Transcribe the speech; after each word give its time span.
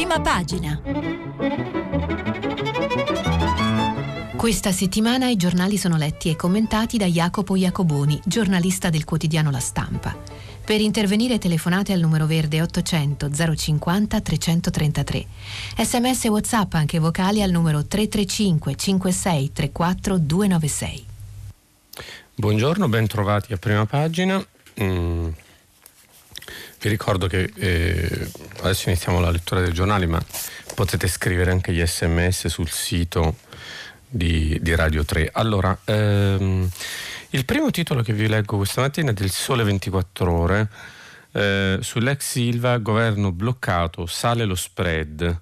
Prima 0.00 0.18
pagina. 0.18 0.80
Questa 4.34 4.72
settimana 4.72 5.28
i 5.28 5.36
giornali 5.36 5.76
sono 5.76 5.98
letti 5.98 6.30
e 6.30 6.36
commentati 6.36 6.96
da 6.96 7.04
Jacopo 7.04 7.54
Iacoboni, 7.54 8.18
giornalista 8.24 8.88
del 8.88 9.04
quotidiano 9.04 9.50
La 9.50 9.60
Stampa. 9.60 10.16
Per 10.64 10.80
intervenire 10.80 11.36
telefonate 11.36 11.92
al 11.92 12.00
numero 12.00 12.24
verde 12.24 12.62
800 12.62 13.28
050 13.30 14.20
333. 14.22 15.26
Sms 15.76 16.24
WhatsApp 16.24 16.72
anche 16.72 16.98
vocali 16.98 17.42
al 17.42 17.50
numero 17.50 17.84
335 17.84 18.76
56 18.76 19.52
34 19.52 20.16
296. 20.16 21.04
Buongiorno, 22.36 22.88
ben 22.88 23.06
trovati 23.06 23.52
a 23.52 23.58
prima 23.58 23.84
pagina. 23.84 24.42
Mm. 24.82 25.28
Vi 26.82 26.88
ricordo 26.88 27.26
che 27.26 27.52
eh, 27.56 28.30
adesso 28.60 28.88
iniziamo 28.88 29.20
la 29.20 29.30
lettura 29.30 29.60
dei 29.60 29.70
giornali, 29.70 30.06
ma 30.06 30.18
potete 30.74 31.08
scrivere 31.08 31.50
anche 31.50 31.74
gli 31.74 31.84
sms 31.84 32.46
sul 32.46 32.70
sito 32.70 33.36
di, 34.08 34.58
di 34.62 34.74
Radio 34.74 35.04
3. 35.04 35.28
Allora, 35.30 35.78
ehm, 35.84 36.66
il 37.30 37.44
primo 37.44 37.70
titolo 37.70 38.00
che 38.00 38.14
vi 38.14 38.26
leggo 38.28 38.56
questa 38.56 38.80
mattina 38.80 39.10
è 39.10 39.12
del 39.12 39.30
Sole 39.30 39.62
24 39.62 40.32
Ore. 40.32 40.68
Eh, 41.32 41.78
sull'ex 41.82 42.24
Silva, 42.24 42.78
governo 42.78 43.30
bloccato, 43.30 44.06
sale 44.06 44.46
lo 44.46 44.54
spread. 44.54 45.38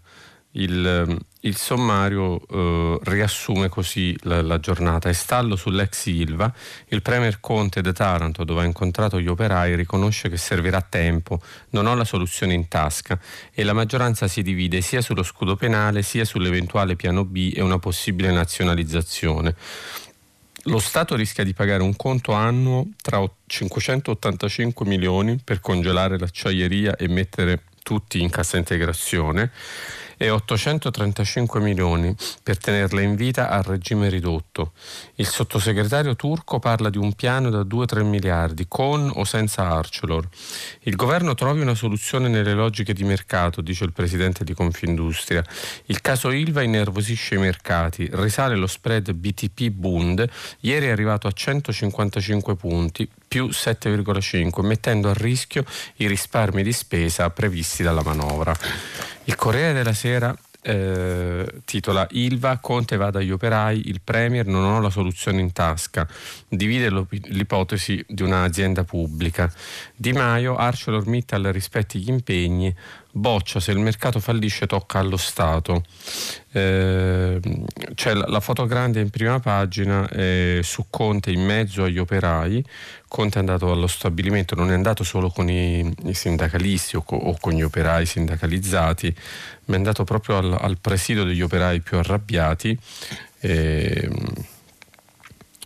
Il, 0.53 1.19
il 1.41 1.57
sommario 1.57 2.41
eh, 2.49 2.99
riassume 3.03 3.69
così 3.69 4.17
la, 4.23 4.43
la, 4.43 4.59
giornata. 4.59 5.09
È 5.09 5.13
stallo 5.13 5.55
sull'ex 5.55 6.07
Ilva. 6.07 6.53
Il 6.89 7.03
Premier 7.03 7.39
Conte 7.41 7.81
da 7.81 7.93
Taranto, 7.93 8.45
dove 8.45 8.63
ha 8.63 8.65
incontrato 8.65 9.21
gli 9.21 9.29
operai, 9.29 9.77
riconosce 9.77 10.29
che 10.29 10.37
servirà 10.37 10.81
tempo, 10.81 11.41
non 11.71 11.87
ho 11.87 11.95
la 11.95 12.05
soluzione 12.05 12.55
in 12.55 12.67
tasca 12.67 13.19
e 13.53 13.63
la 13.63 13.73
maggioranza 13.73 14.27
si 14.27 14.43
divide 14.43 14.81
sia 14.81 15.01
sullo 15.01 15.23
scudo 15.23 15.55
penale 15.55 16.03
sia 16.03 16.25
sull'eventuale 16.25 16.97
piano 16.97 17.25
B 17.25 17.53
e 17.55 17.63
una 17.63 17.79
possibile 17.79 18.33
nazionalizzazione. 18.33 19.55
Lo 20.65 20.81
Stato 20.81 21.15
rischia 21.15 21.45
di 21.45 21.55
pagare 21.55 21.83
un 21.83 21.95
conto 21.97 22.33
annuo 22.33 22.89
tra 23.01 23.25
585 23.47 24.85
milioni 24.85 25.41
per 25.43 25.61
congelare 25.61 26.19
l'acciaieria 26.19 26.97
e 26.97 27.09
mettere 27.09 27.63
tutti 27.83 28.21
in 28.21 28.29
cassa 28.29 28.59
integrazione 28.59 29.51
e 30.19 30.29
835 30.29 31.61
milioni 31.61 32.15
per 32.43 32.59
tenerla 32.59 33.01
in 33.01 33.15
vita 33.15 33.49
a 33.49 33.63
regime 33.63 34.11
ridotto. 34.11 34.73
Il 35.15 35.27
sottosegretario 35.27 36.17
turco 36.17 36.59
parla 36.59 36.91
di 36.91 36.99
un 36.99 37.15
piano 37.15 37.49
da 37.49 37.61
2-3 37.61 38.03
miliardi, 38.05 38.67
con 38.69 39.11
o 39.15 39.25
senza 39.25 39.71
Arcelor. 39.71 40.29
Il 40.81 40.97
governo 40.97 41.35
trovi 41.35 41.61
una 41.61 41.75
soluzione 41.75 42.29
nelle 42.29 42.53
logiche 42.53 42.93
di 42.93 43.05
mercato, 43.05 43.61
dice 43.61 43.85
il 43.85 43.93
presidente 43.93 44.45
di 44.45 44.53
Confindustria. 44.53 45.43
Il 45.87 46.01
caso 46.01 46.31
Ilva 46.31 46.63
innervosisce 46.63 47.37
i 47.37 47.39
mercati, 47.39 48.09
risale 48.13 48.57
lo 48.57 48.67
spread 48.67 49.13
BTP 49.13 49.69
Bund, 49.71 50.29
ieri 50.61 50.87
è 50.87 50.91
arrivato 50.91 51.29
a 51.29 51.33
155 51.33 52.57
punti, 52.57 53.09
più 53.29 53.47
7,5, 53.47 54.65
mettendo 54.65 55.11
a 55.11 55.15
rischio 55.15 55.65
i 55.97 56.09
risparmi 56.09 56.63
di 56.63 56.73
spesa 56.73 57.31
previsti 57.31 57.83
dalla 57.83 58.03
manovra. 58.03 58.57
Il 59.29 59.37
Corriere 59.37 59.75
della 59.75 59.93
Sera 59.93 60.35
eh, 60.63 61.61
titola 61.67 62.07
Ilva, 62.13 62.57
Conte 62.57 62.97
va 62.97 63.11
dagli 63.11 63.31
operai, 63.31 63.91
il 63.91 64.01
Premier 64.03 64.47
non 64.47 64.65
ho 64.65 64.81
la 64.81 64.89
soluzione 64.89 65.43
in 65.43 65.53
tasca, 65.53 66.09
divide 66.49 66.89
l'ipotesi 67.11 68.03
di 68.09 68.23
un'azienda 68.23 68.85
pubblica. 68.85 69.53
Di 69.95 70.13
Maio, 70.13 70.57
ArcelorMittal 70.57 71.43
rispetti 71.53 71.99
gli 71.99 72.09
impegni, 72.09 72.75
boccia 73.19 73.61
se 73.61 73.73
il 73.73 73.79
mercato 73.79 74.21
fallisce 74.21 74.67
tocca 74.67 74.99
allo 74.99 75.17
Stato. 75.17 75.85
Eh, 76.53 77.39
c'è 77.95 78.15
la, 78.15 78.27
la, 78.27 78.41
foto 78.41 78.65
grande 78.67 79.01
in 79.01 79.11
prima 79.11 79.39
pagina 79.41 80.09
eh, 80.09 80.61
su 80.63 80.87
Conte 80.89 81.31
in 81.31 81.45
mezzo 81.45 81.85
agli 81.85 81.99
operai. 81.99 82.65
Conte 83.07 83.37
è 83.37 83.41
andato 83.41 83.71
allo 83.71 83.87
stabilimento, 83.87 84.55
non 84.55 84.71
è 84.71 84.75
andato 84.75 85.05
solo 85.05 85.31
con 85.31 85.51
i, 85.51 85.93
i 86.05 86.15
sindacalisti 86.15 86.97
o, 86.97 87.03
co, 87.03 87.17
o, 87.17 87.37
con 87.39 87.53
gli 87.53 87.63
operai 87.63 88.07
sindacalizzati, 88.07 89.15
ma 89.67 89.75
è 89.75 89.77
andato 89.77 90.05
proprio 90.05 90.39
al, 90.39 90.57
al 90.59 90.79
presidio 90.81 91.25
degli 91.25 91.43
operai 91.43 91.81
più 91.81 91.99
arrabbiati. 91.99 92.79
Eh, 93.41 94.11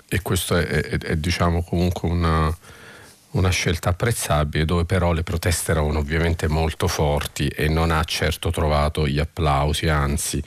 e 0.09 0.21
questo 0.21 0.57
è, 0.57 0.67
è, 0.67 0.99
è 0.99 1.17
diciamo 1.17 1.63
comunque 1.63 2.09
una, 2.09 2.55
una 3.33 3.51
scelta 3.51 3.91
apprezzabile 3.91 4.65
dove 4.65 4.85
però 4.85 5.13
le 5.13 5.23
proteste 5.23 5.71
erano 5.71 5.99
ovviamente 5.99 6.49
molto 6.49 6.87
forti 6.89 7.49
e 7.49 7.69
non 7.69 7.91
ha 7.91 8.03
certo 8.05 8.51
trovato 8.51 9.07
gli 9.07 9.19
applausi, 9.19 9.89
anzi. 9.89 10.43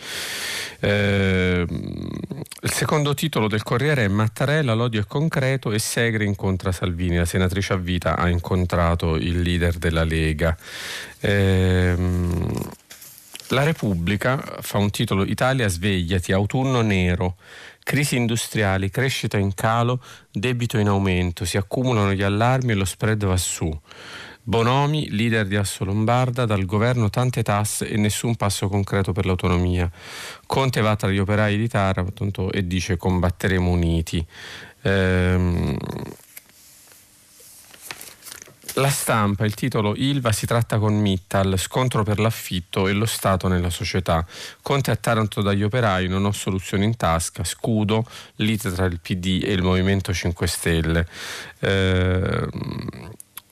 Eh, 0.80 1.66
il 1.68 2.72
secondo 2.72 3.14
titolo 3.14 3.48
del 3.48 3.64
Corriere 3.64 4.06
è 4.06 4.08
Mattarella, 4.08 4.74
l'odio 4.74 5.02
è 5.02 5.06
concreto 5.08 5.72
e 5.72 5.80
Segre 5.80 6.26
incontra 6.26 6.72
Salvini. 6.72 7.18
La 7.18 7.26
senatrice 7.26 7.74
a 7.74 7.78
vita 7.78 8.18
ha 8.18 8.30
incontrato 8.30 9.16
il 9.16 9.42
leader 9.42 9.78
della 9.78 10.04
Lega. 10.04 10.56
Eh, 11.20 11.96
la 13.50 13.64
Repubblica 13.64 14.44
fa 14.62 14.80
un 14.80 14.90
titolo 14.90 15.24
Italia 15.24 15.68
svegliati, 15.68 16.32
autunno 16.32 16.82
nero. 16.82 17.36
Crisi 17.88 18.16
industriali, 18.16 18.90
crescita 18.90 19.38
in 19.38 19.54
calo, 19.54 20.02
debito 20.32 20.80
in 20.80 20.88
aumento, 20.88 21.46
si 21.46 21.56
accumulano 21.56 22.14
gli 22.14 22.24
allarmi 22.24 22.72
e 22.72 22.74
lo 22.74 22.84
spread 22.84 23.24
va 23.26 23.38
su. 23.38 23.80
Bonomi, 24.42 25.12
leader 25.12 25.46
di 25.46 25.56
Asso 25.56 25.86
Lombarda, 25.86 26.46
dal 26.46 26.66
governo 26.66 27.12
tante 27.12 27.44
tasse 27.44 27.88
e 27.88 27.96
nessun 27.98 28.36
passo 28.38 28.70
concreto 28.70 29.12
per 29.12 29.28
l'autonomia. 29.28 29.88
Conte 30.48 30.82
va 30.82 30.96
tra 30.96 31.12
gli 31.12 31.20
operai 31.20 31.58
di 31.58 31.68
Taranto 31.68 32.52
e 32.52 32.66
dice 32.66 32.98
combatteremo 32.98 33.70
uniti. 33.70 34.26
Ehm, 34.82 35.78
la 38.76 38.90
stampa, 38.90 39.46
il 39.46 39.54
titolo 39.54 39.94
Ilva 39.96 40.32
si 40.32 40.46
tratta 40.46 40.78
con 40.78 41.00
Mittal, 41.00 41.58
scontro 41.58 42.04
per 42.04 42.20
l'affitto 42.20 42.88
e 42.88 42.94
lo 42.94 43.06
Stato 43.06 43.48
nella 43.48 43.70
società. 43.70 44.26
Conte 44.62 44.92
a 44.92 44.96
Taranto 44.96 45.42
dagli 45.42 45.64
operai, 45.64 46.08
non 46.08 46.26
ho 46.26 46.32
soluzioni 46.32 46.86
in 46.86 46.96
tasca, 46.96 47.44
scudo, 47.44 48.06
lite 48.38 48.72
tra 48.72 48.86
il 48.86 49.00
PD 49.00 49.42
e 49.44 49.54
il 49.54 49.62
Movimento 49.62 50.14
5 50.14 50.48
Stelle. 50.48 51.08
Eh, 51.60 52.48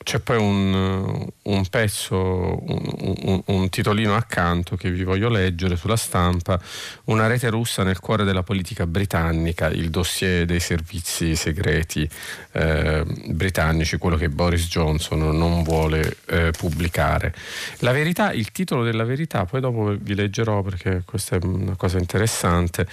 c'è 0.03 0.19
poi 0.19 0.37
un, 0.37 1.27
un 1.41 1.65
pezzo, 1.67 2.17
un, 2.17 3.15
un, 3.23 3.41
un, 3.45 3.69
titolino 3.69 4.15
accanto 4.15 4.75
che 4.75 4.91
vi 4.91 5.03
voglio 5.03 5.29
leggere 5.29 5.75
sulla 5.75 5.95
stampa, 5.95 6.59
una 7.05 7.27
rete 7.27 7.49
russa 7.49 7.83
nel 7.83 7.99
cuore 7.99 8.23
della 8.23 8.43
politica 8.43 8.85
britannica, 8.85 9.69
il 9.69 9.89
dossier 9.89 10.45
dei 10.45 10.59
servizi 10.59 11.35
segreti 11.35 12.07
eh, 12.51 13.03
britannici, 13.27 13.97
quello 13.97 14.17
che 14.17 14.29
Boris 14.29 14.67
Johnson 14.67 15.35
non 15.35 15.63
vuole 15.63 16.17
eh, 16.27 16.51
pubblicare. 16.51 17.33
La 17.79 17.91
verità, 17.91 18.31
il 18.31 18.51
titolo 18.51 18.83
della 18.83 19.03
verità, 19.05 19.45
poi 19.45 19.61
dopo 19.61 19.95
vi 19.99 20.15
leggerò 20.15 20.61
perché 20.61 21.03
questa 21.05 21.37
è 21.37 21.39
una 21.43 21.75
cosa 21.75 21.97
interessante, 21.97 22.87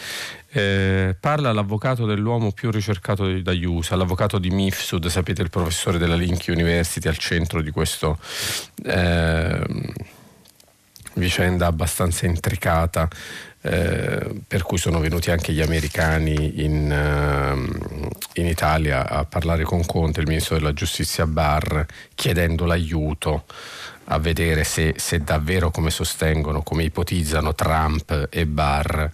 eh, 0.53 1.16
parla 1.19 1.53
l'avvocato 1.53 2.06
dell'uomo 2.06 2.50
più 2.50 2.71
ricercato 2.71 3.41
da 3.41 3.53
USA, 3.53 3.97
l'avvocato 3.97 4.38
di 4.38 4.50
Mifsud, 4.50 5.06
sapete 5.06 5.43
il 5.43 5.50
professore 5.50 5.99
della 5.99 6.16
Link 6.16 6.47
University 6.49 7.09
al 7.09 7.16
centro 7.16 7.62
di 7.62 7.71
questa 7.71 8.16
eh, 8.84 9.65
vicenda 11.15 11.66
abbastanza 11.66 12.27
intricata. 12.27 13.09
Eh, 13.62 14.41
per 14.49 14.62
cui 14.62 14.78
sono 14.78 15.00
venuti 15.00 15.31
anche 15.31 15.53
gli 15.53 15.60
americani 15.60 16.65
in, 16.65 16.91
uh, 16.91 18.41
in, 18.41 18.47
Italia 18.47 19.06
a 19.06 19.27
parlare 19.27 19.65
con 19.65 19.84
Conte, 19.84 20.21
il 20.21 20.27
ministro 20.27 20.56
della 20.56 20.72
giustizia 20.72 21.27
Barr, 21.27 21.84
chiedendo 22.15 22.65
l'aiuto 22.65 23.44
a 24.05 24.19
vedere 24.19 24.65
se, 24.65 24.95
se 24.97 25.22
davvero, 25.22 25.71
come 25.71 25.91
sostengono, 25.91 26.63
come 26.63 26.84
ipotizzano 26.84 27.54
Trump 27.54 28.28
e 28.30 28.47
Barr, 28.47 29.10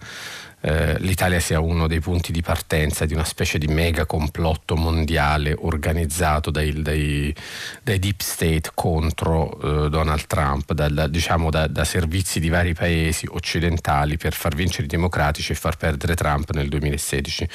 eh, 0.67 0.99
l'Italia 0.99 1.39
sia 1.39 1.61
uno 1.61 1.87
dei 1.87 2.01
punti 2.01 2.33
di 2.33 2.41
partenza 2.41 3.05
di 3.05 3.13
una 3.13 3.23
specie 3.23 3.57
di 3.57 3.67
mega 3.67 4.05
complotto 4.05 4.75
mondiale 4.75 5.55
organizzato 5.57 6.51
dai, 6.51 6.81
dai, 6.81 7.33
dai 7.81 7.99
deep 7.99 8.19
state 8.19 8.71
contro 8.73 9.85
eh, 9.85 9.89
Donald 9.89 10.27
Trump, 10.27 10.73
da, 10.73 10.89
da, 10.89 11.07
diciamo 11.07 11.49
da, 11.49 11.67
da, 11.67 11.85
servizi 11.85 12.41
di 12.41 12.49
vari 12.49 12.73
paesi 12.73 13.25
occidentali 13.29 14.17
per 14.17 14.33
far 14.33 14.55
vincere 14.55 14.83
i 14.83 14.87
democratici 14.87 15.53
e 15.53 15.55
far 15.55 15.77
perdere 15.77 16.15
Trump 16.15 16.51
nel 16.51 16.67
2016. 16.67 17.47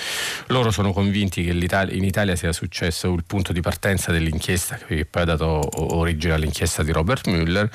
Loro 0.46 0.70
sono 0.70 0.94
convinti 0.94 1.44
che 1.44 1.50
in 1.50 2.04
Italia 2.04 2.34
sia 2.34 2.52
successo 2.52 3.12
il 3.12 3.24
punto 3.26 3.52
di 3.52 3.60
partenza 3.60 4.10
dell'inchiesta 4.10 4.76
che 4.76 5.04
poi 5.04 5.22
ha 5.22 5.26
dato 5.26 5.68
origine 5.96 6.32
all'inchiesta 6.32 6.82
di 6.82 6.92
Robert 6.92 7.26
Mueller 7.26 7.68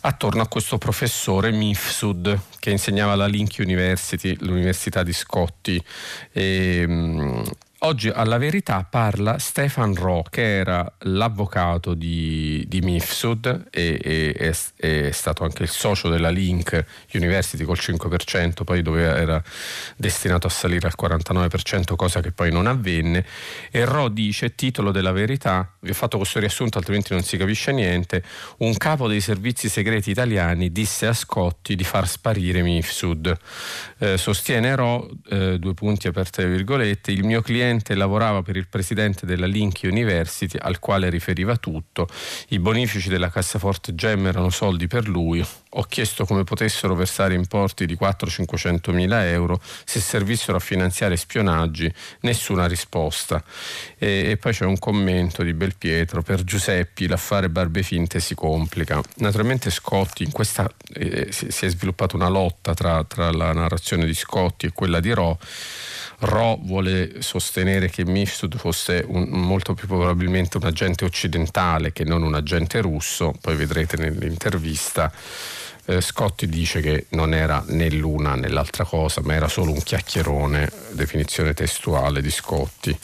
attorno 0.00 0.40
a 0.40 0.48
questo 0.48 0.78
professore 0.78 1.50
Mifsud 1.50 2.38
che 2.62 2.70
insegnava 2.70 3.10
alla 3.10 3.26
Link 3.26 3.56
University, 3.58 4.36
l'università 4.38 5.02
di 5.02 5.12
Scotti. 5.12 5.82
E, 6.30 7.42
oggi 7.84 8.08
alla 8.08 8.38
verità 8.38 8.86
parla 8.88 9.38
Stefan 9.38 9.94
Ro, 9.94 10.24
che 10.28 10.58
era 10.58 10.90
l'avvocato 11.00 11.94
di, 11.94 12.64
di 12.68 12.80
Mifsud 12.80 13.66
e, 13.70 13.98
e 14.02 14.32
è, 14.32 14.54
è, 14.76 15.10
stato 15.10 15.44
anche 15.44 15.64
il 15.64 15.68
socio 15.68 16.08
della 16.08 16.30
Link 16.30 16.84
University 17.12 17.64
col 17.64 17.78
5%, 17.80 18.64
poi 18.64 18.82
dove 18.82 19.02
era 19.02 19.42
destinato 19.96 20.46
a 20.46 20.50
salire 20.50 20.86
al 20.86 20.94
49%, 21.00 21.96
cosa 21.96 22.20
che 22.20 22.30
poi 22.30 22.52
non 22.52 22.66
avvenne. 22.66 23.24
E 23.70 23.84
Ro 23.84 24.08
dice, 24.08 24.54
titolo 24.54 24.92
della 24.92 25.12
verità, 25.12 25.72
vi 25.80 25.90
ho 25.90 25.94
fatto 25.94 26.18
questo 26.18 26.38
riassunto 26.38 26.78
altrimenti 26.78 27.12
non 27.12 27.22
si 27.22 27.36
capisce 27.36 27.72
niente, 27.72 28.22
un 28.58 28.76
capo 28.76 29.08
dei 29.08 29.20
servizi 29.20 29.68
segreti 29.68 30.10
italiani 30.10 30.70
disse 30.70 31.06
a 31.06 31.12
Scotti 31.12 31.74
di 31.74 31.84
far 31.84 32.06
sparire 32.06 32.62
Mifsud. 32.62 33.36
Eh, 33.98 34.18
sostiene 34.18 34.74
Ro, 34.76 35.10
eh, 35.28 35.58
due 35.58 35.74
punti 35.74 36.06
aperte 36.06 36.42
le 36.42 36.48
virgolette, 36.48 37.10
il 37.10 37.24
mio 37.24 37.42
cliente 37.42 37.70
precedente 37.72 37.94
lavorava 37.94 38.42
per 38.42 38.56
il 38.56 38.66
presidente 38.68 39.26
della 39.26 39.46
Link 39.46 39.80
University 39.84 40.58
al 40.60 40.78
quale 40.78 41.08
riferiva 41.08 41.56
tutto. 41.56 42.06
I 42.48 42.58
bonifici 42.58 43.08
della 43.08 43.30
cassaforte 43.30 43.94
Gem 43.94 44.26
erano 44.26 44.50
soldi 44.50 44.86
per 44.86 45.08
lui. 45.08 45.44
Ho 45.74 45.82
chiesto 45.84 46.26
come 46.26 46.44
potessero 46.44 46.94
versare 46.94 47.34
importi 47.34 47.86
di 47.86 47.96
400-500 47.98 48.92
mila 48.92 49.26
euro 49.26 49.60
se 49.84 50.00
servissero 50.00 50.58
a 50.58 50.60
finanziare 50.60 51.16
spionaggi. 51.16 51.92
Nessuna 52.20 52.66
risposta. 52.66 53.42
E, 53.96 54.30
e 54.30 54.36
poi 54.36 54.52
c'è 54.52 54.66
un 54.66 54.78
commento 54.78 55.42
di 55.42 55.54
Belpietro. 55.54 56.22
Per 56.22 56.44
Giuseppi 56.44 57.06
l'affare 57.06 57.48
barbe 57.48 57.82
finte 57.82 58.20
si 58.20 58.34
complica. 58.34 59.00
Naturalmente 59.16 59.70
Scotti, 59.70 60.24
in 60.24 60.32
questa 60.32 60.70
eh, 60.92 61.28
si, 61.30 61.50
si, 61.50 61.64
è 61.64 61.68
sviluppata 61.68 62.16
una 62.16 62.28
lotta 62.28 62.74
tra, 62.74 63.02
tra 63.04 63.30
la 63.30 63.52
narrazione 63.52 64.04
di 64.04 64.14
Scotti 64.14 64.66
e 64.66 64.72
quella 64.72 65.00
di 65.00 65.12
Ro 65.12 65.38
Ro 66.24 66.56
vuole 66.62 67.20
sostenere 67.20 67.90
che 67.90 68.04
Mifsud 68.04 68.56
fosse 68.56 69.04
un, 69.06 69.24
molto 69.28 69.74
più 69.74 69.88
probabilmente 69.88 70.56
un 70.56 70.64
agente 70.64 71.04
occidentale 71.04 71.92
che 71.92 72.04
non 72.04 72.22
un 72.22 72.34
agente 72.34 72.80
russo, 72.80 73.34
poi 73.40 73.56
vedrete 73.56 73.96
nell'intervista 73.96 75.12
eh, 75.86 76.00
Scotti 76.00 76.48
dice 76.48 76.80
che 76.80 77.06
non 77.10 77.34
era 77.34 77.64
né 77.68 77.90
l'una 77.90 78.34
né 78.34 78.48
l'altra 78.48 78.84
cosa, 78.84 79.20
ma 79.24 79.34
era 79.34 79.48
solo 79.48 79.72
un 79.72 79.82
chiacchierone, 79.82 80.70
definizione 80.92 81.54
testuale 81.54 82.22
di 82.22 82.30
Scotti. 82.30 82.96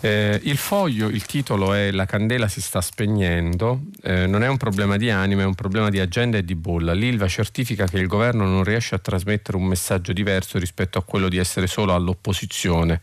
Eh, 0.00 0.38
il 0.44 0.56
foglio, 0.56 1.08
il 1.08 1.24
titolo 1.24 1.72
è 1.72 1.90
La 1.90 2.04
candela 2.04 2.48
si 2.48 2.60
sta 2.60 2.80
spegnendo, 2.80 3.80
eh, 4.02 4.26
non 4.26 4.42
è 4.42 4.48
un 4.48 4.58
problema 4.58 4.96
di 4.96 5.10
anima, 5.10 5.42
è 5.42 5.46
un 5.46 5.54
problema 5.54 5.88
di 5.88 5.98
agenda 5.98 6.36
e 6.36 6.44
di 6.44 6.54
bolla. 6.54 6.92
L'Ilva 6.92 7.26
certifica 7.26 7.86
che 7.86 7.98
il 7.98 8.06
governo 8.06 8.44
non 8.44 8.64
riesce 8.64 8.94
a 8.94 8.98
trasmettere 8.98 9.56
un 9.56 9.64
messaggio 9.64 10.12
diverso 10.12 10.58
rispetto 10.58 10.98
a 10.98 11.02
quello 11.02 11.28
di 11.28 11.38
essere 11.38 11.66
solo 11.66 11.94
all'opposizione 11.94 13.00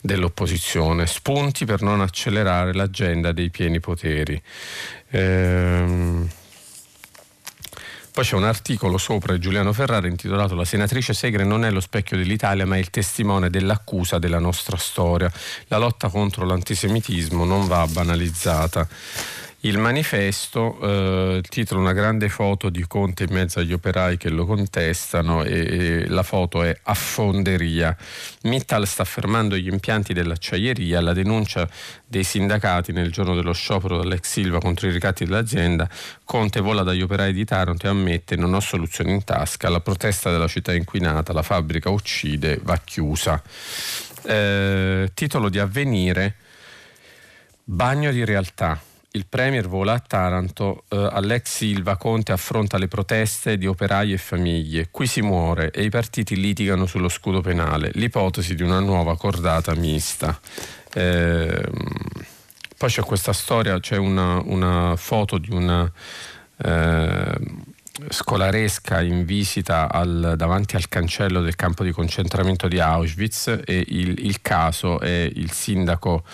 dell'opposizione. 0.00 1.06
Spunti 1.06 1.64
per 1.64 1.82
non 1.82 2.00
accelerare 2.00 2.72
l'agenda 2.74 3.32
dei 3.32 3.50
pieni 3.50 3.80
poteri. 3.80 4.40
Ehm, 5.10 6.28
poi 8.12 8.24
c'è 8.24 8.36
un 8.36 8.44
articolo 8.44 8.98
sopra 8.98 9.38
Giuliano 9.38 9.72
Ferrara 9.72 10.06
intitolato 10.06 10.54
La 10.54 10.66
senatrice 10.66 11.14
Segre 11.14 11.44
non 11.44 11.64
è 11.64 11.70
lo 11.70 11.80
specchio 11.80 12.18
dell'Italia 12.18 12.66
ma 12.66 12.76
è 12.76 12.78
il 12.78 12.90
testimone 12.90 13.48
dell'accusa 13.48 14.18
della 14.18 14.38
nostra 14.38 14.76
storia. 14.76 15.32
La 15.68 15.78
lotta 15.78 16.10
contro 16.10 16.44
l'antisemitismo 16.44 17.46
non 17.46 17.66
va 17.66 17.86
banalizzata 17.86 18.86
il 19.64 19.78
manifesto, 19.78 20.78
eh, 20.80 21.36
il 21.36 21.48
titolo 21.48 21.80
Una 21.80 21.92
grande 21.92 22.28
foto 22.28 22.68
di 22.68 22.84
Conte 22.86 23.24
in 23.24 23.32
mezzo 23.32 23.60
agli 23.60 23.72
operai 23.72 24.16
che 24.16 24.28
lo 24.28 24.44
contestano 24.44 25.44
e, 25.44 26.02
e 26.02 26.08
la 26.08 26.24
foto 26.24 26.64
è 26.64 26.76
Affonderia. 26.82 27.96
Mittal 28.42 28.86
sta 28.86 29.04
fermando 29.04 29.56
gli 29.56 29.68
impianti 29.68 30.12
dell'acciaieria, 30.12 31.00
la 31.00 31.12
denuncia 31.12 31.68
dei 32.04 32.24
sindacati 32.24 32.92
nel 32.92 33.12
giorno 33.12 33.36
dello 33.36 33.52
sciopero 33.52 33.98
dell'ex 33.98 34.28
Silva 34.28 34.58
contro 34.58 34.88
i 34.88 34.90
ricatti 34.90 35.24
dell'azienda. 35.24 35.88
Conte 36.24 36.60
vola 36.60 36.82
dagli 36.82 37.02
operai 37.02 37.32
di 37.32 37.44
Taranto 37.44 37.86
e 37.86 37.90
ammette 37.90 38.34
non 38.34 38.54
ho 38.54 38.60
soluzioni 38.60 39.12
in 39.12 39.22
tasca, 39.22 39.68
la 39.68 39.80
protesta 39.80 40.32
della 40.32 40.48
città 40.48 40.74
inquinata, 40.74 41.32
la 41.32 41.42
fabbrica 41.42 41.88
uccide, 41.88 42.58
va 42.62 42.78
chiusa. 42.78 43.40
Eh, 44.24 45.10
titolo 45.14 45.48
di 45.48 45.60
avvenire, 45.60 46.34
bagno 47.64 48.10
di 48.10 48.24
realtà 48.24 48.90
il 49.14 49.26
Premier 49.26 49.68
vola 49.68 49.94
a 49.94 49.98
Taranto, 49.98 50.84
eh, 50.88 50.96
Alex 50.96 51.56
Silva 51.56 51.96
Conte 51.96 52.32
affronta 52.32 52.78
le 52.78 52.88
proteste 52.88 53.58
di 53.58 53.66
operai 53.66 54.12
e 54.12 54.18
famiglie, 54.18 54.88
qui 54.90 55.06
si 55.06 55.20
muore 55.20 55.70
e 55.70 55.82
i 55.82 55.90
partiti 55.90 56.36
litigano 56.36 56.86
sullo 56.86 57.08
scudo 57.08 57.40
penale, 57.40 57.90
l'ipotesi 57.94 58.54
di 58.54 58.62
una 58.62 58.80
nuova 58.80 59.16
cordata 59.16 59.74
mista. 59.74 60.38
Eh, 60.94 61.68
poi 62.78 62.88
c'è 62.88 63.02
questa 63.02 63.32
storia, 63.32 63.78
c'è 63.80 63.96
una, 63.96 64.40
una 64.44 64.96
foto 64.96 65.38
di 65.38 65.52
una... 65.52 65.90
Eh, 66.56 67.70
scolaresca 68.08 69.02
in 69.02 69.24
visita 69.26 69.90
al, 69.90 70.34
davanti 70.36 70.76
al 70.76 70.88
cancello 70.88 71.42
del 71.42 71.56
campo 71.56 71.84
di 71.84 71.92
concentramento 71.92 72.66
di 72.66 72.80
Auschwitz 72.80 73.60
e 73.64 73.84
il, 73.88 74.24
il 74.24 74.40
caso 74.40 74.98
è 74.98 75.30
il 75.34 75.50
sindaco, 75.50 76.24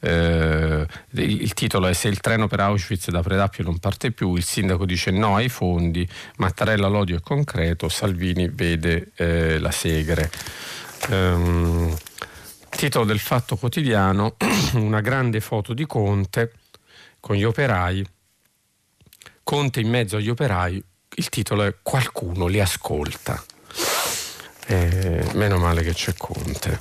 eh, 0.00 0.86
il, 1.10 1.42
il, 1.42 1.54
titolo 1.54 1.88
è 1.88 1.92
Se 1.92 2.06
il 2.06 2.20
treno 2.20 2.46
per 2.46 2.60
Auschwitz 2.60 3.10
da 3.10 3.22
Predappio 3.22 3.64
non 3.64 3.78
parte 3.78 4.12
più, 4.12 4.36
il 4.36 4.44
sindaco 4.44 4.86
dice 4.86 5.10
no 5.10 5.34
ai 5.34 5.48
fondi, 5.48 6.08
Mattarella 6.36 6.86
l'odio 6.86 7.16
è 7.16 7.20
concreto, 7.20 7.88
Salvini 7.88 8.48
vede 8.48 9.10
eh, 9.16 9.58
la 9.58 9.72
segre. 9.72 10.30
Um, 11.08 11.96
titolo 12.70 13.04
del 13.04 13.18
Fatto 13.18 13.56
Quotidiano, 13.56 14.36
una 14.74 15.00
grande 15.00 15.40
foto 15.40 15.74
di 15.74 15.84
Conte 15.84 16.52
con 17.18 17.34
gli 17.34 17.44
operai 17.44 18.06
Conte 19.48 19.80
in 19.80 19.88
mezzo 19.88 20.16
agli 20.18 20.28
operai, 20.28 20.84
il 21.18 21.28
titolo 21.28 21.64
è 21.64 21.74
Qualcuno 21.82 22.46
li 22.46 22.60
ascolta. 22.60 23.42
Eh, 24.66 25.24
meno 25.34 25.58
male 25.58 25.82
che 25.82 25.92
c'è 25.92 26.14
Conte. 26.16 26.80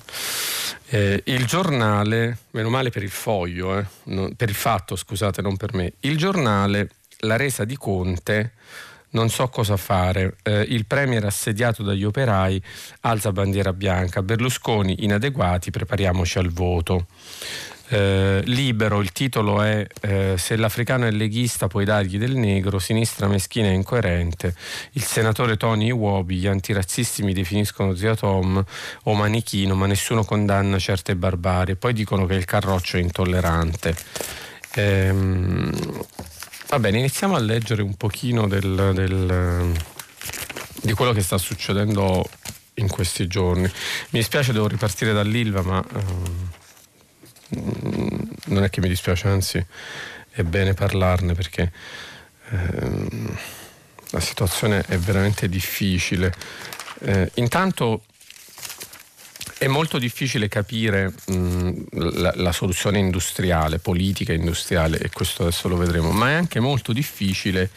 Eh, 0.90 1.22
il 1.26 1.46
giornale, 1.46 2.38
meno 2.52 2.70
male 2.70 2.90
per 2.90 3.04
il 3.04 3.10
foglio, 3.10 3.78
eh, 3.78 3.86
non, 4.04 4.36
per 4.36 4.50
il 4.50 4.56
fatto, 4.56 4.96
scusate, 4.96 5.42
non 5.42 5.58
per 5.58 5.74
me. 5.74 5.94
Il 6.02 6.18
giornale, 6.18 6.90
la 7.20 7.36
resa 7.36 7.66
di 7.66 7.76
Conte, 7.78 8.54
non 9.12 9.30
so 9.30 9.48
cosa 9.48 9.76
fare. 9.76 10.36
Eh, 10.44 10.62
il 10.62 10.86
Premier 10.86 11.26
assediato 11.26 11.82
dagli 11.82 12.04
operai 12.04 12.62
alza 13.02 13.32
bandiera 13.32 13.74
bianca. 13.74 14.22
Berlusconi 14.22 15.04
inadeguati, 15.04 15.72
prepariamoci 15.72 16.38
al 16.38 16.52
voto. 16.52 17.08
Eh, 17.90 18.42
libero, 18.44 19.00
il 19.00 19.14
titolo 19.14 19.62
è 19.62 19.88
eh, 20.02 20.34
Se 20.38 20.58
l'africano 20.58 21.06
è 21.06 21.12
leghista 21.12 21.68
puoi 21.68 21.86
dargli 21.86 22.18
del 22.18 22.36
negro, 22.36 22.80
sinistra 22.80 23.28
meschina 23.28 23.68
e 23.68 23.74
incoerente. 23.74 24.54
Il 24.94 25.04
senatore 25.04 25.56
Tony 25.56 25.88
Iwobi, 25.88 26.36
gli 26.36 26.48
antirazzisti 26.48 27.24
mi 27.24 27.34
definiscono 27.34 27.96
zio 27.96 28.16
Tom 28.16 28.64
o 29.04 29.14
manichino, 29.14 29.74
ma 29.76 29.86
nessuno 29.86 30.26
condanna 30.26 30.78
certe 30.80 31.16
barbarie. 31.16 31.78
Poi 31.78 31.94
dicono 31.94 32.26
che 32.26 32.36
il 32.36 32.46
carroccio 32.46 32.98
è 32.98 33.00
intollerante. 33.00 33.96
Ehm, 34.76 36.06
va 36.68 36.80
bene, 36.80 37.00
iniziamo 37.00 37.36
a 37.36 37.40
leggere 37.40 37.82
un 37.82 37.96
pochino 37.96 38.48
del, 38.48 38.92
del, 38.94 39.72
di 40.82 40.92
quello 40.92 41.14
che 41.14 41.22
sta 41.22 41.38
succedendo 41.38 42.30
in 42.76 42.90
questi 42.90 43.28
giorni. 43.28 43.64
Mi 43.64 44.20
dispiace, 44.20 44.52
devo 44.52 44.68
ripartire 44.68 45.14
dall'Ilva, 45.14 45.62
ma... 45.62 45.84
Ehm, 45.96 46.50
non 47.50 48.64
è 48.64 48.70
che 48.70 48.82
mi 48.82 48.88
dispiace, 48.88 49.28
anzi 49.28 49.66
è 50.30 50.44
bene 50.44 50.74
parlarne 50.74 51.34
perché 51.34 51.72
ehm, 52.50 53.38
la 54.12 54.20
situazione 54.20 54.84
è 54.88 54.98
veramente 54.98 55.50
difficile. 55.50 56.34
Eh, 57.02 57.32
intanto 57.36 58.04
è 59.58 59.68
molto 59.68 59.98
difficile 59.98 60.48
capire 60.48 61.14
mh, 61.26 61.84
la, 62.20 62.34
la, 62.36 62.52
soluzione 62.52 63.00
industriale, 63.00 63.80
politica 63.80 64.34
industriale, 64.34 65.00
e 65.00 65.10
questo 65.10 65.44
adesso 65.44 65.68
lo 65.68 65.78
vedremo, 65.78 66.12
ma 66.12 66.30
è 66.30 66.34
anche 66.34 66.60
molto 66.60 66.94
difficile 66.94 67.70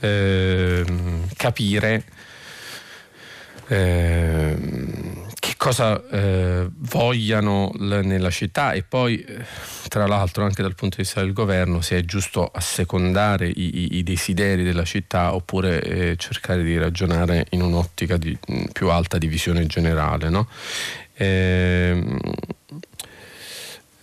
eh, 0.00 0.84
capire 1.36 2.04
eh, 3.68 4.56
che 5.46 5.54
cosa 5.56 6.02
eh, 6.08 6.68
vogliano 6.68 7.70
l- 7.78 8.00
nella 8.02 8.30
città 8.30 8.72
e 8.72 8.82
poi 8.82 9.20
eh, 9.20 9.44
tra 9.86 10.08
l'altro 10.08 10.42
anche 10.42 10.60
dal 10.60 10.74
punto 10.74 10.96
di 10.96 11.02
vista 11.02 11.20
del 11.20 11.32
governo 11.32 11.80
se 11.82 11.98
è 11.98 12.04
giusto 12.04 12.50
assecondare 12.52 13.46
i, 13.46 13.54
i, 13.54 13.96
i 13.98 14.02
desideri 14.02 14.64
della 14.64 14.84
città 14.84 15.34
oppure 15.34 15.80
eh, 15.82 16.16
cercare 16.16 16.64
di 16.64 16.76
ragionare 16.76 17.46
in 17.50 17.62
un'ottica 17.62 18.16
di, 18.16 18.36
più 18.72 18.88
alta 18.88 19.18
di 19.18 19.28
visione 19.28 19.66
generale. 19.66 20.28
No? 20.30 20.48
Ehm, 21.14 22.18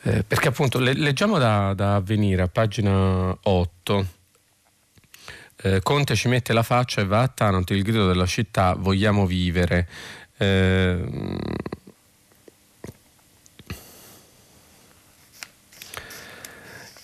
eh, 0.03 0.23
perché 0.23 0.47
appunto 0.47 0.79
le, 0.79 0.93
leggiamo 0.93 1.37
da, 1.37 1.73
da 1.73 1.95
avvenire 1.95 2.43
a 2.43 2.47
pagina 2.47 3.37
8 3.41 4.07
eh, 5.65 5.81
Conte 5.81 6.15
ci 6.15 6.27
mette 6.27 6.53
la 6.53 6.63
faccia 6.63 7.01
e 7.01 7.05
va 7.05 7.21
a 7.21 7.27
Taranto, 7.27 7.73
il 7.73 7.83
grido 7.83 8.07
della 8.07 8.25
città, 8.25 8.75
vogliamo 8.77 9.25
vivere. 9.25 9.87
Eh, 10.43 11.63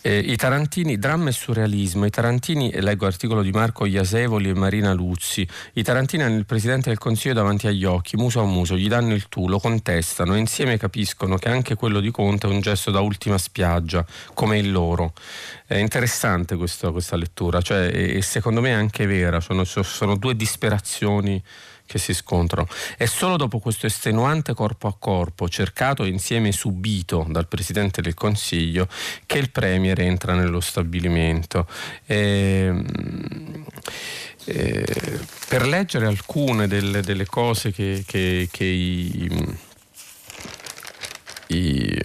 Eh, 0.02 0.18
I 0.18 0.38
Tarantini, 0.38 0.98
dramma 0.98 1.28
e 1.30 1.34
surrealismo. 1.34 2.06
I 2.06 2.10
Tarantini, 2.10 2.72
leggo 2.82 3.04
l'articolo 3.04 3.42
di 3.42 3.52
Marco 3.52 3.86
Iasevoli 3.86 4.50
e 4.50 4.54
Marina 4.54 4.94
Luzzi. 4.94 5.46
I 5.74 5.84
Tarantini 5.84 6.24
hanno 6.24 6.38
il 6.38 6.46
Presidente 6.46 6.88
del 6.88 6.98
Consiglio 6.98 7.34
davanti 7.34 7.68
agli 7.68 7.84
occhi, 7.84 8.16
muso 8.16 8.40
a 8.40 8.46
muso, 8.46 8.78
gli 8.78 8.88
danno 8.88 9.14
il 9.14 9.28
tu, 9.28 9.50
lo 9.50 9.60
contestano 9.60 10.36
e 10.36 10.40
insieme 10.40 10.78
capiscono 10.78 11.36
che 11.36 11.50
anche 11.50 11.76
quello 11.76 12.00
di 12.00 12.12
Conte 12.12 12.48
è 12.48 12.50
un 12.50 12.62
gesto 12.62 12.92
da 12.92 13.02
ultima 13.02 13.38
spiaggia, 13.38 14.06
come 14.34 14.58
il 14.58 14.72
loro. 14.72 15.14
È 15.68 15.76
interessante 15.76 16.56
questo, 16.56 16.94
questa 16.94 17.18
lettura, 17.18 17.62
cioè, 17.62 17.92
e, 17.94 18.22
secondo 18.22 18.62
me 18.62 18.70
è 18.70 18.74
anche 18.74 19.06
vera, 19.06 19.42
sono, 19.42 19.66
sono 19.66 20.16
due 20.16 20.36
disperazioni 20.36 21.44
che 21.90 21.98
si 21.98 22.14
scontrano. 22.14 22.68
È 22.96 23.06
solo 23.06 23.36
dopo 23.36 23.58
questo 23.58 23.88
estenuante 23.88 24.54
corpo 24.54 24.88
a 24.88 24.96
corpo, 24.98 25.50
cercato 25.50 26.04
e 26.04 26.10
insieme 26.10 26.52
subito 26.52 27.26
dal 27.28 27.48
Presidente 27.48 28.04
del 28.04 28.14
Consiglio, 28.14 28.88
che 29.26 29.40
il 29.40 29.50
Premier 29.50 30.00
entra 30.00 30.36
nello 30.36 30.60
stabilimento. 30.60 31.68
Ehm, 32.06 33.66
eh, 34.46 35.20
per 35.48 35.66
leggere 35.66 36.06
alcune 36.06 36.68
delle, 36.68 37.02
delle 37.02 37.26
cose 37.26 37.72
che, 37.72 38.04
che, 38.06 38.48
che 38.52 38.66
i, 38.66 39.58
i 41.48 42.02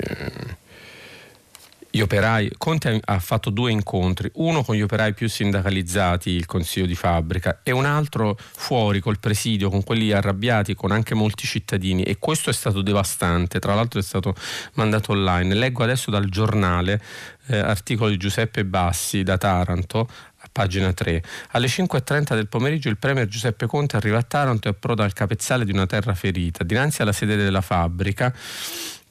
gli 1.95 2.01
operai, 2.01 2.51
Conte 2.59 3.01
ha 3.05 3.19
fatto 3.21 3.51
due 3.51 3.71
incontri, 3.71 4.29
uno 4.35 4.65
con 4.65 4.75
gli 4.75 4.83
operai 4.83 5.15
più 5.15 5.29
sindacalizzati, 5.29 6.29
il 6.29 6.45
consiglio 6.45 6.87
di 6.87 6.97
fabbrica, 6.97 7.61
e 7.63 7.71
un 7.71 7.85
altro 7.85 8.37
fuori 8.37 8.99
col 8.99 9.21
presidio, 9.21 9.71
con 9.71 9.85
quelli 9.85 10.11
arrabbiati, 10.11 10.75
con 10.75 10.91
anche 10.91 11.15
molti 11.15 11.47
cittadini 11.47 12.03
e 12.03 12.19
questo 12.19 12.51
è 12.51 12.53
stato 12.53 12.83
devastante, 12.83 13.61
tra 13.61 13.77
l'altro 13.77 14.01
è 14.01 14.03
stato 14.03 14.35
mandato 14.73 15.13
online. 15.13 15.55
Leggo 15.55 15.85
adesso 15.85 16.11
dal 16.11 16.29
giornale 16.29 17.01
eh, 17.47 17.59
articolo 17.59 18.11
di 18.11 18.17
Giuseppe 18.17 18.65
Bassi 18.65 19.23
da 19.23 19.39
Taranto, 19.39 20.09
pagina 20.51 20.93
3. 20.93 21.23
Alle 21.53 21.69
5.30 21.69 22.35
del 22.35 22.49
pomeriggio 22.49 22.89
il 22.89 22.99
premier 22.99 23.29
Giuseppe 23.29 23.67
Conte 23.67 23.95
arriva 23.95 24.19
a 24.19 24.23
Taranto 24.23 24.67
e 24.67 24.73
approda 24.73 25.05
al 25.05 25.13
capezzale 25.13 25.65
di 25.65 25.71
una 25.71 25.87
terra 25.87 26.15
ferita. 26.15 26.65
Dinanzi 26.65 27.03
alla 27.03 27.13
sede 27.13 27.37
della 27.37 27.61
fabbrica 27.61 28.35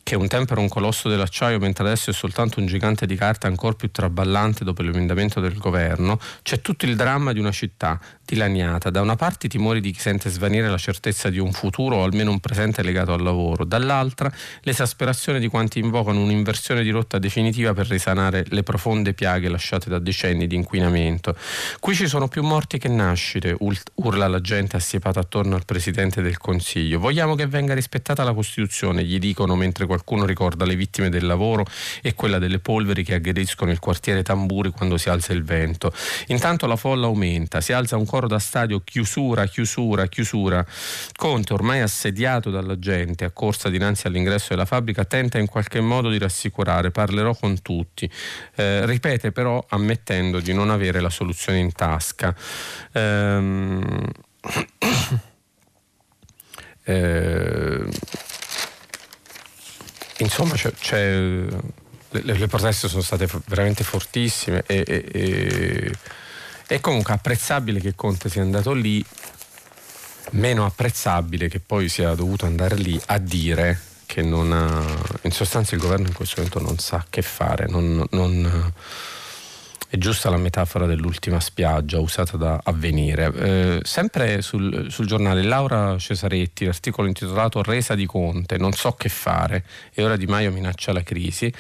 che 0.04 0.16
un 0.16 0.28
tempo 0.28 0.52
era 0.52 0.62
un 0.62 0.68
colosso 0.68 1.08
dell'acciaio 1.08 1.58
mentre 1.60 1.86
adesso 1.86 2.10
è 2.10 2.14
soltanto 2.14 2.60
un 2.60 2.66
gigante 2.66 3.06
di 3.06 3.16
carta 3.16 3.48
ancora 3.48 3.74
più 3.74 3.90
traballante 3.90 4.64
dopo 4.64 4.82
l'emendamento 4.82 5.40
del 5.40 5.58
governo, 5.58 6.20
c'è 6.44 6.62
tutto 6.62 6.86
il 6.86 6.96
dramma 6.96 7.32
di 7.32 7.40
una 7.40 7.52
città 7.52 8.00
dilaniata. 8.34 8.90
Da 8.90 9.02
una 9.02 9.16
parte 9.16 9.46
i 9.46 9.50
timori 9.50 9.80
di 9.80 9.92
chi 9.92 10.00
sente 10.00 10.30
svanire 10.30 10.68
la 10.68 10.78
certezza 10.78 11.30
di 11.30 11.38
un 11.40 11.54
futuro 11.54 11.98
o 11.98 12.04
almeno 12.04 12.32
un 12.32 12.40
presente 12.40 12.82
legato 12.82 13.14
al 13.14 13.22
lavoro, 13.22 13.64
dall'altra 13.64 14.32
l'esasperazione 14.62 15.40
di 15.40 15.48
quanti 15.48 15.80
invocano 15.80 16.22
un'inversione 16.22 16.84
di 16.84 16.90
rotta 16.90 17.20
definitiva 17.20 17.74
per 17.74 17.88
risanare 17.88 18.44
le 18.50 18.64
profonde 18.64 19.14
piaghe 19.14 19.48
lasciate 19.50 19.90
da 19.90 20.00
decenni 20.00 20.48
di 20.48 20.56
inquinamento. 20.56 21.36
Qui 21.80 21.96
ci 21.96 22.08
sono 22.08 22.28
più 22.28 22.44
morti 22.44 22.78
che 22.78 22.88
nascite, 22.88 23.56
urla 23.96 24.28
la 24.28 24.42
gente 24.42 24.76
assiepata 24.76 25.20
attorno 25.20 25.56
al 25.56 25.66
Presidente 25.66 26.22
del 26.22 26.38
Consiglio. 26.38 27.00
Vogliamo 27.00 27.36
che 27.36 27.48
venga 27.48 27.74
rispettata 27.74 28.24
la 28.24 28.34
Costituzione, 28.34 29.04
gli 29.04 29.20
dicono 29.20 29.56
mentre 29.56 29.86
qualcuno 29.86 30.26
ricorda 30.26 30.66
le 30.66 30.76
vittime 30.76 31.10
del 31.10 31.26
lavoro 31.26 31.66
e 32.02 32.16
quella 32.16 32.40
delle 32.40 32.60
polveri 32.60 33.04
che 33.04 33.14
aggrediscono 33.14 33.72
il 33.72 33.80
quartiere 33.80 34.24
Tamburi 34.24 34.72
quando 34.72 34.98
si 34.98 35.10
alza 35.10 35.34
il 35.34 35.44
vento. 35.44 35.94
Intanto 36.28 36.66
la 36.66 36.76
folla 36.76 37.06
aumenta, 37.06 37.62
si 37.62 37.74
alza 37.74 37.96
un 37.98 38.06
coro 38.06 38.23
da 38.28 38.40
stadio 38.40 38.82
chiusura, 38.84 39.46
chiusura, 39.46 40.08
chiusura. 40.08 40.66
Conte, 41.16 41.54
ormai 41.54 41.82
assediato 41.82 42.50
dalla 42.50 42.78
gente, 42.80 43.26
accorsa 43.26 43.70
dinanzi 43.70 44.08
all'ingresso 44.08 44.48
della 44.50 44.66
fabbrica, 44.66 45.06
tenta 45.06 45.38
in 45.38 45.48
qualche 45.48 45.80
modo 45.82 46.10
di 46.10 46.18
rassicurare, 46.18 46.92
parlerò 46.92 47.36
con 47.36 47.62
tutti. 47.62 48.10
Eh, 48.56 48.86
ripete 48.86 49.32
però 49.32 49.64
ammettendo 49.70 50.40
di 50.40 50.54
non 50.54 50.70
avere 50.70 51.00
la 51.00 51.10
soluzione 51.10 51.60
in 51.60 51.72
tasca. 51.72 52.36
Ehm... 52.92 54.10
eh 56.86 57.86
insomma 60.24 60.54
c'è, 60.54 60.72
c'è, 60.74 61.12
le, 61.16 62.22
le, 62.22 62.48
proteste 62.48 62.88
sono 62.88 63.02
state 63.02 63.28
veramente 63.46 63.84
fortissime 63.84 64.64
e, 64.66 64.84
e, 64.86 65.06
e, 65.12 65.92
è 66.68 66.80
comunque 66.80 67.14
apprezzabile 67.14 67.80
che 67.80 67.96
Conte 67.96 68.30
sia 68.30 68.42
andato 68.42 68.74
lì, 68.74 69.04
meno 70.32 70.66
apprezzabile 70.66 71.48
che 71.48 71.60
poi 71.60 71.90
sia 71.90 72.14
dovuto 72.16 72.46
andare 72.46 72.76
lì 72.76 73.00
a 73.08 73.18
dire 73.18 73.80
che 74.06 74.22
non 74.22 74.52
ha, 74.52 74.84
in 75.24 75.32
sostanza 75.32 75.76
il 75.76 75.82
governo 75.82 76.08
in 76.08 76.14
questo 76.14 76.36
momento 76.38 76.60
non 76.62 76.78
sa 76.78 77.06
che 77.10 77.22
fare, 77.22 77.68
non, 77.68 78.06
non 78.12 78.72
è 79.94 79.98
giusta 79.98 80.32
la 80.32 80.38
metafora 80.38 80.88
dell'ultima 80.88 81.40
spiaggia 81.40 82.00
usata 82.00 82.36
da 82.36 82.60
avvenire. 82.64 83.32
Eh, 83.36 83.80
sempre 83.84 84.42
sul, 84.42 84.88
sul, 84.90 85.06
giornale 85.06 85.44
Laura 85.44 86.00
Cesaretti, 86.00 86.66
l'articolo 86.66 87.08
intitolato 87.08 87.62
Resa 87.62 87.94
di 87.94 88.08
Conte, 88.08 88.58
non 88.58 88.72
so 88.74 88.94
che 88.94 89.08
fare 89.08 89.64
e 89.94 90.04
ora 90.04 90.16
Di 90.16 90.26
Maio 90.26 90.52
minaccia 90.52 90.94
la 90.94 91.04
crisi. 91.04 91.54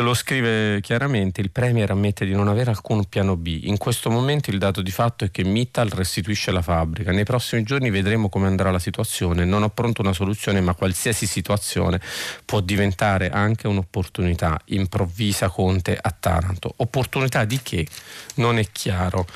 Lo 0.00 0.12
scrive 0.12 0.82
chiaramente, 0.82 1.40
il 1.40 1.50
Premier 1.50 1.90
ammette 1.90 2.26
di 2.26 2.32
non 2.32 2.48
avere 2.48 2.70
alcun 2.70 3.06
piano 3.06 3.34
B. 3.34 3.60
In 3.62 3.78
questo 3.78 4.10
momento 4.10 4.50
il 4.50 4.58
dato 4.58 4.82
di 4.82 4.90
fatto 4.90 5.24
è 5.24 5.30
che 5.30 5.42
Mittal 5.42 5.88
restituisce 5.88 6.50
la 6.50 6.60
fabbrica. 6.60 7.12
Nei 7.12 7.24
prossimi 7.24 7.62
giorni 7.62 7.88
vedremo 7.88 8.28
come 8.28 8.46
andrà 8.46 8.70
la 8.70 8.78
situazione. 8.78 9.46
Non 9.46 9.62
ho 9.62 9.70
pronto 9.70 10.02
una 10.02 10.12
soluzione, 10.12 10.60
ma 10.60 10.74
qualsiasi 10.74 11.26
situazione 11.26 11.98
può 12.44 12.60
diventare 12.60 13.30
anche 13.30 13.68
un'opportunità. 13.68 14.60
Improvvisa 14.66 15.48
Conte 15.48 15.98
a 15.98 16.10
Taranto. 16.10 16.74
Opportunità 16.76 17.46
di 17.46 17.58
che? 17.62 17.86
Non 18.34 18.58
è 18.58 18.66
chiaro 18.70 19.26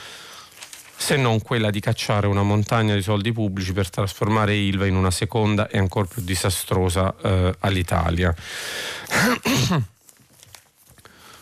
se 0.95 1.17
non 1.17 1.41
quella 1.41 1.71
di 1.71 1.81
cacciare 1.81 2.27
una 2.27 2.43
montagna 2.43 2.95
di 2.95 3.01
soldi 3.01 3.33
pubblici 3.33 3.73
per 3.73 3.89
trasformare 3.89 4.55
Ilva 4.55 4.85
in 4.85 4.97
una 4.97 5.11
seconda 5.11 5.69
e 5.69 5.79
ancora 5.79 6.07
più 6.07 6.21
disastrosa 6.21 7.15
eh, 7.23 7.55
all'Italia. 7.61 8.35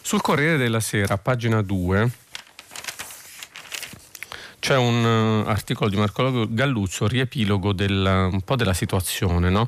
Sul 0.08 0.22
Corriere 0.22 0.56
della 0.56 0.80
Sera, 0.80 1.18
pagina 1.18 1.60
2, 1.60 2.10
c'è 4.68 4.76
un 4.76 5.02
uh, 5.02 5.48
articolo 5.48 5.88
di 5.88 5.96
Marco 5.96 6.46
Galluzzo, 6.46 7.08
riepilogo 7.08 7.72
del, 7.72 8.28
un 8.30 8.42
po' 8.42 8.54
della 8.54 8.74
situazione. 8.74 9.48
No? 9.48 9.66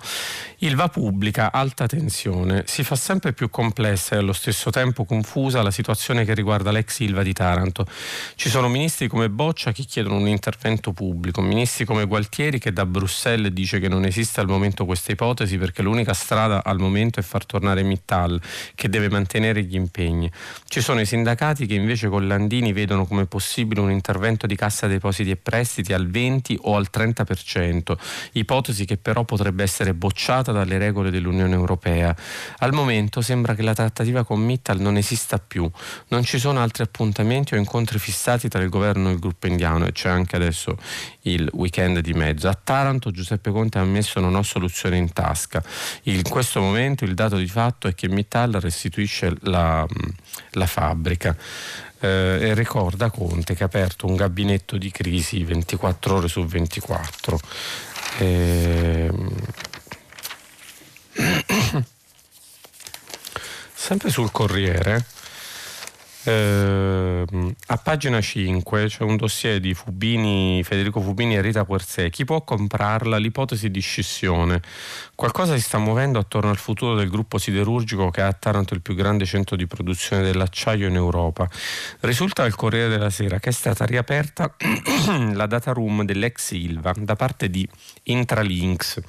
Ilva 0.59 0.89
pubblica, 0.89 1.53
alta 1.53 1.87
tensione. 1.87 2.65
Si 2.67 2.85
fa 2.85 2.97
sempre 2.97 3.33
più 3.33 3.49
complessa 3.49 4.15
e 4.15 4.19
allo 4.19 4.35
stesso 4.35 4.69
tempo 4.69 5.07
confusa 5.07 5.63
la 5.63 5.71
situazione 5.71 6.27
che 6.27 6.35
riguarda 6.35 6.71
l'ex 6.71 6.99
Ilva 6.99 7.23
di 7.23 7.33
Taranto. 7.33 7.87
Ci 8.35 8.51
sono 8.51 8.69
ministri 8.69 9.09
come 9.09 9.31
Boccia 9.31 9.73
che 9.73 9.85
chiedono 9.85 10.17
un 10.17 10.29
intervento 10.29 10.93
pubblico, 10.93 11.41
ministri 11.41 11.87
come 11.87 12.05
Gualtieri 12.05 12.59
che 12.59 12.71
da 12.71 12.85
Bruxelles 12.85 13.53
dice 13.53 13.81
che 13.81 13.89
non 13.89 14.05
esiste 14.05 14.41
al 14.41 14.49
momento 14.49 14.85
questa 14.85 15.13
ipotesi 15.13 15.57
perché 15.57 15.81
l'unica 15.81 16.13
strada 16.13 16.63
al 16.63 16.79
momento 16.79 17.21
è 17.21 17.23
far 17.23 17.47
tornare 17.47 17.83
Mittal 17.83 18.39
che 18.75 18.91
deve 18.91 19.09
mantenere 19.09 19.63
gli 19.63 19.77
impegni. 19.77 20.31
Ci 20.67 20.83
sono 20.83 21.01
i 21.01 21.07
sindacati 21.07 21.65
che 21.65 21.73
invece 21.73 22.09
con 22.09 22.27
Landini 22.27 22.75
vedono 22.75 23.07
come 23.07 23.25
possibile 23.25 23.81
un 23.81 23.91
intervento 23.91 24.47
di 24.47 24.57
cassa 24.57 24.89
depositi 24.91 25.31
e 25.31 25.37
prestiti 25.37 25.93
al 25.93 26.09
20 26.09 26.59
o 26.63 26.77
al 26.77 26.89
30%, 26.93 27.97
ipotesi 28.33 28.85
che 28.85 28.97
però 28.97 29.25
potrebbe 29.25 29.63
essere 29.63 29.95
bocciata 29.95 30.53
dalle 30.53 30.79
regole 30.79 31.11
dell'Unione 31.11 31.55
Europea. 31.55 32.15
Al 32.59 32.73
momento 32.73 33.21
sembra 33.21 33.55
che 33.55 33.63
la 33.63 33.75
trattativa 33.75 34.25
con 34.25 34.41
Mittal 34.41 34.81
non 34.81 34.97
esista 34.97 35.39
più, 35.39 35.71
non 36.09 36.23
ci 36.25 36.39
sono 36.39 36.61
altri 36.61 36.83
appuntamenti 36.83 37.55
o 37.55 37.57
incontri 37.57 37.99
fissati 37.99 38.49
tra 38.49 38.61
il 38.63 38.69
governo 38.69 39.09
e 39.09 39.13
il 39.13 39.19
gruppo 39.19 39.47
indiano 39.47 39.87
e 39.87 39.93
c'è 39.93 40.09
anche 40.09 40.37
adesso 40.37 40.77
il 41.23 41.49
weekend 41.53 42.01
di 42.01 42.13
mezzo. 42.13 42.49
A 42.49 42.59
Taranto 42.63 43.11
Giuseppe 43.11 43.51
Conte 43.51 43.79
ha 43.79 43.83
ammesso 43.83 44.21
non 44.21 44.35
ho 44.35 44.43
soluzione 44.43 44.97
in 44.97 45.13
tasca. 45.13 45.63
In 46.05 46.23
questo 46.23 46.61
momento 46.61 47.05
il 47.05 47.15
dato 47.15 47.37
di 47.37 47.47
fatto 47.47 47.89
è 47.89 47.95
che 47.95 48.09
Mittal 48.09 48.53
restituisce 48.53 49.35
la, 49.41 49.87
la 50.53 50.67
fabbrica 50.67 51.37
eh, 52.01 52.55
ricorda 52.55 53.11
Conte 53.11 53.55
che 53.55 53.63
ha 53.63 53.67
aperto 53.67 54.07
un 54.07 54.17
gabinetto 54.17 54.77
di 54.77 54.91
crisi 54.91 55.45
24 55.45 56.17
ore 56.17 56.29
su 56.29 56.45
24. 56.45 57.41
Eh, 58.19 59.11
sempre 63.75 64.11
sul 64.11 64.31
Corriere 64.31 65.05
eh, 66.25 67.25
a 67.67 67.77
pagina 67.79 68.21
5 68.21 68.87
c'è 68.87 69.03
un 69.03 69.17
dossier 69.17 69.59
di 69.59 69.73
Fubini, 69.75 70.63
Federico 70.63 71.01
Fubini 71.01 71.37
e 71.37 71.41
Rita 71.41 71.65
Puerzè. 71.65 72.11
Chi 72.11 72.25
può 72.25 72.43
comprarla? 72.43 73.17
L'ipotesi 73.17 73.71
di 73.71 73.81
scissione. 73.81 74.61
Qualcosa 75.15 75.55
si 75.55 75.63
sta 75.63 75.79
muovendo 75.79 76.19
attorno 76.19 76.51
al 76.51 76.57
futuro 76.57 76.95
del 76.95 77.09
gruppo 77.09 77.39
siderurgico 77.39 78.11
che 78.11 78.21
ha 78.21 78.27
a 78.27 78.33
Taranto 78.33 78.75
il 78.75 78.83
più 78.83 78.95
grande 78.95 79.25
centro 79.25 79.57
di 79.57 79.67
produzione 79.67 80.23
dell'acciaio 80.23 80.89
in 80.89 80.95
Europa. 80.95 81.49
Risulta 82.01 82.43
dal 82.43 82.55
Corriere 82.55 82.89
della 82.89 83.11
Sera 83.11 83.39
che 83.39 83.49
è 83.49 83.53
stata 83.53 83.85
riaperta 83.85 84.55
la 85.33 85.47
data 85.47 85.73
room 85.73 86.05
dell'ex 86.05 86.43
Silva 86.43 86.93
da 86.97 87.17
parte 87.17 87.49
di 87.49 87.69
Intralinks 88.05 89.01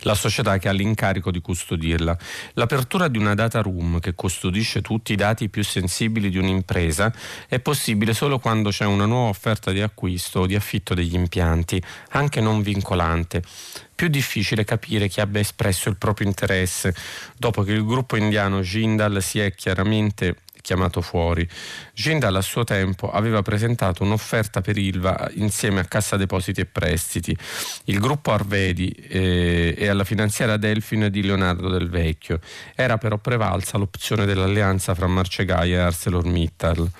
la 0.00 0.14
società 0.14 0.58
che 0.58 0.68
ha 0.68 0.72
l'incarico 0.72 1.30
di 1.30 1.40
custodirla. 1.40 2.16
L'apertura 2.54 3.08
di 3.08 3.18
una 3.18 3.34
data 3.34 3.60
room 3.60 4.00
che 4.00 4.14
custodisce 4.14 4.80
tutti 4.80 5.12
i 5.12 5.16
dati 5.16 5.48
più 5.48 5.64
sensibili 5.64 6.30
di 6.30 6.38
un'impresa 6.38 7.12
è 7.48 7.58
possibile 7.60 8.14
solo 8.14 8.38
quando 8.38 8.70
c'è 8.70 8.84
una 8.84 9.06
nuova 9.06 9.30
offerta 9.30 9.70
di 9.72 9.80
acquisto 9.80 10.40
o 10.40 10.46
di 10.46 10.54
affitto 10.54 10.94
degli 10.94 11.14
impianti, 11.14 11.82
anche 12.10 12.40
non 12.40 12.62
vincolante 12.62 13.42
più 13.94 14.08
difficile 14.10 14.64
capire 14.64 15.06
chi 15.06 15.20
abbia 15.20 15.40
espresso 15.40 15.88
il 15.88 15.96
proprio 15.96 16.26
interesse 16.26 16.92
dopo 17.36 17.62
che 17.62 17.70
il 17.70 17.84
gruppo 17.84 18.16
indiano 18.16 18.60
Jindal 18.60 19.22
si 19.22 19.38
è 19.38 19.54
chiaramente 19.54 20.38
chiamato 20.62 21.02
fuori. 21.02 21.46
Jindal 21.94 22.34
a 22.36 22.40
suo 22.40 22.64
tempo 22.64 23.10
aveva 23.10 23.42
presentato 23.42 24.02
un'offerta 24.02 24.62
per 24.62 24.78
Ilva 24.78 25.28
insieme 25.34 25.80
a 25.80 25.84
Cassa 25.84 26.16
Depositi 26.16 26.62
e 26.62 26.66
Prestiti, 26.66 27.36
il 27.84 28.00
gruppo 28.00 28.32
Arvedi 28.32 28.88
eh, 28.88 29.74
e 29.76 29.88
alla 29.88 30.04
finanziaria 30.04 30.56
Delfin 30.56 31.08
di 31.10 31.22
Leonardo 31.22 31.68
Del 31.68 31.90
Vecchio. 31.90 32.40
Era 32.74 32.96
però 32.96 33.18
prevalsa 33.18 33.76
l'opzione 33.76 34.24
dell'alleanza 34.24 34.94
fra 34.94 35.06
Marcegaia 35.06 35.76
e 35.76 35.80
ArcelorMittal. 35.80 36.90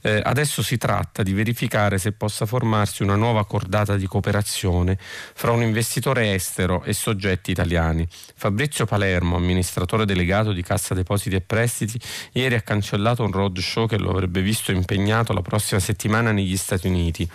Eh, 0.00 0.20
adesso 0.24 0.62
si 0.62 0.76
tratta 0.76 1.22
di 1.22 1.32
verificare 1.32 1.98
se 1.98 2.10
possa 2.12 2.46
formarsi 2.46 3.02
una 3.04 3.14
nuova 3.14 3.44
cordata 3.46 3.96
di 3.96 4.06
cooperazione 4.06 4.98
fra 4.98 5.52
un 5.52 5.62
investitore 5.62 6.34
estero 6.34 6.82
e 6.82 6.92
soggetti 6.92 7.52
italiani. 7.52 8.06
Fabrizio 8.34 8.86
Palermo, 8.86 9.36
amministratore 9.36 10.04
delegato 10.04 10.52
di 10.52 10.62
Cassa 10.62 10.94
Depositi 10.94 11.36
e 11.36 11.40
Prestiti, 11.40 12.00
ieri 12.32 12.56
ha 12.56 12.60
cancellato 12.60 13.22
un 13.22 13.30
roadshow 13.30 13.86
che 13.86 13.98
lo 13.98 14.15
avrebbe 14.16 14.42
visto 14.42 14.72
impegnato 14.72 15.32
la 15.32 15.42
prossima 15.42 15.80
settimana 15.80 16.32
negli 16.32 16.56
Stati 16.56 16.88
Uniti. 16.88 17.28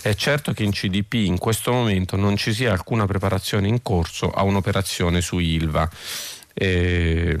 È 0.00 0.14
certo 0.14 0.52
che 0.52 0.62
in 0.62 0.70
CDP 0.70 1.14
in 1.14 1.38
questo 1.38 1.72
momento 1.72 2.16
non 2.16 2.36
ci 2.36 2.52
sia 2.52 2.72
alcuna 2.72 3.06
preparazione 3.06 3.68
in 3.68 3.82
corso 3.82 4.30
a 4.30 4.42
un'operazione 4.42 5.20
su 5.20 5.38
ILVA. 5.38 5.90
Eh, 6.54 7.36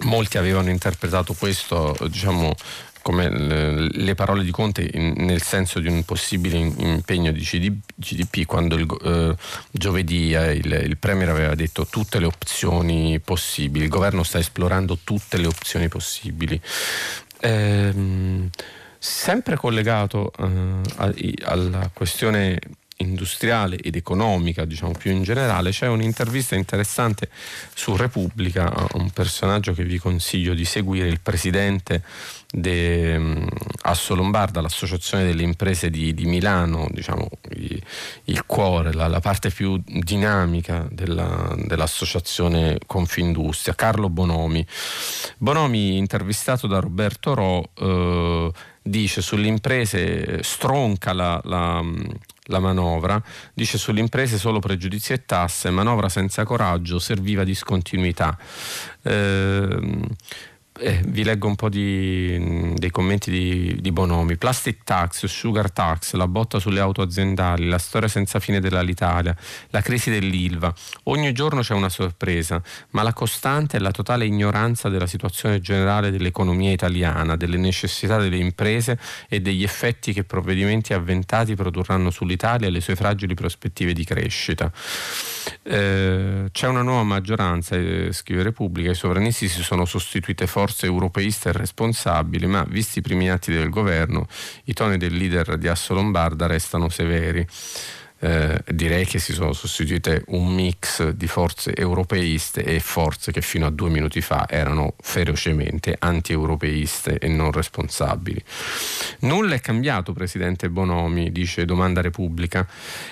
molti 0.00 0.38
avevano 0.38 0.70
interpretato 0.70 1.34
questo 1.34 1.96
diciamo, 2.08 2.54
come 3.04 3.28
le 3.28 4.14
parole 4.14 4.44
di 4.44 4.50
Conte 4.50 4.90
nel 4.94 5.42
senso 5.42 5.78
di 5.78 5.88
un 5.88 6.04
possibile 6.04 6.56
impegno 6.56 7.32
di 7.32 7.42
GDP 7.96 8.46
quando 8.46 8.76
il, 8.76 8.86
eh, 9.04 9.36
giovedì 9.70 10.32
eh, 10.32 10.54
il, 10.54 10.72
il, 10.86 10.96
Premier 10.96 11.28
aveva 11.28 11.54
detto 11.54 11.84
tutte 11.84 12.18
le 12.18 12.24
opzioni 12.24 13.20
possibili, 13.20 13.84
il 13.84 13.90
governo 13.90 14.22
sta 14.22 14.38
esplorando 14.38 15.00
tutte 15.04 15.36
le 15.36 15.46
opzioni 15.46 15.88
possibili. 15.88 16.58
Ehm, 17.40 18.48
sempre 18.98 19.56
collegato 19.56 20.32
eh, 20.38 21.34
alla 21.42 21.90
questione 21.92 22.58
industriale 22.98 23.76
ed 23.76 23.96
economica, 23.96 24.64
diciamo 24.64 24.92
più 24.92 25.10
in 25.10 25.22
generale, 25.22 25.70
c'è 25.70 25.88
un'intervista 25.88 26.54
interessante 26.54 27.28
su 27.74 27.96
Repubblica 27.96 28.72
a 28.72 28.86
un 28.94 29.10
personaggio 29.10 29.72
che 29.72 29.84
vi 29.84 29.98
consiglio 29.98 30.54
di 30.54 30.64
seguire, 30.64 31.08
il 31.08 31.20
presidente 31.20 32.02
de 32.54 33.16
um, 33.16 33.48
Asso 33.82 34.14
Lombarda, 34.14 34.60
l'associazione 34.60 35.24
delle 35.24 35.42
imprese 35.42 35.90
di, 35.90 36.14
di 36.14 36.24
Milano, 36.24 36.86
diciamo 36.90 37.28
il, 37.50 37.82
il 38.24 38.46
cuore, 38.46 38.92
la, 38.92 39.08
la, 39.08 39.20
parte 39.20 39.50
più 39.50 39.82
dinamica 39.84 40.86
della, 40.90 41.52
dell'associazione 41.56 42.78
Confindustria, 42.86 43.74
Carlo 43.74 44.08
Bonomi. 44.08 44.64
Bonomi, 45.36 45.96
intervistato 45.96 46.66
da 46.68 46.78
Roberto 46.78 47.34
Ro, 47.34 47.70
eh, 47.74 48.52
dice 48.82 49.20
sulle 49.20 49.48
imprese, 49.48 50.42
stronca 50.42 51.12
la, 51.12 51.40
la 51.44 51.82
la 52.44 52.58
manovra, 52.58 53.22
dice 53.52 53.78
sulle 53.78 54.00
imprese 54.00 54.38
solo 54.38 54.58
pregiudizi 54.58 55.12
e 55.12 55.24
tasse, 55.24 55.70
manovra 55.70 56.08
senza 56.08 56.44
coraggio, 56.44 56.98
serviva 56.98 57.44
discontinuità. 57.44 58.36
Eh, 59.02 60.00
eh, 60.80 61.00
vi 61.06 61.22
leggo 61.22 61.46
un 61.46 61.54
po' 61.54 61.68
di, 61.68 62.74
dei 62.74 62.90
commenti 62.90 63.30
di, 63.30 63.76
di, 63.80 63.92
Bonomi. 63.92 64.36
Plastic 64.36 64.82
tax, 64.82 65.26
sugar 65.26 65.70
tax, 65.70 66.14
la 66.14 66.26
botta 66.26 66.58
sulle 66.58 66.80
auto 66.80 67.00
aziendali, 67.00 67.68
la 67.68 67.78
storia 67.78 68.08
senza 68.08 68.40
fine 68.40 68.58
dell'Alitalia, 68.58 69.36
la 69.68 69.80
crisi 69.80 70.10
dell'Ilva. 70.10 70.74
Ogni 71.04 71.32
giorno 71.32 71.60
c'è 71.60 71.74
una 71.74 71.88
sorpresa, 71.88 72.60
ma 72.90 73.02
la 73.02 73.12
costante 73.12 73.76
è 73.76 73.80
la 73.80 73.92
totale 73.92 74.26
ignoranza 74.26 74.88
della 74.88 75.06
situazione 75.06 75.60
generale 75.60 76.10
dell'economia 76.10 76.72
italiana, 76.72 77.36
delle 77.36 77.56
necessità 77.56 78.18
delle 78.18 78.38
imprese 78.38 78.98
e 79.28 79.40
degli 79.40 79.62
effetti 79.62 80.12
che 80.12 80.24
provvedimenti 80.24 80.92
avventati 80.92 81.54
produrranno 81.54 82.10
sull'Italia 82.10 82.66
e 82.66 82.70
le 82.70 82.80
sue 82.80 82.96
fragili 82.96 83.34
prospettive 83.34 83.92
di 83.92 84.04
crescita. 84.04 84.72
Eh, 85.62 86.48
c'è 86.50 86.66
una 86.66 86.82
nuova 86.82 87.04
maggioranza, 87.04 87.76
eh, 87.76 88.08
scrive 88.12 88.42
Repubblica, 88.42 88.90
i 88.90 88.94
sovranisti 88.94 89.48
si 89.48 89.62
sono 89.62 89.84
sostituite 89.84 90.46
forze 90.64 90.86
europeiste 90.86 91.50
e 91.50 91.52
responsabili, 91.52 92.46
ma 92.46 92.64
visti 92.66 93.00
i 93.00 93.02
primi 93.02 93.30
atti 93.30 93.52
del 93.52 93.68
governo, 93.68 94.26
i 94.64 94.72
toni 94.72 94.96
del 94.96 95.14
leader 95.14 95.58
di 95.58 95.68
Asso 95.68 95.92
Lombarda 95.92 96.46
restano 96.46 96.88
severi 96.88 97.46
eh, 98.24 98.62
direi 98.68 99.04
che 99.04 99.18
si 99.18 99.34
sono 99.34 99.52
sostituite 99.52 100.24
un 100.28 100.46
mix 100.46 101.10
di 101.10 101.26
forze 101.26 101.74
europeiste 101.76 102.64
e 102.64 102.80
forze 102.80 103.32
che 103.32 103.42
fino 103.42 103.66
a 103.66 103.70
due 103.70 103.90
minuti 103.90 104.22
fa 104.22 104.46
erano 104.48 104.94
ferocemente 104.98 105.94
anti-europeiste 105.98 107.18
e 107.18 107.28
non 107.28 107.52
responsabili. 107.52 108.42
Nulla 109.20 109.56
è 109.56 109.60
cambiato, 109.60 110.14
Presidente 110.14 110.70
Bonomi, 110.70 111.32
dice 111.32 111.66
Domanda 111.66 112.00
Repubblica, 112.00 112.66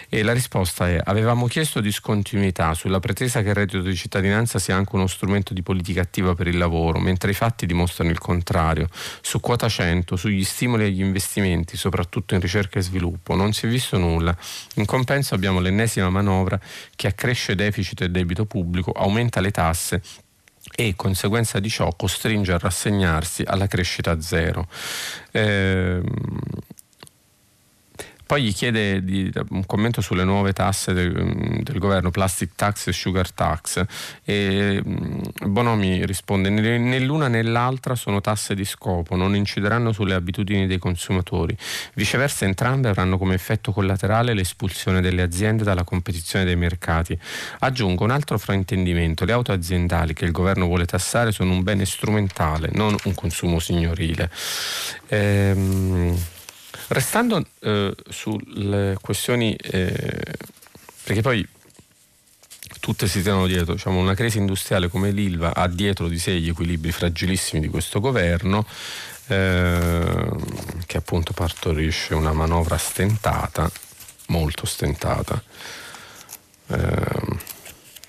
e 0.09 0.23
la 0.23 0.33
risposta 0.33 0.89
è 0.89 0.99
avevamo 1.05 1.47
chiesto 1.47 1.81
discontinuità 1.81 2.73
sulla 2.73 2.99
pretesa 2.99 3.43
che 3.43 3.51
il 3.51 3.55
reddito 3.55 3.83
di 3.83 3.95
cittadinanza 3.95 4.59
sia 4.59 4.77
anche 4.77 4.97
uno 4.97 5.07
strumento 5.07 5.53
di 5.53 5.61
politica 5.61 6.01
attiva 6.01 6.35
per 6.35 6.47
il 6.47 6.57
lavoro, 6.57 6.99
mentre 6.99 7.33
i 7.33 7.35
fatti 7.35 7.67
dimostrano 7.67 8.11
il 8.11 8.19
contrario. 8.19 8.89
Su 9.21 9.41
quota 9.41 9.69
100, 9.69 10.17
sugli 10.17 10.45
stimoli 10.45 10.85
agli 10.85 11.03
investimenti, 11.03 11.77
soprattutto 11.77 12.33
in 12.33 12.41
ricerca 12.41 12.79
e 12.79 12.83
sviluppo, 12.83 13.35
non 13.35 13.53
si 13.53 13.67
è 13.67 13.69
visto 13.69 13.99
nulla. 13.99 14.35
In 14.77 14.87
compenso 15.03 15.35
abbiamo 15.35 15.59
l'ennesima 15.59 16.09
manovra 16.11 16.59
che 16.95 17.09
accresce 17.09 17.57
deficit 17.57 18.03
e 18.03 18.09
debito 18.09 18.45
pubblico, 18.47 18.93
aumenta 18.93 19.41
le 19.41 19.51
tasse 19.51 20.01
e 20.77 20.95
conseguenza 20.95 21.59
di 21.59 21.69
ciò 21.69 21.93
costringe 21.97 22.53
a 22.53 22.59
rassegnarsi 22.59 23.43
alla 23.45 23.67
crescita 23.67 24.21
zero. 24.21 24.69
Eh, 25.33 26.01
poi 28.33 28.45
gli 28.45 28.55
chiede 28.55 29.05
di, 29.05 29.31
un 29.51 29.67
commento 29.67 30.01
sulle 30.01 30.25
nuove 30.25 30.55
tasse 30.55 30.95
del, 30.95 31.61
del, 31.63 31.79
governo, 31.79 32.11
plastic 32.11 32.53
tax 32.57 32.87
e 32.87 32.93
sugar 32.95 33.31
tax, 33.31 33.85
e 34.25 34.83
mm, 34.83 35.21
Bonomi 35.49 36.07
risponde 36.07 36.49
né 36.49 36.99
l'una 37.01 37.29
né 37.29 37.43
l'altra 37.43 37.95
sono 37.95 38.23
tasse 38.23 38.55
di 38.55 38.65
scopo, 38.65 39.17
non 39.17 39.37
incideranno 39.37 39.93
sulle 39.93 40.15
abitudini 40.15 40.67
dei 40.67 40.79
consumatori, 40.79 41.55
viceversa 41.93 42.47
entrambe 42.47 42.89
avranno 42.89 43.19
come 43.19 43.35
effetto 43.35 43.71
collaterale 43.71 44.33
l'espulsione 44.33 45.03
delle 45.03 45.21
aziende 45.21 45.63
dalla 45.63 45.85
competizione 45.85 46.47
dei 46.47 46.57
mercati. 46.57 47.19
Aggiungo 47.59 48.05
un 48.05 48.13
altro 48.13 48.39
fraintendimento, 48.39 49.27
le 49.27 49.33
auto 49.33 49.53
aziendali 49.53 50.15
che 50.15 50.25
il 50.25 50.33
governo 50.33 50.65
vuole 50.65 50.87
tassare 50.87 51.33
sono 51.33 51.53
un 51.53 51.63
bene 51.63 51.85
strumentale, 51.85 52.71
non 52.73 52.97
un 53.05 53.15
consumo 53.15 53.59
signorile. 53.59 54.31
Ehm, 55.09 56.17
Restando 56.93 57.43
eh, 57.61 57.95
sulle 58.11 58.99
questioni, 59.01 59.55
eh, 59.55 60.21
perché 61.05 61.23
poi 61.23 61.49
tutte 62.81 63.07
si 63.07 63.23
tirano 63.23 63.47
dietro, 63.47 63.73
diciamo, 63.73 63.99
una 63.99 64.15
crisi 64.15 64.37
industriale 64.37 64.89
come 64.89 65.11
l'ILVA 65.11 65.55
ha 65.55 65.69
dietro 65.69 66.07
di 66.07 66.19
sé 66.19 66.33
gli 66.39 66.51
equilibri 66.51 66.93
fragilissimi 66.93 67.63
di 67.63 67.69
questo 67.69 67.99
governo, 67.99 68.67
eh, 69.29 70.31
che 70.85 70.97
appunto 70.99 71.33
partorisce 71.33 72.13
una 72.13 72.35
manovra 72.35 72.77
stentata, 72.77 73.71
molto 74.27 74.67
stentata, 74.67 75.43
eh, 76.67 77.37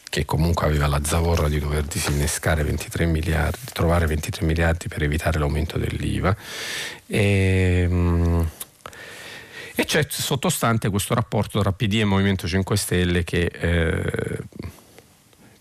che 0.10 0.26
comunque 0.26 0.66
aveva 0.66 0.88
la 0.88 1.00
zavorra 1.06 1.48
di 1.48 1.58
dover 1.58 1.84
disinnescare 1.84 2.64
23 2.64 3.06
miliardi, 3.06 3.60
trovare 3.72 4.08
23 4.08 4.46
miliardi 4.46 4.90
per 4.90 5.04
evitare 5.04 5.40
l'aumento 5.40 5.78
dell'IVA. 5.78 6.36
E, 7.08 7.88
mh, 7.88 8.50
e 9.76 9.86
c'è 9.86 10.06
sottostante 10.08 10.90
questo 10.90 11.14
rapporto 11.14 11.60
tra 11.60 11.72
PD 11.72 11.96
e 11.96 12.06
Movimento 12.06 12.48
5 12.48 12.78
Stelle 12.78 13.24
che 13.24 13.48
è 13.48 14.38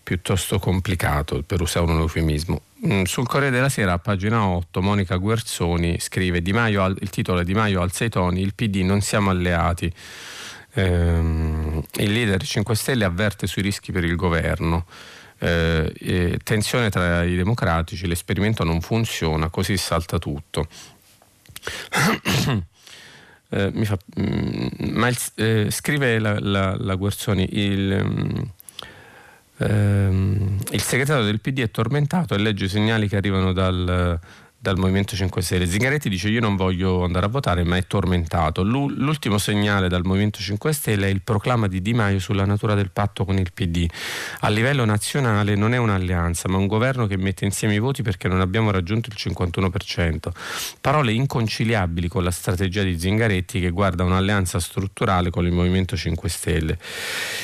piuttosto 0.03 0.59
complicato, 0.59 1.41
per 1.43 1.61
usare 1.61 1.89
un 1.89 1.99
eufemismo. 1.99 2.61
Mm, 2.85 3.03
sul 3.03 3.25
Corriere 3.25 3.55
della 3.55 3.69
Sera, 3.69 3.93
a 3.93 3.99
pagina 3.99 4.45
8, 4.45 4.81
Monica 4.81 5.15
Guerzoni 5.15 5.97
scrive 5.99 6.43
Maio, 6.51 6.85
il 6.85 7.09
titolo 7.09 7.39
è 7.39 7.43
Di 7.43 7.53
Maio 7.53 7.81
alza 7.81 8.03
i 8.03 8.09
toni, 8.09 8.41
il 8.41 8.53
PD 8.53 8.81
non 8.83 9.01
siamo 9.01 9.29
alleati. 9.29 9.91
Ehm, 10.73 11.81
il 11.97 12.11
leader 12.11 12.43
5 12.43 12.75
Stelle 12.75 13.05
avverte 13.05 13.47
sui 13.47 13.61
rischi 13.61 13.91
per 13.93 14.03
il 14.03 14.15
governo. 14.15 14.85
Eh, 15.39 16.39
tensione 16.43 16.89
tra 16.89 17.23
i 17.23 17.35
democratici, 17.35 18.05
l'esperimento 18.05 18.63
non 18.63 18.81
funziona, 18.81 19.49
così 19.49 19.77
salta 19.77 20.19
tutto. 20.19 20.67
eh, 23.53 23.69
mi 23.71 23.85
fa, 23.85 23.97
mm, 24.19 24.67
ma 24.93 25.07
il, 25.07 25.17
eh, 25.35 25.67
scrive 25.69 26.17
la, 26.17 26.39
la, 26.39 26.75
la 26.75 26.95
Guerzoni, 26.95 27.47
il, 27.51 28.03
mm, 28.03 28.41
ehm, 29.57 30.57
il 30.71 30.81
segretario 30.81 31.23
del 31.23 31.39
PD 31.39 31.59
è 31.59 31.69
tormentato 31.69 32.33
e 32.33 32.39
legge 32.39 32.65
i 32.65 32.69
segnali 32.69 33.07
che 33.07 33.15
arrivano 33.15 33.53
dal 33.53 34.19
dal 34.63 34.77
Movimento 34.77 35.13
5 35.13 35.41
Stelle. 35.41 35.67
Zingaretti 35.67 36.07
dice 36.07 36.29
io 36.29 36.39
non 36.39 36.55
voglio 36.55 37.03
andare 37.03 37.25
a 37.25 37.29
votare 37.29 37.65
ma 37.65 37.75
è 37.75 37.85
tormentato. 37.85 38.63
L'ultimo 38.63 39.37
segnale 39.37 39.89
dal 39.89 40.05
Movimento 40.05 40.39
5 40.39 40.71
Stelle 40.71 41.07
è 41.07 41.09
il 41.09 41.21
proclama 41.21 41.67
di 41.67 41.81
Di 41.81 41.93
Maio 41.93 42.17
sulla 42.19 42.45
natura 42.45 42.73
del 42.73 42.89
patto 42.89 43.25
con 43.25 43.37
il 43.37 43.51
PD. 43.53 43.85
A 44.39 44.47
livello 44.47 44.85
nazionale 44.85 45.55
non 45.55 45.73
è 45.73 45.77
un'alleanza 45.77 46.47
ma 46.47 46.55
un 46.55 46.67
governo 46.67 47.07
che 47.07 47.17
mette 47.17 47.43
insieme 47.43 47.73
i 47.73 47.79
voti 47.79 48.03
perché 48.03 48.29
non 48.29 48.39
abbiamo 48.39 48.71
raggiunto 48.71 49.09
il 49.09 49.17
51%. 49.17 50.29
Parole 50.79 51.11
inconciliabili 51.11 52.07
con 52.07 52.23
la 52.23 52.31
strategia 52.31 52.83
di 52.83 52.97
Zingaretti 52.97 53.59
che 53.59 53.69
guarda 53.69 54.05
un'alleanza 54.05 54.61
strutturale 54.61 55.29
con 55.29 55.45
il 55.45 55.51
Movimento 55.51 55.97
5 55.97 56.29
Stelle. 56.29 56.77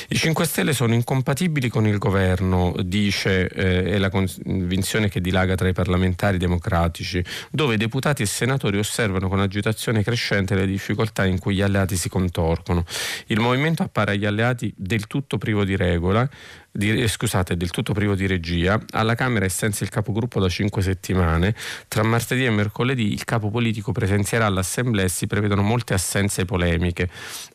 I 0.08 0.16
5 0.16 0.46
Stelle 0.46 0.72
sono 0.72 0.94
incompatibili 0.94 1.68
con 1.68 1.86
il 1.86 1.98
governo, 1.98 2.74
dice, 2.82 3.46
eh, 3.46 3.82
è 3.84 3.98
la 3.98 4.08
convinzione 4.08 5.10
che 5.10 5.20
dilaga 5.20 5.54
tra 5.54 5.68
i 5.68 5.74
parlamentari 5.74 6.38
democratici 6.38 7.08
dove 7.50 7.76
deputati 7.76 8.22
e 8.22 8.26
senatori 8.26 8.78
osservano 8.78 9.28
con 9.28 9.40
agitazione 9.40 10.02
crescente 10.02 10.54
le 10.54 10.66
difficoltà 10.66 11.24
in 11.24 11.38
cui 11.38 11.54
gli 11.54 11.62
alleati 11.62 11.96
si 11.96 12.08
contorcono. 12.08 12.84
Il 13.26 13.40
movimento 13.40 13.82
appare 13.82 14.12
agli 14.12 14.26
alleati 14.26 14.72
del 14.76 15.06
tutto 15.06 15.38
privo 15.38 15.64
di 15.64 15.76
regola, 15.76 16.28
di, 16.72 17.02
eh, 17.02 17.08
scusate, 17.08 17.56
del 17.56 17.70
tutto 17.70 17.92
privo 17.92 18.14
di 18.14 18.26
regia. 18.26 18.80
Alla 18.90 19.14
Camera 19.14 19.44
è 19.44 19.48
senza 19.48 19.84
il 19.84 19.90
capogruppo 19.90 20.40
da 20.40 20.48
cinque 20.48 20.82
settimane. 20.82 21.54
Tra 21.88 22.02
martedì 22.02 22.44
e 22.44 22.50
mercoledì 22.50 23.12
il 23.12 23.24
capo 23.24 23.50
politico 23.50 23.92
presenzierà 23.92 24.46
all'Assemblea 24.46 25.04
e 25.04 25.08
si 25.08 25.26
prevedono 25.26 25.62
molte 25.62 25.94
assenze 25.94 26.44
polemiche. 26.44 27.08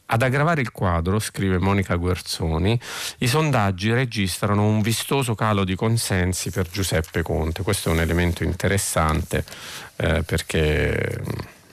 Ad 0.07 0.21
aggravare 0.21 0.61
il 0.61 0.71
quadro, 0.71 1.17
scrive 1.19 1.57
Monica 1.57 1.95
Guerzoni, 1.95 2.79
i 3.19 3.27
sondaggi 3.27 3.91
registrano 3.91 4.67
un 4.67 4.81
vistoso 4.81 5.33
calo 5.33 5.63
di 5.63 5.75
consensi 5.75 6.51
per 6.51 6.69
Giuseppe 6.69 7.23
Conte. 7.23 7.63
Questo 7.63 7.89
è 7.89 7.91
un 7.91 8.01
elemento 8.01 8.43
interessante 8.43 9.43
eh, 9.95 10.21
perché 10.23 11.23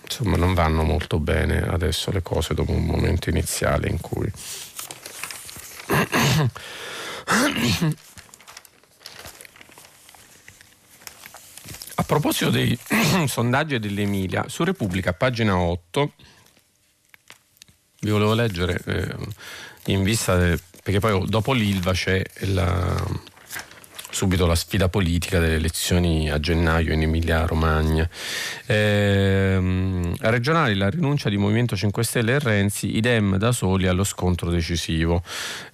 insomma, 0.02 0.37
non 0.37 0.55
vanno 0.55 0.83
molto 0.83 1.18
bene 1.18 1.61
adesso 1.61 2.11
le 2.11 2.22
cose 2.22 2.55
dopo 2.55 2.72
un 2.72 2.85
momento 2.85 3.28
iniziale 3.28 3.88
in 3.88 4.00
cui 4.00 4.31
a 11.94 12.02
proposito 12.04 12.50
dei 12.50 12.78
sondaggi 13.26 13.78
dell'Emilia, 13.78 14.48
su 14.48 14.64
Repubblica, 14.64 15.12
pagina 15.12 15.56
8, 15.56 16.12
vi 18.00 18.11
volevo 18.11 18.35
leggere 18.35 18.80
eh, 18.85 19.16
in 19.92 20.02
vista, 20.02 20.37
de, 20.37 20.58
perché 20.82 20.98
poi 20.98 21.28
dopo 21.28 21.52
l'Ilva 21.52 21.92
c'è 21.92 22.22
la, 22.40 23.30
subito 24.12 24.46
la 24.46 24.55
sfida 24.55 24.88
politica 24.88 25.38
delle 25.38 25.55
elezioni 25.55 26.31
a 26.31 26.38
gennaio 26.38 26.92
in 26.92 27.03
Emilia-Romagna. 27.03 28.09
Eh, 28.66 30.12
regionali 30.20 30.75
la 30.75 30.90
rinuncia 30.90 31.29
di 31.29 31.38
Movimento 31.38 31.75
5 31.75 32.05
Stelle 32.05 32.35
e 32.35 32.38
Renzi, 32.38 32.96
idem 32.96 33.37
da 33.37 33.53
soli 33.53 33.87
allo 33.87 34.05
scontro 34.05 34.51
decisivo. 34.51 35.22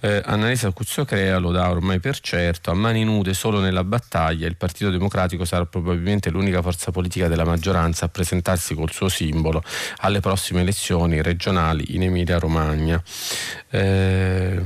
Eh, 0.00 0.22
Annalisa 0.24 0.70
Cuzzocrea 0.70 1.38
lo 1.38 1.50
dà 1.50 1.68
ormai 1.68 1.98
per 1.98 2.20
certo, 2.20 2.70
a 2.70 2.74
mani 2.74 3.04
nude 3.04 3.34
solo 3.34 3.58
nella 3.58 3.84
battaglia 3.84 4.46
il 4.46 4.56
Partito 4.56 4.90
Democratico 4.90 5.44
sarà 5.44 5.66
probabilmente 5.66 6.30
l'unica 6.30 6.62
forza 6.62 6.92
politica 6.92 7.26
della 7.26 7.44
maggioranza 7.44 8.04
a 8.04 8.08
presentarsi 8.08 8.74
col 8.74 8.92
suo 8.92 9.08
simbolo 9.08 9.62
alle 9.98 10.20
prossime 10.20 10.60
elezioni 10.60 11.20
regionali 11.22 11.96
in 11.96 12.04
Emilia-Romagna. 12.04 13.02
Eh, 13.70 14.62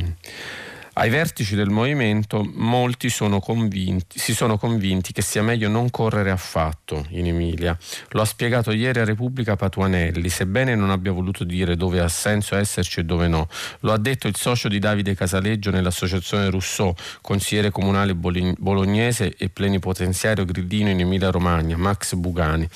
ai 0.95 1.09
vertici 1.09 1.55
del 1.55 1.71
movimento 1.71 2.47
molti 2.55 3.09
sono 3.09 3.41
convinti, 3.41 4.19
si 4.19 4.35
sono 4.35 4.59
convinti 4.59 5.13
che 5.13 5.23
sia 5.23 5.43
meglio 5.43 5.71
non 5.71 5.89
correre 5.91 6.31
affatto 6.31 7.07
in 7.11 7.27
Emilia. 7.27 7.77
Lo 8.11 8.21
ha 8.21 8.27
spiegato 8.27 8.73
ieri 8.73 9.01
a 9.01 9.05
Repubblica 9.05 9.57
Patuanelli, 9.57 10.29
sebbene 10.29 10.75
non 10.75 10.91
abbia 10.91 11.13
voluto 11.13 11.45
dire 11.45 11.77
dove 11.77 12.01
ha 12.01 12.09
senso 12.09 12.57
esserci 12.57 13.01
e 13.01 13.05
dove 13.05 13.27
no. 13.27 13.49
Lo 13.81 13.93
ha 13.93 13.99
detto 13.99 14.29
il 14.29 14.37
socio 14.37 14.69
di 14.69 14.79
Davide 14.79 15.15
Casaleggio 15.15 15.71
nell'associazione 15.71 16.51
Rousseau, 16.51 16.95
consigliere 17.23 17.71
comunale 17.71 18.15
bolognese 18.15 19.35
e 19.37 19.49
plenipotenziario 19.49 20.45
grillino 20.45 20.91
in 20.91 21.01
Emilia 21.01 21.31
Romagna, 21.31 21.79
Max 21.79 22.15
Bugani. 22.15 22.69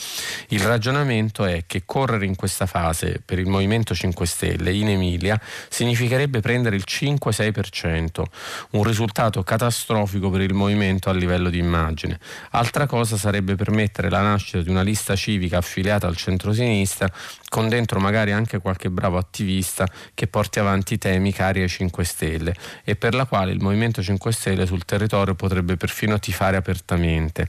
Il 0.48 0.60
ragionamento 0.60 1.44
è 1.44 1.64
che 1.66 1.82
correre 1.84 2.24
in 2.24 2.34
questa 2.34 2.64
fase 2.64 3.20
per 3.22 3.38
il 3.38 3.46
Movimento 3.46 3.94
5 3.94 4.26
Stelle 4.26 4.72
in 4.72 4.88
Emilia 4.88 5.38
significherebbe 5.68 6.40
prendere 6.40 6.76
il 6.76 6.84
5-6% 6.86 8.04
un 8.70 8.82
risultato 8.82 9.42
catastrofico 9.42 10.30
per 10.30 10.40
il 10.42 10.54
movimento 10.54 11.10
a 11.10 11.12
livello 11.12 11.50
di 11.50 11.58
immagine. 11.58 12.18
Altra 12.50 12.86
cosa 12.86 13.16
sarebbe 13.16 13.54
permettere 13.54 14.10
la 14.10 14.22
nascita 14.22 14.60
di 14.60 14.70
una 14.70 14.82
lista 14.82 15.16
civica 15.16 15.58
affiliata 15.58 16.06
al 16.06 16.16
centrosinistra 16.16 17.10
con 17.48 17.68
dentro 17.68 18.00
magari 18.00 18.32
anche 18.32 18.58
qualche 18.58 18.90
bravo 18.90 19.18
attivista 19.18 19.86
che 20.14 20.26
porti 20.26 20.58
avanti 20.58 20.98
temi 20.98 21.32
cari 21.32 21.62
ai 21.62 21.68
5 21.68 22.04
Stelle 22.04 22.54
e 22.84 22.96
per 22.96 23.14
la 23.14 23.24
quale 23.26 23.52
il 23.52 23.60
Movimento 23.60 24.02
5 24.02 24.32
Stelle 24.32 24.66
sul 24.66 24.84
territorio 24.84 25.34
potrebbe 25.34 25.76
perfino 25.76 26.18
tifare 26.18 26.56
apertamente 26.56 27.48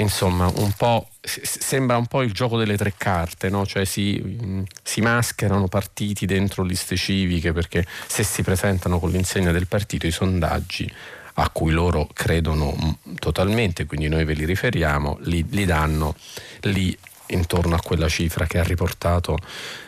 insomma 0.00 0.50
un 0.56 0.72
po' 0.72 1.08
sembra 1.22 1.96
un 1.96 2.06
po' 2.06 2.22
il 2.22 2.32
gioco 2.32 2.56
delle 2.58 2.76
tre 2.76 2.94
carte, 2.96 3.48
no? 3.48 3.66
cioè 3.66 3.84
si, 3.84 4.66
si, 4.82 5.00
mascherano 5.00 5.68
partiti 5.68 6.26
dentro 6.26 6.62
liste 6.62 6.96
civiche 6.96 7.52
perché 7.52 7.84
se 8.06 8.22
si 8.22 8.42
presentano 8.42 8.98
con 8.98 9.10
l'insegna 9.10 9.52
del 9.52 9.66
partito 9.66 10.06
i 10.06 10.10
sondaggi 10.10 10.90
a 11.38 11.50
cui 11.50 11.72
loro 11.72 12.08
credono 12.12 12.98
totalmente, 13.18 13.84
quindi 13.84 14.08
noi 14.08 14.24
ve 14.24 14.32
li 14.32 14.44
riferiamo, 14.44 15.18
li, 15.22 15.44
li 15.50 15.64
danno 15.66 16.14
lì 16.62 16.96
intorno 17.28 17.74
a 17.74 17.80
quella 17.80 18.08
cifra 18.08 18.46
che 18.46 18.58
ha 18.58 18.62
riportato 18.62 19.36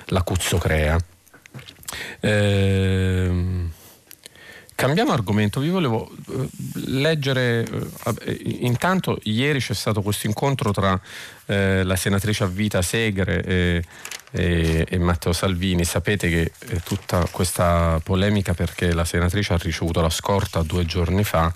la 0.07 0.23
Cuzzocrea. 0.23 0.99
Ehm, 2.21 3.68
Cambiamo 4.79 5.11
argomento, 5.11 5.59
vi 5.59 5.71
volevo 5.71 6.09
eh, 6.09 6.49
leggere, 6.87 7.67
eh, 8.25 8.41
intanto 8.61 9.19
ieri 9.25 9.59
c'è 9.59 9.75
stato 9.75 10.03
questo 10.03 10.29
incontro 10.29 10.71
tra 10.71 10.99
eh, 11.47 11.83
la 11.83 11.97
senatrice 11.97 12.45
a 12.45 12.47
vita 12.47 12.81
Segre 12.81 13.43
e, 13.43 13.85
e, 14.31 14.87
e 14.88 14.99
Matteo 14.99 15.33
Salvini, 15.33 15.83
sapete 15.83 16.29
che 16.29 16.53
è 16.69 16.81
tutta 16.83 17.27
questa 17.29 18.01
polemica 18.05 18.55
perché 18.55 18.93
la 18.93 19.05
senatrice 19.05 19.55
ha 19.55 19.57
ricevuto 19.57 20.01
la 20.01 20.11
scorta 20.11 20.62
due 20.62 20.87
giorni 20.87 21.25
fa, 21.25 21.53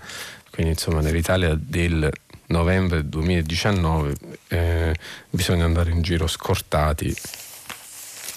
quindi 0.51 0.73
insomma 0.73 0.99
nell'Italia 0.99 1.55
del 1.57 2.11
novembre 2.47 3.07
2019 3.07 4.15
eh, 4.49 4.93
bisogna 5.29 5.63
andare 5.63 5.91
in 5.91 6.01
giro 6.01 6.27
scortati 6.27 7.15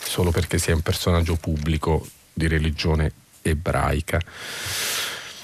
solo 0.05 0.31
perché 0.31 0.59
si 0.59 0.71
è 0.71 0.75
un 0.75 0.83
personaggio 0.83 1.35
pubblico 1.35 2.07
di 2.33 2.47
religione 2.47 3.25
ebraica. 3.51 4.21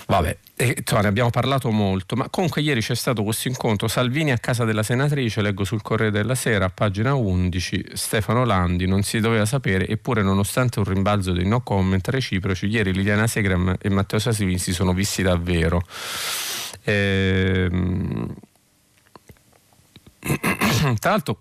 Vabbè, 0.06 0.36
e, 0.56 0.74
insomma, 0.78 1.02
ne 1.02 1.08
abbiamo 1.08 1.30
parlato 1.30 1.70
molto, 1.70 2.16
ma 2.16 2.28
comunque 2.28 2.60
ieri 2.60 2.80
c'è 2.80 2.94
stato 2.94 3.22
questo 3.22 3.48
incontro 3.48 3.88
Salvini 3.88 4.30
a 4.30 4.38
casa 4.38 4.64
della 4.64 4.82
senatrice, 4.82 5.40
leggo 5.40 5.64
sul 5.64 5.80
Corriere 5.80 6.12
della 6.12 6.34
Sera, 6.34 6.68
pagina 6.68 7.14
11, 7.14 7.92
Stefano 7.94 8.44
Landi 8.44 8.86
non 8.86 9.02
si 9.02 9.20
doveva 9.20 9.46
sapere, 9.46 9.88
eppure 9.88 10.22
nonostante 10.22 10.80
un 10.80 10.84
rimbalzo 10.84 11.32
dei 11.32 11.46
no 11.46 11.62
comment 11.62 12.06
reciproci, 12.08 12.66
ieri 12.66 12.92
Liliana 12.92 13.26
Segram 13.26 13.74
e 13.80 13.88
Matteo 13.88 14.18
Salvini 14.18 14.58
si 14.58 14.72
sono 14.72 14.92
visti 14.92 15.22
davvero. 15.22 15.82
Ehm, 16.84 18.34
Tra 21.00 21.10
l'altro 21.10 21.38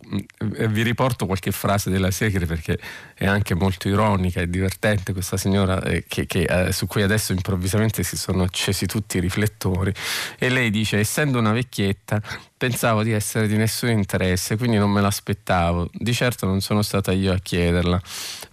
eh, 0.56 0.68
vi 0.68 0.82
riporto 0.82 1.28
qualche 1.28 1.52
frase 1.52 1.92
della 1.92 2.10
Segre 2.10 2.48
perché 2.48 2.80
è 3.14 3.28
anche 3.28 3.54
molto 3.54 3.88
ironica 3.88 4.42
e 4.42 4.50
divertente 4.50 5.14
questa 5.14 5.38
signora 5.38 5.82
eh, 5.84 6.04
che, 6.08 6.26
che, 6.26 6.44
eh, 6.44 6.72
su 6.72 6.88
cui 6.88 7.04
adesso 7.04 7.32
improvvisamente 7.32 8.02
si 8.02 8.18
sono 8.18 8.42
accesi 8.44 8.88
tutti 8.88 9.18
i 9.18 9.20
riflettori. 9.20 9.94
E 10.40 10.50
lei 10.50 10.72
dice 10.72 10.98
essendo 10.98 11.38
una 11.38 11.52
vecchietta 11.52 12.22
pensavo 12.58 13.04
di 13.04 13.12
essere 13.12 13.48
di 13.48 13.58
nessun 13.58 13.90
interesse 13.90 14.58
quindi 14.58 14.78
non 14.78 14.90
me 14.90 15.02
l'aspettavo. 15.02 15.90
Di 15.94 16.14
certo 16.14 16.48
non 16.48 16.62
sono 16.62 16.82
stata 16.82 17.12
io 17.12 17.34
a 17.34 17.38
chiederla. 17.38 18.02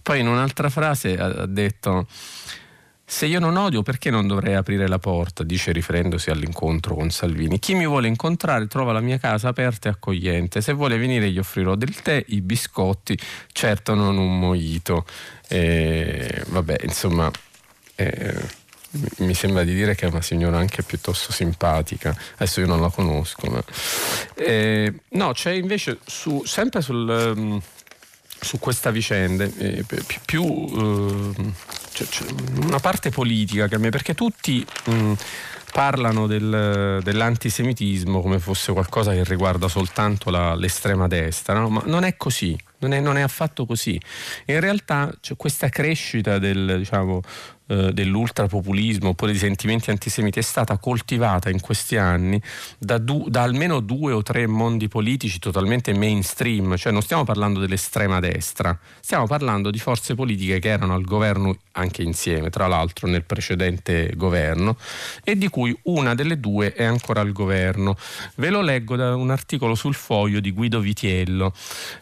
Poi 0.03 0.19
in 0.19 0.27
un'altra 0.27 0.69
frase 0.69 1.17
ha 1.17 1.45
detto 1.47 2.07
se 3.11 3.25
io 3.25 3.39
non 3.39 3.57
odio, 3.57 3.81
perché 3.81 4.11
non 4.11 4.27
dovrei 4.27 4.53
aprire 4.53 4.87
la 4.87 4.99
porta? 4.99 5.43
dice 5.43 5.71
riferendosi 5.71 6.29
all'incontro 6.29 6.93
con 6.93 7.09
Salvini. 7.09 7.57
Chi 7.57 7.73
mi 7.73 7.87
vuole 7.87 8.07
incontrare 8.07 8.67
trova 8.67 8.91
la 8.91 8.99
mia 8.99 9.17
casa 9.17 9.47
aperta 9.47 9.89
e 9.89 9.93
accogliente. 9.93 10.61
Se 10.61 10.73
vuole 10.73 10.95
venire 10.99 11.31
gli 11.31 11.39
offrirò 11.39 11.73
del 11.73 11.99
tè, 12.03 12.23
i 12.27 12.41
biscotti, 12.41 13.17
certo 13.51 13.95
non 13.95 14.19
un 14.19 14.37
moito. 14.37 15.07
Eh, 15.47 16.43
vabbè, 16.49 16.81
insomma, 16.83 17.31
eh, 17.95 18.45
mi 19.17 19.33
sembra 19.33 19.63
di 19.63 19.73
dire 19.73 19.95
che 19.95 20.05
è 20.05 20.09
una 20.09 20.21
signora 20.21 20.59
anche 20.59 20.83
piuttosto 20.83 21.31
simpatica. 21.31 22.15
Adesso 22.35 22.59
io 22.59 22.67
non 22.67 22.79
la 22.79 22.89
conosco. 22.89 23.49
Ma... 23.49 23.63
Eh, 24.35 24.93
no, 25.09 25.31
c'è 25.31 25.53
invece 25.53 25.97
su, 26.05 26.43
sempre 26.45 26.81
sul... 26.81 27.33
Um, 27.35 27.59
su 28.39 28.59
questa 28.59 28.91
vicenda, 28.91 29.43
eh, 29.43 29.85
più 30.25 30.43
eh, 30.43 31.53
cioè, 31.91 32.31
una 32.63 32.79
parte 32.79 33.09
politica 33.09 33.67
che 33.67 33.75
a 33.75 33.79
me, 33.79 33.89
perché 33.89 34.13
tutti 34.13 34.65
mh, 34.85 35.13
parlano 35.71 36.27
del, 36.27 36.99
dell'antisemitismo 37.03 38.21
come 38.21 38.39
fosse 38.39 38.71
qualcosa 38.71 39.13
che 39.13 39.23
riguarda 39.23 39.67
soltanto 39.67 40.29
la, 40.29 40.55
l'estrema 40.55 41.07
destra, 41.07 41.59
no? 41.59 41.69
ma 41.69 41.81
non 41.85 42.03
è 42.03 42.17
così. 42.17 42.57
Non 42.81 42.93
è, 42.93 43.01
non 43.01 43.17
è, 43.17 43.21
affatto 43.21 43.65
così. 43.65 43.99
In 44.45 44.61
realtà 44.61 45.13
c'è 45.19 45.35
questa 45.35 45.67
crescita 45.67 46.39
del, 46.39 46.75
diciamo, 46.77 47.19
eh, 47.69 47.93
dell'ultrapopulismo 47.93 49.09
oppure 49.09 49.31
di 49.31 49.37
sentimenti 49.37 49.91
antisemiti 49.91 50.39
è 50.39 50.41
stata 50.41 50.79
coltivata 50.79 51.51
in 51.51 51.59
questi 51.59 51.97
anni 51.97 52.41
da, 52.79 52.97
du, 52.97 53.27
da, 53.29 53.43
almeno 53.43 53.79
due 53.79 54.11
o 54.11 54.23
tre 54.23 54.47
mondi 54.47 54.87
politici 54.87 55.37
totalmente 55.37 55.93
mainstream, 55.93 56.75
cioè 56.77 56.91
non 56.91 57.03
stiamo 57.03 57.23
parlando 57.23 57.59
dell'estrema 57.59 58.19
destra, 58.19 58.75
stiamo 58.99 59.27
parlando 59.27 59.69
di 59.69 59.77
forze 59.77 60.15
politiche 60.15 60.57
che 60.57 60.69
erano 60.69 60.95
al 60.95 61.03
governo 61.03 61.57
anche 61.73 62.01
insieme, 62.01 62.49
tra 62.49 62.65
l'altro 62.65 63.07
nel 63.07 63.23
precedente 63.23 64.13
governo, 64.15 64.75
e 65.23 65.37
di 65.37 65.47
cui 65.47 65.77
una 65.83 66.15
delle 66.15 66.39
due 66.39 66.73
è 66.73 66.83
ancora 66.83 67.21
al 67.21 67.31
governo. 67.31 67.95
Ve 68.35 68.49
lo 68.49 68.61
leggo 68.61 68.95
da 68.95 69.15
un 69.15 69.29
articolo 69.29 69.75
sul 69.75 69.93
foglio 69.93 70.39
di 70.39 70.51
Guido 70.51 70.79
Vitiello. 70.79 71.53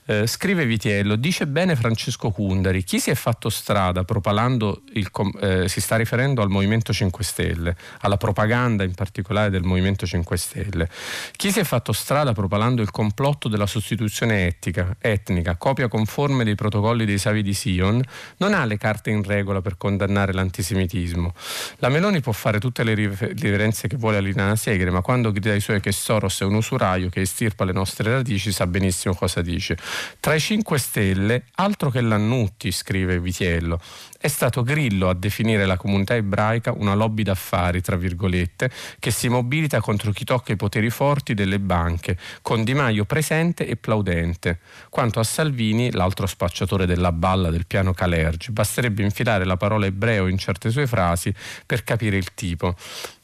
Eh, 0.06 0.26
scrive 0.28 0.66
Vitiello, 0.66 1.16
dice 1.16 1.46
bene 1.46 1.76
Francesco 1.76 2.32
Cundari, 2.32 2.84
chi 2.86 3.00
si 3.00 3.10
è 3.10 3.16
fatto 3.16 3.50
strada 3.50 4.06
propalando 4.06 4.82
il... 4.94 5.10
Eh, 5.42 5.57
eh, 5.64 5.70
si 5.70 5.82
sta 5.82 5.96
riferendo 5.96 6.42
al 6.42 6.50
Movimento 6.50 6.94
5 6.94 7.24
Stelle, 7.24 7.76
alla 8.02 8.18
propaganda 8.18 8.84
in 8.84 8.94
particolare 8.94 9.50
del 9.50 9.64
Movimento 9.64 10.06
5 10.06 10.38
Stelle. 10.38 10.90
Chi 11.36 11.52
si 11.52 11.60
è 11.60 11.64
fatto 11.64 11.92
strada 11.92 12.34
propalando 12.34 12.82
il 12.82 12.92
complotto 12.92 13.48
della 13.48 13.66
sostituzione 13.66 14.46
etica, 14.48 14.96
etnica, 15.00 15.56
copia 15.56 15.88
conforme 15.88 16.44
dei 16.44 16.56
protocolli 16.56 17.06
dei 17.06 17.18
Savi 17.18 17.44
di 17.44 17.54
Sion, 17.54 18.02
non 18.38 18.54
ha 18.54 18.66
le 18.66 18.78
carte 18.78 19.10
in 19.10 19.24
regola 19.24 19.62
per 19.62 19.78
condannare 19.78 20.34
l'antisemitismo. 20.34 21.34
La 21.78 21.90
Meloni 21.90 22.22
può 22.22 22.32
fare 22.32 22.60
tutte 22.60 22.84
le 22.84 22.94
riverenze 22.94 23.88
che 23.88 23.98
vuole 23.98 24.18
a 24.18 24.22
Lina 24.22 24.56
Segre, 24.56 24.92
ma 24.92 25.02
quando 25.02 25.32
grida 25.32 25.52
ai 25.52 25.62
suoi 25.62 25.80
che 25.80 25.92
Soros 25.92 26.42
è 26.42 26.46
un 26.46 26.56
usuraio 26.56 27.10
che 27.10 27.22
estirpa 27.22 27.66
le 27.66 27.74
nostre 27.74 28.12
radici, 28.12 28.52
sa 28.52 28.68
benissimo 28.68 29.16
cosa 29.16 29.42
dice. 29.42 29.78
Tra 30.20 30.34
i 30.34 30.40
5 30.40 30.78
Stelle, 30.78 31.44
altro 31.56 31.90
che 31.90 32.02
Lannutti, 32.02 32.72
scrive 32.72 33.20
Vitiello, 33.20 33.80
è 34.20 34.28
stato 34.28 34.64
Grillo 34.64 35.10
a 35.10 35.14
definire 35.14 35.47
la 35.56 35.78
comunità 35.78 36.16
ebraica 36.16 36.74
una 36.74 36.94
lobby 36.94 37.24
d'affari, 37.24 37.82
tra 37.82 37.96
virgolette, 37.96 38.70
che 39.00 39.12
si 39.12 39.30
mobilita 39.30 39.80
contro 39.80 40.12
chi 40.12 40.26
tocca 40.26 40.52
i 40.52 40.56
poteri 40.56 40.90
forti 40.90 41.34
delle 41.34 41.60
banche, 41.60 42.18
con 42.42 42.64
Di 42.64 42.74
Maio 42.74 43.06
presente 43.06 43.66
e 43.68 43.76
plaudente. 43.76 44.60
Quanto 44.90 45.20
a 45.20 45.24
Salvini, 45.24 45.92
l'altro 45.92 46.28
spacciatore 46.28 46.86
della 46.86 47.12
balla 47.12 47.50
del 47.50 47.66
piano 47.66 47.94
Calergi, 47.94 48.52
basterebbe 48.52 49.04
infilare 49.04 49.46
la 49.46 49.58
parola 49.58 49.86
ebreo 49.86 50.28
in 50.28 50.38
certe 50.38 50.70
sue 50.70 50.88
frasi 50.88 51.34
per 51.66 51.84
capire 51.84 52.18
il 52.18 52.34
tipo. 52.34 52.76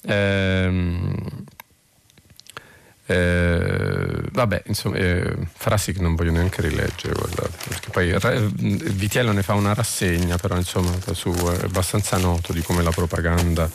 Ehm, 0.06 1.44
eh, 3.06 4.22
vabbè, 4.32 4.64
insomma, 4.68 4.96
eh, 4.96 5.36
frasi 5.52 5.92
che 5.92 6.00
non 6.00 6.16
voglio 6.16 6.32
neanche 6.32 6.62
rileggere, 6.62 7.14
guardate, 7.14 7.58
perché 7.68 7.90
poi 7.90 8.12
eh, 8.12 8.50
Vitiello 8.94 9.32
ne 9.32 9.44
fa 9.44 9.54
una 9.54 9.74
rassegna, 9.74 10.38
però 10.38 10.56
insomma 10.56 10.92
su, 11.12 11.32
è 11.32 11.64
abbastanza 11.64 12.18
noto 12.18 12.54
di 12.54 12.62
come 12.62 12.82
la 12.82 12.92
propaganda 12.92 13.70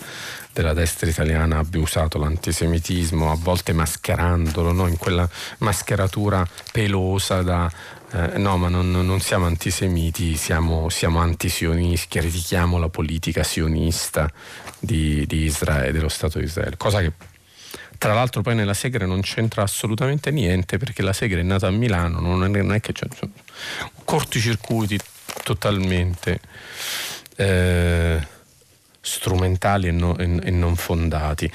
della 0.53 0.73
destra 0.73 1.09
italiana 1.09 1.59
abbia 1.59 1.81
usato 1.81 2.19
l'antisemitismo, 2.19 3.31
a 3.31 3.37
volte 3.37 3.73
mascherandolo, 3.73 4.73
no? 4.73 4.87
in 4.87 4.97
quella 4.97 5.29
mascheratura 5.59 6.47
pelosa 6.73 7.43
da 7.43 7.71
eh, 8.11 8.39
no, 8.39 8.57
ma 8.57 8.69
non, 8.69 8.91
non, 8.91 9.21
siamo 9.21 9.45
antisemiti, 9.45 10.35
siamo, 10.37 10.89
siamo 10.89 11.21
antisionisti, 11.21 12.19
critichiamo 12.19 12.79
la 12.79 12.89
politica 12.89 13.43
sionista 13.43 14.31
di, 14.81 15.27
di 15.27 15.45
Israele, 15.45 15.93
dello 15.93 16.09
Stato 16.09 16.39
di 16.39 16.45
Israele, 16.45 16.79
cosa 16.79 17.01
che 17.03 17.13
tra 17.99 18.15
l'altro 18.15 18.43
poi 18.43 18.55
nella 18.55 18.75
Segre 18.75 19.07
non 19.07 19.21
c'entra 19.21 19.63
assolutamente 19.63 20.31
niente 20.31 20.79
perché 20.79 21.03
la 21.03 21.13
Segre 21.13 21.41
è 21.41 21.45
nata 21.45 21.67
a 21.67 21.71
Milano, 21.71 22.21
non 22.21 22.45
è, 22.45 22.49
non 22.63 22.73
è 22.73 22.81
che 22.81 22.93
c'è 22.93 23.07
cioè, 23.15 23.29
corticircuiti 24.05 24.99
totalmente 25.43 26.41
eh, 27.37 28.27
strumentali 29.01 29.89
e, 29.89 29.91
no, 29.91 30.17
e, 30.17 30.25
e, 30.43 30.51
non 30.51 30.77
fondati. 30.77 31.51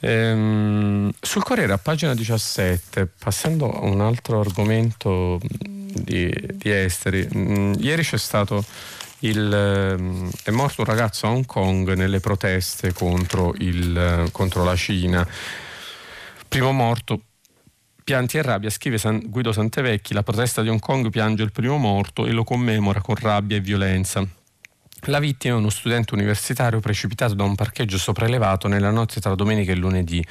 Ehm, 0.00 1.10
sul 1.20 1.42
Corriere 1.42 1.72
a 1.72 1.78
pagina 1.78 2.14
17, 2.14 3.08
passando 3.18 3.72
a 3.72 3.84
un 3.84 4.00
altro 4.00 4.40
argomento 4.40 5.40
di, 5.42 6.30
di 6.54 6.70
esteri, 6.70 7.26
mh, 7.26 7.76
ieri 7.78 8.02
c'è 8.02 8.18
stato 8.18 8.64
il, 9.20 9.52
ehm, 9.52 10.30
è 10.44 10.50
morto 10.50 10.82
un 10.82 10.86
ragazzo 10.86 11.26
a 11.26 11.30
Hong 11.30 11.46
Kong 11.46 11.94
nelle 11.94 12.20
proteste 12.20 12.92
contro, 12.92 13.54
il, 13.58 14.28
contro 14.32 14.64
la 14.64 14.76
Cina 14.76 15.26
Primo 16.48 16.72
morto, 16.72 17.20
pianti 18.02 18.38
e 18.38 18.42
rabbia, 18.42 18.70
scrive 18.70 18.96
San 18.96 19.20
Guido 19.26 19.52
Santevecchi, 19.52 20.14
la 20.14 20.22
protesta 20.22 20.62
di 20.62 20.70
Hong 20.70 20.80
Kong 20.80 21.10
piange 21.10 21.42
il 21.42 21.52
primo 21.52 21.76
morto 21.76 22.24
e 22.24 22.32
lo 22.32 22.42
commemora 22.42 23.02
con 23.02 23.16
rabbia 23.16 23.58
e 23.58 23.60
violenza. 23.60 24.26
La 25.02 25.20
vittima 25.20 25.54
è 25.54 25.56
uno 25.56 25.70
studente 25.70 26.12
universitario 26.14 26.80
precipitato 26.80 27.34
da 27.34 27.44
un 27.44 27.54
parcheggio 27.54 27.96
sopraelevato 27.98 28.66
nella 28.66 28.90
notte 28.90 29.20
tra 29.20 29.34
domenica 29.34 29.72
e 29.72 29.76
lunedì, 29.76 30.22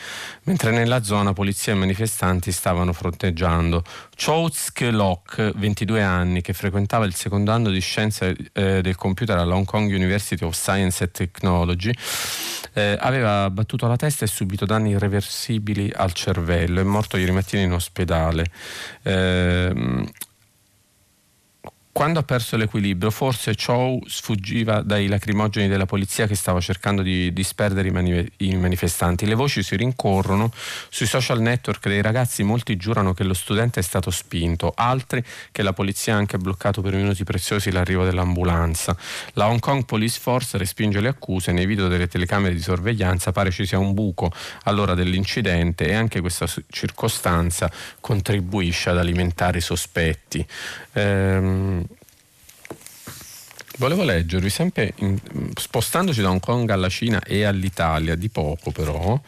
mentre 0.44 0.72
nella 0.72 1.04
zona 1.04 1.32
polizia 1.34 1.72
e 1.72 1.76
manifestanti 1.76 2.52
stavano 2.52 2.92
fronteggiando. 2.92 3.84
Chow 4.16 4.50
Lok, 4.92 5.54
22 5.56 6.04
anni, 6.04 6.42
che 6.42 6.54
frequentava 6.54 7.06
il 7.06 7.16
secondo 7.16 7.52
anno 7.52 7.70
di 7.70 7.80
scienze 7.80 8.36
eh, 8.52 8.82
del 8.82 8.96
computer 8.96 9.38
alla 9.38 9.56
Hong 9.56 9.66
Kong 9.66 9.90
University 9.90 10.44
of 10.44 10.54
Science 10.54 11.02
and 11.04 11.14
Technology, 11.14 11.94
eh, 12.74 12.98
aveva 13.00 13.50
battuto 13.50 13.88
la 13.88 13.96
testa 13.96 14.26
e 14.26 14.28
subito 14.28 14.66
danni 14.66 14.92
irreversibili 14.92 15.92
al 15.96 16.12
cervello. 16.12 16.82
È 16.82 16.84
morto 16.84 17.18
ieri 17.18 17.32
mattina 17.32 17.64
in 17.64 17.72
ospedale. 17.72 18.46
Eh, 19.02 20.06
quando 21.98 22.20
ha 22.20 22.24
perso 22.24 22.58
l'equilibrio, 22.58 23.10
forse 23.10 23.56
Chow 23.56 24.00
sfuggiva 24.06 24.82
dai 24.82 25.08
lacrimogeni 25.08 25.68
della 25.68 25.88
polizia 25.88 26.28
che 26.28 26.36
stava 26.36 26.60
cercando 26.60 27.02
di 27.02 27.34
disperdere 27.34 27.88
i, 27.88 27.92
mani- 27.92 28.32
i, 28.38 28.56
manifestanti. 28.56 29.26
Le 29.26 29.34
voci 29.34 29.64
si 29.64 29.76
rincorrono. 29.76 30.52
Sui 30.90 31.08
social 31.08 31.42
network 31.42 31.88
dei 31.88 32.04
ragazzi 32.04 32.44
molti 32.44 32.78
giurano 32.78 33.16
che 33.16 33.24
lo 33.24 33.34
studente 33.34 33.80
è 33.80 33.84
stato 33.84 34.12
spinto, 34.12 34.74
altri 34.76 35.26
che 35.52 35.64
la 35.64 35.74
polizia 35.74 36.14
ha 36.14 36.18
anche 36.18 36.38
bloccato 36.38 36.82
per 36.82 36.94
minuti 36.94 37.24
preziosi 37.24 37.72
l'arrivo 37.72 38.04
dell'ambulanza. 38.04 38.96
La 39.34 39.48
Hong 39.48 39.60
Kong 39.60 39.84
Police 39.86 40.20
Force 40.22 40.56
respinge 40.60 41.02
le 41.02 41.08
accuse. 41.08 41.52
Nei 41.52 41.66
video 41.66 41.88
delle 41.88 42.08
telecamere 42.08 42.54
di 42.54 42.62
sorveglianza 42.62 43.32
pare 43.32 43.50
ci 43.50 43.66
sia 43.66 43.80
un 43.80 43.96
buco 43.96 44.32
all'ora 44.66 44.94
dell'incidente 44.94 45.88
e 45.88 45.96
anche 45.96 46.22
questa 46.22 46.46
circostanza 46.70 47.72
contribuisce 48.00 48.92
ad 48.92 49.00
alimentare 49.00 49.58
i 49.58 49.62
sospetti. 49.62 50.46
Ehm, 50.94 51.87
Volevo 53.80 54.02
leggervi 54.02 54.50
sempre, 54.50 54.94
in, 54.98 55.20
spostandoci 55.54 56.22
da 56.22 56.32
Hong 56.32 56.40
Kong 56.40 56.68
alla 56.72 56.90
Cina 56.90 57.22
e 57.22 57.44
all'Italia, 57.44 58.16
di 58.16 58.28
poco 58.28 58.72
però, 58.72 59.20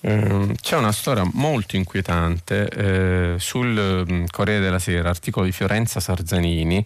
ehm, 0.00 0.54
c'è 0.54 0.76
una 0.76 0.92
storia 0.92 1.26
molto 1.32 1.76
inquietante 1.76 2.68
eh, 2.68 3.34
sul 3.38 4.04
mm, 4.06 4.24
Corriere 4.30 4.60
della 4.60 4.78
Sera, 4.78 5.08
articolo 5.08 5.46
di 5.46 5.52
Fiorenza 5.52 5.98
Sarzanini, 5.98 6.84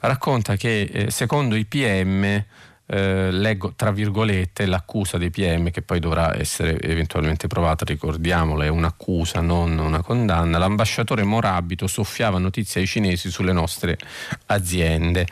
racconta 0.00 0.54
che 0.54 0.82
eh, 0.82 1.10
secondo 1.10 1.56
i 1.56 1.64
PM 1.64 2.44
eh, 2.86 3.30
leggo 3.32 3.72
tra 3.74 3.90
virgolette 3.90 4.64
l'accusa 4.66 5.18
dei 5.18 5.30
PM 5.30 5.70
che 5.70 5.82
poi 5.82 5.98
dovrà 5.98 6.38
essere 6.38 6.80
eventualmente 6.80 7.48
provata, 7.48 7.84
ricordiamolo, 7.84 8.62
è 8.62 8.68
un'accusa, 8.68 9.40
non 9.40 9.76
una 9.78 10.02
condanna. 10.02 10.58
L'ambasciatore 10.58 11.24
Morabito 11.24 11.86
soffiava 11.86 12.38
notizie 12.38 12.80
ai 12.80 12.86
cinesi 12.86 13.30
sulle 13.30 13.52
nostre 13.52 13.98
aziende. 14.46 15.26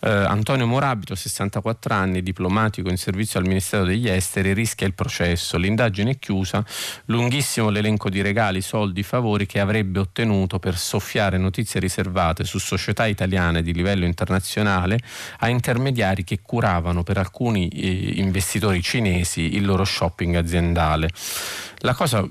Eh, 0.00 0.10
Antonio 0.10 0.66
Morabito, 0.66 1.14
64 1.14 1.94
anni, 1.94 2.22
diplomatico 2.22 2.88
in 2.88 2.96
servizio 2.96 3.38
al 3.38 3.46
Ministero 3.46 3.84
degli 3.84 4.08
Esteri, 4.08 4.52
rischia 4.52 4.86
il 4.86 4.94
processo. 4.94 5.56
L'indagine 5.56 6.12
è 6.12 6.18
chiusa, 6.18 6.64
lunghissimo 7.06 7.70
l'elenco 7.70 8.10
di 8.10 8.20
regali, 8.20 8.60
soldi, 8.60 9.02
favori 9.02 9.46
che 9.46 9.60
avrebbe 9.60 10.00
ottenuto 10.00 10.58
per 10.58 10.76
soffiare 10.76 11.38
notizie 11.38 11.78
riservate 11.78 12.44
su 12.44 12.58
società 12.58 13.06
italiane 13.06 13.62
di 13.62 13.72
livello 13.72 14.04
internazionale 14.04 14.98
a 15.38 15.48
intermediari 15.48 16.24
che 16.24 16.40
curavano 16.42 16.95
finanziavano 16.96 17.02
per 17.02 17.18
alcuni 17.18 17.68
eh, 17.68 18.20
investitori 18.20 18.82
cinesi 18.82 19.54
il 19.54 19.64
loro 19.64 19.84
shopping 19.84 20.36
aziendale. 20.36 21.10
La 21.78 21.94
cosa 21.94 22.26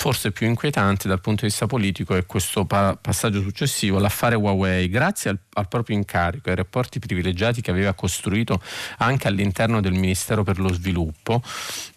forse 0.00 0.30
più 0.30 0.46
inquietante 0.46 1.08
dal 1.08 1.20
punto 1.20 1.40
di 1.40 1.48
vista 1.48 1.66
politico 1.66 2.14
è 2.14 2.24
questo 2.24 2.64
pa- 2.64 2.96
passaggio 2.98 3.42
successivo, 3.42 3.98
l'affare 3.98 4.36
Huawei. 4.36 4.88
Grazie 4.88 5.30
al, 5.30 5.38
al, 5.54 5.66
proprio 5.66 5.96
incarico, 5.96 6.50
ai 6.50 6.54
rapporti 6.54 7.00
privilegiati 7.00 7.60
che 7.60 7.72
aveva 7.72 7.92
costruito 7.94 8.62
anche 8.98 9.26
all'interno 9.26 9.80
del 9.80 9.94
Ministero 9.94 10.44
per 10.44 10.60
lo 10.60 10.72
Sviluppo, 10.72 11.42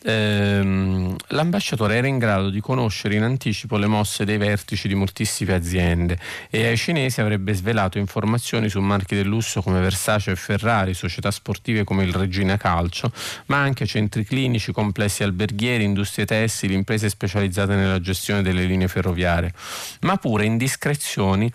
ehm, 0.04 1.16
l'ambasciatore 1.28 1.96
era 1.96 2.08
in 2.08 2.18
grado 2.18 2.50
di 2.50 2.60
conoscere 2.60 3.14
in 3.14 3.22
anticipo 3.22 3.78
le 3.78 3.86
mosse 3.86 4.26
dei 4.26 4.38
vertici 4.38 4.88
di 4.88 4.96
moltissime 4.96 5.54
aziende 5.54 6.18
e 6.50 6.66
ai 6.66 6.78
cinesi 6.78 7.22
avrebbe 7.22 7.54
svelato 7.54 8.00
informazioni 8.00 8.68
su 8.68 8.80
marchi 8.80 9.14
del 9.14 9.28
lusso 9.28 9.62
come 9.62 9.80
Versace 9.80 10.32
e 10.32 10.36
Ferrari, 10.36 10.96
società 10.96 11.30
sportive 11.30 11.84
come 11.84 12.04
il 12.04 12.14
Regina 12.14 12.58
Calcio, 12.58 13.12
ma 13.46 13.58
anche 13.58 13.86
centri 13.86 14.26
clinici, 14.26 14.72
complessi 14.72 15.22
alberghieri, 15.22 15.84
industrie 15.84 16.26
tessili, 16.26 16.74
imprese 16.74 17.08
specializzate 17.08 17.76
nella 17.76 17.90
gestione 18.00 18.42
delle 18.42 18.64
linee 18.64 18.88
ferroviarie, 18.88 19.54
ma 20.02 20.18
pure 20.18 20.46
indiscrezioni 20.46 21.52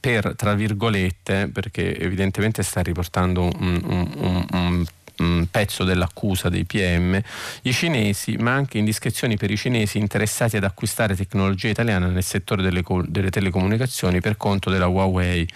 per, 0.00 0.34
tra 0.36 0.54
virgolette, 0.54 1.48
perché 1.52 1.98
evidentemente 1.98 2.62
sta 2.62 2.82
riportando 2.82 3.42
un, 3.42 3.80
un, 3.84 4.12
un, 4.16 4.46
un 4.52 4.84
mh, 5.18 5.42
pezzo 5.50 5.84
dell'accusa 5.84 6.48
dei 6.48 6.64
PM, 6.64 7.20
i 7.62 7.72
cinesi, 7.72 8.36
ma 8.36 8.52
anche 8.52 8.78
indiscrezioni 8.78 9.36
per 9.36 9.50
i 9.50 9.56
cinesi 9.56 9.98
interessati 9.98 10.56
ad 10.56 10.64
acquistare 10.64 11.14
tecnologia 11.14 11.68
italiana 11.68 12.06
nel 12.06 12.22
settore 12.22 12.62
delle, 12.62 12.82
delle 13.06 13.30
telecomunicazioni 13.30 14.20
per 14.20 14.36
conto 14.36 14.70
della 14.70 14.86
Huawei, 14.86 15.48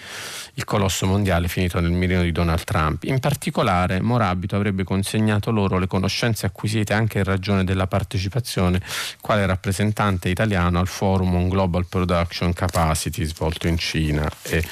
il 0.54 0.64
colosso 0.64 1.06
mondiale 1.06 1.48
finito 1.48 1.80
nel 1.80 1.92
mirino 1.92 2.22
di 2.22 2.32
Donald 2.32 2.64
Trump. 2.64 3.04
In 3.04 3.18
particolare 3.18 4.00
Morabito 4.00 4.56
avrebbe 4.56 4.84
consegnato 4.84 5.50
loro 5.50 5.78
le 5.78 5.86
conoscenze 5.86 6.46
acquisite 6.46 6.92
anche 6.92 7.18
in 7.18 7.24
ragione 7.24 7.64
della 7.64 7.86
partecipazione 7.86 8.80
quale 9.20 9.46
rappresentante 9.46 10.28
italiano 10.28 10.78
al 10.78 10.88
forum 10.88 11.34
on 11.34 11.48
Global 11.48 11.86
Production 11.86 12.52
Capacity 12.52 13.24
svolto 13.24 13.66
in 13.68 13.78
Cina. 13.78 14.28
E 14.42 14.64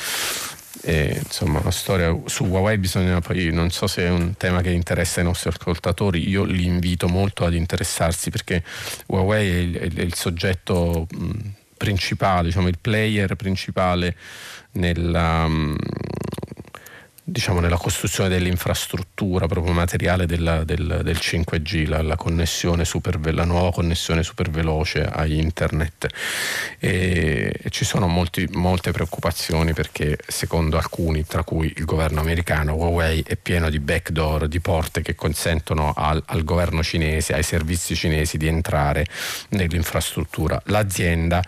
e, 0.82 1.20
insomma, 1.22 1.60
la 1.62 1.70
storia 1.70 2.16
su 2.24 2.44
Huawei 2.44 2.78
bisogna 2.78 3.20
poi, 3.20 3.50
non 3.52 3.70
so 3.70 3.86
se 3.86 4.04
è 4.04 4.10
un 4.10 4.36
tema 4.36 4.62
che 4.62 4.70
interessa 4.70 5.20
i 5.20 5.24
nostri 5.24 5.50
ascoltatori, 5.50 6.28
io 6.28 6.44
li 6.44 6.64
invito 6.64 7.06
molto 7.08 7.44
ad 7.44 7.54
interessarsi 7.54 8.30
perché 8.30 8.62
Huawei 9.06 9.48
è 9.48 9.82
il, 9.82 9.94
è 9.94 10.00
il 10.00 10.14
soggetto 10.14 11.06
mh, 11.10 11.30
principale, 11.76 12.48
diciamo, 12.48 12.68
il 12.68 12.78
player 12.80 13.36
principale 13.36 14.16
nella, 14.72 15.46
mh, 15.46 15.76
diciamo, 17.30 17.60
nella 17.60 17.76
costruzione 17.76 18.28
dell'infrastruttura 18.28 19.46
proprio 19.46 19.72
materiale 19.72 20.26
della, 20.26 20.64
del, 20.64 21.00
del, 21.02 21.16
5G, 21.16 21.88
la, 21.88 22.02
la, 22.02 22.16
connessione 22.16 22.84
super, 22.84 23.18
la 23.32 23.44
nuova 23.44 23.70
connessione 23.72 24.22
super 24.22 24.50
veloce 24.50 25.04
a 25.04 25.26
internet. 25.26 26.06
E, 26.78 27.52
e 27.62 27.70
ci 27.70 27.84
sono 27.84 28.08
molti, 28.08 28.48
molte 28.52 28.90
preoccupazioni 28.90 29.72
perché 29.72 30.18
secondo 30.26 30.76
alcuni, 30.76 31.24
tra 31.24 31.44
cui 31.44 31.72
il 31.76 31.84
governo 31.84 32.20
americano, 32.20 32.74
Huawei 32.74 33.22
è 33.26 33.36
pieno 33.36 33.70
di 33.70 33.78
backdoor, 33.78 34.48
di 34.48 34.60
porte 34.60 35.02
che 35.02 35.14
consentono 35.14 35.92
al, 35.96 36.22
al 36.26 36.44
governo 36.44 36.82
cinese, 36.82 37.34
ai 37.34 37.44
servizi 37.44 37.94
cinesi 37.94 38.36
di 38.36 38.48
entrare 38.48 39.06
nell'infrastruttura. 39.50 40.60
L'azienda 40.66 41.42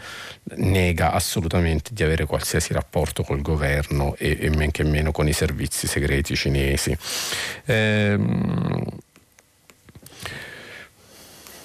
nega 0.56 1.12
assolutamente 1.12 1.90
di 1.92 2.02
avere 2.02 2.26
qualsiasi 2.26 2.72
rapporto 2.72 3.22
col 3.22 3.42
governo 3.42 4.14
e, 4.18 4.36
e 4.40 4.50
men 4.50 4.70
che 4.70 4.84
meno 4.84 5.12
con 5.12 5.28
i 5.28 5.32
servizi 5.32 5.71
segreti 5.86 6.36
cinesi. 6.36 6.96
Ehm, 7.64 8.84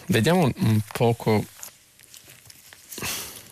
vediamo 0.08 0.52
un 0.56 0.80
poco. 0.91 1.46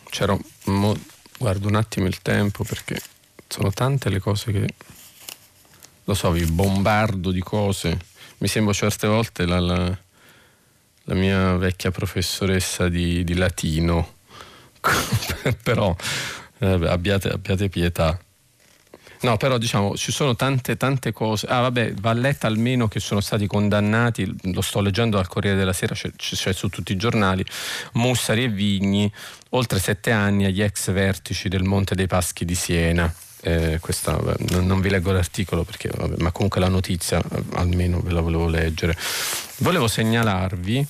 C'era. 0.10 0.38
Mo, 0.66 0.98
guardo 1.38 1.68
un 1.68 1.76
attimo 1.76 2.08
il 2.08 2.22
tempo 2.22 2.64
perché 2.64 3.00
sono 3.48 3.72
tante 3.72 4.10
le 4.10 4.20
cose 4.20 4.52
che. 4.52 4.74
Lo 6.06 6.14
so, 6.14 6.32
vi 6.32 6.46
bombardo 6.46 7.32
di 7.32 7.42
cose. 7.42 7.98
Mi 8.38 8.48
sembra 8.48 8.74
certe 8.74 9.08
volte 9.08 9.46
la, 9.46 9.60
la, 9.60 9.98
la 11.04 11.14
mia 11.16 11.56
vecchia 11.56 11.90
professoressa 11.90 12.90
di, 12.90 13.24
di 13.24 13.34
latino 13.34 14.16
però 15.64 15.96
eh, 16.60 16.88
abbiate, 16.88 17.30
abbiate 17.30 17.70
pietà. 17.70 18.20
No, 19.26 19.38
però 19.38 19.58
diciamo 19.58 19.98
ci 19.98 20.12
sono 20.12 20.36
tante 20.36 20.78
tante 20.78 21.12
cose. 21.12 21.48
Ah, 21.48 21.62
vabbè, 21.62 21.96
Valletta 21.96 22.46
almeno 22.46 22.88
che 22.88 23.00
sono 23.00 23.22
stati 23.22 23.48
condannati, 23.48 24.32
lo 24.54 24.62
sto 24.62 24.82
leggendo 24.82 25.18
al 25.18 25.28
Corriere 25.28 25.58
della 25.58 25.74
Sera, 25.74 25.96
c'è, 25.96 26.12
c'è, 26.16 26.54
su 26.54 26.70
tutti 26.70 26.92
i 26.92 26.96
giornali, 26.96 27.44
Mussari 27.94 28.44
e 28.44 28.50
Vigni, 28.50 29.12
oltre 29.50 29.80
sette 29.80 30.12
anni 30.12 30.46
agli 30.46 30.62
ex 30.62 30.92
vertici 30.92 31.50
del 31.50 31.64
Monte 31.64 31.96
dei 31.96 32.06
Paschi 32.06 32.46
di 32.46 32.54
Siena. 32.54 33.12
Eh, 33.42 33.80
questa, 33.82 34.16
vabbè, 34.16 34.62
non, 34.62 34.80
vi 34.80 34.90
leggo 34.90 35.12
l'articolo 35.12 35.64
perché, 35.64 35.90
vabbè, 35.92 36.22
ma 36.22 36.32
comunque 36.32 36.60
la 36.60 36.70
notizia 36.70 37.18
eh, 37.20 37.44
almeno 37.54 38.02
ve 38.02 38.12
la 38.12 38.22
volevo 38.22 38.48
leggere. 38.48 38.96
Volevo 39.58 39.88
segnalarvi 39.88 40.88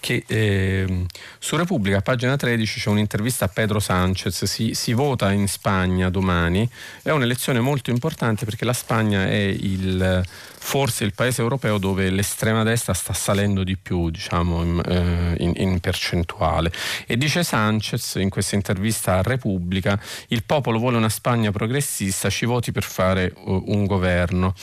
che 0.00 0.24
eh, 0.26 1.06
su 1.38 1.56
Repubblica, 1.56 2.00
pagina 2.00 2.36
13, 2.36 2.80
c'è 2.80 2.88
un'intervista 2.88 3.46
a 3.46 3.48
Pedro 3.48 3.80
Sanchez, 3.80 4.44
si, 4.44 4.74
si, 4.74 4.92
vota 4.92 5.32
in 5.32 5.48
Spagna 5.48 6.08
domani, 6.10 6.68
è 7.02 7.10
un'elezione 7.10 7.60
molto 7.60 7.90
importante 7.90 8.44
perché 8.44 8.64
la 8.64 8.72
Spagna 8.72 9.26
è 9.26 9.34
il 9.34 10.24
forse 10.58 11.04
il 11.04 11.14
paese 11.14 11.40
europeo 11.40 11.78
dove 11.78 12.10
l'estrema 12.10 12.62
destra 12.62 12.92
sta 12.92 13.12
salendo 13.12 13.64
di 13.64 13.76
più, 13.76 14.10
diciamo, 14.10 14.62
in, 14.62 14.82
eh, 14.84 15.42
in, 15.42 15.52
in, 15.56 15.80
percentuale. 15.80 16.72
E 17.06 17.16
dice 17.16 17.42
Sanchez 17.42 18.16
in 18.16 18.28
questa 18.28 18.54
intervista 18.54 19.18
a 19.18 19.22
Repubblica, 19.22 19.98
il 20.28 20.44
popolo 20.44 20.78
vuole 20.78 20.96
una 20.96 21.08
Spagna 21.08 21.50
progressista, 21.50 22.28
ci 22.28 22.44
voti 22.44 22.72
per 22.72 22.82
fare 22.82 23.32
uh, 23.34 23.64
un 23.68 23.86
governo. 23.86 24.54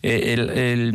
E, 0.00 0.10
e, 0.10 0.32
e, 0.32 0.90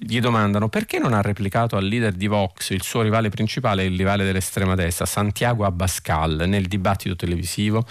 gli 0.00 0.20
domandano 0.20 0.68
perché 0.68 0.98
non 0.98 1.12
ha 1.12 1.22
replicato 1.22 1.76
al 1.76 1.84
leader 1.84 2.12
di 2.12 2.26
Vox, 2.26 2.70
il 2.70 2.82
suo 2.82 3.02
rivale 3.02 3.30
principale, 3.30 3.84
il 3.84 3.96
rivale 3.96 4.24
dell'estrema 4.24 4.74
destra, 4.74 5.06
Santiago 5.06 5.64
Abascal, 5.64 6.44
nel 6.46 6.66
dibattito 6.66 7.16
televisivo? 7.16 7.84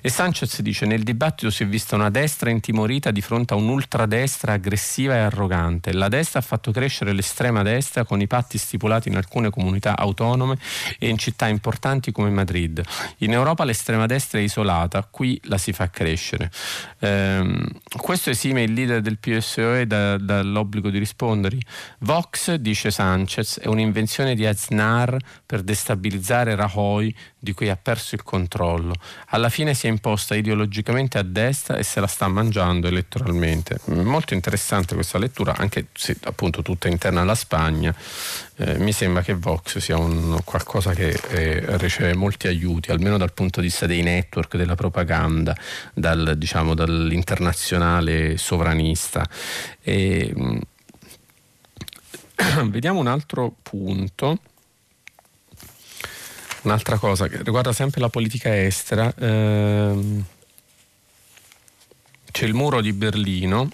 E 0.00 0.08
Sanchez 0.08 0.60
dice, 0.60 0.86
nel 0.86 1.02
dibattito 1.02 1.50
si 1.50 1.62
è 1.62 1.66
vista 1.66 1.96
una 1.96 2.10
destra 2.10 2.50
intimorita 2.50 3.10
di 3.10 3.20
fronte 3.20 3.54
a 3.54 3.56
un'ultradestra 3.56 4.52
aggressiva 4.52 5.14
e 5.14 5.18
arrogante 5.18 5.37
arrogante. 5.38 5.92
La 5.92 6.08
destra 6.08 6.40
ha 6.40 6.42
fatto 6.42 6.72
crescere 6.72 7.12
l'estrema 7.12 7.62
destra 7.62 8.04
con 8.04 8.20
i 8.20 8.26
patti 8.26 8.58
stipulati 8.58 9.08
in 9.08 9.16
alcune 9.16 9.50
comunità 9.50 9.96
autonome 9.96 10.58
e 10.98 11.08
in 11.08 11.16
città 11.16 11.46
importanti 11.46 12.10
come 12.10 12.30
Madrid. 12.30 12.82
In 13.18 13.32
Europa 13.32 13.64
l'estrema 13.64 14.06
destra 14.06 14.40
è 14.40 14.42
isolata, 14.42 15.06
qui 15.08 15.40
la 15.44 15.56
si 15.56 15.72
fa 15.72 15.88
crescere. 15.88 16.50
Ehm, 16.98 17.66
questo 17.96 18.30
esime 18.30 18.62
il 18.62 18.72
leader 18.72 19.00
del 19.00 19.18
PSOE 19.18 19.86
da, 19.86 20.18
dall'obbligo 20.18 20.90
di 20.90 20.98
rispondere. 20.98 21.58
Vox, 22.00 22.54
dice 22.54 22.90
Sanchez, 22.90 23.60
è 23.60 23.68
un'invenzione 23.68 24.34
di 24.34 24.44
Aznar 24.44 25.16
per 25.46 25.62
destabilizzare 25.62 26.56
Rajoy 26.56 27.14
di 27.38 27.52
cui 27.52 27.68
ha 27.68 27.76
perso 27.76 28.14
il 28.14 28.22
controllo. 28.22 28.94
Alla 29.28 29.48
fine 29.48 29.74
si 29.74 29.86
è 29.86 29.90
imposta 29.90 30.34
ideologicamente 30.34 31.18
a 31.18 31.22
destra 31.22 31.76
e 31.76 31.84
se 31.84 32.00
la 32.00 32.06
sta 32.06 32.26
mangiando 32.26 32.88
elettoralmente. 32.88 33.78
Molto 33.86 34.34
interessante 34.34 34.94
questa 34.94 35.18
lettura, 35.18 35.54
anche 35.56 35.86
se 35.92 36.16
appunto 36.24 36.62
tutta 36.62 36.88
interna 36.88 37.20
alla 37.20 37.36
Spagna. 37.36 37.94
Eh, 38.56 38.78
mi 38.78 38.92
sembra 38.92 39.22
che 39.22 39.34
Vox 39.34 39.78
sia 39.78 39.96
un, 39.96 40.40
qualcosa 40.44 40.92
che 40.92 41.10
eh, 41.10 41.76
riceve 41.78 42.14
molti 42.14 42.48
aiuti, 42.48 42.90
almeno 42.90 43.16
dal 43.16 43.32
punto 43.32 43.60
di 43.60 43.68
vista 43.68 43.86
dei 43.86 44.02
network, 44.02 44.56
della 44.56 44.74
propaganda, 44.74 45.56
dal, 45.94 46.34
diciamo, 46.36 46.74
dall'internazionale 46.74 48.36
sovranista. 48.36 49.24
E, 49.80 50.32
mh, 50.34 50.58
vediamo 52.66 52.98
un 52.98 53.06
altro 53.06 53.54
punto 53.62 54.40
un'altra 56.68 56.98
cosa 56.98 57.28
che 57.28 57.42
riguarda 57.42 57.72
sempre 57.72 58.00
la 58.00 58.10
politica 58.10 58.54
estera. 58.54 59.12
Ehm, 59.18 60.22
c'è 62.30 62.44
il 62.44 62.52
muro 62.52 62.82
di 62.82 62.92
Berlino, 62.92 63.70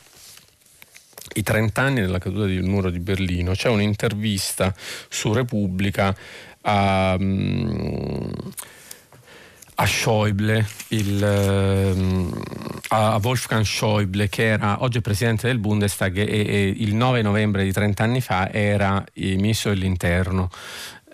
i 1.35 1.43
30 1.43 1.83
anni 1.83 2.01
della 2.01 2.19
caduta 2.19 2.47
del 2.47 2.63
muro 2.63 2.91
di 2.91 3.01
Berlino. 3.01 3.53
C'è 3.53 3.69
un'intervista 3.69 4.73
su 5.09 5.33
Repubblica 5.33 6.17
a, 6.63 7.17
mm, 7.19 8.29
a 9.75 9.87
Schäuble, 9.87 10.65
il, 10.89 11.23
ehm, 11.23 12.43
a 12.91 13.19
Wolfgang 13.21 13.65
Schäuble, 13.65 14.29
che 14.29 14.45
era 14.45 14.83
oggi 14.85 15.01
presidente 15.01 15.49
del 15.49 15.59
Bundestag 15.59 16.17
e, 16.17 16.25
e 16.25 16.75
il 16.77 16.95
9 16.95 17.23
novembre 17.23 17.65
di 17.65 17.73
30 17.73 18.05
anni 18.05 18.21
fa 18.21 18.53
era 18.53 19.05
ministro 19.15 19.71
dell'interno 19.71 20.49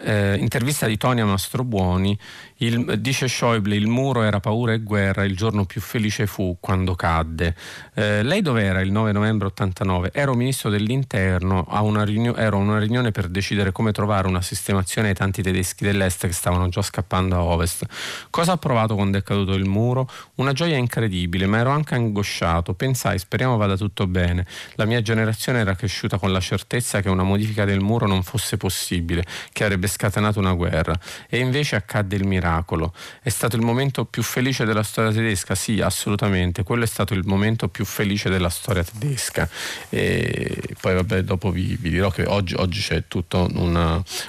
eh, 0.02 0.36
intervista 0.38 0.86
di 0.86 0.96
Tonia 0.96 1.24
Mastrobuoni, 1.24 2.18
il, 2.62 3.00
dice 3.00 3.26
Schäuble, 3.26 3.74
il 3.74 3.86
muro 3.86 4.22
era 4.22 4.38
paura 4.38 4.72
e 4.74 4.80
guerra, 4.80 5.24
il 5.24 5.34
giorno 5.34 5.64
più 5.64 5.80
felice 5.80 6.26
fu 6.26 6.58
quando 6.60 6.94
cadde. 6.94 7.54
Eh, 7.94 8.22
lei 8.22 8.42
dov'era 8.42 8.80
il 8.80 8.90
9 8.90 9.12
novembre 9.12 9.46
89? 9.46 10.10
Ero 10.12 10.34
ministro 10.34 10.68
dell'interno, 10.68 11.64
a 11.66 11.80
una 11.80 12.04
riunione, 12.04 12.38
ero 12.38 12.58
a 12.58 12.60
una 12.60 12.78
riunione 12.78 13.12
per 13.12 13.28
decidere 13.28 13.72
come 13.72 13.92
trovare 13.92 14.28
una 14.28 14.42
sistemazione 14.42 15.08
ai 15.08 15.14
tanti 15.14 15.40
tedeschi 15.42 15.84
dell'est 15.84 16.26
che 16.26 16.32
stavano 16.32 16.68
già 16.68 16.82
scappando 16.82 17.34
a 17.34 17.42
ovest. 17.42 17.86
Cosa 18.28 18.52
ho 18.52 18.58
provato 18.58 18.94
quando 18.94 19.16
è 19.16 19.22
caduto 19.22 19.54
il 19.54 19.64
muro? 19.64 20.06
Una 20.34 20.52
gioia 20.52 20.76
incredibile, 20.76 21.46
ma 21.46 21.58
ero 21.58 21.70
anche 21.70 21.94
angosciato. 21.94 22.74
Pensai, 22.74 23.18
speriamo 23.18 23.56
vada 23.56 23.76
tutto 23.78 24.06
bene. 24.06 24.44
La 24.74 24.84
mia 24.84 25.00
generazione 25.00 25.60
era 25.60 25.74
cresciuta 25.74 26.18
con 26.18 26.30
la 26.30 26.40
certezza 26.40 27.00
che 27.00 27.08
una 27.08 27.22
modifica 27.22 27.64
del 27.64 27.80
muro 27.80 28.06
non 28.06 28.22
fosse 28.22 28.58
possibile, 28.58 29.24
che 29.50 29.64
avrebbe 29.64 29.86
scatenato 29.86 30.38
una 30.38 30.52
guerra. 30.52 30.94
E 31.26 31.38
invece 31.38 31.76
accadde 31.76 32.16
il 32.16 32.26
miracolo 32.26 32.48
miracolo. 32.50 32.92
È 33.22 33.28
stato 33.28 33.56
il 33.56 33.62
momento 33.62 34.04
più 34.04 34.22
felice 34.22 34.64
della 34.64 34.82
storia 34.82 35.12
tedesca? 35.12 35.54
Sì, 35.54 35.80
assolutamente. 35.80 36.62
Quello 36.62 36.84
è 36.84 36.86
stato 36.86 37.14
il 37.14 37.22
momento 37.24 37.68
più 37.68 37.84
felice 37.84 38.28
della 38.28 38.50
storia 38.50 38.82
tedesca. 38.82 39.48
E 39.88 40.74
poi 40.80 40.94
vabbè, 40.94 41.22
dopo 41.22 41.50
vi, 41.50 41.76
vi 41.80 41.90
dirò 41.90 42.10
che 42.10 42.24
oggi, 42.26 42.54
oggi 42.56 42.80
c'è 42.80 43.04
tutta 43.06 43.38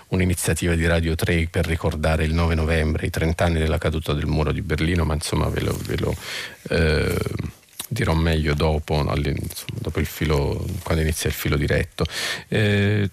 un'iniziativa 0.08 0.76
di 0.76 0.86
Radio 0.86 1.16
3 1.16 1.48
per 1.50 1.66
ricordare 1.66 2.24
il 2.24 2.34
9 2.34 2.56
novembre, 2.56 3.08
i 3.08 3.10
30 3.10 3.44
anni 3.44 3.60
della 3.60 3.78
caduta 3.78 4.14
del 4.14 4.28
muro 4.28 4.52
di 4.52 4.62
Berlino, 4.62 5.04
ma 5.04 5.14
insomma 5.14 5.48
ve 5.48 5.62
lo... 5.62 5.78
Ve 5.86 5.98
lo 5.98 6.16
eh, 6.70 7.18
dirò 7.92 8.14
meglio 8.14 8.54
dopo, 8.54 8.94
insomma, 9.02 9.80
dopo 9.82 10.00
il 10.00 10.06
filo, 10.06 10.66
quando 10.82 11.02
inizia 11.02 11.30
il 11.30 11.36
filo 11.36 11.58
diretto. 11.58 12.06
Eh, 12.48 13.10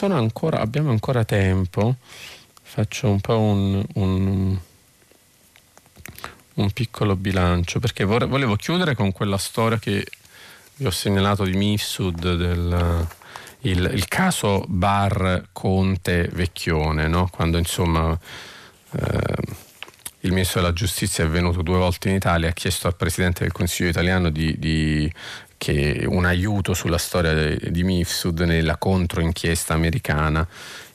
ancora, 0.00 0.60
abbiamo 0.60 0.90
ancora 0.90 1.24
tempo 1.24 1.96
faccio 2.72 3.10
un 3.10 3.20
po' 3.20 3.36
un, 3.36 3.84
un, 3.94 4.56
un 6.54 6.70
piccolo 6.70 7.16
bilancio 7.16 7.80
perché 7.80 8.04
volevo 8.04 8.54
chiudere 8.54 8.94
con 8.94 9.10
quella 9.10 9.38
storia 9.38 9.76
che 9.80 10.06
vi 10.76 10.86
ho 10.86 10.90
segnalato 10.92 11.42
di 11.42 11.56
Mifsud 11.56 12.36
del 12.36 13.08
il, 13.62 13.90
il 13.92 14.06
caso 14.06 14.64
Bar 14.68 15.48
Conte 15.52 16.30
Vecchione, 16.32 17.08
no? 17.08 17.28
quando 17.30 17.58
insomma 17.58 18.16
eh, 18.92 19.36
il 20.20 20.30
ministro 20.30 20.60
della 20.60 20.72
giustizia 20.72 21.24
è 21.24 21.28
venuto 21.28 21.62
due 21.62 21.76
volte 21.76 22.08
in 22.08 22.14
Italia 22.14 22.46
e 22.46 22.50
ha 22.50 22.54
chiesto 22.54 22.86
al 22.86 22.94
presidente 22.94 23.42
del 23.42 23.52
Consiglio 23.52 23.90
italiano 23.90 24.30
di, 24.30 24.56
di 24.60 25.12
un 26.06 26.24
aiuto 26.24 26.72
sulla 26.72 26.98
storia 26.98 27.34
di, 27.34 27.72
di 27.72 27.82
Mifsud 27.82 28.40
nella 28.42 28.76
controinchiesta 28.76 29.74
americana 29.74 30.46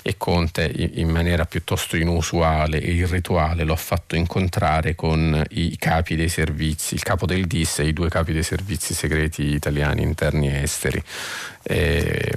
e 0.08 0.18
Conte 0.18 0.72
in 0.94 1.10
maniera 1.10 1.46
piuttosto 1.46 1.98
inusuale 1.98 2.80
e 2.80 2.92
irrituale 2.92 3.64
lo 3.64 3.74
ha 3.74 3.76
fatto 3.76 4.16
incontrare 4.16 4.94
con 4.94 5.44
i 5.50 5.76
capi 5.80 6.16
dei 6.16 6.30
servizi, 6.30 6.94
il 6.94 7.02
capo 7.02 7.26
del 7.26 7.48
DIS 7.48 7.80
e 7.80 7.88
i 7.88 7.94
due 7.94 8.08
capi 8.08 8.32
dei 8.32 8.44
servizi 8.44 8.94
segreti 8.94 9.42
italiani 9.42 10.04
interni 10.04 10.48
e 10.48 10.62
esteri. 10.62 11.02
E, 11.64 12.36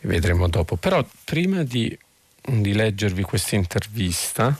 vedremo 0.00 0.48
dopo. 0.48 0.76
Però 0.76 1.02
prima 1.24 1.62
di, 1.62 1.98
di 2.42 2.74
leggervi 2.74 3.22
questa 3.22 3.56
intervista 3.56 4.54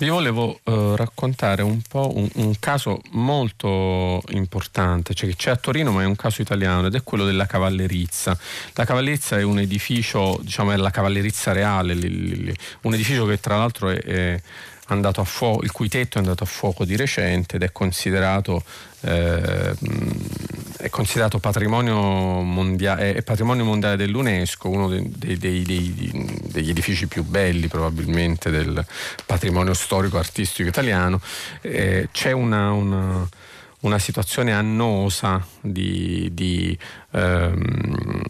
vi 0.00 0.08
volevo 0.08 0.60
uh, 0.64 0.94
raccontare 0.94 1.62
un 1.62 1.82
po' 1.82 2.10
un, 2.16 2.26
un, 2.36 2.58
caso 2.58 3.00
molto 3.10 4.22
importante, 4.30 5.12
cioè 5.12 5.28
che 5.28 5.36
c'è 5.36 5.50
a 5.50 5.56
Torino 5.56 5.92
ma 5.92 6.02
è 6.02 6.06
un 6.06 6.16
caso 6.16 6.40
italiano 6.40 6.86
ed 6.86 6.94
è 6.94 7.02
quello 7.02 7.26
della 7.26 7.44
cavallerizza. 7.44 8.36
La 8.74 8.86
cavallerizza 8.86 9.38
è 9.38 9.42
un 9.42 9.58
edificio, 9.58 10.38
diciamo 10.40 10.72
è 10.72 10.76
la 10.76 10.90
cavallerizza 10.90 11.52
reale, 11.52 11.92
li, 11.92 12.44
li, 12.44 12.56
un 12.82 12.94
edificio 12.94 13.26
che 13.26 13.40
tra 13.40 13.58
l'altro 13.58 13.90
è, 13.90 14.00
è 14.00 14.42
fuoco, 15.24 15.62
il 15.62 15.72
cui 15.72 15.88
tetto 15.88 16.18
è 16.18 16.20
andato 16.20 16.44
a 16.44 16.46
fuoco 16.46 16.84
di 16.84 16.96
recente 16.96 17.56
ed 17.56 17.62
è 17.62 17.72
considerato, 17.72 18.62
eh, 19.00 19.74
è 20.78 20.88
considerato 20.88 21.38
patrimonio, 21.38 21.96
mondiale, 22.42 23.14
è 23.14 23.22
patrimonio 23.22 23.64
mondiale 23.64 23.96
dell'UNESCO, 23.96 24.68
uno 24.68 24.88
dei, 24.88 25.38
dei, 25.38 25.62
dei, 25.62 26.40
degli 26.42 26.70
edifici 26.70 27.06
più 27.06 27.24
belli 27.24 27.68
probabilmente 27.68 28.50
del 28.50 28.84
patrimonio 29.26 29.74
storico-artistico 29.74 30.68
italiano. 30.68 31.20
Eh, 31.60 32.08
c'è 32.12 32.32
una, 32.32 32.70
una 32.72 33.28
una 33.80 33.98
situazione 33.98 34.52
annosa 34.52 35.44
di, 35.60 36.28
di 36.32 36.76
ehm, 37.12 38.22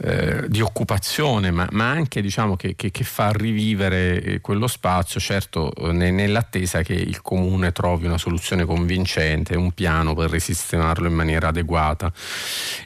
eh, 0.00 0.44
di 0.48 0.60
occupazione, 0.60 1.50
ma, 1.50 1.66
ma 1.72 1.90
anche 1.90 2.20
diciamo, 2.22 2.54
che, 2.54 2.76
che, 2.76 2.92
che, 2.92 3.02
fa 3.04 3.32
rivivere 3.32 4.22
eh, 4.22 4.40
quello 4.40 4.68
spazio, 4.68 5.18
certo 5.18 5.72
eh, 5.74 5.92
nell'attesa 5.92 6.82
che 6.82 6.92
il 6.92 7.20
comune 7.20 7.72
trovi 7.72 8.06
una 8.06 8.18
soluzione 8.18 8.64
convincente, 8.64 9.56
un 9.56 9.72
piano 9.72 10.14
per 10.14 10.30
risistemarlo 10.30 11.08
in 11.08 11.14
maniera 11.14 11.48
adeguata. 11.48 12.12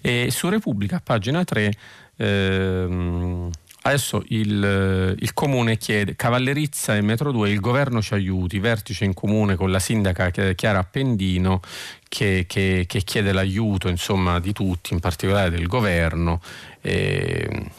E 0.00 0.28
su 0.30 0.48
Repubblica, 0.48 1.02
pagina 1.04 1.44
3, 1.44 1.74
ehm, 2.16 3.50
Adesso 3.84 4.22
il, 4.28 5.16
il, 5.18 5.34
comune 5.34 5.76
chiede, 5.76 6.14
Cavallerizza 6.14 6.94
e 6.94 7.00
Metro 7.00 7.32
2, 7.32 7.50
il 7.50 7.58
governo 7.58 8.00
ci 8.00 8.14
aiuti, 8.14 8.60
vertice 8.60 9.04
in 9.04 9.12
comune 9.12 9.56
con 9.56 9.72
la 9.72 9.80
sindaca 9.80 10.30
Chiara 10.30 10.78
Appendino 10.78 11.60
che, 12.08 12.44
che, 12.46 12.84
che 12.86 13.00
chiede 13.00 13.32
l'aiuto 13.32 13.88
insomma, 13.88 14.38
di 14.38 14.52
tutti, 14.52 14.92
in 14.92 15.00
particolare 15.00 15.50
del 15.50 15.66
governo. 15.66 16.40
E, 16.80 17.70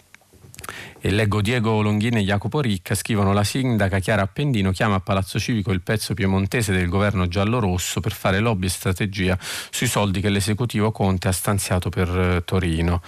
e 1.06 1.12
leggo 1.12 1.42
Diego 1.42 1.82
Longhini 1.82 2.20
e 2.20 2.24
Jacopo 2.24 2.62
Ricca 2.62 2.96
scrivono 2.96 3.34
la 3.34 3.44
sindaca 3.44 4.00
Chiara 4.00 4.22
Appendino 4.22 4.72
chiama 4.72 4.96
a 4.96 5.00
Palazzo 5.02 5.38
Civico 5.38 5.74
il 5.74 5.82
pezzo 5.82 6.14
piemontese 6.14 6.72
del 6.72 6.88
governo 6.88 7.28
giallo-rosso 7.28 8.00
per 8.00 8.14
fare 8.14 8.40
lobby 8.40 8.68
e 8.68 8.70
strategia 8.70 9.38
sui 9.40 9.88
soldi 9.88 10.22
che 10.22 10.30
l'esecutivo 10.30 10.92
Conte 10.92 11.28
ha 11.28 11.34
stanziato 11.34 11.90
per 11.90 12.08
eh, 12.08 12.44
Torino. 12.46 13.02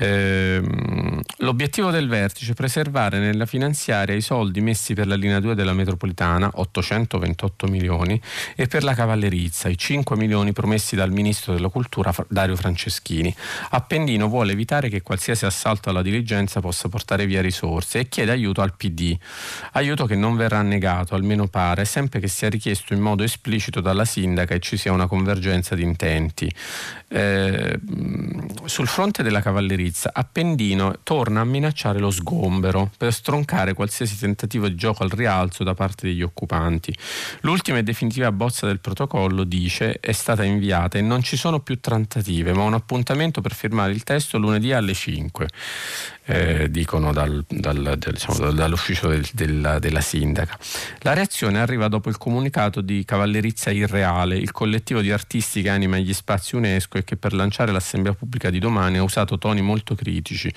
Ehm, 0.00 1.20
l'obiettivo 1.38 1.90
del 1.90 2.08
vertice 2.08 2.52
è 2.52 2.54
preservare 2.54 3.18
nella 3.18 3.46
finanziaria 3.46 4.14
i 4.14 4.20
soldi 4.20 4.60
messi 4.60 4.94
per 4.94 5.06
la 5.06 5.16
linea 5.16 5.40
2 5.40 5.54
della 5.54 5.72
metropolitana, 5.72 6.50
828 6.54 7.66
milioni, 7.66 8.20
e 8.54 8.66
per 8.66 8.84
la 8.84 8.94
cavallerizza, 8.94 9.68
i 9.68 9.76
5 9.76 10.16
milioni 10.16 10.52
promessi 10.52 10.94
dal 10.94 11.10
ministro 11.10 11.52
della 11.52 11.68
cultura 11.68 12.14
Dario 12.28 12.56
Franceschini. 12.56 13.34
Appendino 13.70 14.28
vuole 14.28 14.52
evitare 14.52 14.88
che 14.88 15.02
qualsiasi 15.02 15.44
assalto 15.46 15.90
alla 15.90 16.02
diligenza 16.02 16.60
possa 16.60 16.88
portare 16.88 17.26
via 17.26 17.40
risorse 17.40 18.00
e 18.00 18.08
chiede 18.08 18.30
aiuto 18.30 18.60
al 18.60 18.74
PD, 18.76 19.16
aiuto 19.72 20.06
che 20.06 20.14
non 20.14 20.36
verrà 20.36 20.62
negato, 20.62 21.14
almeno 21.14 21.48
pare, 21.48 21.84
sempre 21.84 22.20
che 22.20 22.28
sia 22.28 22.48
richiesto 22.48 22.94
in 22.94 23.00
modo 23.00 23.24
esplicito 23.24 23.80
dalla 23.80 24.04
sindaca 24.04 24.54
e 24.54 24.60
ci 24.60 24.76
sia 24.76 24.92
una 24.92 25.06
convergenza 25.06 25.74
di 25.74 25.82
intenti. 25.82 26.52
Eh, 27.08 27.78
sul 28.64 28.86
fronte 28.86 29.22
della 29.22 29.40
cavallerizza, 29.40 29.87
Appendino 30.12 31.00
torna 31.02 31.40
a 31.40 31.44
minacciare 31.44 31.98
lo 31.98 32.10
sgombero 32.10 32.90
per 32.96 33.12
stroncare 33.12 33.74
qualsiasi 33.74 34.18
tentativo 34.18 34.68
di 34.68 34.74
gioco 34.74 35.02
al 35.02 35.10
rialzo 35.10 35.64
da 35.64 35.74
parte 35.74 36.06
degli 36.06 36.22
occupanti. 36.22 36.94
L'ultima 37.40 37.78
e 37.78 37.82
definitiva 37.82 38.32
bozza 38.32 38.66
del 38.66 38.80
protocollo, 38.80 39.44
dice, 39.44 39.98
è 40.00 40.12
stata 40.12 40.44
inviata 40.44 40.98
e 40.98 41.02
non 41.02 41.22
ci 41.22 41.36
sono 41.36 41.60
più 41.60 41.80
trattative, 41.80 42.52
ma 42.52 42.62
un 42.62 42.74
appuntamento 42.74 43.40
per 43.40 43.54
firmare 43.54 43.92
il 43.92 44.04
testo 44.04 44.38
lunedì 44.38 44.72
alle 44.72 44.94
5 44.94 45.48
eh, 46.30 46.70
dicono 46.70 47.10
dal, 47.10 47.42
dal, 47.48 47.96
del, 47.96 48.12
diciamo, 48.12 48.50
dall'ufficio 48.50 49.08
del, 49.08 49.26
della, 49.32 49.78
della, 49.78 50.02
sindaca. 50.02 50.58
La 51.00 51.14
reazione 51.14 51.58
arriva 51.58 51.88
dopo 51.88 52.10
il 52.10 52.18
comunicato 52.18 52.82
di 52.82 53.02
Cavallerizza 53.04 53.70
Irreale, 53.70 54.36
il 54.36 54.52
collettivo 54.52 55.00
di 55.00 55.10
artisti 55.10 55.62
che 55.62 55.70
anima 55.70 55.96
gli 55.96 56.12
spazi 56.12 56.54
UNESCO 56.54 56.98
e 56.98 57.04
che 57.04 57.16
per 57.16 57.32
lanciare 57.32 57.72
l'assemblea 57.72 58.12
pubblica 58.12 58.50
di 58.50 58.58
domani 58.58 58.98
ha 58.98 59.02
usato 59.02 59.38
toni 59.38 59.62
molto 59.62 59.94
critici 59.94 60.52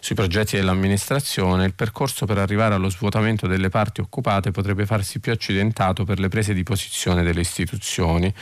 sui 0.00 0.14
progetti 0.14 0.56
dell'amministrazione. 0.56 1.64
Il 1.64 1.74
percorso 1.74 2.26
per 2.26 2.36
arrivare 2.36 2.74
allo 2.74 2.90
svuotamento 2.90 3.46
delle 3.46 3.70
parti 3.70 4.02
occupate 4.02 4.50
potrebbe 4.50 4.84
farsi 4.84 5.18
più 5.18 5.32
accidentato 5.32 6.04
per 6.04 6.20
le 6.20 6.28
prese 6.28 6.52
di 6.52 6.62
posizione 6.62 7.22
delle 7.22 7.40
istituzioni 7.40 8.32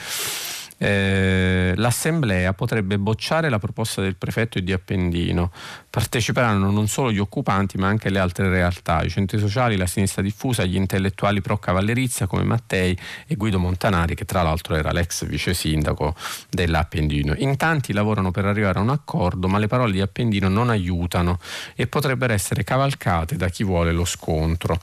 eh, 0.77 1.73
l'Assemblea 1.75 2.53
potrebbe 2.53 2.97
bocciare 2.97 3.49
la 3.49 3.59
proposta 3.59 4.01
del 4.01 4.15
prefetto 4.15 4.57
e 4.57 4.63
di 4.63 4.73
Appendino. 4.73 5.51
Parteciperanno 5.89 6.69
non 6.69 6.87
solo 6.87 7.11
gli 7.11 7.17
occupanti 7.17 7.77
ma 7.77 7.87
anche 7.87 8.09
le 8.09 8.19
altre 8.19 8.49
realtà, 8.49 9.01
i 9.03 9.09
centri 9.09 9.39
sociali, 9.39 9.77
la 9.77 9.85
sinistra 9.85 10.21
diffusa, 10.21 10.65
gli 10.65 10.75
intellettuali 10.75 11.41
pro 11.41 11.57
cavallerizia 11.57 12.27
come 12.27 12.43
Mattei 12.43 12.97
e 13.27 13.35
Guido 13.35 13.59
Montanari 13.59 14.15
che 14.15 14.25
tra 14.25 14.41
l'altro 14.41 14.75
era 14.75 14.91
l'ex 14.91 15.25
vice 15.25 15.53
sindaco 15.53 16.15
dell'Appendino. 16.49 17.33
In 17.37 17.55
tanti 17.55 17.93
lavorano 17.93 18.31
per 18.31 18.45
arrivare 18.45 18.79
a 18.79 18.81
un 18.81 18.89
accordo 18.89 19.47
ma 19.47 19.57
le 19.57 19.67
parole 19.67 19.93
di 19.93 20.01
Appendino 20.01 20.49
non 20.49 20.69
aiutano 20.69 21.39
e 21.75 21.87
potrebbero 21.87 22.33
essere 22.33 22.63
cavalcate 22.63 23.35
da 23.35 23.47
chi 23.47 23.63
vuole 23.63 23.91
lo 23.91 24.05
scontro. 24.05 24.79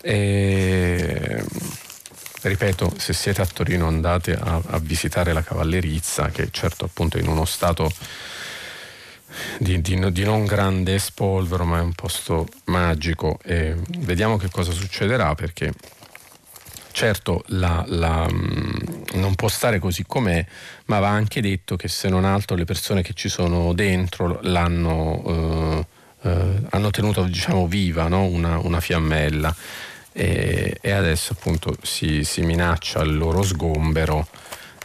E 0.00 1.44
ripeto, 2.42 2.94
se 2.96 3.12
siete 3.12 3.42
a 3.42 3.46
Torino 3.46 3.86
andate 3.86 4.34
a, 4.34 4.60
a 4.64 4.78
visitare 4.78 5.32
la 5.32 5.42
cavallerizza, 5.42 6.30
che 6.30 6.48
certo 6.50 6.84
appunto 6.84 7.18
in 7.18 7.26
uno 7.26 7.44
stato 7.44 7.90
di, 9.58 9.80
di, 9.80 10.12
di, 10.12 10.24
non 10.24 10.44
grande 10.46 10.98
spolvero, 10.98 11.64
ma 11.64 11.78
è 11.78 11.82
un 11.82 11.92
posto 11.92 12.46
magico 12.66 13.38
e 13.42 13.74
vediamo 13.98 14.36
che 14.36 14.48
cosa 14.50 14.72
succederà 14.72 15.34
perché 15.34 15.72
certo 16.92 17.44
la, 17.48 17.84
la, 17.86 18.26
mm, 18.30 18.76
non 19.14 19.34
può 19.34 19.48
stare 19.48 19.78
così 19.78 20.04
com'è, 20.06 20.44
ma 20.86 20.98
va 20.98 21.08
anche 21.08 21.40
detto 21.40 21.76
che 21.76 21.88
se 21.88 22.08
non 22.08 22.24
altro 22.24 22.56
le 22.56 22.64
persone 22.64 23.02
che 23.02 23.14
ci 23.14 23.28
sono 23.28 23.72
dentro 23.72 24.40
l'hanno 24.42 25.22
eh, 25.26 25.86
eh, 26.22 26.62
hanno 26.70 26.90
tenuto 26.90 27.22
diciamo, 27.22 27.68
viva 27.68 28.08
no? 28.08 28.24
una, 28.24 28.58
una, 28.58 28.80
fiammella 28.80 29.54
e, 30.12 30.78
e 30.80 30.90
adesso 30.90 31.32
appunto 31.32 31.76
si, 31.82 32.24
si, 32.24 32.42
minaccia 32.42 33.02
il 33.02 33.16
loro 33.16 33.42
sgombero 33.42 34.26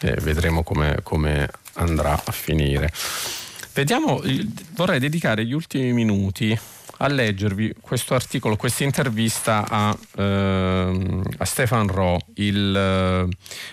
e 0.01 0.13
vedremo 0.21 0.63
come, 0.63 0.99
come 1.03 1.49
andrà 1.74 2.21
a 2.24 2.32
finire. 2.32 2.91
Vediamo, 3.74 4.21
vorrei 4.76 4.99
dedicare 4.99 5.45
gli 5.45 5.53
ultimi 5.53 5.93
minuti 5.93 6.57
a 6.97 7.07
leggervi 7.07 7.76
questo 7.82 8.13
articolo, 8.13 8.55
questa 8.55 8.84
intervista 8.84 9.65
a, 9.67 9.97
eh, 10.15 11.21
a 11.38 11.45
Stefan 11.45 11.88
Ro, 11.88 12.19
il, 12.36 12.76
eh, 12.76 13.28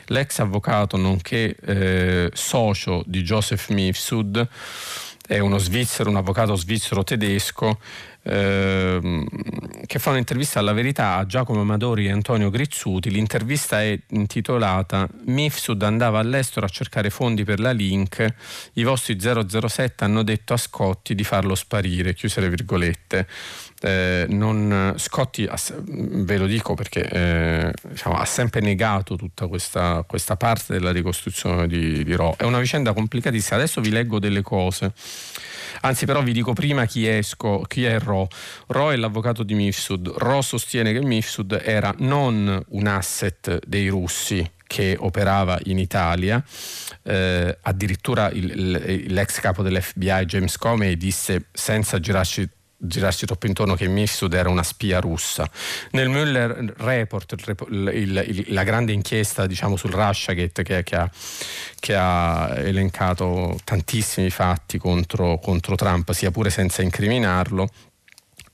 l'ex 0.07 0.39
avvocato 0.39 0.97
nonché 0.97 1.55
eh, 1.65 2.31
socio 2.33 3.03
di 3.07 3.23
Joseph 3.23 3.69
Mifsud, 3.69 4.49
è 5.27 5.39
uno 5.39 5.59
svizzero, 5.59 6.11
un 6.11 6.17
avvocato 6.17 6.57
svizzero 6.57 7.05
tedesco 7.05 7.79
Ehm, 8.23 9.27
che 9.87 9.99
fa 9.99 10.11
un'intervista 10.11 10.59
alla 10.59 10.73
verità 10.73 11.17
a 11.17 11.27
Giacomo 11.27 11.63
Amadori 11.63 12.07
e 12.07 12.11
Antonio 12.11 12.51
Grizzuti. 12.51 13.11
L'intervista 13.11 13.83
è 13.83 13.99
intitolata 14.11 15.09
Mifsud 15.25 15.83
andava 15.83 16.19
all'estero 16.19 16.67
a 16.67 16.69
cercare 16.69 17.11
fondi 17.11 17.45
per 17.45 17.61
la 17.61 17.73
Link, 17.73 18.35
i 18.75 18.85
vostri 18.85 19.19
007 19.19 20.05
hanno 20.05 20.23
detto 20.23 20.53
a 20.53 20.57
Scotti 20.57 21.15
di 21.15 21.25
farlo 21.25 21.55
sparire, 21.55 22.15
chiuse 22.15 22.41
le 22.41 22.51
virgolette. 22.51 23.27
Eh, 23.83 24.27
non, 24.29 24.95
Scotti, 24.99 25.49
ve 25.89 26.37
lo 26.37 26.47
dico 26.47 26.75
perché 26.75 27.09
eh, 27.09 27.73
diciamo, 27.89 28.17
ha 28.17 28.27
sempre 28.27 28.61
negato 28.61 29.17
tutta 29.17 29.47
questa, 29.47 30.05
questa 30.07 30.37
parte 30.37 30.75
della 30.75 30.93
ricostruzione 30.93 31.67
di, 31.67 32.05
di 32.05 32.15
Ro. 32.15 32.35
È 32.37 32.45
una 32.45 32.61
vicenda 32.61 32.93
complicatissima. 32.93 33.57
Adesso 33.57 33.81
vi 33.81 33.91
leggo 33.91 34.19
delle 34.19 34.43
cose. 34.43 34.93
Anzi, 35.83 36.05
però 36.05 36.23
vi 36.23 36.33
dico 36.33 36.53
prima 36.53 36.85
chi 36.85 37.07
è, 37.07 37.23
Sco, 37.23 37.63
chi 37.67 37.85
è 37.85 37.99
Ro. 37.99 38.29
Ro 38.69 38.93
è 38.93 38.97
l'avvocato 38.97 39.43
di 39.43 39.55
Mifsud. 39.55 40.09
Ro 40.17 40.43
sostiene 40.43 40.93
che 40.93 41.01
Mifsud 41.01 41.61
era 41.63 41.95
non 41.99 42.63
un 42.69 42.87
asset 42.87 43.61
dei 43.67 43.89
russi 43.89 44.49
che 44.71 44.97
operava 44.97 45.59
in 45.65 45.79
Italia, 45.79 46.41
eh, 47.03 47.59
addirittura 47.61 48.31
il, 48.31 48.51
il, 48.51 49.13
l'ex 49.13 49.41
capo 49.41 49.65
dell'FBI 49.65 50.25
James 50.27 50.57
Comey 50.57 50.97
disse 50.97 51.47
senza 51.51 51.99
girarci 51.99 52.49
girarsi 52.83 53.27
troppo 53.27 53.47
intorno 53.47 53.75
che 53.75 53.87
Mifsud 53.87 54.33
era 54.33 54.49
una 54.49 54.63
spia 54.63 55.01
russa. 55.01 55.49
Nel 55.91 56.09
Mueller 56.09 56.75
Report, 56.79 57.35
il, 57.37 57.91
il, 57.95 58.25
il, 58.27 58.45
la 58.49 58.63
grande 58.63 58.93
inchiesta 58.93 59.47
diciamo, 59.47 59.77
sul 59.77 59.91
Russiagate 59.91 60.63
che, 60.63 60.83
che, 60.83 60.97
ha, 60.97 61.11
che, 61.79 61.95
ha, 61.95 62.53
elencato 62.57 63.59
tantissimi 63.65 64.31
fatti 64.31 64.79
contro, 64.79 65.39
contro 65.39 65.75
Trump, 65.75 66.11
sia 66.13 66.31
pure 66.31 66.49
senza 66.49 66.83
incriminarlo, 66.83 67.69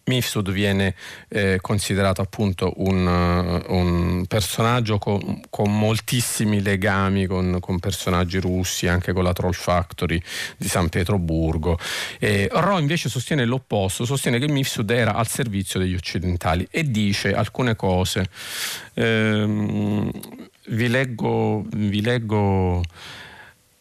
Mifsud 0.06 0.52
viene 0.52 0.94
eh, 1.28 1.58
considerato 1.60 2.20
appunto 2.20 2.74
un, 2.76 3.06
uh, 3.06 3.74
un 3.74 4.24
personaggio 4.26 4.98
con, 4.98 5.40
con, 5.50 5.76
moltissimi 5.76 6.62
legami 6.62 7.26
con, 7.26 7.58
con, 7.60 7.80
personaggi 7.80 8.38
russi, 8.38 8.86
anche 8.86 9.12
con 9.12 9.24
la 9.24 9.32
Troll 9.32 9.52
Factory 9.52 10.22
di 10.56 10.68
San 10.68 10.88
Pietroburgo. 10.88 11.76
Eh, 12.20 12.48
Ro 12.52 12.78
invece 12.78 13.08
sostiene 13.08 13.44
l'opposto, 13.44 14.04
sostiene 14.04 14.38
che 14.38 14.46
Mifsud 14.46 14.88
era 14.90 15.14
al 15.14 15.26
servizio 15.26 15.80
degli 15.80 15.94
occidentali 15.94 16.68
e 16.70 16.88
dice 16.88 17.34
alcune 17.34 17.74
cose. 17.74 18.28
Eh, 18.94 20.10
vi 20.68 20.88
leggo, 20.88 21.64
vi 21.68 22.00
leggo 22.00 22.80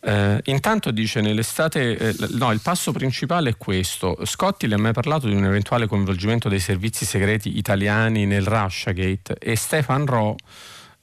eh, 0.05 0.39
intanto 0.45 0.91
dice 0.91 1.19
nell'estate, 1.19 1.97
eh, 1.97 2.15
no, 2.33 2.51
il 2.51 2.61
passo 2.61 2.91
principale 2.91 3.49
è 3.49 3.57
questo. 3.57 4.19
Scotti 4.23 4.67
le 4.67 4.75
ha 4.75 4.77
mai 4.77 4.93
parlato 4.93 5.27
di 5.27 5.33
un 5.33 5.45
eventuale 5.45 5.87
coinvolgimento 5.87 6.47
dei 6.47 6.59
servizi 6.59 7.05
segreti 7.05 7.57
italiani 7.57 8.27
nel 8.27 8.45
Russiagate 8.45 9.35
e 9.39 9.55
Stefan 9.55 10.05
Ro 10.05 10.35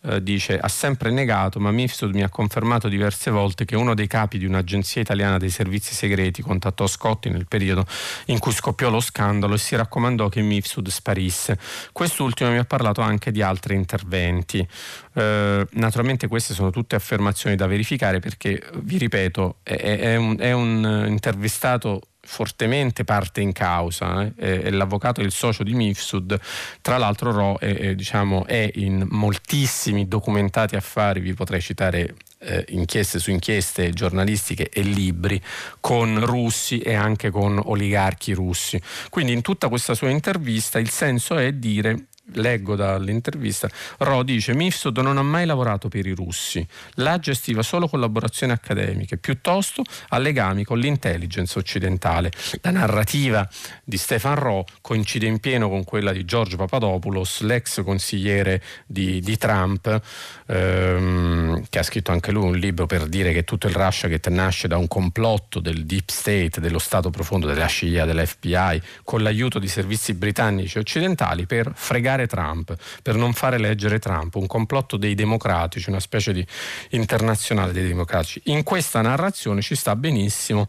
eh, 0.05 0.23
dice 0.23 0.59
ha 0.59 0.69
sempre 0.69 1.11
negato, 1.11 1.61
ma 1.61 1.71
Mifsud 1.71 2.13
mi 2.13 2.23
ha 2.23 2.29
confermato 2.29 2.89
diverse 2.89 3.31
volte 3.31 3.65
che 3.65 3.77
uno 3.77 3.95
dei 3.95 4.07
capi 4.07 4.39
di 4.39 4.45
un'agenzia 4.45 5.01
italiana 5.01 5.39
dei 5.39 5.51
servizi 5.51 5.95
segreti 5.95 6.43
contattò 6.43 6.87
Scotti 6.87 7.31
nel 7.31 7.47
periodo 7.47 7.87
in 8.27 8.39
cui 8.39 8.53
scoppiò 8.53 8.91
lo 8.91 9.01
scandalo 9.01 9.55
e 9.55 9.59
si 9.59 9.77
raccomandò 9.77 10.29
che 10.29 10.41
Mifsud 10.41 10.89
sparisse. 10.89 11.59
Quest'ultimo 11.93 12.51
mi 12.51 12.59
ha 12.59 12.65
parlato 12.65 13.01
anche 13.01 13.31
di 13.31 13.43
altri 13.43 13.75
interventi. 13.75 14.67
Eh, 15.15 15.67
naturalmente 15.71 16.27
queste 16.27 16.55
sono 16.55 16.71
tutte 16.71 16.97
affermazioni 16.97 17.57
da 17.57 17.67
verificare 17.67 18.19
perché, 18.19 18.63
vi 18.83 18.99
ripeto, 18.99 19.57
è, 19.63 19.75
è, 19.75 20.17
un, 20.17 20.37
è 20.39 20.53
un 20.53 21.05
intervistato 21.07 22.01
fortemente 22.25 23.05
parte 23.05 23.41
in 23.41 23.53
causa, 23.53 24.23
eh? 24.23 24.63
è, 24.63 24.71
l'avvocato 24.71 25.21
e 25.21 25.25
il 25.25 25.33
socio 25.33 25.65
di 25.65 25.75
Mifsud, 25.75 26.39
tra 26.81 26.97
l'altro 26.97 27.33
Ro 27.33 27.59
è, 27.59 27.75
è, 27.75 27.95
diciamo, 27.95 28.47
è 28.47 28.71
in 28.75 29.07
moltissimi 29.11 30.07
documentati 30.07 30.77
affari, 30.77 31.21
vi 31.21 31.35
potrei 31.35 31.61
citare 31.61 32.15
eh, 32.39 32.65
inchieste 32.71 33.19
su 33.19 33.31
inchieste 33.31 33.91
giornalistiche 33.91 34.69
e 34.69 34.83
libri 34.83 35.41
con 35.81 36.25
russi 36.25 36.79
e 36.79 36.95
anche 36.95 37.31
con 37.31 37.61
oligarchi 37.63 38.33
russi. 38.33 38.81
Quindi 39.11 39.33
in 39.33 39.43
tutta 39.43 39.69
questa 39.69 39.95
sua 39.95 40.11
intervista 40.11 40.79
il 40.79 40.91
senso 40.91 41.37
è 41.37 41.53
dire 41.53 42.07
leggo 42.35 42.77
dall'intervista, 42.77 43.69
Ro 43.99 44.23
dice 44.23 44.55
Mifsud 44.55 44.99
non 44.99 45.19
ha 45.19 45.23
mai 45.23 45.45
lavorato 45.45 45.89
per 45.89 46.07
i 46.07 46.13
russi, 46.13 46.67
là 46.95 47.19
gestiva 47.19 47.63
solo 47.63 47.89
collaborazioni 47.89 48.53
accademiche, 48.53 49.17
piuttosto 49.19 49.83
ha 50.09 50.19
legami 50.19 50.65
con 50.65 50.79
l'intelligence 50.79 51.59
occidentale. 51.59 52.31
La 52.63 52.71
narrativa 52.71 53.49
di 53.85 53.97
Stefan 53.97 54.37
Ro 54.37 54.65
coincide 54.81 55.27
in 55.27 55.41
pieno 55.41 55.69
con 55.69 55.85
quella 55.85 56.13
di 56.13 56.25
George 56.25 56.57
Papadopoulos, 56.57 57.41
l'ex 57.41 57.83
consigliere 57.83 58.63
di, 58.87 59.21
di 59.21 59.37
Trump, 59.37 60.01
ehm, 60.47 61.65
che 61.69 61.79
ha 61.79 61.83
scritto 61.83 62.13
anche 62.13 62.31
lui 62.31 62.45
un 62.45 62.57
libro 62.57 62.87
per 62.87 63.07
dire 63.07 63.33
che 63.33 63.45
tutto 63.45 63.67
il 63.67 63.75
Russiagate 63.75 64.31
nasce 64.31 64.69
da 64.69 64.77
un 64.77 64.89
complotto 64.89 65.61
del 65.61 65.85
deep 65.85 66.09
state, 66.09 66.61
dello 66.61 66.79
Stato 66.79 67.11
profondo, 67.11 67.47
della 67.47 67.67
CIA, 67.67 68.05
dell'FBI, 68.05 68.81
con 69.05 69.23
l'aiuto 69.23 69.59
di 69.59 69.69
servizi 69.69 70.15
britannici 70.15 70.77
e 70.77 70.81
occidentali 70.81 71.47
per 71.47 71.73
fregare 71.75 72.12
fregare 72.13 72.27
Trump, 72.27 72.75
per 73.03 73.17
non 73.17 73.33
fare 73.33 73.59
leggere 73.59 73.99
Trump, 73.99 74.35
un 74.35 74.47
complotto 74.47 74.97
dei 74.97 75.15
democratici, 75.15 75.89
una 75.89 76.01
specie 76.01 76.33
di 76.33 76.47
internazionale 76.91 77.73
dei 77.73 77.87
democratici. 77.87 78.41
In 78.45 78.63
questa 78.63 79.01
narrazione 79.01 79.63
ci 79.63 79.75
sta 79.75 79.97
benissimo 79.97 80.69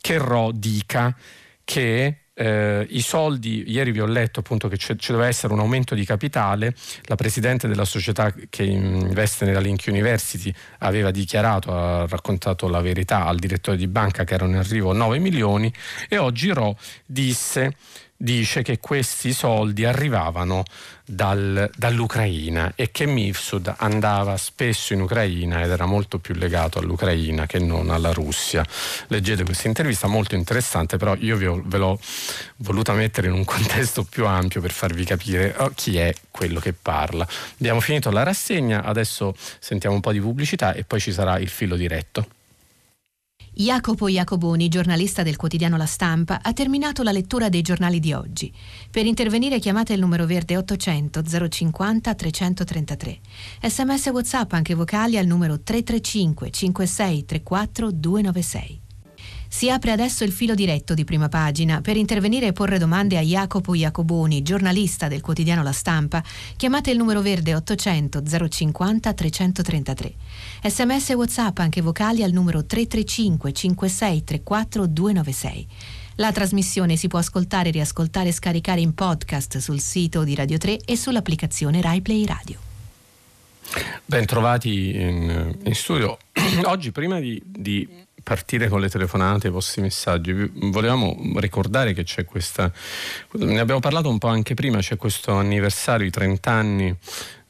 che 0.00 0.18
Ro 0.18 0.50
dica 0.52 1.14
che 1.64 2.18
eh, 2.36 2.86
i 2.90 3.00
soldi, 3.00 3.64
ieri 3.68 3.92
vi 3.92 4.00
ho 4.00 4.06
letto 4.06 4.40
appunto 4.40 4.66
che 4.68 4.76
ci 4.76 4.96
doveva 5.06 5.28
essere 5.28 5.52
un 5.52 5.60
aumento 5.60 5.94
di 5.94 6.04
capitale, 6.04 6.74
la 7.04 7.14
presidente 7.14 7.68
della 7.68 7.84
società 7.84 8.34
che 8.50 8.64
investe 8.64 9.44
nella 9.44 9.60
Link 9.60 9.84
University 9.86 10.52
aveva 10.78 11.10
dichiarato, 11.10 11.72
ha 11.72 12.06
raccontato 12.08 12.68
la 12.68 12.80
verità 12.80 13.24
al 13.24 13.38
direttore 13.38 13.76
di 13.76 13.86
banca 13.86 14.24
che 14.24 14.34
erano 14.34 14.52
in 14.52 14.58
arrivo 14.58 14.92
9 14.92 15.18
milioni 15.18 15.72
e 16.08 16.18
oggi 16.18 16.50
Ro 16.50 16.76
disse 17.06 17.76
dice 18.16 18.62
che 18.62 18.78
questi 18.78 19.32
soldi 19.32 19.84
arrivavano 19.84 20.62
dal, 21.04 21.70
dall'Ucraina 21.76 22.72
e 22.74 22.90
che 22.90 23.06
Mifsud 23.06 23.74
andava 23.78 24.36
spesso 24.36 24.94
in 24.94 25.00
Ucraina 25.00 25.62
ed 25.62 25.70
era 25.70 25.84
molto 25.84 26.18
più 26.18 26.34
legato 26.34 26.78
all'Ucraina 26.78 27.46
che 27.46 27.58
non 27.58 27.90
alla 27.90 28.12
Russia. 28.12 28.64
Leggete 29.08 29.44
questa 29.44 29.68
intervista 29.68 30.06
molto 30.06 30.34
interessante, 30.34 30.96
però 30.96 31.14
io 31.16 31.52
ho, 31.52 31.62
ve 31.64 31.78
l'ho 31.78 31.98
voluta 32.58 32.92
mettere 32.92 33.26
in 33.26 33.34
un 33.34 33.44
contesto 33.46 34.04
più 34.04 34.26
ampio 34.26 34.60
per 34.60 34.70
farvi 34.70 35.04
capire 35.04 35.54
oh, 35.58 35.72
chi 35.74 35.98
è 35.98 36.14
quello 36.30 36.60
che 36.60 36.72
parla. 36.72 37.26
Abbiamo 37.58 37.80
finito 37.80 38.10
la 38.10 38.22
rassegna, 38.22 38.84
adesso 38.84 39.34
sentiamo 39.58 39.94
un 39.94 40.00
po' 40.00 40.12
di 40.12 40.20
pubblicità 40.20 40.72
e 40.72 40.84
poi 40.84 41.00
ci 41.00 41.12
sarà 41.12 41.38
il 41.38 41.48
filo 41.48 41.76
diretto. 41.76 42.26
Jacopo 43.56 44.08
Iacoboni, 44.08 44.68
giornalista 44.68 45.22
del 45.22 45.36
quotidiano 45.36 45.76
La 45.76 45.86
Stampa, 45.86 46.40
ha 46.42 46.52
terminato 46.52 47.04
la 47.04 47.12
lettura 47.12 47.48
dei 47.48 47.62
giornali 47.62 48.00
di 48.00 48.12
oggi. 48.12 48.52
Per 48.90 49.06
intervenire 49.06 49.60
chiamate 49.60 49.92
il 49.92 50.00
numero 50.00 50.26
verde 50.26 50.56
800 50.56 51.22
050 51.48 52.14
333. 52.14 53.20
Sms 53.62 54.06
WhatsApp 54.06 54.52
anche 54.54 54.74
vocali 54.74 55.18
al 55.18 55.26
numero 55.26 55.60
335 55.60 56.50
56 56.50 57.24
34 57.24 57.90
296. 57.92 58.83
Si 59.54 59.70
apre 59.70 59.92
adesso 59.92 60.24
il 60.24 60.32
filo 60.32 60.52
diretto 60.52 60.94
di 60.94 61.04
prima 61.04 61.28
pagina. 61.28 61.80
Per 61.80 61.96
intervenire 61.96 62.48
e 62.48 62.52
porre 62.52 62.76
domande 62.76 63.18
a 63.18 63.20
Jacopo 63.20 63.72
Iacoboni, 63.72 64.42
giornalista 64.42 65.06
del 65.06 65.20
quotidiano 65.20 65.62
La 65.62 65.70
Stampa, 65.70 66.24
chiamate 66.56 66.90
il 66.90 66.96
numero 66.96 67.20
verde 67.20 67.54
800 67.54 68.20
050 68.48 69.14
333. 69.14 70.14
Sms 70.60 71.10
e 71.10 71.14
WhatsApp 71.14 71.58
anche 71.60 71.82
vocali 71.82 72.24
al 72.24 72.32
numero 72.32 72.64
335 72.64 73.52
56 73.52 74.24
34 74.24 74.86
296. 74.88 75.66
La 76.16 76.32
trasmissione 76.32 76.96
si 76.96 77.06
può 77.06 77.20
ascoltare, 77.20 77.70
riascoltare 77.70 78.30
e 78.30 78.32
scaricare 78.32 78.80
in 78.80 78.92
podcast 78.92 79.58
sul 79.58 79.78
sito 79.78 80.24
di 80.24 80.34
Radio 80.34 80.58
3 80.58 80.78
e 80.78 80.96
sull'applicazione 80.96 81.80
RaiPlay 81.80 82.26
Radio. 82.26 82.58
Ben 84.04 84.26
trovati 84.26 84.96
in, 84.96 85.58
in 85.62 85.74
studio. 85.76 86.18
Oggi 86.66 86.90
prima 86.90 87.20
di, 87.20 87.40
di 87.44 88.03
partire 88.24 88.68
con 88.68 88.80
le 88.80 88.88
telefonate, 88.88 89.46
i 89.46 89.50
vostri 89.50 89.82
messaggi, 89.82 90.32
volevamo 90.54 91.16
ricordare 91.36 91.92
che 91.92 92.02
c'è 92.02 92.24
questa, 92.24 92.72
ne 93.32 93.60
abbiamo 93.60 93.80
parlato 93.80 94.08
un 94.08 94.18
po' 94.18 94.28
anche 94.28 94.54
prima, 94.54 94.78
c'è 94.78 94.96
questo 94.96 95.32
anniversario, 95.32 96.06
i 96.06 96.10
30 96.10 96.50
anni 96.50 96.96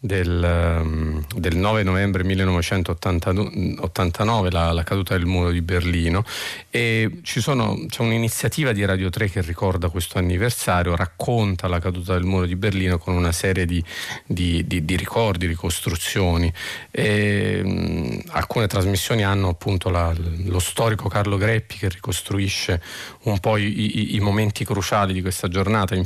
del, 0.04 0.44
ehm, 0.44 1.24
del 1.34 1.56
9 1.56 1.82
novembre 1.82 2.22
1989, 2.24 4.50
la, 4.50 4.72
la, 4.72 4.82
caduta 4.82 5.16
del 5.16 5.24
muro 5.24 5.50
di 5.50 5.62
Berlino 5.62 6.22
e 6.68 7.22
sono, 7.22 7.86
c'è 7.88 8.02
un'iniziativa 8.02 8.72
di 8.72 8.84
Radio 8.84 9.08
3 9.08 9.30
che 9.30 9.40
ricorda 9.40 9.88
questo 9.88 10.18
anniversario, 10.18 10.94
racconta 10.94 11.68
la 11.68 11.78
caduta 11.78 12.12
del 12.12 12.24
muro 12.24 12.44
di 12.44 12.54
Berlino 12.54 12.98
con 12.98 13.14
una 13.14 13.32
serie 13.32 13.64
di, 13.64 13.82
di, 14.26 14.66
di, 14.66 14.84
di 14.84 14.94
ricordi, 14.94 15.46
ricostruzioni. 15.46 16.52
E, 16.90 17.62
mh, 17.64 18.24
alcune 18.32 18.66
trasmissioni 18.66 19.24
hanno 19.24 19.48
appunto 19.48 19.88
la, 19.88 20.14
lo 20.44 20.58
storico 20.58 21.08
Carlo 21.08 21.38
Greppi 21.38 21.78
che 21.78 21.88
ricostruisce 21.88 22.82
un 23.22 23.40
po' 23.40 23.56
i, 23.56 23.64
i, 23.64 24.16
i 24.16 24.20
momenti 24.20 24.66
cruciali 24.66 25.14
di 25.14 25.22
questa 25.22 25.48
giornata. 25.48 25.94
In, 25.94 26.04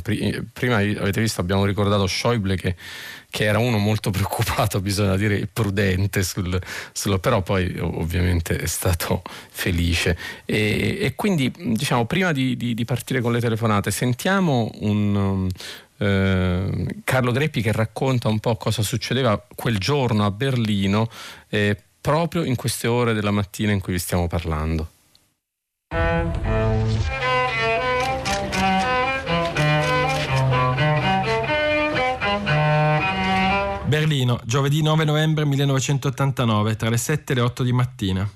prima 0.53 0.77
avete 0.77 1.19
visto, 1.19 1.41
abbiamo 1.41 1.65
ricordato 1.65 2.07
Schäuble 2.07 2.55
che 2.55 2.77
che 3.29 3.45
era 3.45 3.59
uno 3.59 3.77
molto 3.77 4.09
preoccupato, 4.11 4.81
bisogna 4.81 5.15
dire 5.15 5.47
prudente, 5.51 6.23
sul, 6.23 6.59
sul, 6.91 7.19
però 7.19 7.41
poi 7.41 7.77
ovviamente 7.79 8.57
è 8.57 8.65
stato 8.65 9.21
felice. 9.49 10.17
E, 10.45 10.97
e 11.01 11.15
quindi 11.15 11.51
diciamo, 11.55 12.05
prima 12.05 12.31
di, 12.31 12.57
di, 12.57 12.73
di, 12.73 12.85
partire 12.85 13.21
con 13.21 13.31
le 13.31 13.39
telefonate, 13.39 13.91
sentiamo 13.91 14.71
un... 14.79 15.47
Eh, 16.01 16.85
Carlo 17.03 17.31
Greppi 17.33 17.61
che 17.61 17.73
racconta 17.73 18.29
un 18.29 18.39
po' 18.39 18.55
cosa 18.55 18.81
succedeva 18.83 19.45
quel 19.53 19.79
giorno 19.79 20.23
a 20.23 20.31
Berlino 20.31 21.09
eh, 21.49 21.75
proprio 21.99 22.45
in 22.45 22.55
queste 22.55 22.87
ore 22.87 23.13
della 23.13 23.31
mattina 23.31 23.73
in 23.73 23.81
cui 23.81 23.91
vi 23.91 23.99
stiamo 23.99 24.27
parlando. 24.27 24.87
Berlino, 33.89 34.39
giovedì 34.45 34.83
9 34.83 35.03
novembre 35.03 35.45
1989, 35.45 36.75
tra 36.75 36.89
le 36.89 36.97
7 36.97 37.31
e 37.31 37.35
le 37.35 37.41
8 37.41 37.63
di 37.63 37.71
mattina. 37.71 38.31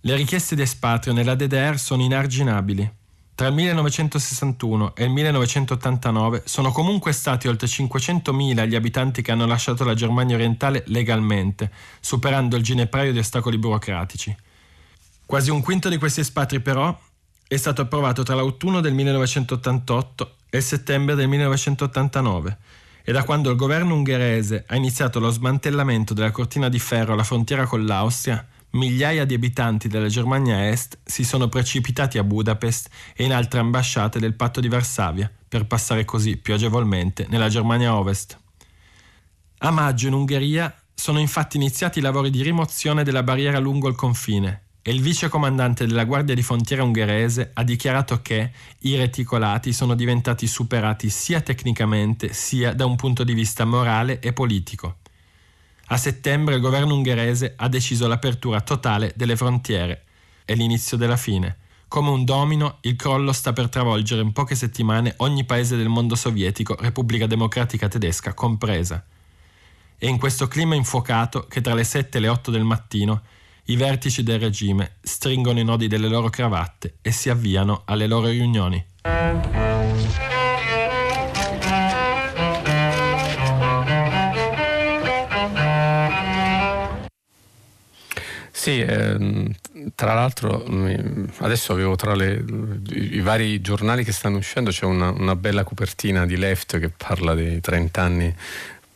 Le 0.00 0.16
richieste 0.16 0.54
di 0.54 0.62
espatrio 0.62 1.12
nella 1.12 1.34
DDR 1.34 1.78
sono 1.78 2.02
inarginabili. 2.02 2.90
Tra 3.34 3.48
il 3.48 3.52
1961 3.52 4.94
e 4.94 5.04
il 5.04 5.10
1989 5.10 6.44
sono 6.46 6.72
comunque 6.72 7.12
stati 7.12 7.48
oltre 7.48 7.66
500.000 7.66 8.66
gli 8.66 8.74
abitanti 8.74 9.20
che 9.20 9.30
hanno 9.30 9.44
lasciato 9.44 9.84
la 9.84 9.92
Germania 9.92 10.36
orientale 10.36 10.84
legalmente, 10.86 11.70
superando 12.00 12.56
il 12.56 12.62
ginepraio 12.62 13.12
di 13.12 13.18
ostacoli 13.18 13.58
burocratici. 13.58 14.34
Quasi 15.26 15.50
un 15.50 15.60
quinto 15.60 15.90
di 15.90 15.98
questi 15.98 16.20
espatri 16.20 16.60
però 16.60 16.98
è 17.46 17.56
stato 17.58 17.82
approvato 17.82 18.22
tra 18.22 18.34
l'autunno 18.34 18.80
del 18.80 18.94
1988 18.94 20.36
e 20.48 20.56
il 20.56 20.64
settembre 20.64 21.14
del 21.14 21.28
1989 21.28 22.56
e 23.08 23.12
da 23.12 23.22
quando 23.22 23.50
il 23.50 23.56
governo 23.56 23.94
ungherese 23.94 24.64
ha 24.66 24.74
iniziato 24.74 25.20
lo 25.20 25.30
smantellamento 25.30 26.12
della 26.12 26.32
cortina 26.32 26.68
di 26.68 26.80
ferro 26.80 27.12
alla 27.12 27.22
frontiera 27.22 27.64
con 27.64 27.84
l'Austria, 27.86 28.44
migliaia 28.70 29.24
di 29.24 29.32
abitanti 29.32 29.86
della 29.86 30.08
Germania 30.08 30.68
Est 30.68 30.98
si 31.04 31.22
sono 31.22 31.48
precipitati 31.48 32.18
a 32.18 32.24
Budapest 32.24 32.90
e 33.14 33.22
in 33.22 33.32
altre 33.32 33.60
ambasciate 33.60 34.18
del 34.18 34.34
patto 34.34 34.58
di 34.58 34.66
Varsavia 34.66 35.30
per 35.48 35.66
passare 35.66 36.04
così 36.04 36.36
più 36.36 36.54
agevolmente 36.54 37.26
nella 37.28 37.48
Germania 37.48 37.94
Ovest. 37.94 38.36
A 39.58 39.70
maggio 39.70 40.08
in 40.08 40.12
Ungheria 40.12 40.74
sono 40.92 41.20
infatti 41.20 41.58
iniziati 41.58 42.00
i 42.00 42.02
lavori 42.02 42.30
di 42.30 42.42
rimozione 42.42 43.04
della 43.04 43.22
barriera 43.22 43.60
lungo 43.60 43.86
il 43.86 43.94
confine 43.94 44.65
e 44.88 44.92
il 44.92 45.02
vice 45.02 45.28
comandante 45.28 45.84
della 45.84 46.04
Guardia 46.04 46.32
di 46.32 46.44
Frontiera 46.44 46.84
ungherese 46.84 47.50
ha 47.54 47.64
dichiarato 47.64 48.22
che 48.22 48.52
i 48.82 48.94
reticolati 48.94 49.72
sono 49.72 49.96
diventati 49.96 50.46
superati 50.46 51.10
sia 51.10 51.40
tecnicamente 51.40 52.32
sia 52.32 52.72
da 52.72 52.86
un 52.86 52.94
punto 52.94 53.24
di 53.24 53.34
vista 53.34 53.64
morale 53.64 54.20
e 54.20 54.32
politico. 54.32 54.98
A 55.86 55.96
settembre 55.96 56.54
il 56.54 56.60
governo 56.60 56.94
ungherese 56.94 57.54
ha 57.56 57.66
deciso 57.68 58.06
l'apertura 58.06 58.60
totale 58.60 59.12
delle 59.16 59.34
frontiere. 59.34 60.04
È 60.44 60.54
l'inizio 60.54 60.96
della 60.96 61.16
fine. 61.16 61.56
Come 61.88 62.10
un 62.10 62.24
domino, 62.24 62.78
il 62.82 62.94
crollo 62.94 63.32
sta 63.32 63.52
per 63.52 63.68
travolgere 63.68 64.22
in 64.22 64.30
poche 64.30 64.54
settimane 64.54 65.14
ogni 65.16 65.42
paese 65.42 65.76
del 65.76 65.88
mondo 65.88 66.14
sovietico, 66.14 66.76
Repubblica 66.78 67.26
Democratica 67.26 67.88
Tedesca 67.88 68.34
compresa. 68.34 69.04
È 69.98 70.06
in 70.06 70.18
questo 70.18 70.46
clima 70.46 70.76
infuocato 70.76 71.48
che 71.48 71.60
tra 71.60 71.74
le 71.74 71.82
7 71.82 72.18
e 72.18 72.20
le 72.20 72.28
8 72.28 72.52
del 72.52 72.62
mattino 72.62 73.22
i 73.66 73.76
vertici 73.76 74.22
del 74.22 74.38
regime 74.38 74.96
stringono 75.00 75.58
i 75.58 75.64
nodi 75.64 75.88
delle 75.88 76.08
loro 76.08 76.28
cravatte 76.28 76.98
e 77.02 77.10
si 77.10 77.30
avviano 77.30 77.82
alle 77.86 78.06
loro 78.06 78.28
riunioni. 78.28 78.84
Sì, 88.66 88.80
ehm, 88.80 89.48
tra 89.94 90.14
l'altro 90.14 90.64
adesso 91.38 91.72
avevo 91.72 91.94
tra 91.94 92.16
le, 92.16 92.42
i, 92.90 93.20
vari 93.20 93.60
giornali 93.60 94.02
che 94.02 94.10
stanno 94.10 94.38
uscendo 94.38 94.70
c'è 94.70 94.84
una, 94.84 95.10
una, 95.10 95.36
bella 95.36 95.62
copertina 95.62 96.26
di 96.26 96.36
Left 96.36 96.80
che 96.80 96.88
parla 96.88 97.34
dei 97.34 97.60
30 97.60 98.02
anni 98.02 98.34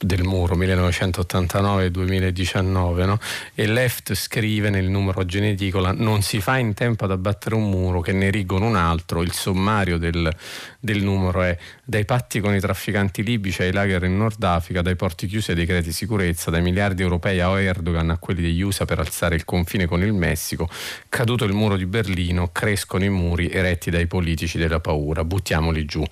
del 0.03 0.22
muro 0.22 0.57
1989-2019 0.57 3.05
no? 3.05 3.18
e 3.55 3.66
Left 3.66 4.14
scrive 4.14 4.70
nel 4.70 4.88
numero 4.88 5.26
geneticola 5.26 5.92
non 5.92 6.22
si 6.22 6.40
fa 6.40 6.57
in 6.57 6.72
tempo 6.72 7.05
ad 7.05 7.11
abbattere 7.11 7.55
un 7.55 7.68
muro 7.68 8.01
che 8.01 8.12
ne 8.12 8.28
erigono 8.28 8.66
un 8.66 8.76
altro 8.76 9.20
il 9.20 9.32
sommario 9.32 9.98
del, 9.98 10.34
del, 10.78 11.03
numero 11.03 11.42
è 11.42 11.55
dai 11.84 12.07
patti 12.07 12.40
con 12.40 12.55
i 12.55 12.61
trafficanti 12.61 13.22
libici 13.22 13.61
ai 13.61 13.72
lager 13.72 14.05
in 14.05 14.16
Nord 14.16 14.42
Africa 14.42 14.80
dai 14.80 14.96
porti 14.96 15.26
chiusi 15.26 15.51
ai 15.51 15.59
decreti 15.59 15.92
sicurezza 15.92 16.51
dai 16.51 16.62
miliardi 16.62 17.03
europei 17.03 17.40
a 17.40 17.61
Erdogan 17.61 18.09
a 18.09 18.16
quelli 18.16 18.40
degli 18.40 18.62
USA 18.62 18.86
per 18.86 19.01
alzare 19.01 19.34
il 19.34 19.44
confine 19.44 19.84
con 19.84 20.03
il 20.03 20.14
Messico 20.14 20.66
caduto 21.11 21.44
il 21.44 21.53
muro 21.53 21.76
di 21.76 21.84
Berlino 21.84 22.48
crescono 22.53 23.05
i 23.05 23.11
muri 23.11 23.51
eretti 23.51 23.90
dai 23.90 24.07
politici 24.07 24.57
della 24.57 24.80
paura 24.80 25.24
buttiamoli 25.24 25.84
giù 25.84 26.03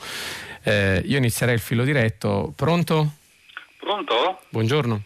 eh, 0.62 1.02
io 1.06 1.16
inizierei 1.16 1.54
il 1.54 1.60
filo 1.60 1.84
diretto 1.84 2.52
pronto? 2.54 3.12
Pronto? 3.78 4.40
Buongiorno. 4.48 5.02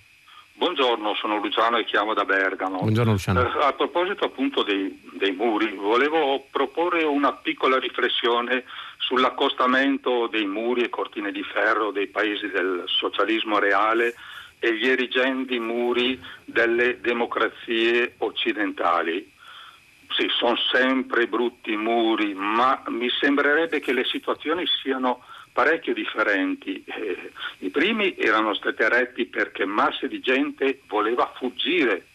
Buongiorno, 0.54 1.14
sono 1.14 1.38
Luciano 1.38 1.76
e 1.76 1.84
chiamo 1.84 2.14
da 2.14 2.24
Bergamo. 2.24 2.78
Buongiorno 2.78 3.12
Luciano. 3.12 3.40
Eh, 3.40 3.64
a 3.64 3.72
proposito 3.72 4.24
appunto 4.24 4.62
dei, 4.62 4.96
dei, 5.14 5.32
muri, 5.32 5.74
volevo 5.74 6.46
proporre 6.50 7.02
una 7.02 7.32
piccola 7.32 7.78
riflessione 7.78 8.64
sull'accostamento 8.98 10.28
dei 10.28 10.46
muri 10.46 10.82
e 10.82 10.88
cortine 10.88 11.32
di 11.32 11.42
ferro 11.42 11.90
dei 11.90 12.06
paesi 12.06 12.48
del 12.48 12.84
socialismo 12.86 13.58
reale 13.58 14.14
e 14.58 14.76
gli 14.76 14.86
erigenti 14.86 15.58
muri 15.58 16.20
delle 16.44 17.00
democrazie 17.00 18.14
occidentali. 18.18 19.30
Sì, 20.10 20.28
sono 20.38 20.56
sempre 20.70 21.26
brutti 21.26 21.76
muri, 21.76 22.34
ma 22.34 22.80
mi 22.86 23.10
sembrerebbe 23.20 23.80
che 23.80 23.92
le 23.92 24.04
situazioni 24.04 24.64
siano 24.80 25.24
parecchio 25.52 25.94
differenti. 25.94 26.82
Eh, 26.84 27.32
I 27.58 27.70
primi 27.70 28.16
erano 28.16 28.54
stati 28.54 28.82
eretti 28.82 29.26
perché 29.26 29.64
masse 29.64 30.08
di 30.08 30.20
gente 30.20 30.80
voleva 30.86 31.32
fuggire, 31.36 32.06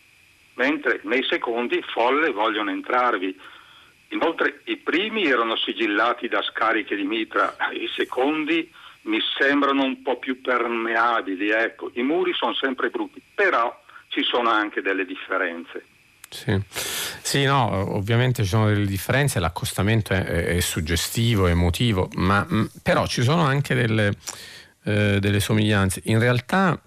mentre 0.55 1.01
nei 1.03 1.23
secondi 1.23 1.81
folle 1.81 2.31
vogliono 2.31 2.71
entrarvi. 2.71 3.39
Inoltre 4.09 4.61
i 4.65 4.77
primi 4.77 5.25
erano 5.25 5.55
sigillati 5.57 6.27
da 6.27 6.41
scariche 6.41 6.95
di 6.95 7.03
mitra, 7.03 7.55
i 7.71 7.89
secondi 7.93 8.71
mi 9.01 9.19
sembrano 9.37 9.83
un 9.83 10.01
po' 10.01 10.17
più 10.17 10.41
permeabili. 10.41 11.49
Ecco, 11.49 11.91
i 11.93 12.01
muri 12.01 12.33
sono 12.33 12.53
sempre 12.53 12.89
brutti, 12.89 13.21
però 13.33 13.83
ci 14.09 14.23
sono 14.23 14.49
anche 14.49 14.81
delle 14.81 15.05
differenze. 15.05 15.85
Sì. 16.29 16.61
sì, 17.21 17.43
no, 17.45 17.95
ovviamente 17.95 18.43
ci 18.43 18.49
sono 18.49 18.67
delle 18.67 18.85
differenze, 18.85 19.39
l'accostamento 19.39 20.13
è, 20.13 20.23
è 20.23 20.59
suggestivo, 20.59 21.47
emotivo, 21.47 22.09
ma 22.15 22.45
mh, 22.47 22.55
mm, 22.55 22.65
però 22.83 23.07
ci 23.07 23.23
sono 23.23 23.43
anche 23.43 23.73
delle, 23.75 24.13
eh, 24.83 25.19
delle 25.19 25.39
somiglianze. 25.39 26.01
In 26.05 26.19
realtà 26.19 26.79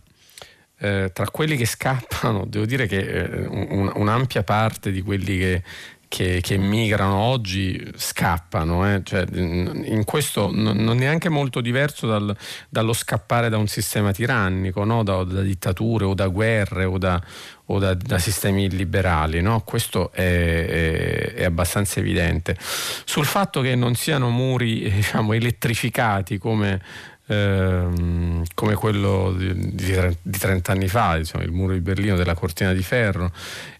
eh, 0.78 1.10
tra 1.12 1.26
quelli 1.30 1.56
che 1.56 1.66
scappano, 1.66 2.44
devo 2.48 2.64
dire 2.64 2.86
che 2.86 2.98
eh, 2.98 3.46
un, 3.46 3.90
un'ampia 3.94 4.42
parte 4.42 4.90
di 4.90 5.02
quelli 5.02 5.38
che, 5.38 5.62
che, 6.10 6.40
che 6.42 6.58
migrano 6.58 7.14
oggi 7.14 7.88
scappano. 7.94 8.92
Eh? 8.92 9.00
Cioè, 9.04 9.26
in 9.32 10.02
questo 10.04 10.50
non 10.52 10.96
è 10.96 10.98
neanche 10.98 11.28
molto 11.28 11.60
diverso 11.60 12.08
dal, 12.08 12.36
dallo 12.68 12.92
scappare 12.92 13.48
da 13.48 13.58
un 13.58 13.68
sistema 13.68 14.10
tirannico, 14.10 14.82
no? 14.82 15.04
da, 15.04 15.22
da, 15.22 15.40
dittature 15.40 16.04
o 16.06 16.14
da 16.14 16.26
guerre 16.26 16.84
o 16.84 16.98
da, 16.98 17.22
o 17.66 17.78
da, 17.78 17.94
da 17.94 18.18
sistemi 18.18 18.64
illiberali. 18.64 19.40
No? 19.40 19.60
Questo 19.60 20.10
è, 20.10 20.20
è, 20.20 21.32
è, 21.34 21.44
abbastanza 21.44 22.00
evidente. 22.00 22.56
Sul 22.58 23.24
fatto 23.24 23.60
che 23.60 23.76
non 23.76 23.94
siano 23.94 24.30
muri 24.30 24.90
diciamo, 24.92 25.32
elettrificati 25.32 26.38
come 26.38 26.82
ehm, 27.28 28.42
come 28.52 28.74
quello 28.74 29.32
di, 29.36 29.76
di, 29.76 30.16
di 30.22 30.38
30 30.38 30.72
anni 30.72 30.88
fa, 30.88 31.18
diciamo, 31.18 31.44
il 31.44 31.52
muro 31.52 31.72
di 31.72 31.80
Berlino 31.80 32.16
della 32.16 32.34
cortina 32.34 32.72
di 32.72 32.82
ferro. 32.82 33.30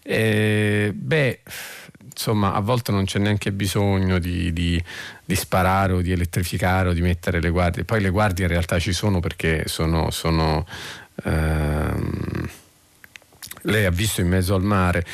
E, 0.01 0.93
beh, 0.95 1.41
insomma, 2.21 2.53
a 2.53 2.59
volte 2.59 2.91
non 2.91 3.05
c'è 3.05 3.17
neanche 3.17 3.51
bisogno 3.51 4.19
di, 4.19 4.53
di, 4.53 4.81
di, 5.25 5.35
sparare 5.35 5.93
o 5.93 6.01
di 6.01 6.11
elettrificare 6.11 6.89
o 6.89 6.93
di 6.93 7.01
mettere 7.01 7.41
le 7.41 7.49
guardie. 7.49 7.83
Poi 7.83 7.99
le 7.99 8.09
guardie 8.09 8.45
in 8.45 8.51
realtà 8.51 8.77
ci 8.77 8.93
sono 8.93 9.19
perché 9.19 9.63
sono. 9.65 10.11
sono 10.11 10.65
ehm, 11.23 12.30
lei 13.63 13.85
ha 13.85 13.91
visto 13.91 14.21
in 14.21 14.27
mezzo 14.27 14.55
al 14.55 14.63
mare, 14.63 15.05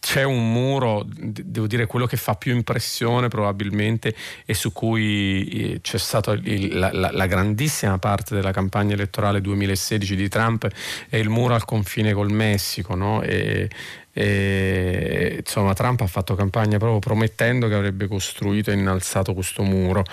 c'è 0.00 0.22
un 0.22 0.52
muro, 0.52 1.04
devo 1.06 1.66
dire 1.66 1.86
quello 1.86 2.06
che 2.06 2.16
fa 2.16 2.34
più 2.34 2.54
impressione 2.54 3.28
probabilmente 3.28 4.14
e 4.44 4.54
su 4.54 4.72
cui 4.72 5.48
eh, 5.48 5.80
c'è 5.80 5.98
stata 5.98 6.38
la, 6.42 6.90
la, 6.92 7.10
la, 7.12 7.26
grandissima 7.26 7.98
parte 7.98 8.34
della 8.34 8.52
campagna 8.52 8.94
elettorale 8.94 9.40
2016 9.40 10.16
di 10.16 10.28
Trump, 10.28 10.68
è 11.08 11.16
il 11.16 11.28
muro 11.28 11.54
al 11.54 11.64
confine 11.64 12.12
col 12.12 12.30
Messico, 12.30 12.94
no? 12.94 13.22
e, 13.22 13.68
e, 14.12 15.36
insomma, 15.44 15.74
Trump 15.74 16.00
ha 16.00 16.06
fatto 16.06 16.34
campagna 16.34 16.78
proprio 16.78 17.00
promettendo 17.00 17.68
che 17.68 17.74
avrebbe 17.74 18.06
costruito 18.06 18.70
e 18.70 18.74
innalzato 18.74 19.34
questo 19.34 19.62
muro. 19.62 20.04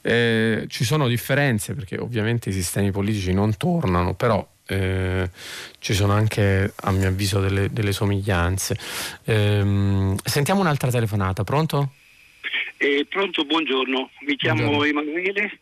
E 0.00 0.64
ci 0.66 0.84
sono 0.84 1.06
differenze 1.06 1.74
perché 1.74 1.96
ovviamente 1.96 2.48
i 2.48 2.52
sistemi 2.52 2.90
politici 2.90 3.32
non 3.32 3.56
tornano, 3.56 4.14
però 4.14 4.44
eh, 4.66 5.28
ci 5.78 5.94
sono 5.94 6.12
anche 6.12 6.72
a 6.74 6.90
mio 6.90 7.08
avviso 7.08 7.40
delle, 7.40 7.72
delle 7.72 7.92
somiglianze. 7.92 8.76
Eh, 9.24 10.14
sentiamo 10.24 10.60
un'altra 10.60 10.90
telefonata, 10.90 11.44
pronto? 11.44 11.92
Eh, 12.76 13.06
pronto, 13.08 13.44
buongiorno, 13.44 14.10
mi 14.26 14.36
chiamo 14.36 14.64
buongiorno. 14.64 15.00
Emanuele, 15.00 15.58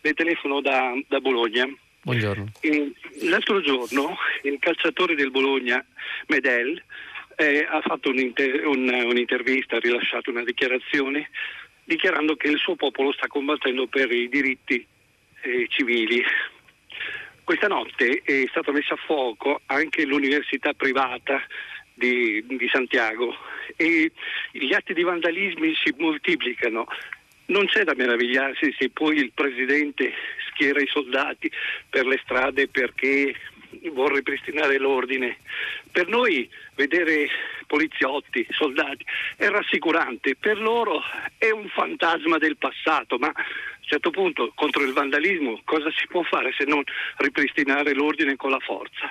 le 0.00 0.12
telefono 0.12 0.60
da, 0.60 0.92
da 1.08 1.20
Bologna. 1.20 1.66
Buongiorno. 2.02 2.52
l'altro 3.22 3.60
giorno 3.60 4.16
il 4.42 4.58
calciatore 4.60 5.16
del 5.16 5.32
Bologna, 5.32 5.84
Medel, 6.28 6.80
eh, 7.36 7.66
ha 7.68 7.80
fatto 7.80 8.10
un'inter- 8.10 8.64
un, 8.64 8.88
un'intervista, 8.88 9.76
ha 9.76 9.80
rilasciato 9.80 10.30
una 10.30 10.44
dichiarazione 10.44 11.28
dichiarando 11.84 12.36
che 12.36 12.48
il 12.48 12.58
suo 12.58 12.74
popolo 12.74 13.12
sta 13.12 13.26
combattendo 13.26 13.86
per 13.86 14.10
i 14.10 14.28
diritti 14.28 14.84
eh, 15.42 15.66
civili, 15.68 16.22
questa 17.46 17.68
notte 17.68 18.22
è 18.24 18.44
stata 18.48 18.72
messa 18.72 18.94
a 18.94 18.96
fuoco 19.06 19.60
anche 19.66 20.04
l'università 20.04 20.72
privata 20.72 21.40
di, 21.94 22.44
di 22.44 22.68
Santiago 22.72 23.36
e 23.76 24.10
gli 24.50 24.74
atti 24.74 24.92
di 24.92 25.04
vandalismi 25.04 25.72
si 25.76 25.94
moltiplicano. 25.96 26.86
Non 27.46 27.66
c'è 27.66 27.84
da 27.84 27.94
meravigliarsi 27.94 28.74
se 28.76 28.90
poi 28.90 29.18
il 29.18 29.30
presidente 29.32 30.12
schiera 30.50 30.80
i 30.80 30.88
soldati 30.88 31.48
per 31.88 32.04
le 32.04 32.18
strade 32.24 32.66
perché 32.66 33.32
vuol 33.92 34.14
ripristinare 34.14 34.78
l'ordine. 34.78 35.38
Per 35.90 36.08
noi 36.08 36.48
vedere 36.74 37.28
poliziotti, 37.66 38.46
soldati 38.50 39.04
è 39.36 39.48
rassicurante, 39.48 40.36
per 40.36 40.58
loro 40.58 41.00
è 41.38 41.50
un 41.50 41.68
fantasma 41.68 42.38
del 42.38 42.56
passato, 42.56 43.18
ma 43.18 43.28
a 43.28 43.34
un 43.36 43.86
certo 43.86 44.10
punto 44.10 44.52
contro 44.54 44.82
il 44.82 44.92
vandalismo 44.92 45.60
cosa 45.64 45.90
si 45.96 46.06
può 46.06 46.22
fare 46.22 46.52
se 46.56 46.64
non 46.64 46.82
ripristinare 47.16 47.94
l'ordine 47.94 48.36
con 48.36 48.50
la 48.50 48.60
forza? 48.60 49.10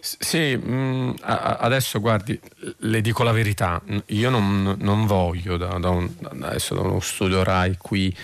Sì, 0.00 0.56
mm, 0.56 1.10
adesso 1.20 2.00
guardi, 2.00 2.38
le 2.78 3.00
dico 3.02 3.22
la 3.22 3.32
verità, 3.32 3.80
io 4.06 4.30
non, 4.30 4.76
non 4.80 5.06
voglio 5.06 5.56
da, 5.56 5.78
da, 5.78 5.90
un, 5.90 6.10
da 6.18 6.56
uno 6.70 7.00
studio 7.00 7.44
RAI 7.44 7.76
qui 7.76 8.14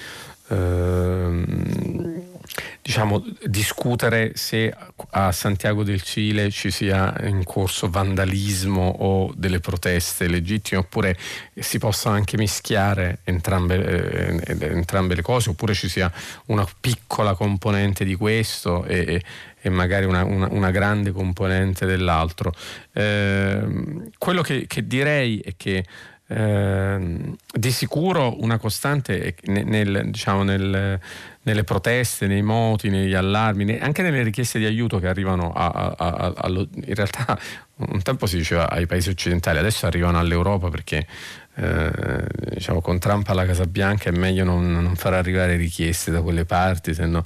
ehm, 0.48 2.31
diciamo, 2.80 3.24
discutere 3.44 4.32
se 4.34 4.74
a 5.10 5.32
Santiago 5.32 5.84
del 5.84 6.02
Cile 6.02 6.50
ci 6.50 6.70
sia 6.70 7.14
in 7.22 7.44
corso 7.44 7.88
vandalismo 7.88 8.88
o 8.98 9.32
delle 9.36 9.60
proteste 9.60 10.28
legittime 10.28 10.80
oppure 10.80 11.16
si 11.54 11.78
possano 11.78 12.16
anche 12.16 12.36
mischiare 12.36 13.18
entrambe, 13.24 14.40
eh, 14.44 14.56
entrambe 14.66 15.14
le 15.14 15.22
cose 15.22 15.50
oppure 15.50 15.74
ci 15.74 15.88
sia 15.88 16.12
una 16.46 16.66
piccola 16.80 17.34
componente 17.34 18.04
di 18.04 18.14
questo 18.14 18.84
e, 18.84 19.22
e 19.60 19.70
magari 19.70 20.04
una, 20.04 20.24
una, 20.24 20.48
una, 20.50 20.70
grande 20.70 21.12
componente 21.12 21.86
dell'altro. 21.86 22.52
Eh, 22.92 24.10
quello 24.18 24.42
che, 24.42 24.66
che 24.66 24.86
direi 24.86 25.38
è 25.38 25.54
che 25.56 25.84
eh, 26.28 27.36
di 27.52 27.70
sicuro 27.70 28.42
una 28.42 28.58
costante 28.58 29.36
nel, 29.44 30.08
diciamo, 30.10 30.42
nel, 30.42 30.98
nelle 31.42 31.64
proteste, 31.64 32.26
nei 32.26 32.42
moti, 32.42 32.88
negli 32.88 33.14
allarmi, 33.14 33.78
anche 33.78 34.02
nelle 34.02 34.22
richieste 34.22 34.58
di 34.58 34.64
aiuto 34.64 34.98
che 34.98 35.08
arrivano 35.08 35.52
a, 35.52 35.68
a, 35.68 35.94
a, 35.96 36.32
a, 36.36 36.48
in 36.48 36.94
realtà 36.94 37.38
un 37.74 38.02
tempo 38.02 38.26
si 38.26 38.36
diceva 38.36 38.70
ai 38.70 38.86
paesi 38.86 39.10
occidentali, 39.10 39.58
adesso 39.58 39.86
arrivano 39.86 40.18
all'Europa 40.18 40.68
perché 40.68 41.06
eh, 41.54 42.24
diciamo, 42.54 42.80
con 42.80 42.98
Trump 42.98 43.28
alla 43.28 43.44
Casa 43.44 43.66
Bianca 43.66 44.08
è 44.08 44.12
meglio 44.12 44.44
non, 44.44 44.70
non 44.70 44.94
far 44.94 45.14
arrivare 45.14 45.56
richieste 45.56 46.10
da 46.10 46.22
quelle 46.22 46.44
parti, 46.44 46.94
se 46.94 47.06
no. 47.06 47.24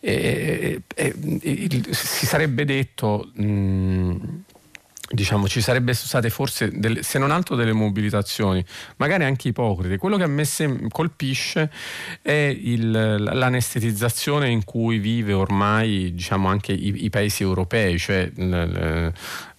E, 0.00 0.82
e, 0.94 1.14
e, 1.40 1.82
si 1.90 2.26
sarebbe 2.26 2.64
detto 2.64 3.30
mh, 3.34 4.16
diciamo, 5.12 5.46
ci 5.46 5.60
sarebbe 5.60 5.92
state 5.92 6.30
forse, 6.30 6.70
delle, 6.72 7.02
se 7.02 7.18
non 7.18 7.30
altro, 7.30 7.54
delle 7.54 7.72
mobilitazioni, 7.72 8.64
magari 8.96 9.24
anche 9.24 9.48
ipocrite. 9.48 9.98
Quello 9.98 10.16
che 10.16 10.24
a 10.24 10.26
me 10.26 10.44
colpisce 10.88 11.70
è 12.22 12.56
il, 12.58 12.90
l'anestetizzazione 12.90 14.48
in 14.48 14.64
cui 14.64 14.98
vive 14.98 15.32
ormai 15.32 16.12
diciamo, 16.14 16.48
anche 16.48 16.72
i, 16.72 17.04
i 17.04 17.10
paesi 17.10 17.42
europei, 17.42 17.98
cioè 17.98 18.30
l, 18.34 18.42
l, 18.42 19.12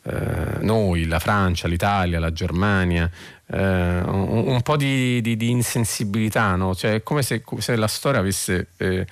eh, 0.05 0.57
noi, 0.61 1.05
la 1.05 1.19
Francia, 1.19 1.67
l'Italia, 1.67 2.19
la 2.19 2.33
Germania, 2.33 3.09
eh, 3.45 3.99
un, 4.01 4.47
un, 4.47 4.61
po' 4.61 4.75
di, 4.75 5.21
di, 5.21 5.37
di 5.37 5.49
insensibilità, 5.49 6.55
no? 6.55 6.75
cioè, 6.75 6.95
è 6.95 7.03
come 7.03 7.21
se, 7.21 7.43
se 7.59 7.75
la 7.75 7.87
storia 7.87 8.19
avesse... 8.19 8.67
Eh, 8.77 9.05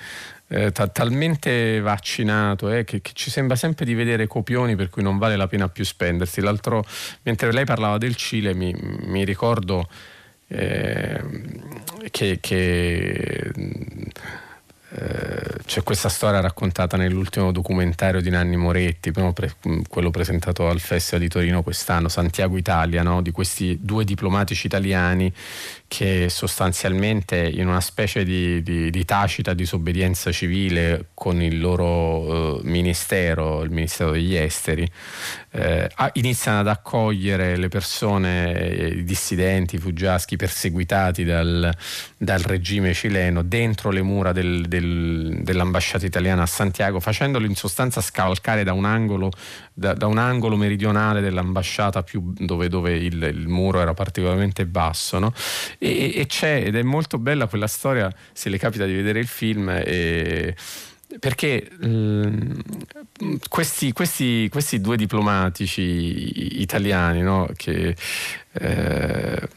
eh, 0.52 0.72
t- 0.74 0.92
talmente 0.92 1.80
vaccinato 1.80 2.70
eh, 2.70 2.84
che, 2.84 3.02
che, 3.02 3.12
ci 3.14 3.32
sembra 3.32 3.56
sempre 3.56 3.86
di 3.86 3.94
vedere 3.94 4.28
copioni 4.28 4.76
per 4.76 4.90
cui 4.90 5.02
non 5.02 5.18
vale 5.18 5.38
la 5.38 5.48
pena 5.48 5.70
più 5.70 5.86
spendersi. 5.86 6.42
L'altro, 6.42 6.84
mentre 7.24 7.54
lei 7.54 7.64
parlava 7.64 7.98
del 7.98 8.16
Cile, 8.16 8.54
mi, 8.54 8.76
mi 9.06 9.24
ricordo 9.24 9.88
eh, 10.48 11.22
che, 12.12 12.40
che 12.42 13.52
c'è 14.94 15.84
questa 15.84 16.10
storia 16.10 16.42
raccontata 16.42 16.98
nell'ultimo 16.98 17.54
documentario 17.54 18.20
di 18.20 18.30
Nanni 18.30 18.58
Moretti, 18.58 19.14
quello 19.88 20.12
presentato 20.12 20.68
al 20.68 20.82
Festival 20.82 21.22
di 21.22 21.30
Torino 21.30 21.64
quest'anno, 21.64 22.10
Santiago 22.10 22.58
Italia, 22.58 23.02
no? 23.02 23.22
di 23.22 23.32
questi 23.32 23.78
due 23.82 24.04
diplomatici 24.04 24.68
italiani 24.68 25.32
che 25.88 26.28
sostanzialmente 26.30 27.38
in 27.38 27.68
una 27.68 27.82
specie 27.82 28.24
di, 28.24 28.62
di, 28.64 28.90
di 28.90 29.06
tacita 29.06 29.54
disobbedienza 29.54 30.32
civile 30.32 31.08
con 31.14 31.42
il 31.42 31.60
loro 31.60 32.56
uh, 32.56 32.60
ministero, 32.64 33.62
il 33.64 33.72
Ministero 33.72 34.12
degli 34.12 34.36
Esteri, 34.36 34.90
eh, 35.54 35.90
iniziano 36.14 36.62
ad 36.62 36.68
accogliere 36.68 37.58
le 37.58 37.68
persone, 37.68 38.54
eh, 38.54 38.88
i 38.88 39.04
dissidenti, 39.04 39.76
i 39.76 39.80
fuggiaschi 39.80 40.38
perseguitati 40.38 41.26
dal, 41.26 41.76
dal, 42.18 42.40
regime 42.40 42.94
cileno 42.94 43.42
dentro 43.42 43.92
le 43.92 44.02
mura 44.02 44.32
del, 44.32 44.66
del, 44.68 44.81
dell'ambasciata 44.82 46.06
italiana 46.06 46.44
a 46.44 46.46
Santiago, 46.46 47.00
facendoli 47.00 47.46
in 47.46 47.56
sostanza 47.56 48.02
scavalcare 48.02 48.64
da 48.64 48.74
un 48.74 48.86
angolo, 48.86 49.32
da, 49.74 49.94
da 49.94 50.08
un 50.08 50.18
angolo 50.18 50.56
meridionale 50.56 51.22
dell'ambasciata 51.22 52.04
più, 52.04 52.34
dove, 52.38 52.70
dove 52.70 52.96
il, 52.96 53.22
il, 53.22 53.48
muro 53.48 53.80
era 53.80 53.94
particolarmente 53.94 54.66
basso. 54.66 55.20
No? 55.20 55.34
E, 55.78 56.14
e, 56.16 56.26
c'è, 56.26 56.64
ed 56.66 56.76
è 56.76 56.84
molto 56.84 57.18
bella 57.18 57.48
quella 57.48 57.68
storia, 57.68 58.14
se 58.34 58.50
le 58.50 58.58
capita 58.58 58.86
di 58.86 58.94
vedere 58.94 59.20
il 59.20 59.28
film. 59.28 59.70
E, 59.70 60.56
perché 61.20 61.70
eh, 61.82 62.32
questi, 63.50 63.92
questi, 63.92 64.48
questi, 64.50 64.80
due 64.80 64.96
diplomatici 64.96 66.62
italiani 66.62 67.22
no, 67.22 67.50
che 67.56 67.96
eh, 68.54 69.48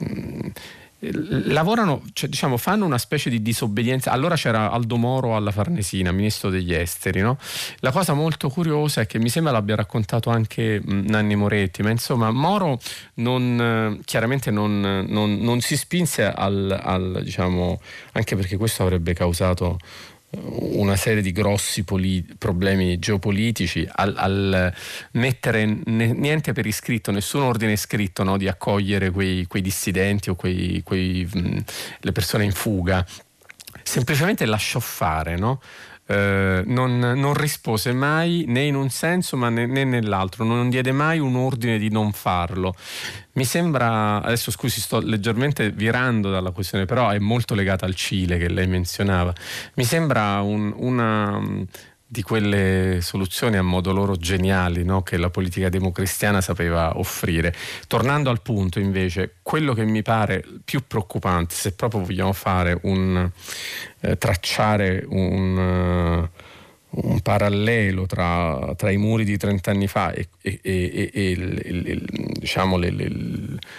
lavorano, 1.12 2.02
cioè, 2.12 2.28
diciamo, 2.28 2.56
fanno 2.56 2.84
una 2.84 2.98
specie 2.98 3.30
di 3.30 3.42
disobbedienza. 3.42 4.10
Allora 4.10 4.36
c'era 4.36 4.70
Aldo 4.70 4.96
Moro 4.96 5.36
alla 5.36 5.50
Farnesina, 5.50 6.12
ministro 6.12 6.50
degli 6.50 6.72
esteri. 6.72 7.20
No? 7.20 7.38
La 7.78 7.90
cosa 7.90 8.14
molto 8.14 8.48
curiosa 8.48 9.02
è 9.02 9.06
che 9.06 9.18
mi 9.18 9.28
sembra 9.28 9.52
l'abbia 9.52 9.76
raccontato 9.76 10.30
anche 10.30 10.80
Nanni 10.84 11.36
Moretti, 11.36 11.82
ma 11.82 11.90
insomma 11.90 12.30
Moro 12.30 12.78
non, 13.14 14.00
chiaramente 14.04 14.50
non, 14.50 15.04
non, 15.08 15.38
non 15.38 15.60
si 15.60 15.76
spinse 15.76 16.24
al, 16.24 16.78
al, 16.82 17.20
diciamo, 17.22 17.80
anche 18.12 18.36
perché 18.36 18.56
questo 18.56 18.82
avrebbe 18.82 19.12
causato 19.14 19.78
una 20.36 20.96
serie 20.96 21.22
di 21.22 21.32
grossi 21.32 21.84
polit- 21.84 22.36
problemi 22.36 22.98
geopolitici, 22.98 23.86
al, 23.90 24.14
al 24.16 24.74
mettere 25.12 25.64
ne- 25.84 26.12
niente 26.12 26.52
per 26.52 26.66
iscritto, 26.66 27.10
nessun 27.10 27.42
ordine 27.42 27.76
scritto 27.76 28.22
no, 28.22 28.36
di 28.36 28.48
accogliere 28.48 29.10
quei, 29.10 29.46
quei 29.46 29.62
dissidenti 29.62 30.30
o 30.30 30.34
quei, 30.34 30.82
quei, 30.82 31.28
mh, 31.32 31.64
le 32.00 32.12
persone 32.12 32.44
in 32.44 32.52
fuga, 32.52 33.04
semplicemente 33.82 34.46
lasciò 34.46 34.80
fare. 34.80 35.36
No? 35.36 35.60
Eh, 36.06 36.62
non, 36.66 36.98
non, 36.98 37.32
rispose 37.32 37.92
mai 37.92 38.44
né 38.46 38.62
in 38.62 38.74
un 38.74 38.90
senso 38.90 39.38
né, 39.38 39.64
né, 39.64 39.84
nell'altro, 39.84 40.44
non 40.44 40.68
diede 40.68 40.92
mai 40.92 41.18
un 41.18 41.34
ordine 41.34 41.78
di 41.78 41.88
non 41.88 42.12
farlo. 42.12 42.74
Mi 43.34 43.44
sembra, 43.44 44.22
adesso 44.22 44.50
scusi, 44.52 44.80
sto 44.80 45.00
leggermente 45.00 45.70
virando 45.70 46.30
dalla 46.30 46.52
questione, 46.52 46.84
però 46.84 47.10
è 47.10 47.18
molto 47.18 47.54
legata 47.54 47.84
al 47.84 47.94
Cile 47.94 48.38
che 48.38 48.48
lei 48.48 48.68
menzionava. 48.68 49.32
Mi 49.74 49.84
sembra 49.84 50.40
un, 50.40 50.72
una 50.76 51.40
di 52.06 52.22
quelle 52.22 52.98
soluzioni 53.00 53.56
a 53.56 53.62
modo 53.62 53.92
loro 53.92 54.14
geniali 54.14 54.84
no? 54.84 55.02
che 55.02 55.16
la 55.16 55.30
politica 55.30 55.68
democristiana 55.68 56.40
sapeva 56.40 56.96
offrire. 56.96 57.52
Tornando 57.88 58.30
al 58.30 58.40
punto 58.40 58.78
invece, 58.78 59.36
quello 59.42 59.74
che 59.74 59.84
mi 59.84 60.02
pare 60.02 60.44
più 60.64 60.84
preoccupante, 60.86 61.56
se 61.56 61.72
proprio 61.72 62.02
vogliamo 62.02 62.32
fare 62.32 62.78
un 62.82 63.28
eh, 64.00 64.16
tracciare 64.16 65.04
un... 65.08 66.28
Un 66.96 67.20
parallelo 67.20 68.06
tra, 68.06 68.72
tra, 68.76 68.90
i 68.90 68.96
muri 68.96 69.24
di 69.24 69.36
30 69.36 69.70
anni 69.70 69.88
fa 69.88 70.12
e, 70.12 70.28
e, 70.40 70.60
e, 70.62 71.10
e 71.12 72.02
diciamo 72.38 72.76
le, 72.76 72.90
le, 72.90 73.08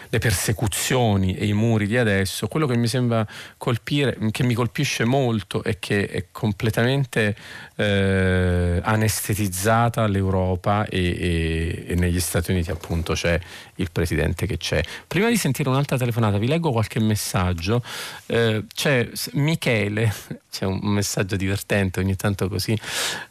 le, 0.09 0.19
persecuzioni 0.19 1.35
e 1.35 1.45
i 1.45 1.53
muri 1.53 1.87
di 1.87 1.97
adesso, 1.97 2.47
quello 2.47 2.67
che 2.67 2.77
mi 2.77 2.87
sembra 2.87 3.25
colpire, 3.57 4.17
che 4.31 4.43
mi 4.43 4.53
colpisce 4.53 5.05
molto 5.05 5.63
è 5.63 5.79
che 5.79 6.07
è 6.07 6.25
completamente 6.31 7.35
eh, 7.75 8.79
anestetizzata 8.83 10.07
l'Europa 10.07 10.85
e, 10.85 11.93
negli 11.97 12.19
Stati 12.19 12.51
Uniti 12.51 12.71
appunto 12.71 13.13
c'è 13.13 13.39
il 13.75 13.89
presidente 13.91 14.45
che 14.45 14.57
c'è. 14.57 14.81
Prima 15.07 15.29
di 15.29 15.37
sentire 15.37 15.69
un'altra 15.69 15.97
telefonata 15.97 16.37
vi 16.37 16.47
leggo 16.47 16.71
qualche 16.71 16.99
messaggio, 16.99 17.83
eh, 18.27 18.63
c'è 18.73 19.09
Michele, 19.33 20.13
c'è 20.51 20.65
un 20.65 20.79
messaggio 20.83 21.35
divertente 21.35 21.99
ogni 21.99 22.15
tanto 22.15 22.47
così 22.47 22.79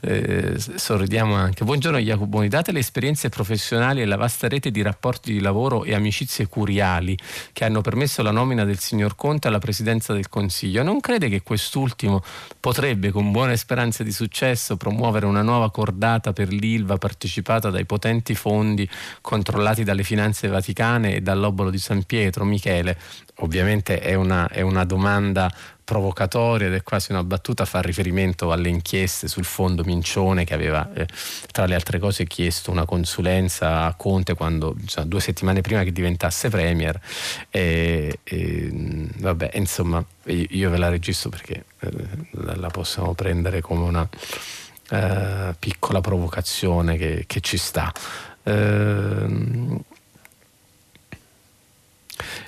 eh, 0.00 0.54
sorridiamo 0.58 1.34
anche. 1.34 1.64
Buongiorno 1.64 1.98
Jacoboni, 1.98 2.48
date 2.48 2.72
le 2.72 2.80
esperienze 2.80 3.28
professionali 3.28 4.02
e 4.02 4.04
la 4.04 4.16
vasta 4.16 4.48
rete 4.48 4.70
di 4.70 4.82
rapporti 4.82 5.32
di 5.32 5.40
lavoro 5.40 5.84
e 5.84 5.94
amicizie 5.94 6.43
curiali 6.48 7.16
che 7.52 7.64
hanno 7.64 7.80
permesso 7.80 8.22
la 8.22 8.30
nomina 8.30 8.64
del 8.64 8.78
signor 8.78 9.16
Conte 9.16 9.48
alla 9.48 9.58
presidenza 9.58 10.12
del 10.12 10.28
Consiglio, 10.28 10.82
non 10.82 11.00
crede 11.00 11.28
che 11.28 11.42
quest'ultimo 11.42 12.22
potrebbe 12.60 13.10
con 13.10 13.30
buone 13.30 13.56
speranze 13.56 14.04
di 14.04 14.12
successo 14.12 14.76
promuovere 14.76 15.26
una 15.26 15.42
nuova 15.42 15.70
cordata 15.70 16.32
per 16.32 16.52
l'ILVA 16.52 16.98
partecipata 16.98 17.70
dai 17.70 17.84
potenti 17.84 18.34
fondi 18.34 18.88
controllati 19.20 19.84
dalle 19.84 20.02
finanze 20.02 20.48
vaticane 20.48 21.16
e 21.16 21.20
dall'obolo 21.20 21.70
di 21.70 21.78
San 21.78 22.04
Pietro? 22.04 22.44
Michele, 22.44 22.98
ovviamente 23.36 24.00
è 24.00 24.14
una, 24.14 24.48
è 24.48 24.60
una 24.60 24.84
domanda 24.84 25.52
provocatoria 25.84 26.66
ed 26.66 26.74
è 26.74 26.82
quasi 26.82 27.12
una 27.12 27.22
battuta, 27.22 27.64
fa 27.64 27.80
riferimento 27.80 28.50
alle 28.50 28.68
inchieste 28.68 29.28
sul 29.28 29.44
fondo 29.44 29.84
Mincione 29.84 30.44
che 30.44 30.54
aveva 30.54 30.90
eh, 30.94 31.06
tra 31.52 31.66
le 31.66 31.74
altre 31.74 31.98
cose 31.98 32.26
chiesto 32.26 32.70
una 32.70 32.86
consulenza 32.86 33.84
a 33.84 33.94
Conte 33.94 34.34
quando, 34.34 34.74
cioè, 34.86 35.04
due 35.04 35.20
settimane 35.20 35.60
prima 35.60 35.82
che 35.82 35.92
diventasse 35.92 36.48
Premier 36.48 36.98
e, 37.50 38.18
e 38.24 38.70
vabbè 39.18 39.50
insomma 39.54 40.04
io 40.26 40.70
ve 40.70 40.78
la 40.78 40.88
registro 40.88 41.28
perché 41.28 41.64
eh, 41.80 41.90
la 42.30 42.68
possiamo 42.68 43.12
prendere 43.12 43.60
come 43.60 43.84
una 43.84 44.08
eh, 44.90 45.54
piccola 45.58 46.00
provocazione 46.00 46.96
che, 46.96 47.24
che 47.26 47.40
ci 47.40 47.58
sta. 47.58 47.92
Eh, 48.42 49.82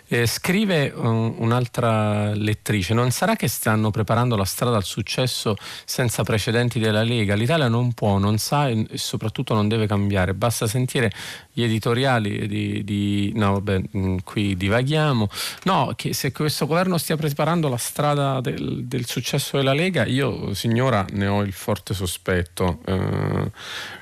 eh, 0.08 0.26
scrive 0.26 0.92
um, 0.94 1.34
un'altra 1.38 2.34
lettrice, 2.34 2.94
non 2.94 3.10
sarà 3.10 3.34
che 3.36 3.48
stanno 3.48 3.90
preparando 3.90 4.36
la 4.36 4.44
strada 4.44 4.76
al 4.76 4.84
successo 4.84 5.56
senza 5.84 6.22
precedenti 6.22 6.78
della 6.78 7.02
Lega? 7.02 7.34
L'Italia 7.34 7.68
non 7.68 7.92
può, 7.92 8.18
non 8.18 8.38
sa 8.38 8.68
e 8.68 8.86
soprattutto 8.94 9.54
non 9.54 9.68
deve 9.68 9.86
cambiare, 9.86 10.34
basta 10.34 10.66
sentire 10.66 11.10
gli 11.52 11.62
editoriali 11.62 12.46
di... 12.46 12.84
di 12.84 13.32
no, 13.34 13.54
vabbè, 13.54 13.82
mm, 13.96 14.16
qui 14.24 14.56
divaghiamo. 14.56 15.28
No, 15.64 15.92
che 15.96 16.12
se 16.12 16.32
questo 16.32 16.66
governo 16.66 16.98
stia 16.98 17.16
preparando 17.16 17.68
la 17.68 17.76
strada 17.76 18.40
del, 18.40 18.84
del 18.84 19.06
successo 19.06 19.56
della 19.56 19.72
Lega, 19.72 20.04
io 20.04 20.54
signora 20.54 21.04
ne 21.12 21.26
ho 21.26 21.42
il 21.42 21.52
forte 21.52 21.94
sospetto. 21.94 22.80
Eh, 22.84 23.50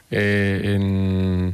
e, 0.09 0.61
e, 0.63 0.79
mm, 0.79 1.49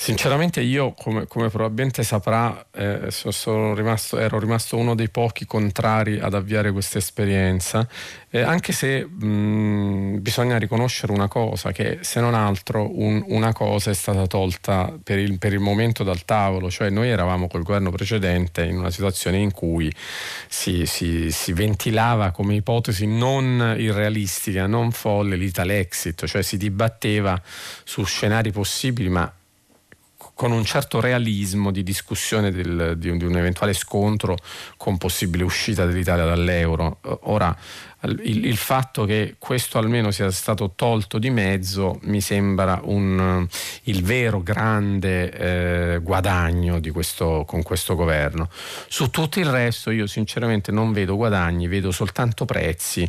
Sinceramente 0.00 0.60
io, 0.60 0.92
come, 0.92 1.26
come 1.26 1.48
probabilmente 1.48 2.04
saprà, 2.04 2.66
eh, 2.72 3.10
rimasto, 3.74 4.16
ero 4.16 4.38
rimasto 4.38 4.76
uno 4.76 4.94
dei 4.94 5.08
pochi 5.08 5.44
contrari 5.44 6.20
ad 6.20 6.34
avviare 6.34 6.70
questa 6.70 6.98
esperienza, 6.98 7.86
eh, 8.30 8.40
anche 8.40 8.72
se 8.72 9.04
mh, 9.04 10.20
bisogna 10.20 10.56
riconoscere 10.56 11.10
una 11.10 11.26
cosa, 11.26 11.72
che 11.72 11.98
se 12.02 12.20
non 12.20 12.34
altro 12.34 12.96
un, 12.96 13.24
una 13.26 13.52
cosa 13.52 13.90
è 13.90 13.94
stata 13.94 14.24
tolta 14.28 14.96
per 15.02 15.18
il, 15.18 15.36
per 15.36 15.52
il, 15.52 15.58
momento 15.58 16.04
dal 16.04 16.24
tavolo, 16.24 16.70
cioè 16.70 16.90
noi 16.90 17.08
eravamo 17.08 17.48
col 17.48 17.64
governo 17.64 17.90
precedente 17.90 18.62
in 18.62 18.78
una 18.78 18.92
situazione 18.92 19.38
in 19.38 19.50
cui 19.50 19.92
si, 20.46 20.86
si, 20.86 21.32
si 21.32 21.52
ventilava 21.52 22.30
come 22.30 22.54
ipotesi 22.54 23.04
non 23.04 23.74
irrealistica, 23.76 24.68
non 24.68 24.92
folle 24.92 25.34
l'Italexit, 25.34 26.24
cioè 26.24 26.42
si 26.42 26.56
dibatteva 26.56 27.42
su 27.82 28.04
scenari 28.04 28.52
possibili, 28.52 29.08
ma 29.08 29.32
con 30.38 30.52
un 30.52 30.64
certo 30.64 31.00
realismo 31.00 31.72
di 31.72 31.82
discussione 31.82 32.52
del, 32.52 32.94
di, 32.96 33.08
un, 33.08 33.18
di, 33.18 33.24
un, 33.24 33.36
eventuale 33.36 33.72
scontro 33.72 34.36
con 34.76 34.96
possibile 34.96 35.42
uscita 35.42 35.84
dell'Italia 35.84 36.24
dall'euro. 36.24 37.00
Ora, 37.22 37.56
il, 38.02 38.46
il, 38.46 38.56
fatto 38.56 39.04
che 39.04 39.34
questo 39.38 39.78
almeno 39.78 40.12
sia 40.12 40.30
stato 40.30 40.72
tolto 40.76 41.18
di 41.18 41.30
mezzo 41.30 41.98
mi 42.02 42.20
sembra 42.20 42.80
un, 42.84 43.46
il 43.84 44.04
vero 44.04 44.40
grande 44.40 45.30
eh, 45.94 45.98
guadagno 45.98 46.80
questo, 46.92 47.44
con 47.46 47.62
questo 47.62 47.96
governo. 47.96 48.48
Su 48.86 49.10
tutto 49.10 49.40
il 49.40 49.46
resto 49.46 49.90
io 49.90 50.06
sinceramente 50.06 50.70
non 50.70 50.92
vedo 50.92 51.16
guadagni, 51.16 51.66
vedo 51.66 51.90
soltanto 51.90 52.44
prezzi 52.44 53.02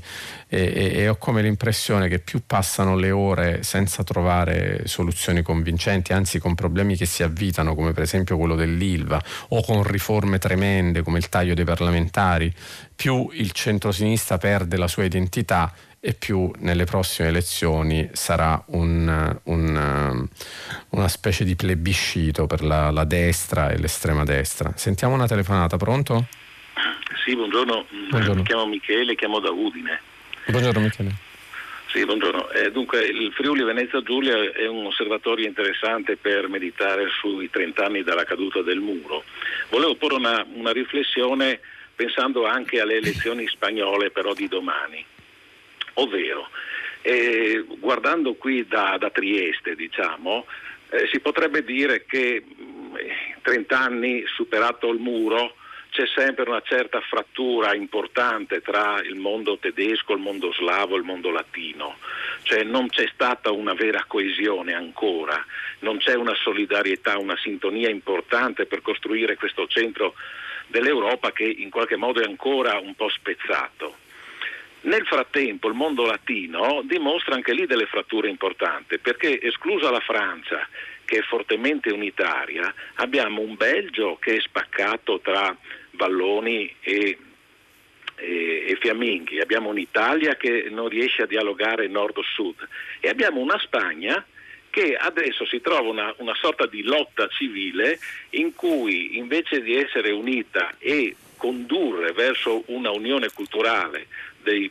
e, 0.47 0.73
e, 0.73 0.91
e 1.01 1.09
ho 1.09 1.17
come 1.17 1.43
l'impressione 1.43 2.07
che 2.07 2.17
più 2.19 2.41
passano 2.45 2.95
le 2.95 3.11
ore 3.11 3.61
senza 3.61 4.03
trovare 4.03 4.87
soluzioni 4.87 5.43
convincenti, 5.43 6.13
anzi 6.13 6.39
con 6.39 6.55
problemi 6.55 6.95
che 6.95 7.05
si 7.05 7.21
avvitano 7.21 7.75
come 7.75 7.91
per 7.91 8.03
esempio 8.03 8.37
quello 8.37 8.55
dell'ILVA 8.55 9.23
o 9.49 9.61
con 9.61 9.83
riforme 9.83 10.39
tremende 10.39 11.03
come 11.03 11.19
il 11.19 11.29
taglio 11.29 11.53
dei 11.53 11.65
parlamentari, 11.65 12.51
più 12.99 13.29
il 13.31 13.51
centrosinistra 13.51 14.37
perde 14.37 14.75
la 14.75 14.89
sua 14.89 15.05
identità 15.05 15.73
e 16.01 16.13
più 16.13 16.51
nelle 16.57 16.83
prossime 16.83 17.29
elezioni 17.29 18.09
sarà 18.11 18.61
un, 18.67 19.39
un, 19.43 20.27
una 20.89 21.07
specie 21.07 21.45
di 21.45 21.55
plebiscito 21.55 22.45
per 22.45 22.61
la, 22.61 22.91
la, 22.91 23.05
destra 23.05 23.69
e 23.69 23.77
l'estrema 23.77 24.25
destra. 24.25 24.73
Sentiamo 24.75 25.13
una 25.13 25.27
telefonata, 25.27 25.77
pronto? 25.77 26.27
Sì, 27.23 27.37
buongiorno. 27.37 27.85
buongiorno. 28.09 28.41
mi 28.41 28.43
chiamo 28.43 28.65
Michele, 28.65 29.15
chiamo 29.15 29.39
da 29.39 29.49
Udine. 29.49 30.01
Buongiorno 30.47 30.81
Michele. 30.81 31.11
Sì, 31.93 32.03
buongiorno. 32.03 32.49
Eh, 32.49 32.69
dunque, 32.71 32.99
il 33.05 33.31
Friuli 33.31 33.63
Venezia 33.63 34.03
Giulia 34.03 34.35
è 34.51 34.67
un 34.67 34.87
osservatorio 34.87 35.47
interessante 35.47 36.17
per 36.17 36.49
meditare 36.49 37.07
sui 37.21 37.49
30 37.49 37.81
anni 37.81 38.03
dalla 38.03 38.25
caduta 38.25 38.61
del 38.61 38.79
muro. 38.79 39.23
Volevo 39.69 39.95
porre 39.95 40.15
una, 40.15 40.45
una 40.53 40.71
riflessione 40.73 41.61
pensando 41.99 42.45
anche 42.45 42.79
alle 42.79 42.95
elezioni 42.95 43.45
spagnole 43.49 44.09
però 44.09 44.33
di 44.33 44.47
domani. 44.47 45.03
Ovvero, 45.95 46.47
eh, 47.01 47.65
guardando 47.77 48.35
qui 48.35 48.65
da, 48.65 48.95
da 48.97 49.09
Trieste, 49.09 49.75
diciamo, 49.75 50.45
eh, 50.91 51.09
si 51.11 51.19
potrebbe 51.19 51.61
dire 51.61 52.05
che 52.05 52.41
mh, 52.41 53.41
30 53.41 53.77
anni 53.77 54.23
superato 54.27 54.89
il 54.93 54.99
muro 54.99 55.55
c'è 55.89 56.05
sempre 56.15 56.47
una 56.47 56.61
certa 56.61 57.01
frattura 57.01 57.75
importante 57.75 58.61
tra 58.61 59.01
il 59.01 59.15
mondo 59.15 59.57
tedesco, 59.57 60.13
il 60.13 60.21
mondo 60.21 60.53
slavo 60.53 60.95
e 60.95 60.99
il 60.99 61.03
mondo 61.03 61.31
latino, 61.31 61.97
cioè 62.43 62.63
non 62.63 62.87
c'è 62.87 63.09
stata 63.13 63.51
una 63.51 63.73
vera 63.73 64.05
coesione 64.07 64.73
ancora, 64.73 65.43
non 65.79 65.97
c'è 65.97 66.13
una 66.13 66.35
solidarietà, 66.35 67.17
una 67.17 67.35
sintonia 67.35 67.89
importante 67.89 68.67
per 68.67 68.81
costruire 68.81 69.35
questo 69.35 69.67
centro 69.67 70.13
dell'Europa 70.69 71.31
che 71.31 71.43
in 71.43 71.69
qualche 71.69 71.95
modo 71.95 72.21
è 72.21 72.25
ancora 72.25 72.79
un 72.79 72.95
po' 72.95 73.09
spezzato. 73.09 73.97
Nel 74.81 75.05
frattempo 75.05 75.67
il 75.67 75.73
mondo 75.73 76.05
latino 76.05 76.81
dimostra 76.85 77.35
anche 77.35 77.53
lì 77.53 77.65
delle 77.65 77.85
fratture 77.85 78.29
importanti 78.29 78.97
perché 78.97 79.41
esclusa 79.41 79.91
la 79.91 79.99
Francia 79.99 80.65
che 81.03 81.17
è 81.17 81.21
fortemente 81.23 81.91
unitaria, 81.91 82.71
abbiamo 82.95 83.41
un 83.41 83.55
Belgio 83.55 84.17
che 84.21 84.35
è 84.35 84.39
spaccato 84.39 85.19
tra 85.21 85.55
valloni 85.91 86.73
e, 86.79 87.17
e, 88.15 88.65
e 88.67 88.77
fiamminghi, 88.79 89.39
abbiamo 89.39 89.69
un'Italia 89.69 90.35
che 90.35 90.67
non 90.69 90.87
riesce 90.87 91.23
a 91.23 91.25
dialogare 91.25 91.87
nord-sud 91.87 92.67
e 92.99 93.09
abbiamo 93.09 93.41
una 93.41 93.57
Spagna 93.57 94.23
che 94.69 94.95
adesso 94.95 95.45
si 95.45 95.61
trova 95.61 95.89
una, 95.89 96.13
una 96.17 96.35
sorta 96.35 96.65
di 96.65 96.83
lotta 96.83 97.27
civile 97.27 97.99
in 98.31 98.53
cui 98.53 99.17
invece 99.17 99.61
di 99.61 99.75
essere 99.75 100.11
unita 100.11 100.75
e 100.79 101.15
condurre 101.37 102.11
verso 102.11 102.63
una 102.67 102.91
unione 102.91 103.29
culturale 103.31 104.07
dei 104.41 104.69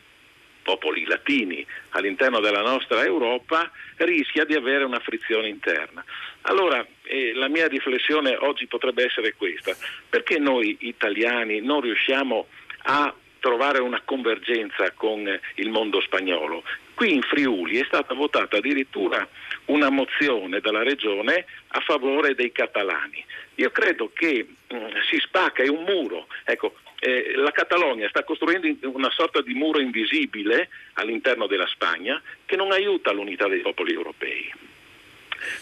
popoli 0.61 1.05
latini 1.05 1.65
all'interno 1.89 2.39
della 2.39 2.61
nostra 2.61 3.03
Europa 3.03 3.71
rischia 3.97 4.45
di 4.45 4.53
avere 4.53 4.83
una 4.83 4.99
frizione 4.99 5.47
interna. 5.47 6.03
Allora 6.41 6.85
eh, 7.03 7.33
la 7.33 7.47
mia 7.47 7.67
riflessione 7.67 8.35
oggi 8.35 8.67
potrebbe 8.67 9.05
essere 9.05 9.33
questa, 9.33 9.75
perché 10.07 10.37
noi 10.37 10.77
italiani 10.81 11.59
non 11.61 11.81
riusciamo 11.81 12.47
a 12.83 13.13
trovare 13.39 13.79
una 13.79 14.01
convergenza 14.05 14.91
con 14.91 15.27
il 15.55 15.69
mondo 15.69 16.01
spagnolo? 16.01 16.63
Qui 16.93 17.13
in 17.13 17.21
Friuli 17.21 17.79
è 17.79 17.85
stata 17.85 18.13
votata 18.13 18.57
addirittura 18.57 19.27
una 19.69 19.89
mozione 19.89 20.59
dalla 20.59 20.83
regione 20.83 21.45
a 21.69 21.79
favore 21.79 22.35
dei 22.35 22.51
catalani. 22.51 23.23
Io 23.55 23.71
credo 23.71 24.11
che 24.13 24.45
mh, 24.67 24.75
mm, 24.75 24.87
si 25.09 25.19
spacca, 25.19 25.63
è 25.63 25.67
un 25.67 25.83
muro. 25.83 26.27
Ecco, 26.43 26.75
eh, 26.99 27.33
la 27.35 27.51
Catalogna 27.51 28.07
sta 28.09 28.23
costruendo 28.23 28.67
una 28.89 29.09
sorta 29.11 29.41
di 29.41 29.53
muro 29.53 29.79
invisibile 29.79 30.69
all'interno 30.93 31.47
della 31.47 31.67
Spagna 31.67 32.21
che 32.45 32.55
non 32.55 32.71
aiuta 32.71 33.11
l'unità 33.11 33.47
dei 33.47 33.61
popoli 33.61 33.93
europei. 33.93 34.51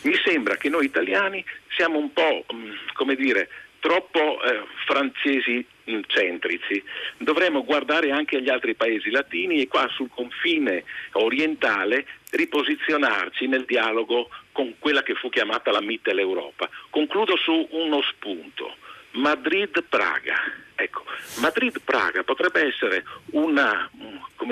Mi 0.02 0.16
sembra 0.26 0.56
che 0.56 0.70
noi 0.70 0.86
italiani 0.86 1.44
siamo 1.76 2.00
un 2.00 2.12
po', 2.12 2.46
mh, 2.50 2.56
mm, 2.56 2.72
come 2.94 3.16
dire, 3.16 3.50
troppo 3.80 4.42
eh, 4.42 4.64
francesi 4.86 5.66
centrici. 6.08 6.84
Dovremmo 7.18 7.64
guardare 7.64 8.12
anche 8.12 8.38
agli 8.38 8.50
altri 8.50 8.76
paesi 8.76 9.10
latini 9.10 9.62
e 9.62 9.68
qua 9.68 9.88
sul 9.94 10.10
confine 10.10 10.84
orientale 11.14 12.06
riposizionarci 12.32 13.48
nel 13.48 13.66
dialogo 13.66 14.30
con 14.52 14.76
quella 14.80 15.04
che 15.04 15.16
fu 15.16 15.30
chiamata 15.30 15.72
la 15.72 15.82
Mitteleuropa. 15.82 16.70
Concludo 16.90 17.38
su 17.38 17.68
uno 17.72 18.02
spunto. 18.02 18.76
Madrid-Praga. 19.12 20.66
Ecco, 20.76 21.06
Madrid-Praga 21.40 22.24
potrebbe 22.24 22.68
essere 22.68 23.04
una, 23.32 23.90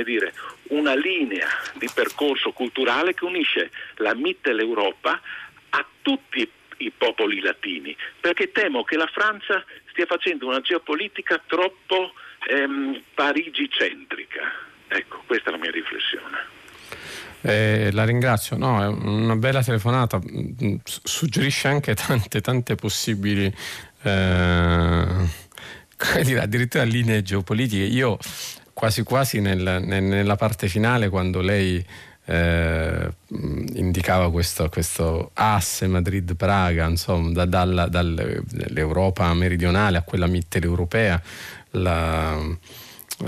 dire, 0.04 0.34
una 0.70 0.96
linea 0.96 1.48
di 1.76 1.88
percorso 1.94 2.52
culturale 2.52 3.14
che 3.14 3.26
unisce 3.26 3.70
la 3.98 4.16
Mitteleuropa 4.16 5.22
a 5.70 5.86
tutti 6.02 6.40
i 6.40 6.50
i 6.78 6.92
popoli 6.96 7.40
latini, 7.40 7.96
perché 8.20 8.52
temo 8.52 8.84
che 8.84 8.98
la 8.98 9.08
Francia 9.08 9.64
stia 9.92 10.06
facendo 10.06 10.48
una 10.48 10.62
geopolitica 10.62 11.42
troppo 11.46 12.14
ehm, 12.50 13.02
Parigi-centrica. 13.14 14.42
Ecco, 14.88 15.24
questa 15.26 15.50
è 15.50 15.52
la 15.54 15.60
mia 15.60 15.72
riflessione. 15.72 16.54
Eh, 17.42 17.90
la 17.92 18.06
ringrazio, 18.06 18.58
no, 18.58 18.82
è 18.82 18.88
una 18.88 19.36
bella 19.36 19.62
telefonata, 19.62 20.20
suggerisce 20.84 21.68
anche 21.68 21.94
tante, 21.94 22.42
tante 22.42 22.76
possibili, 22.76 23.54
eh, 24.02 25.06
addirittura 26.40 26.84
linee 26.84 27.22
geopolitiche. 27.22 27.84
Io 27.84 28.18
quasi 28.74 29.04
quasi 29.04 29.40
nel, 29.42 29.84
nel, 29.84 30.04
nella 30.04 30.36
parte 30.36 30.68
finale, 30.68 31.10
quando 31.10 31.40
lei 31.42 31.86
eh, 32.26 33.12
indicava 33.74 34.32
questo, 34.32 34.68
questo, 34.70 35.32
asse 35.34 35.88
Madrid-Praga, 35.88 36.88
insomma, 36.88 37.32
da, 37.32 37.46
dalla, 37.46 37.88
dall'Europa 37.88 39.34
meridionale 39.34 39.98
a 39.98 40.02
quella 40.02 40.28
mitteleuropea, 40.28 41.22
la, 41.72 42.40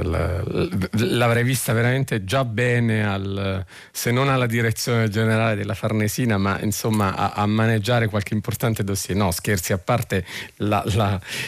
la, 0.01 0.43
l'avrei 0.91 1.43
vista 1.43 1.73
veramente 1.73 2.23
già 2.23 2.43
bene, 2.43 3.07
al, 3.07 3.65
se 3.91 4.11
non 4.11 4.29
alla 4.29 4.47
direzione 4.47 5.09
generale 5.09 5.55
della 5.55 5.75
Farnesina, 5.75 6.37
ma 6.37 6.59
insomma 6.61 7.15
a, 7.15 7.31
a 7.33 7.45
maneggiare 7.45 8.07
qualche 8.07 8.33
importante 8.33 8.83
dossier. 8.83 9.15
No, 9.15 9.31
scherzi 9.31 9.73
a 9.73 9.77
parte, 9.77 10.25
la, 10.57 10.83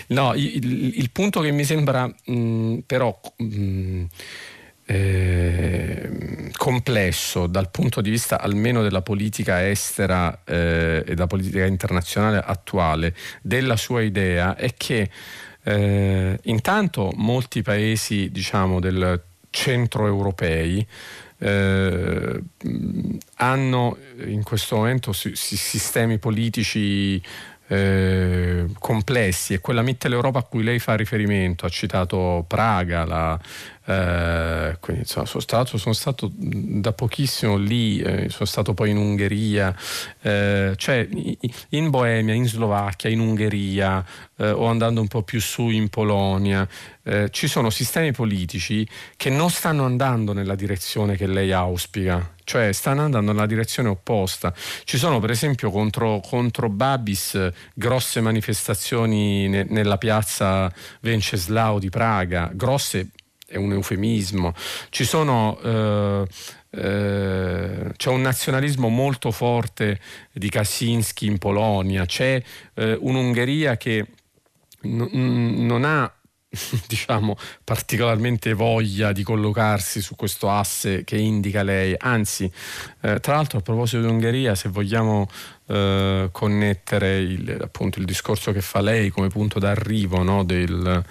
no, 0.07 0.33
il, 0.35 0.97
il, 0.99 1.09
punto 1.11 1.41
che 1.41 1.51
mi 1.51 1.63
sembra 1.63 2.05
mh, 2.25 2.77
però... 2.85 3.19
Mh, 3.37 4.05
eh, 4.91 6.49
complesso 6.57 7.45
dal 7.45 7.69
punto 7.69 8.01
di 8.01 8.09
vista 8.09 8.41
almeno 8.41 8.81
della 8.81 9.03
politica 9.03 9.69
estera 9.69 10.41
eh, 10.43 11.03
e 11.05 11.13
della 11.13 11.27
politica 11.27 11.65
internazionale 11.65 12.41
attuale 12.43 13.15
della 13.43 13.77
sua 13.77 14.01
idea 14.01 14.55
è 14.55 14.73
che 14.75 15.07
eh, 15.61 16.39
intanto 16.41 17.11
molti 17.17 17.61
paesi 17.61 18.31
diciamo 18.31 18.79
del 18.79 19.21
centro 19.51 20.07
europei 20.07 20.85
eh, 21.37 22.43
hanno 23.35 23.97
in 24.25 24.41
questo 24.41 24.77
momento 24.77 25.13
sistemi 25.13 26.17
politici 26.17 27.21
eh, 27.72 28.65
complessi 28.80 29.53
e 29.53 29.59
quella 29.59 29.84
Mitteleuropa 29.84 30.39
a 30.39 30.43
cui 30.43 30.63
lei 30.63 30.80
fa 30.80 30.95
riferimento, 30.95 31.67
ha 31.67 31.70
citato 31.70 32.43
Praga, 32.47 33.05
la, 33.05 33.39
eh, 33.86 34.78
quindi, 34.80 35.03
insomma, 35.03 35.26
sono, 35.28 35.41
stato, 35.41 35.78
sono 35.78 35.93
stato 35.93 36.32
da 36.34 36.93
pochissimo 36.93 37.57
lì, 37.57 37.99
eh, 37.99 38.30
sono 38.30 38.45
stato 38.45 38.74
poi 38.74 38.89
in 38.89 38.97
Ungheria, 38.97 39.76
eh, 40.22 40.74
cioè 40.78 41.07
in 41.70 41.89
Boemia, 41.89 42.34
in 42.34 42.47
Slovacchia, 42.47 43.09
in 43.09 43.20
Ungheria 43.20 44.03
eh, 44.38 44.49
o 44.49 44.65
andando 44.65 45.01
un 45.01 45.07
po' 45.07 45.22
più 45.22 45.39
su 45.39 45.70
in 45.70 45.89
Polonia. 45.89 46.67
Eh, 47.03 47.30
ci 47.32 47.47
sono 47.47 47.70
sistemi 47.70 48.11
politici 48.11 48.88
che 49.15 49.30
non 49.30 49.49
stanno 49.51 49.86
andando 49.86 50.34
nella 50.34 50.55
direzione 50.55 51.15
che 51.15 51.28
lei 51.28 51.51
auspica, 51.51 52.36
cioè 52.49 52.71
stanno 52.71 53.03
andando 53.03 53.31
nella 53.31 53.45
direzione 53.45 53.89
opposta. 53.89 54.51
Ci 54.83 54.97
sono 54.97 55.19
per 55.19 55.29
esempio 55.29 55.69
contro, 55.69 56.19
contro 56.19 56.67
Babis 56.67 57.51
grosse 57.75 58.21
manifestazioni 58.21 59.47
ne, 59.47 59.67
nella 59.69 59.99
piazza 59.99 60.73
Venceslau 61.01 61.77
di 61.77 61.89
Praga, 61.89 62.49
grosse 62.51 63.09
è 63.45 63.55
un 63.55 63.73
eufemismo. 63.73 64.55
Ci 64.89 65.03
sono, 65.03 65.59
eh, 65.63 66.27
eh, 66.71 67.91
c'è 67.95 68.09
un 68.09 68.21
nazionalismo 68.21 68.87
molto 68.87 69.29
forte 69.29 69.99
di 70.31 70.49
Kaczynski 70.49 71.27
in 71.27 71.37
Polonia, 71.37 72.07
c'è 72.07 72.41
eh, 72.73 72.97
un'Ungheria 72.99 73.77
che 73.77 74.07
non 74.81 75.83
ha 75.83 76.11
diciamo 76.87 77.37
particolarmente 77.63 78.53
voglia 78.53 79.11
di 79.11 79.23
collocarsi 79.23 80.01
su 80.01 80.15
questo 80.15 80.49
asse 80.49 81.03
che 81.03 81.17
indica 81.17 81.63
lei. 81.63 81.95
Anzi 81.97 82.51
eh, 83.01 83.19
tra 83.19 83.35
l'altro 83.35 83.59
a 83.59 83.61
proposito 83.61 84.01
di 84.01 84.07
Ungheria 84.07 84.55
se 84.55 84.69
vogliamo 84.69 85.27
eh, 85.67 86.29
connettere 86.31 87.17
il, 87.19 87.57
appunto 87.61 87.99
il 87.99 88.05
discorso 88.05 88.51
che 88.51 88.61
fa 88.61 88.81
lei 88.81 89.09
come 89.09 89.27
punto 89.27 89.59
d'arrivo 89.59 90.23
no, 90.23 90.43
del, 90.43 91.03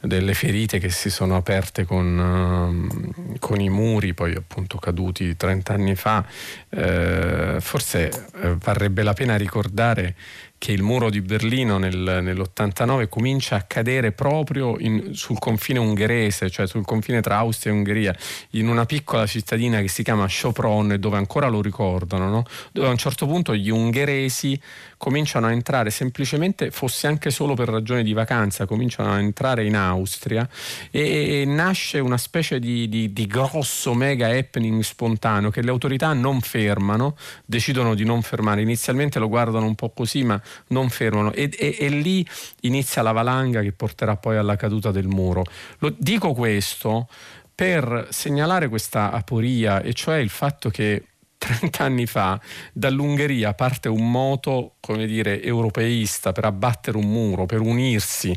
delle 0.00 0.34
ferite 0.34 0.78
che 0.78 0.90
si 0.90 1.10
sono 1.10 1.36
aperte 1.36 1.84
con, 1.84 2.18
uh, 2.18 3.38
con, 3.38 3.60
i 3.60 3.68
muri 3.68 4.14
poi 4.14 4.34
appunto 4.34 4.78
caduti 4.78 5.36
30 5.36 5.72
anni 5.72 5.94
fa, 5.94 6.24
eh, 6.70 7.58
forse 7.60 8.08
eh, 8.08 8.56
varrebbe 8.58 9.02
la 9.02 9.12
pena 9.12 9.36
ricordare 9.36 10.16
che 10.60 10.72
il 10.72 10.82
muro 10.82 11.08
di 11.08 11.22
Berlino 11.22 11.78
nel, 11.78 11.96
nell'89 11.96 13.08
comincia 13.08 13.56
a 13.56 13.62
cadere 13.62 14.12
proprio 14.12 14.76
in, 14.78 15.14
sul 15.14 15.38
confine 15.38 15.78
ungherese, 15.78 16.50
cioè 16.50 16.66
sul 16.66 16.84
confine 16.84 17.22
tra 17.22 17.38
Austria 17.38 17.72
e 17.72 17.76
Ungheria, 17.76 18.14
in 18.50 18.68
una 18.68 18.84
piccola 18.84 19.26
cittadina 19.26 19.80
che 19.80 19.88
si 19.88 20.02
chiama 20.02 20.28
Sopron, 20.28 20.96
dove 20.98 21.16
ancora 21.16 21.48
lo 21.48 21.62
ricordano, 21.62 22.28
no? 22.28 22.44
dove 22.72 22.88
a 22.88 22.90
un 22.90 22.98
certo 22.98 23.26
punto 23.26 23.56
gli 23.56 23.70
ungheresi 23.70 24.60
cominciano 24.98 25.46
a 25.46 25.52
entrare 25.52 25.88
semplicemente, 25.88 26.70
fosse 26.70 27.06
anche 27.06 27.30
solo 27.30 27.54
per 27.54 27.68
ragioni 27.68 28.02
di 28.02 28.12
vacanza, 28.12 28.66
cominciano 28.66 29.12
a 29.12 29.18
entrare 29.18 29.64
in 29.64 29.76
Austria 29.76 30.46
e, 30.90 31.40
e 31.40 31.44
nasce 31.46 32.00
una 32.00 32.18
specie 32.18 32.58
di, 32.58 32.86
di, 32.86 33.14
di 33.14 33.26
grosso 33.26 33.94
mega 33.94 34.28
happening 34.28 34.82
spontaneo 34.82 35.48
che 35.48 35.62
le 35.62 35.70
autorità 35.70 36.12
non 36.12 36.42
fermano, 36.42 37.16
decidono 37.46 37.94
di 37.94 38.04
non 38.04 38.20
fermare. 38.20 38.60
Inizialmente 38.60 39.18
lo 39.18 39.28
guardano 39.28 39.64
un 39.64 39.74
po' 39.74 39.88
così, 39.88 40.22
ma 40.22 40.38
non 40.68 40.88
fermano 40.88 41.32
e, 41.32 41.50
e, 41.56 41.76
e 41.78 41.88
lì 41.88 42.26
inizia 42.60 43.02
la 43.02 43.12
valanga 43.12 43.60
che 43.62 43.72
porterà 43.72 44.16
poi 44.16 44.36
alla 44.36 44.56
caduta 44.56 44.90
del 44.90 45.06
muro. 45.06 45.44
Lo, 45.78 45.94
dico 45.96 46.32
questo 46.32 47.08
per 47.54 48.08
segnalare 48.10 48.68
questa 48.68 49.10
aporia, 49.10 49.82
e 49.82 49.92
cioè 49.92 50.16
il 50.16 50.30
fatto 50.30 50.70
che 50.70 51.04
30 51.36 51.84
anni 51.84 52.06
fa 52.06 52.40
dall'Ungheria 52.72 53.54
parte 53.54 53.88
un 53.88 54.10
moto, 54.10 54.76
come 54.80 55.06
dire, 55.06 55.42
europeista 55.42 56.32
per 56.32 56.46
abbattere 56.46 56.96
un 56.96 57.04
muro, 57.04 57.44
per 57.44 57.60
unirsi. 57.60 58.36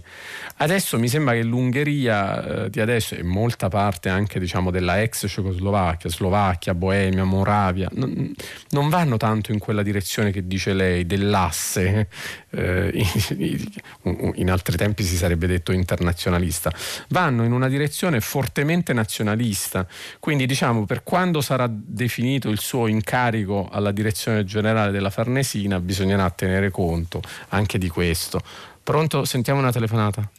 Adesso 0.58 1.00
mi 1.00 1.08
sembra 1.08 1.34
che 1.34 1.44
l'Ungheria 1.44 2.66
eh, 2.66 2.70
di 2.70 2.82
adesso 2.82 3.16
e 3.16 3.24
molta 3.24 3.70
parte 3.70 4.10
anche 4.10 4.40
diciamo, 4.40 4.70
della 4.70 5.02
ex 5.02 5.26
Cecoslovacchia, 5.28 6.10
Slovacchia, 6.10 6.74
Boemia, 6.74 7.24
Moravia, 7.24 7.90
non, 7.94 8.34
non, 8.72 8.90
vanno 8.90 9.16
tanto 9.18 9.52
in 9.54 9.60
quella 9.60 9.82
direzione 9.82 10.32
che 10.32 10.46
dice 10.46 10.74
lei, 10.74 11.06
dell'asse, 11.06 12.10
eh, 12.50 12.92
in, 13.38 14.32
in 14.36 14.52
altri 14.52 14.76
tempi 14.76 15.04
si 15.04 15.16
sarebbe 15.16 15.48
detto 15.48 15.72
internazionalista, 15.72 16.72
vanno 17.10 17.44
in 17.46 17.54
una 17.54 17.70
direzione 17.70 18.20
fortemente 18.20 18.92
nazionalista. 18.92 19.88
Quindi 20.20 20.46
diciamo 20.46 20.86
per 20.86 21.04
quando 21.04 21.40
sarà 21.40 21.70
definito 21.72 22.50
il 22.50 22.60
suo 22.60 22.88
incarico 22.88 23.70
alla 23.72 23.92
direzione 23.92 24.44
generale 24.44 24.92
della 24.92 25.10
Farnesina 25.10 25.80
bisognerà 25.80 26.33
tenere 26.34 26.70
conto 26.70 27.22
anche 27.50 27.78
di 27.78 27.88
questo. 27.88 28.42
Pronto? 28.84 29.24
Sentiamo 29.26 29.60
una 29.60 29.72
telefonata. 29.72 30.30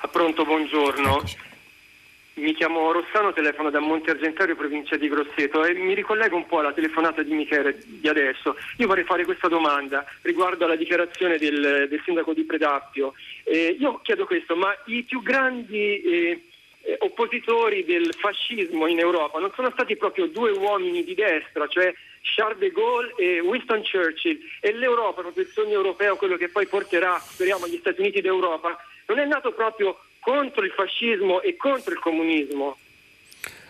Ah, 0.00 0.08
pronto, 0.08 0.44
buongiorno. 0.44 1.16
Eccoci. 1.16 1.52
Mi 2.36 2.52
chiamo 2.52 2.90
Rossano, 2.90 3.32
telefono 3.32 3.70
da 3.70 3.78
Monte 3.78 4.10
Argentario, 4.10 4.56
provincia 4.56 4.96
di 4.96 5.08
Grosseto 5.08 5.64
e 5.64 5.72
mi 5.74 5.94
ricollego 5.94 6.34
un 6.34 6.46
po' 6.46 6.58
alla 6.58 6.72
telefonata 6.72 7.22
di 7.22 7.32
Michele 7.32 7.78
di 7.84 8.08
adesso. 8.08 8.56
Io 8.78 8.88
vorrei 8.88 9.04
fare 9.04 9.24
questa 9.24 9.46
domanda 9.46 10.04
riguardo 10.22 10.64
alla 10.64 10.74
dichiarazione 10.74 11.38
del, 11.38 11.86
del 11.88 12.02
sindaco 12.04 12.34
di 12.34 12.42
Predappio. 12.42 13.12
Eh, 13.44 13.76
io 13.78 14.00
chiedo 14.02 14.26
questo, 14.26 14.56
ma 14.56 14.74
i 14.86 15.04
più 15.04 15.22
grandi 15.22 16.00
eh, 16.00 16.42
oppositori 16.98 17.84
del 17.84 18.12
fascismo 18.18 18.88
in 18.88 18.98
Europa 18.98 19.38
non 19.38 19.52
sono 19.54 19.70
stati 19.70 19.96
proprio 19.96 20.26
due 20.26 20.50
uomini 20.50 21.04
di 21.04 21.14
destra, 21.14 21.68
cioè 21.68 21.94
Charles 22.24 22.58
de 22.58 22.70
Gaulle 22.70 23.12
e 23.16 23.40
Winston 23.40 23.82
Churchill 23.82 24.40
e 24.60 24.72
l'Europa, 24.72 25.20
proprio 25.20 25.44
il 25.44 25.50
sogno 25.50 25.74
europeo, 25.74 26.16
quello 26.16 26.36
che 26.36 26.48
poi 26.48 26.66
porterà, 26.66 27.18
speriamo, 27.18 27.66
agli 27.66 27.76
Stati 27.76 28.00
Uniti 28.00 28.22
d'Europa, 28.22 28.76
non 29.06 29.18
è 29.18 29.26
nato 29.26 29.52
proprio 29.52 29.98
contro 30.20 30.64
il 30.64 30.72
fascismo 30.72 31.42
e 31.42 31.56
contro 31.56 31.92
il 31.92 32.00
comunismo. 32.00 32.78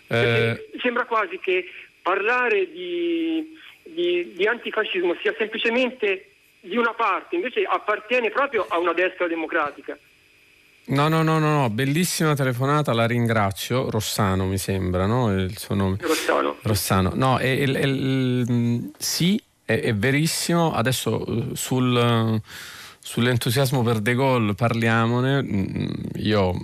Eh... 0.06 0.68
Sembra 0.80 1.04
quasi 1.04 1.38
che 1.40 1.68
parlare 2.00 2.70
di, 2.70 3.58
di, 3.82 4.32
di 4.34 4.46
antifascismo 4.46 5.16
sia 5.20 5.34
semplicemente 5.36 6.30
di 6.60 6.76
una 6.76 6.94
parte, 6.94 7.34
invece 7.34 7.64
appartiene 7.64 8.30
proprio 8.30 8.66
a 8.68 8.78
una 8.78 8.92
destra 8.92 9.26
democratica. 9.26 9.98
No, 10.86 11.08
no, 11.08 11.22
no, 11.22 11.38
no, 11.38 11.70
bellissima 11.70 12.34
telefonata, 12.34 12.92
la 12.92 13.06
ringrazio. 13.06 13.88
Rossano 13.88 14.44
mi 14.44 14.58
sembra, 14.58 15.06
no? 15.06 15.32
Il 15.32 15.56
suo 15.56 15.74
nome. 15.74 15.96
Rossano. 16.00 16.56
Rossano. 16.60 17.12
No, 17.14 17.38
è, 17.38 17.58
è, 17.58 17.70
è, 17.70 17.88
sì, 18.98 19.42
è, 19.64 19.94
verissimo. 19.94 20.74
Adesso 20.74 21.24
eh, 21.24 21.46
sul, 21.54 22.40
sull'entusiasmo 23.00 23.82
per 23.82 24.00
De 24.00 24.14
Gaulle 24.14 24.52
parliamone. 24.52 25.42
Mm, 25.42 25.86
io 26.16 26.60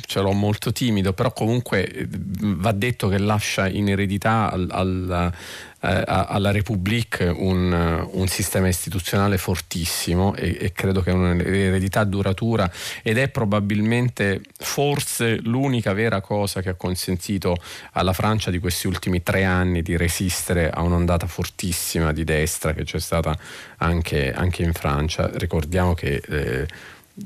ce 0.00 0.20
l'ho 0.20 0.32
molto 0.32 0.70
timido, 0.70 1.12
però 1.12 1.32
comunque 1.32 1.88
eh, 1.88 2.08
va 2.08 2.70
detto 2.70 3.08
che 3.08 3.18
lascia 3.18 3.68
in 3.68 3.88
eredità 3.88 4.48
al, 4.48 4.68
al 4.70 5.32
eh, 5.32 5.36
alla 5.80 6.50
Repubblica 6.50 7.32
un, 7.32 8.08
un, 8.10 8.26
sistema 8.28 8.66
istituzionale 8.66 9.36
fortissimo 9.36 10.34
e, 10.34 10.56
e 10.60 10.72
credo 10.72 11.02
che 11.02 11.10
è 11.10 11.12
un'eredità 11.12 12.02
duratura 12.04 12.70
ed 13.02 13.18
è 13.18 13.28
probabilmente 13.28 14.40
forse 14.58 15.36
l'unica 15.42 15.92
vera 15.92 16.20
cosa 16.20 16.62
che 16.62 16.70
ha 16.70 16.74
consentito 16.74 17.56
alla 17.92 18.14
Francia 18.14 18.50
di 18.50 18.58
questi 18.58 18.86
ultimi 18.86 19.22
tre 19.22 19.44
anni 19.44 19.82
di 19.82 19.96
resistere 19.96 20.70
a 20.70 20.80
un'ondata 20.82 21.26
fortissima 21.26 22.12
di 22.12 22.24
destra 22.24 22.72
che 22.72 22.84
c'è 22.84 22.98
stata 22.98 23.36
anche, 23.78 24.32
anche 24.32 24.62
in 24.62 24.72
Francia. 24.72 25.30
Ricordiamo 25.34 25.94
che 25.94 26.22
eh, 26.26 26.66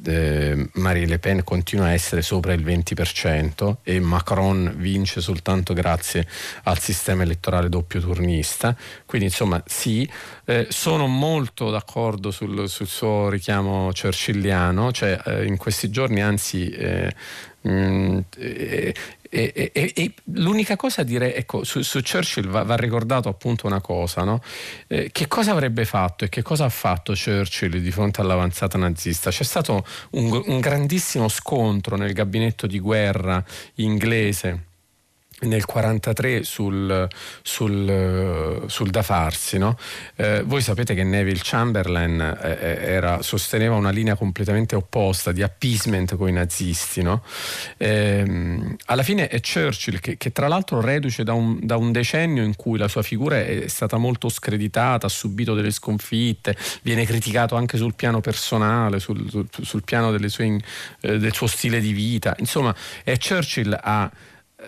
eh, 0.05 0.69
Marie 0.75 1.07
Le 1.07 1.19
Pen 1.19 1.43
continua 1.43 1.87
a 1.87 1.93
essere 1.93 2.23
sopra 2.23 2.53
il 2.53 2.65
20% 2.65 3.77
e 3.83 3.99
Macron 4.01 4.75
vince 4.77 5.21
soltanto 5.21 5.75
grazie 5.75 6.27
al 6.65 6.79
sistema 6.79 7.23
elettorale 7.23 7.69
doppio 7.69 8.01
turnista. 8.01 8.77
Quindi 9.05 9.29
insomma 9.29 9.63
sì, 9.67 10.09
eh, 10.45 10.67
sono 10.71 11.07
molto 11.07 11.71
d'accordo 11.71 12.31
sul, 12.31 12.69
sul, 12.69 12.87
suo 12.87 13.29
richiamo 13.29 13.91
churchilliano, 13.93 14.93
cioè 14.93 15.21
eh, 15.25 15.47
in 15.47 15.57
questi 15.57 15.91
giorni 15.91 16.23
anzi 16.23 16.69
eh, 16.71 17.13
mm, 17.69 18.19
eh, 18.37 18.95
e, 19.31 19.71
e, 19.73 19.93
e, 19.95 20.13
l'unica 20.35 20.75
cosa 20.75 21.03
a 21.03 21.05
dire, 21.05 21.35
ecco, 21.37 21.63
su, 21.63 21.83
su 21.83 22.01
Churchill 22.03 22.49
va, 22.49 22.65
va, 22.65 22.75
ricordato 22.75 23.29
appunto 23.29 23.67
una 23.67 23.81
cosa, 23.81 24.25
no? 24.25 24.43
eh, 24.89 25.11
che 25.13 25.29
cosa 25.29 25.53
avrebbe 25.53 25.85
fatto 25.85 26.25
e 26.25 26.29
che 26.29 26.43
cosa 26.43 26.65
ha 26.65 26.69
fatto 26.69 27.13
Churchill 27.13 27.77
di 27.77 27.91
fronte 27.93 28.21
all'avanzata 28.21 28.77
nazista? 28.77 29.31
C'è 29.31 29.45
stato 29.45 29.87
un, 30.11 30.43
un 30.47 30.59
grandissimo 30.59 31.29
scontro 31.29 31.97
nel 31.97 32.13
gabinetto 32.13 32.67
di 32.67 32.81
guerra 32.81 33.43
inglese 33.77 34.65
nel 35.41 35.63
1943 35.67 36.43
sul, 36.43 37.09
sul, 37.43 38.65
sul, 38.67 38.91
da 38.91 39.03
farsi. 39.03 39.59
No? 39.59 39.79
Eh, 40.17 40.43
voi 40.45 40.61
sapete 40.61 40.95
che 40.95 41.05
Neville 41.05 41.41
Chamberlain 41.43 42.21
eh, 42.21 42.51
eh, 42.51 42.93
era, 42.93 43.23
sosteneva 43.23 43.75
una 43.75 43.91
linea 43.91 44.17
completamente 44.17 44.77
opposta 44.77 45.33
di 45.33 45.43
appeasement 45.43 46.17
con 46.17 46.29
i 46.29 46.33
nazisti. 46.33 47.03
No? 47.03 47.23
Eh, 47.77 48.77
alla 48.87 49.03
fine 49.03 49.29
è 49.29 49.41
Churchill 49.41 50.01
che, 50.01 50.17
che 50.17 50.33
tra 50.33 50.49
l'altro 50.49 50.81
reduce 50.81 51.25
da 51.25 51.33
un, 51.33 51.59
da 51.63 51.77
un, 51.77 51.93
decennio 51.93 52.43
in 52.43 52.57
cui 52.57 52.79
la 52.79 52.89
sua 52.89 53.03
figura 53.03 53.39
è 53.41 53.69
stata 53.69 53.97
molto 53.97 54.29
screditata, 54.29 55.07
ha 55.07 55.11
subito 55.11 55.55
delle 55.55 55.71
sconfitte, 55.71 56.57
viene 56.83 57.05
criticato 57.05 57.57
anche 57.57 57.77
sul 57.77 57.95
piano 57.95 58.21
personale, 58.21 59.01
sul, 59.01 59.49
sul 59.51 59.83
piano 59.85 60.17
sue, 60.29 60.61
eh, 61.01 61.19
del 61.19 61.33
suo 61.33 61.47
stile 61.47 61.81
di 61.81 61.93
vita. 61.93 62.35
Insomma, 62.39 62.75
è 63.03 63.17
Churchill 63.17 63.77
a 63.81 64.11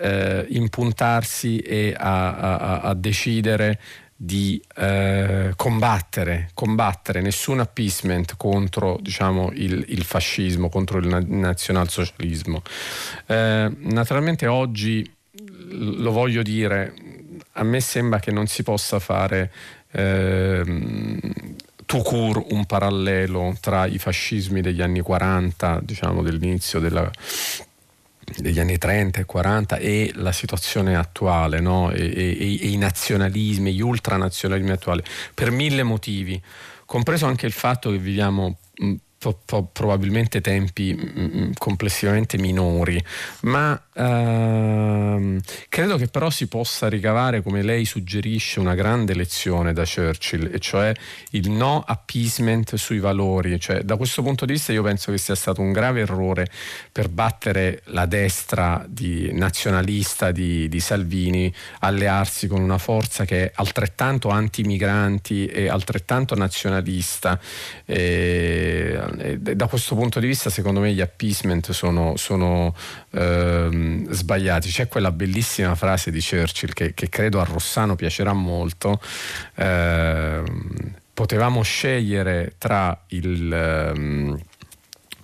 eh, 0.01 0.47
impuntarsi 0.51 1.59
e 1.59 1.95
a, 1.97 2.36
a, 2.36 2.80
a 2.80 2.95
decidere 2.95 3.78
di 4.24 4.62
eh, 4.76 5.53
combattere, 5.57 6.51
combattere 6.55 7.20
nessun 7.20 7.59
appeasement 7.59 8.36
contro 8.36 8.99
diciamo, 9.01 9.51
il, 9.53 9.84
il, 9.88 10.05
fascismo, 10.05 10.68
contro 10.68 10.99
il 10.99 11.26
nazionalsocialismo. 11.26 12.62
Eh, 13.26 13.72
naturalmente 13.78 14.47
oggi 14.47 15.11
lo 15.70 16.12
voglio 16.12 16.43
dire, 16.43 16.95
a 17.55 17.64
me 17.64 17.80
sembra 17.80 18.20
che 18.20 18.30
non 18.30 18.47
si 18.47 18.62
possa 18.62 19.01
fare 19.01 19.51
eh, 19.90 20.62
court 21.84 22.47
un 22.51 22.64
parallelo 22.64 23.57
tra 23.61 23.86
i 23.86 23.99
fascismi 23.99 24.61
degli 24.61 24.80
anni 24.80 25.01
40, 25.01 25.80
diciamo 25.82 26.22
dell'inizio 26.22 26.78
della 26.78 27.11
degli 28.36 28.58
anni 28.58 28.78
30 28.78 29.20
e 29.20 29.24
40 29.24 29.76
e 29.76 30.10
la 30.14 30.32
situazione 30.32 30.96
attuale 30.96 31.60
no? 31.60 31.90
e, 31.90 32.00
e, 32.00 32.60
e, 32.60 32.68
i 32.68 32.76
nazionalismi, 32.76 33.72
gli 33.72 33.80
ultranazionalismi 33.80 34.70
attuali, 34.70 35.02
per 35.34 35.50
mille 35.50 35.82
motivi, 35.82 36.40
compreso 36.86 37.26
anche 37.26 37.46
il 37.46 37.52
fatto 37.52 37.90
che 37.90 37.98
viviamo 37.98 38.58
probabilmente 39.72 40.40
tempi 40.40 40.92
mh, 40.94 41.52
complessivamente 41.58 42.38
minori, 42.38 43.02
ma 43.42 43.80
ehm, 43.94 45.40
credo 45.68 45.96
che 45.96 46.08
però 46.08 46.30
si 46.30 46.46
possa 46.48 46.88
ricavare, 46.88 47.42
come 47.42 47.62
lei 47.62 47.84
suggerisce, 47.84 48.60
una 48.60 48.74
grande 48.74 49.14
lezione 49.14 49.72
da 49.72 49.84
Churchill, 49.84 50.50
e 50.52 50.58
cioè 50.58 50.92
il 51.30 51.50
no 51.50 51.82
appeasement 51.86 52.74
sui 52.74 52.98
valori. 52.98 53.58
Cioè, 53.60 53.82
da 53.82 53.96
questo 53.96 54.22
punto 54.22 54.44
di 54.44 54.52
vista 54.52 54.72
io 54.72 54.82
penso 54.82 55.10
che 55.10 55.18
sia 55.18 55.34
stato 55.34 55.60
un 55.60 55.72
grave 55.72 56.00
errore 56.00 56.48
per 56.90 57.08
battere 57.08 57.82
la 57.86 58.06
destra 58.06 58.84
di, 58.88 59.30
nazionalista 59.32 60.30
di, 60.32 60.68
di 60.68 60.80
Salvini 60.80 61.52
allearsi 61.80 62.46
con 62.46 62.60
una 62.60 62.78
forza 62.78 63.24
che 63.24 63.44
è 63.46 63.52
altrettanto 63.54 64.28
anti-migranti 64.28 65.46
e 65.46 65.68
altrettanto 65.68 66.34
nazionalista. 66.34 67.38
E, 67.84 69.00
da 69.38 69.66
questo 69.66 69.94
punto 69.94 70.20
di 70.20 70.26
vista 70.26 70.50
secondo 70.50 70.80
me 70.80 70.92
gli 70.92 71.00
appeasement 71.00 71.70
sono, 71.70 72.16
sono 72.16 72.74
ehm, 73.10 74.10
sbagliati. 74.10 74.68
C'è 74.68 74.88
quella 74.88 75.10
bellissima 75.10 75.74
frase 75.74 76.10
di 76.10 76.20
Churchill 76.20 76.72
che, 76.72 76.94
che 76.94 77.08
credo 77.08 77.40
a 77.40 77.44
Rossano 77.44 77.96
piacerà 77.96 78.32
molto. 78.32 79.00
Ehm, 79.56 80.94
potevamo 81.12 81.62
scegliere 81.62 82.54
tra 82.58 83.04
il... 83.08 83.52
Ehm, 83.52 84.40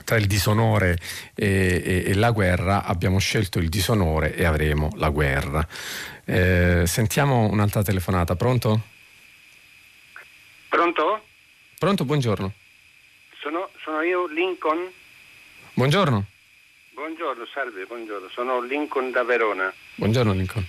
tra 0.08 0.16
il 0.16 0.26
disonore 0.26 0.98
e, 1.34 1.82
e, 1.84 2.04
e, 2.06 2.14
la 2.14 2.30
guerra 2.30 2.82
abbiamo 2.82 3.18
scelto 3.18 3.58
il 3.58 3.68
disonore 3.68 4.34
e 4.34 4.46
avremo 4.46 4.88
la 4.96 5.10
guerra. 5.10 5.68
Eh, 6.24 6.84
sentiamo 6.86 7.46
un'altra 7.50 7.82
telefonata, 7.82 8.34
pronto? 8.34 8.84
Pronto? 10.70 11.24
Pronto, 11.78 12.04
buongiorno. 12.06 12.52
Sono, 13.88 14.02
io 14.02 14.26
Lincoln. 14.26 14.92
Buongiorno. 15.72 16.22
Buongiorno, 16.90 17.46
salve, 17.46 17.86
buongiorno. 17.86 18.28
Sono 18.28 18.60
Lincoln 18.60 19.10
da 19.10 19.22
Verona. 19.22 19.72
Buongiorno 19.94 20.34
Lincoln. 20.34 20.62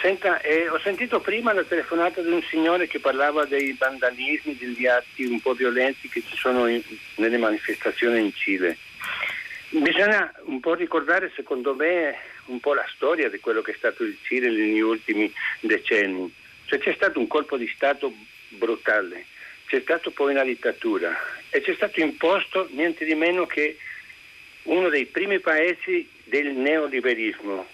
Senta, 0.00 0.40
eh, 0.40 0.68
ho 0.68 0.78
sentito 0.80 1.20
prima 1.20 1.52
la 1.52 1.62
telefonata 1.62 2.20
di 2.22 2.32
un 2.32 2.42
signore 2.42 2.88
che 2.88 2.98
parlava 2.98 3.44
dei 3.44 3.76
vandalismi, 3.78 4.56
degli 4.56 4.86
atti 4.86 5.24
un 5.24 5.40
po' 5.40 5.52
violenti 5.52 6.08
che 6.08 6.20
ci 6.28 6.36
sono 6.36 6.66
in, 6.66 6.82
nelle 7.18 7.38
manifestazioni 7.38 8.18
in 8.18 8.34
Cile. 8.34 8.76
Bisogna 9.68 10.34
un 10.46 10.58
po' 10.58 10.74
ricordare, 10.74 11.30
secondo 11.36 11.76
me, 11.76 12.16
un 12.46 12.58
po' 12.58 12.74
la 12.74 12.86
storia 12.92 13.30
di 13.30 13.38
quello 13.38 13.62
che 13.62 13.70
è 13.70 13.76
stato 13.76 14.02
il 14.02 14.18
Cile 14.22 14.50
negli 14.50 14.80
ultimi 14.80 15.32
decenni. 15.60 16.34
Cioè, 16.64 16.80
c'è 16.80 16.92
stato 16.92 17.20
un 17.20 17.28
colpo 17.28 17.56
di 17.56 17.70
Stato 17.72 18.12
brutale, 18.48 19.26
c'è 19.66 19.80
stato 19.80 20.10
poi 20.10 20.32
una 20.32 20.44
dittatura 20.44 21.16
e 21.50 21.60
c'è 21.60 21.74
stato 21.74 22.00
imposto 22.00 22.68
niente 22.70 23.04
di 23.04 23.14
meno 23.14 23.46
che 23.46 23.76
uno 24.64 24.88
dei 24.88 25.06
primi 25.06 25.38
paesi 25.38 26.08
del 26.24 26.48
neoliberismo, 26.48 27.66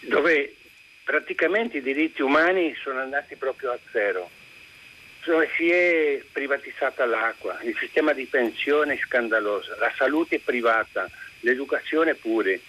dove 0.00 0.54
praticamente 1.04 1.78
i 1.78 1.82
diritti 1.82 2.22
umani 2.22 2.74
sono 2.82 3.00
andati 3.00 3.36
proprio 3.36 3.72
a 3.72 3.78
zero. 3.90 4.30
Dove 5.24 5.48
si 5.56 5.70
è 5.70 6.20
privatizzata 6.32 7.06
l'acqua, 7.06 7.60
il 7.62 7.76
sistema 7.78 8.12
di 8.12 8.24
pensione 8.24 8.94
è 8.94 8.98
scandaloso, 8.98 9.76
la 9.78 9.92
salute 9.96 10.36
è 10.36 10.40
privata, 10.40 11.08
l'educazione 11.40 12.14
pure. 12.14 12.60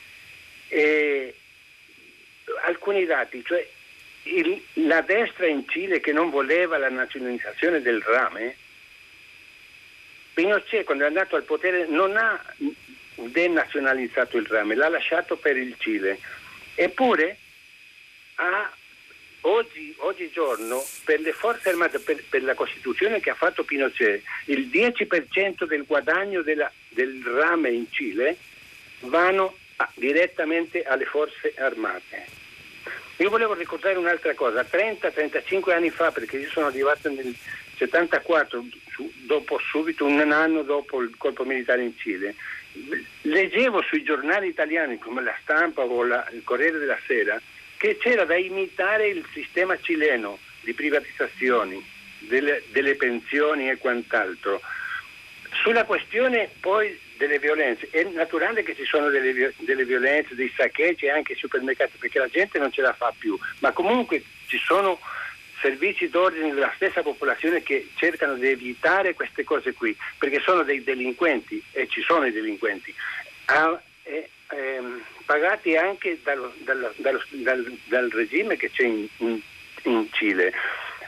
E 0.68 1.34
alcuni 2.66 3.06
dati, 3.06 3.44
cioè 3.44 3.68
il, 4.24 4.62
la 4.74 5.02
destra 5.02 5.48
in 5.48 5.68
Cile 5.68 6.00
che 6.00 6.12
non 6.12 6.30
voleva 6.30 6.78
la 6.78 6.90
nazionalizzazione 6.90 7.82
del 7.82 8.02
rame, 8.02 8.56
Pinochet 10.34 10.84
quando 10.84 11.04
è 11.04 11.08
andato 11.08 11.36
al 11.36 11.44
potere 11.44 11.86
non 11.88 12.18
ha 12.18 12.42
denazionalizzato 13.16 14.38
il 14.38 14.48
rame, 14.48 14.76
l'ha 14.76 14.90
lasciato 14.90 15.38
per 15.38 15.58
il 15.58 15.76
Cile. 15.78 16.20
Eppure 16.76 17.38
ha 18.36 18.72
oggi, 19.42 19.94
oggigiorno 20.00 20.84
per 21.04 21.20
le 21.20 21.34
forze 21.34 21.70
armate, 21.70 22.00
per, 22.00 22.24
per, 22.28 22.44
la 22.44 22.56
Costituzione 22.56 23.20
che 23.20 23.30
ha 23.30 23.36
fatto 23.36 23.64
Pinochet, 23.64 24.24
il 24.46 24.68
10% 24.68 25.66
del 25.66 25.86
guadagno 25.86 26.42
della, 26.42 26.72
del 26.90 27.22
rame 27.24 27.70
in 27.70 27.92
Cile 27.92 28.38
vanno 29.02 29.56
a, 29.78 29.90
direttamente 29.96 30.84
alle 30.84 31.06
forze 31.06 31.54
armate. 31.58 32.43
Io 33.18 33.30
volevo 33.30 33.54
ricordare 33.54 33.98
un'altra 33.98 34.34
cosa, 34.34 34.66
30-35 34.70 35.72
anni 35.72 35.90
fa, 35.90 36.12
perché 36.12 36.38
io 36.38 36.50
sono 36.50 36.68
arrivato 36.68 37.10
nel 37.10 37.36
74, 37.78 38.66
dopo, 39.26 39.60
subito 39.60 40.06
un 40.06 40.32
anno 40.32 40.64
dopo 40.64 41.02
il 41.02 41.14
colpo 41.18 41.44
militare 41.46 41.84
in 41.84 41.96
Cile, 41.98 42.36
leggevo 43.22 43.82
sui 43.84 44.04
giornali 44.04 44.48
italiani 44.48 44.98
come 44.98 45.22
la 45.22 45.38
stampa 45.42 45.84
o 45.84 46.04
la, 46.04 46.28
il 46.32 46.44
Corriere 46.44 46.80
della 46.80 46.98
Sera 47.06 47.40
che 47.78 47.98
c'era 47.98 48.24
da 48.24 48.36
imitare 48.36 49.10
il 49.10 49.26
sistema 49.34 49.78
cileno 49.80 50.40
di 50.62 50.74
privatizzazioni, 50.74 51.86
delle, 52.20 52.64
delle 52.72 52.96
pensioni 52.96 53.70
e 53.70 53.78
quant'altro. 53.78 54.62
Sulla 55.62 55.84
questione 55.84 56.50
poi 56.62 56.98
delle 57.24 57.40
violenze, 57.40 57.88
è 57.90 58.04
naturale 58.04 58.64
che 58.64 58.76
ci 58.76 58.84
sono 58.84 59.10
delle, 59.10 59.54
delle 59.58 59.86
violenze, 59.86 60.36
dei 60.36 60.52
saccheggi 60.56 61.08
anche 61.08 61.34
ai 61.34 61.40
supermercati 61.40 61.98
perché 61.98 62.20
la 62.20 62.28
gente 62.28 62.60
non 62.60 62.72
ce 62.72 62.82
la 62.82 62.94
fa 62.94 63.14
più, 63.18 63.38
ma 63.60 63.72
comunque 63.72 64.24
ci 64.48 64.58
sono 64.58 65.00
servizi 65.62 66.10
d'ordine 66.10 66.54
della 66.54 66.74
stessa 66.76 67.02
popolazione 67.02 67.64
che 67.64 67.88
cercano 67.96 68.36
di 68.36 68.48
evitare 68.48 69.14
queste 69.14 69.46
cose 69.46 69.74
qui, 69.74 69.96
perché 70.18 70.42
sono 70.42 70.64
dei 70.64 70.84
delinquenti 70.84 71.64
e 71.72 71.88
ci 71.88 72.02
sono 72.02 72.26
i 72.26 72.32
delinquenti, 72.34 72.94
ah, 73.46 73.82
eh, 74.04 74.30
ehm, 74.50 75.02
pagati 75.26 75.78
anche 75.78 76.20
dallo, 76.22 76.54
dallo, 76.58 76.94
dallo, 76.98 77.24
dal, 77.86 78.10
regime 78.10 78.58
che 78.58 78.70
c'è 78.70 78.84
in, 78.84 79.08
in, 79.18 79.40
in 79.84 80.10
Cile. 80.12 80.52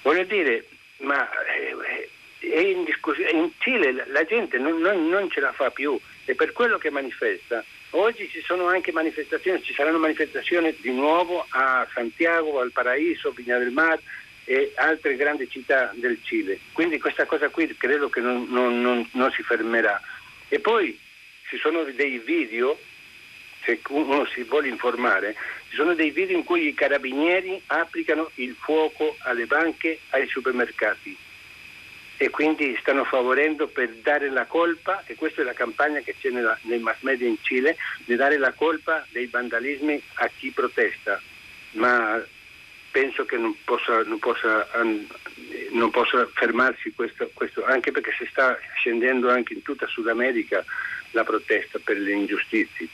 Voglio 0.04 0.24
dire, 0.24 0.66
ma 1.00 1.30
eh, 1.44 2.10
è 2.50 2.60
in, 2.60 2.86
in 3.32 3.52
Cile 3.58 4.06
la 4.08 4.24
gente 4.24 4.58
non, 4.58 4.80
non, 4.80 5.08
non, 5.08 5.30
ce 5.30 5.40
la 5.40 5.52
fa 5.52 5.70
più 5.70 6.00
e 6.26 6.36
per 6.36 6.52
quello 6.52 6.78
che 6.78 6.90
manifesta. 6.90 7.64
Oggi 7.92 8.30
ci 8.30 8.42
sono 8.42 8.68
anche 8.68 8.92
manifestazioni, 8.92 9.64
ci 9.64 9.74
saranno 9.74 10.00
manifestazioni 10.00 10.76
di 10.82 10.92
nuovo 10.92 11.46
a 11.50 11.88
Santiago, 11.94 12.60
al 12.60 12.72
Paraíso, 12.72 13.32
Vigna 13.32 13.58
del 13.58 13.72
Mar, 13.72 14.00
e 14.44 14.74
altre 14.76 15.16
grandi 15.16 15.50
città 15.50 15.92
del 15.96 16.20
Cile. 16.22 16.60
Quindi 16.72 17.00
questa 17.00 17.26
cosa 17.26 17.50
qui 17.50 17.74
credo 17.78 18.10
che 18.10 18.20
non, 18.20 19.08
non 19.12 19.32
si 19.32 19.42
fermerà. 19.44 20.00
E 20.50 20.60
poi 20.60 20.98
ci 21.48 21.58
sono 21.58 21.84
dei 21.84 22.20
video, 22.20 22.78
se 23.64 23.80
uno 23.90 24.26
si 24.26 24.44
vuole 24.44 24.68
informare, 24.68 25.36
ci 25.70 25.76
sono 25.76 25.94
dei 25.94 26.12
video 26.12 26.38
in 26.38 26.44
cui 26.44 26.68
i 26.68 26.74
carabinieri 26.74 27.62
applicano 27.68 28.30
il 28.36 28.56
fuoco 28.60 29.16
alle 29.20 29.46
banche, 29.46 30.00
ai 30.10 30.28
supermercati 30.28 31.18
e 32.18 32.30
quindi 32.30 32.78
stanno 32.80 33.04
favorendo 33.04 33.68
per 33.68 33.90
dare 34.02 34.30
la 34.30 34.46
colpa, 34.46 35.04
e 35.06 35.16
questa 35.16 35.42
è 35.42 35.46
la 35.46 35.54
campagna 35.54 36.00
che 36.00 36.16
c'è 36.20 36.30
nella, 36.30 36.58
nei 36.62 36.80
mass 36.80 37.02
media 37.02 37.28
in 37.28 37.38
Cile, 37.42 37.76
di 38.06 38.16
dare 38.16 38.38
la 38.38 38.54
colpa 38.54 39.06
dei 39.10 39.28
vandalismi 39.28 40.02
a 40.16 40.30
chi 40.38 40.52
protesta. 40.52 41.22
Ma 41.72 42.24
penso 42.92 43.26
che 43.26 43.38
non 43.38 43.54
possa, 43.66 44.04
non 44.04 44.20
possa, 44.20 44.68
non 45.72 45.90
possa 45.90 46.26
fermarsi 46.34 46.94
questo, 46.94 47.30
questo, 47.34 47.66
anche 47.66 47.92
perché 47.92 48.12
si 48.18 48.26
sta 48.32 48.58
scendendo 48.78 49.30
anche 49.30 49.54
in 49.54 49.62
tutta 49.62 49.86
Sud 49.88 50.08
America 50.08 50.64
la 51.12 51.26
protesta 51.26 51.80
per 51.84 51.98
le 51.98 52.12
ingiustizie. 52.12 52.88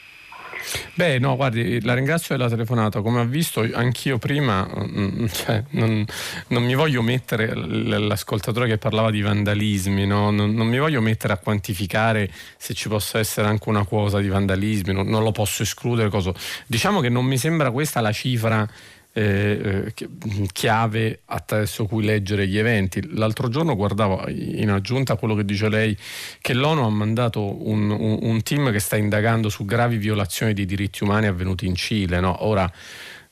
Beh, 0.94 1.18
no, 1.18 1.36
guardi, 1.36 1.82
la 1.82 1.94
ringrazio 1.94 2.36
della 2.36 2.48
telefonata. 2.48 3.00
Come 3.00 3.20
ha 3.20 3.24
visto, 3.24 3.66
anch'io 3.72 4.18
prima 4.18 4.68
mm, 4.68 5.26
cioè, 5.26 5.62
non, 5.70 6.04
non, 6.48 6.64
mi 6.64 6.74
voglio 6.74 7.02
mettere 7.02 7.54
l'ascoltatore 7.54 8.68
che 8.68 8.78
parlava 8.78 9.10
di 9.10 9.22
vandalismi, 9.22 10.06
no? 10.06 10.30
non, 10.30 10.52
non, 10.54 10.66
mi 10.66 10.78
voglio 10.78 11.00
mettere 11.00 11.32
a 11.32 11.38
quantificare 11.38 12.30
se 12.56 12.74
ci 12.74 12.88
possa 12.88 13.18
essere 13.18 13.46
anche 13.46 13.68
una 13.68 13.84
cosa 13.84 14.20
di 14.20 14.28
vandalismi, 14.28 14.92
non, 14.92 15.06
non 15.06 15.22
lo 15.22 15.32
posso 15.32 15.62
escludere. 15.62 16.08
Cosa. 16.08 16.32
Diciamo 16.66 17.00
che 17.00 17.08
non 17.08 17.24
mi 17.24 17.38
sembra 17.38 17.70
questa 17.70 18.00
la 18.00 18.12
cifra 18.12 18.68
eh, 19.12 19.92
eh 19.94 20.08
chiave 20.52 21.20
attraverso 21.26 21.86
cui 21.86 22.04
leggere 22.04 22.46
gli 22.46 22.58
eventi. 22.58 23.14
L'altro 23.14 23.48
giorno 23.48 23.76
guardavo 23.76 24.28
in 24.28 24.70
aggiunta 24.70 25.14
a 25.14 25.16
quello 25.16 25.34
che 25.34 25.44
dice 25.44 25.68
lei 25.68 25.96
che 26.40 26.54
l'ONU 26.54 26.82
ha 26.82 26.90
mandato 26.90 27.66
un, 27.68 27.90
un, 27.90 28.18
un 28.20 28.42
team 28.42 28.70
che 28.72 28.80
sta 28.80 28.96
indagando 28.96 29.48
su 29.48 29.64
gravi 29.64 29.96
violazioni 29.96 30.54
di 30.54 30.64
diritti 30.64 31.02
umani 31.02 31.26
avvenuti 31.26 31.66
in 31.66 31.74
Cile. 31.74 32.20
No? 32.20 32.44
Ora 32.44 32.70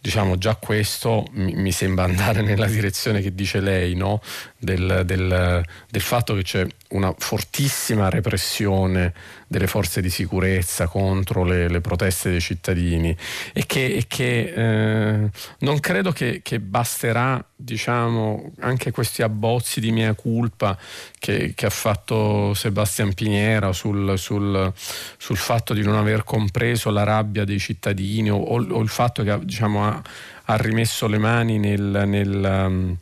diciamo 0.03 0.39
già 0.39 0.57
questo 0.57 1.27
mi, 1.33 1.73
sembra 1.73 2.05
andare 2.05 2.41
nella 2.43 2.67
direzione 2.67 3.21
che 3.21 3.35
dice 3.35 3.61
lei, 3.61 3.95
no? 3.95 4.21
Del, 4.61 5.03
del, 5.07 5.65
del, 5.89 6.01
fatto 6.03 6.35
che 6.35 6.43
c'è 6.43 6.67
una 6.91 7.15
fortissima 7.17 8.11
repressione 8.11 9.15
delle 9.47 9.67
forze 9.67 10.03
di 10.03 10.11
sicurezza 10.11 10.87
contro 10.87 11.45
le, 11.45 11.69
le 11.69 11.81
proteste 11.81 12.29
dei 12.29 12.43
cittadini 12.43 13.17
e 13.55 13.65
che, 13.65 13.87
e 13.87 14.05
che 14.07 14.53
eh, 14.55 15.31
non 15.61 15.81
credo 15.81 16.13
che, 16.13 16.41
che, 16.43 16.61
basterà 16.61 17.43
diciamo, 17.57 18.53
anche 18.61 18.91
questi 18.91 19.23
abbozzi 19.23 19.81
di 19.81 19.93
mia 19.93 20.13
culpa 20.13 20.79
che, 21.19 21.55
che 21.55 21.67
ha 21.67 21.71
fatto 21.71 22.53
Sebastian 22.53 23.15
Piniera 23.15 23.73
sul, 23.73 24.19
sul, 24.19 24.73
sul, 25.17 25.37
fatto 25.39 25.73
di 25.73 25.83
non 25.83 25.97
aver 25.97 26.23
compreso 26.25 26.91
la 26.91 27.05
rabbia 27.05 27.47
dei 27.47 27.59
cittadini 27.59 28.31
o, 28.31 28.37
o 28.37 28.81
il 28.81 28.89
fatto 28.89 29.23
che 29.23 29.39
diciamo, 29.43 29.87
ha, 29.87 30.03
ha, 30.45 30.57
rimesso 30.57 31.07
le 31.07 31.19
mani 31.19 31.59
nel, 31.59 32.03
nel 32.07 32.67
um, 32.69 32.99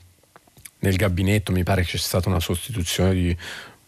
nel 0.80 0.96
gabinetto 0.96 1.52
mi 1.52 1.62
pare 1.62 1.82
che 1.82 1.92
c'è 1.92 1.96
stata 1.96 2.28
una 2.28 2.40
sostituzione 2.40 3.12
di 3.14 3.36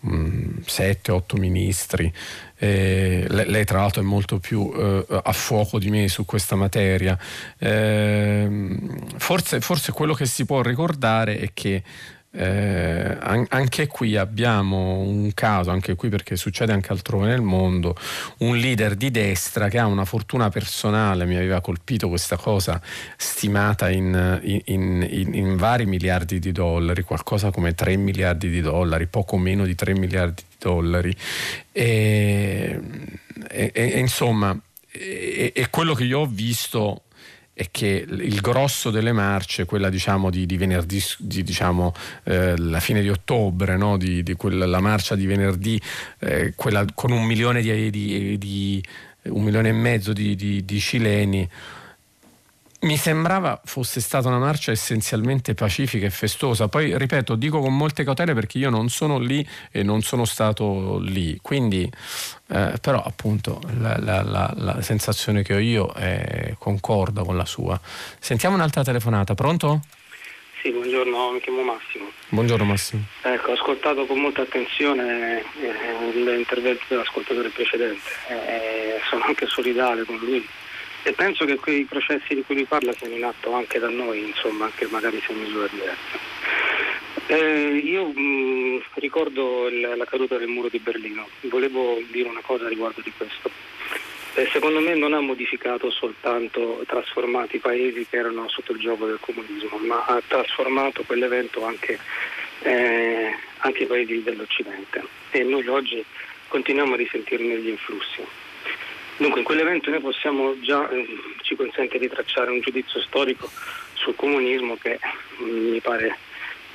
7-8 0.02 1.36
mm, 1.36 1.40
ministri. 1.40 2.12
Eh, 2.56 3.26
lei, 3.28 3.64
tra 3.64 3.80
l'altro 3.80 4.02
è 4.02 4.04
molto 4.04 4.38
più 4.38 4.72
eh, 4.74 5.04
a 5.22 5.32
fuoco 5.32 5.78
di 5.78 5.90
me 5.90 6.08
su 6.08 6.24
questa 6.24 6.56
materia. 6.56 7.18
Eh, 7.58 8.78
forse, 9.16 9.60
forse 9.60 9.92
quello 9.92 10.14
che 10.14 10.26
si 10.26 10.44
può 10.44 10.62
ricordare 10.62 11.38
è 11.38 11.50
che 11.52 11.82
eh, 12.32 13.16
anche 13.20 13.88
qui 13.88 14.16
abbiamo 14.16 14.98
un 14.98 15.32
caso, 15.34 15.70
anche 15.70 15.96
qui 15.96 16.08
perché 16.08 16.36
succede 16.36 16.72
anche 16.72 16.92
altrove 16.92 17.26
nel 17.26 17.40
mondo, 17.40 17.96
un 18.38 18.56
leader 18.56 18.94
di 18.94 19.10
destra 19.10 19.68
che 19.68 19.78
ha 19.78 19.86
una 19.86 20.04
fortuna 20.04 20.48
personale, 20.48 21.26
mi 21.26 21.34
aveva 21.36 21.60
colpito 21.60 22.08
questa 22.08 22.36
cosa, 22.36 22.80
stimata 23.16 23.90
in, 23.90 24.40
in, 24.66 25.06
in, 25.10 25.34
in 25.34 25.56
vari 25.56 25.86
miliardi 25.86 26.38
di 26.38 26.52
dollari, 26.52 27.02
qualcosa 27.02 27.50
come 27.50 27.74
3 27.74 27.96
miliardi 27.96 28.48
di 28.48 28.60
dollari, 28.60 29.08
poco 29.08 29.36
meno 29.36 29.64
di 29.64 29.74
3 29.74 29.98
miliardi 29.98 30.42
di 30.48 30.56
dollari. 30.58 31.14
E, 31.72 32.80
e, 33.48 33.72
e 33.74 33.98
insomma, 33.98 34.56
è 34.88 35.66
quello 35.70 35.94
che 35.94 36.04
io 36.04 36.20
ho 36.20 36.26
visto 36.26 37.02
è 37.60 37.68
che 37.70 38.06
il 38.08 38.40
grosso 38.40 38.90
delle 38.90 39.12
marce, 39.12 39.66
quella 39.66 39.90
diciamo 39.90 40.30
di, 40.30 40.46
di 40.46 40.56
venerdì, 40.56 40.98
di, 41.18 41.42
diciamo, 41.42 41.92
eh, 42.24 42.56
la 42.56 42.80
fine 42.80 43.02
di 43.02 43.10
ottobre, 43.10 43.76
no? 43.76 43.98
di, 43.98 44.22
di 44.22 44.32
quella, 44.32 44.64
la 44.64 44.80
marcia 44.80 45.14
di 45.14 45.26
venerdì, 45.26 45.78
eh, 46.20 46.54
quella 46.56 46.86
con 46.94 47.10
un 47.12 47.22
milione, 47.26 47.60
di, 47.60 48.82
un 49.24 49.42
milione 49.42 49.68
e 49.68 49.72
mezzo 49.72 50.14
di, 50.14 50.64
cileni, 50.80 51.46
mi 52.80 52.96
sembrava 52.96 53.60
fosse 53.64 54.00
stata 54.00 54.28
una 54.28 54.38
marcia 54.38 54.70
essenzialmente 54.70 55.54
pacifica 55.54 56.06
e 56.06 56.10
festosa. 56.10 56.68
Poi, 56.68 56.96
ripeto, 56.96 57.34
dico 57.34 57.60
con 57.60 57.76
molte 57.76 58.04
cautele 58.04 58.32
perché 58.32 58.58
io 58.58 58.70
non 58.70 58.88
sono 58.88 59.18
lì 59.18 59.46
e 59.70 59.82
non 59.82 60.00
sono 60.02 60.24
stato 60.24 60.98
lì. 61.00 61.38
Quindi, 61.42 61.90
eh, 62.48 62.72
però, 62.80 63.02
appunto, 63.02 63.60
la, 63.78 63.98
la, 63.98 64.22
la, 64.22 64.52
la, 64.56 64.80
sensazione 64.82 65.42
che 65.42 65.54
ho 65.54 65.58
io 65.58 65.92
è 65.92 66.54
concorda 66.58 67.22
con 67.22 67.36
la 67.36 67.44
sua. 67.44 67.78
Sentiamo 68.18 68.54
un'altra 68.54 68.82
telefonata. 68.82 69.34
Pronto? 69.34 69.80
Sì, 70.62 70.70
buongiorno, 70.70 71.32
mi 71.32 71.40
chiamo 71.40 71.62
Massimo. 71.62 72.10
Buongiorno 72.28 72.64
Massimo. 72.64 73.04
Ecco, 73.22 73.50
ho 73.50 73.54
ascoltato 73.54 74.04
con 74.06 74.20
molta 74.20 74.42
attenzione 74.42 75.40
eh, 75.40 76.12
l'intervento 76.12 76.84
dell'ascoltatore 76.88 77.48
precedente. 77.48 78.00
Eh, 78.28 79.00
sono 79.08 79.24
anche 79.24 79.46
solidale 79.46 80.04
con 80.04 80.16
lui 80.16 80.46
e 81.02 81.12
penso 81.12 81.44
che 81.44 81.56
quei 81.56 81.84
processi 81.84 82.34
di 82.34 82.42
cui 82.42 82.56
lui 82.56 82.64
parla 82.64 82.92
siano 82.92 83.14
in 83.14 83.24
atto 83.24 83.52
anche 83.52 83.78
da 83.78 83.88
noi, 83.88 84.20
insomma, 84.28 84.66
anche 84.66 84.86
magari 84.90 85.22
in 85.28 85.38
misura 85.38 85.66
diversa. 85.68 86.18
Eh, 87.26 87.80
io 87.84 88.06
mh, 88.06 88.20
mm, 88.20 88.78
ricordo 88.94 89.68
il, 89.68 89.94
la 89.96 90.04
caduta 90.04 90.36
del 90.36 90.48
muro 90.48 90.68
di 90.68 90.78
Berlino, 90.78 91.28
volevo 91.42 92.00
dire 92.10 92.28
una 92.28 92.42
cosa 92.42 92.68
riguardo 92.68 93.00
di 93.02 93.12
questo. 93.16 93.50
Eh, 94.34 94.48
secondo 94.52 94.80
me 94.80 94.94
non 94.94 95.12
ha 95.12 95.20
modificato 95.20 95.90
soltanto, 95.90 96.84
trasformato 96.86 97.56
i 97.56 97.58
paesi 97.58 98.06
che 98.08 98.16
erano 98.16 98.48
sotto 98.48 98.72
il 98.72 98.78
gioco 98.78 99.06
del 99.06 99.18
comunismo, 99.20 99.76
ma 99.78 100.04
ha 100.04 100.22
trasformato 100.26 101.02
quell'evento 101.02 101.64
anche, 101.64 101.98
eh, 102.62 103.34
anche 103.58 103.82
i 103.82 103.86
paesi 103.86 104.22
dell'Occidente 104.22 105.02
e 105.30 105.42
noi 105.42 105.66
oggi 105.66 106.04
continuiamo 106.48 106.94
a 106.94 106.96
risentirne 106.96 107.58
gli 107.58 107.68
influssi. 107.68 108.22
Dunque 109.20 109.40
in 109.40 109.44
quell'evento 109.44 109.90
noi 109.90 110.00
possiamo 110.00 110.58
già, 110.60 110.88
eh, 110.88 111.06
ci 111.42 111.54
consente 111.54 111.98
di 111.98 112.08
tracciare 112.08 112.50
un 112.50 112.60
giudizio 112.60 113.02
storico 113.02 113.50
sul 113.92 114.14
comunismo 114.14 114.78
che 114.80 114.98
mm, 115.42 115.72
mi 115.72 115.80
pare 115.80 116.16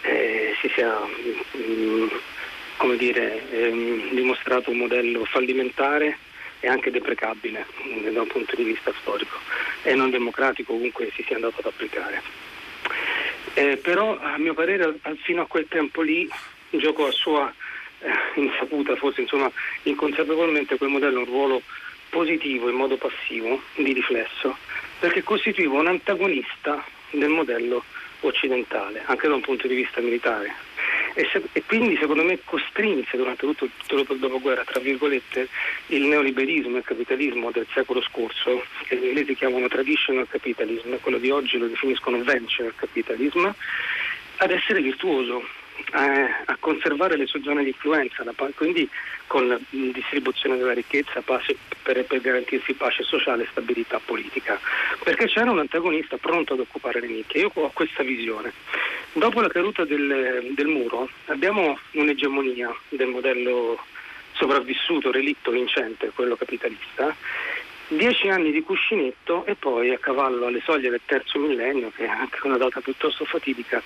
eh, 0.01 0.53
si 0.61 0.69
sia 0.75 0.93
mh, 0.95 2.07
mm, 2.85 2.93
dire, 2.97 3.49
ehm, 3.49 4.09
dimostrato 4.11 4.69
un 4.69 4.77
modello 4.77 5.25
fallimentare 5.25 6.19
e 6.59 6.67
anche 6.67 6.91
deprecabile 6.91 7.65
mh, 7.81 8.09
mm, 8.09 8.13
da 8.13 8.21
un 8.21 8.27
punto 8.27 8.55
di 8.55 8.63
vista 8.63 8.93
storico 9.01 9.39
e 9.81 9.95
non 9.95 10.11
democratico 10.11 10.73
comunque 10.73 11.09
si 11.15 11.23
sia 11.25 11.37
andato 11.37 11.61
ad 11.61 11.65
applicare. 11.65 12.21
Eh, 13.55 13.77
però 13.77 14.19
a 14.19 14.37
mio 14.37 14.53
parere 14.53 14.99
fino 15.23 15.41
a 15.41 15.47
quel 15.47 15.65
tempo 15.67 16.03
lì 16.03 16.29
giocò 16.69 17.07
a 17.07 17.11
sua 17.11 17.51
eh, 18.01 18.39
insaputa, 18.39 18.95
forse 18.97 19.21
insomma 19.21 19.51
inconsapevolmente 19.81 20.77
quel 20.77 20.91
modello 20.91 21.21
un 21.21 21.25
ruolo 21.25 21.63
positivo 22.15 22.69
in 22.69 22.77
modo 22.77 22.95
passivo, 22.95 23.61
di 23.75 23.91
riflesso, 23.91 24.55
perché 24.99 25.21
costituiva 25.21 25.77
un 25.77 25.87
antagonista 25.87 26.81
del 27.09 27.27
modello 27.27 27.83
occidentale, 28.21 29.03
anche 29.05 29.27
da 29.27 29.35
un 29.35 29.41
punto 29.41 29.67
di 29.67 29.75
vista 29.75 29.99
militare. 29.99 30.55
E, 31.13 31.27
se, 31.29 31.43
e 31.51 31.63
quindi 31.65 31.97
secondo 31.97 32.23
me 32.23 32.39
costrinse 32.45 33.17
durante 33.17 33.45
tutto, 33.45 33.67
tutto 33.85 34.13
il 34.13 34.19
dopoguerra, 34.19 34.63
tra 34.63 34.79
virgolette, 34.79 35.49
il 35.87 36.03
neoliberismo 36.03 36.75
e 36.75 36.79
il 36.79 36.85
capitalismo 36.85 37.51
del 37.51 37.67
secolo 37.73 38.01
scorso, 38.01 38.63
che 38.87 38.95
gli 38.95 39.07
inglesi 39.07 39.35
chiamano 39.35 39.67
traditional 39.67 40.25
capitalism, 40.29 40.95
quello 41.01 41.17
di 41.17 41.29
oggi 41.29 41.57
lo 41.57 41.67
definiscono 41.67 42.23
venture 42.23 42.71
capitalism, 42.77 43.45
ad 44.37 44.51
essere 44.51 44.79
virtuoso, 44.79 45.43
a 45.91 46.57
conservare 46.59 47.17
le 47.17 47.25
sue 47.25 47.41
zone 47.41 47.63
di 47.63 47.69
influenza, 47.69 48.23
quindi 48.55 48.89
con 49.27 49.57
distribuzione 49.69 50.57
della 50.57 50.73
ricchezza 50.73 51.21
pace, 51.21 51.55
per, 51.81 52.03
per, 52.05 52.21
garantirsi 52.21 52.73
pace 52.73 53.03
sociale 53.03 53.43
e 53.43 53.47
stabilità 53.51 53.99
politica, 54.03 54.59
perché 55.03 55.25
c'era 55.27 55.51
un 55.51 55.59
antagonista 55.59 56.17
pronto 56.17 56.53
ad 56.53 56.59
occupare 56.59 56.99
le 56.99 57.07
nicchie. 57.07 57.41
Io 57.41 57.51
ho 57.53 57.71
questa 57.73 58.03
visione. 58.03 58.53
Dopo 59.13 59.41
la 59.41 59.47
caduta 59.47 59.85
del, 59.85 60.51
del 60.53 60.67
muro 60.67 61.09
abbiamo 61.27 61.79
un'egemonia 61.91 62.75
del 62.89 63.07
modello 63.07 63.79
sopravvissuto, 64.33 65.11
relitto 65.11 65.51
vincente, 65.51 66.11
quello 66.13 66.35
capitalista, 66.35 67.15
dieci 67.87 68.27
anni 68.29 68.51
di 68.51 68.61
cuscinetto 68.61 69.45
e 69.45 69.55
poi 69.55 69.91
a 69.91 69.97
cavallo 69.97 70.47
alle 70.47 70.61
soglie 70.63 70.89
del 70.89 71.01
terzo 71.05 71.39
millennio, 71.39 71.91
che 71.95 72.05
è 72.05 72.09
anche 72.09 72.39
una 72.43 72.57
data 72.57 72.81
piuttosto 72.81 73.25
fatidica, 73.25 73.81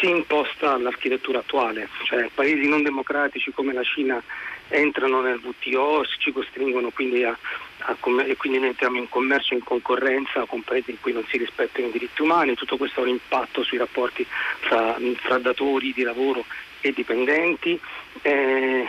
si 0.00 0.08
imposta 0.08 0.72
all'architettura 0.72 1.40
attuale, 1.40 1.88
cioè 2.04 2.30
paesi 2.32 2.66
non 2.66 2.82
democratici 2.82 3.52
come 3.52 3.74
la 3.74 3.82
Cina 3.82 4.20
entrano 4.68 5.20
nel 5.20 5.40
WTO, 5.42 6.04
ci 6.18 6.32
costringono 6.32 6.90
quindi 6.90 7.22
a, 7.24 7.36
a 7.78 7.96
e 8.24 8.36
quindi 8.36 8.58
noi 8.58 8.68
entriamo 8.68 8.96
in 8.96 9.08
commercio, 9.08 9.54
in 9.54 9.62
concorrenza 9.62 10.44
con 10.46 10.62
paesi 10.62 10.92
in 10.92 11.00
cui 11.00 11.12
non 11.12 11.24
si 11.28 11.36
rispettano 11.36 11.88
i 11.88 11.92
diritti 11.92 12.22
umani, 12.22 12.54
tutto 12.54 12.76
questo 12.76 13.00
ha 13.00 13.02
un 13.02 13.10
impatto 13.10 13.62
sui 13.62 13.78
rapporti 13.78 14.26
fra, 14.60 14.96
fra 15.16 15.38
datori 15.38 15.92
di 15.92 16.02
lavoro 16.02 16.44
e 16.80 16.92
dipendenti, 16.92 17.78
eh, 18.22 18.88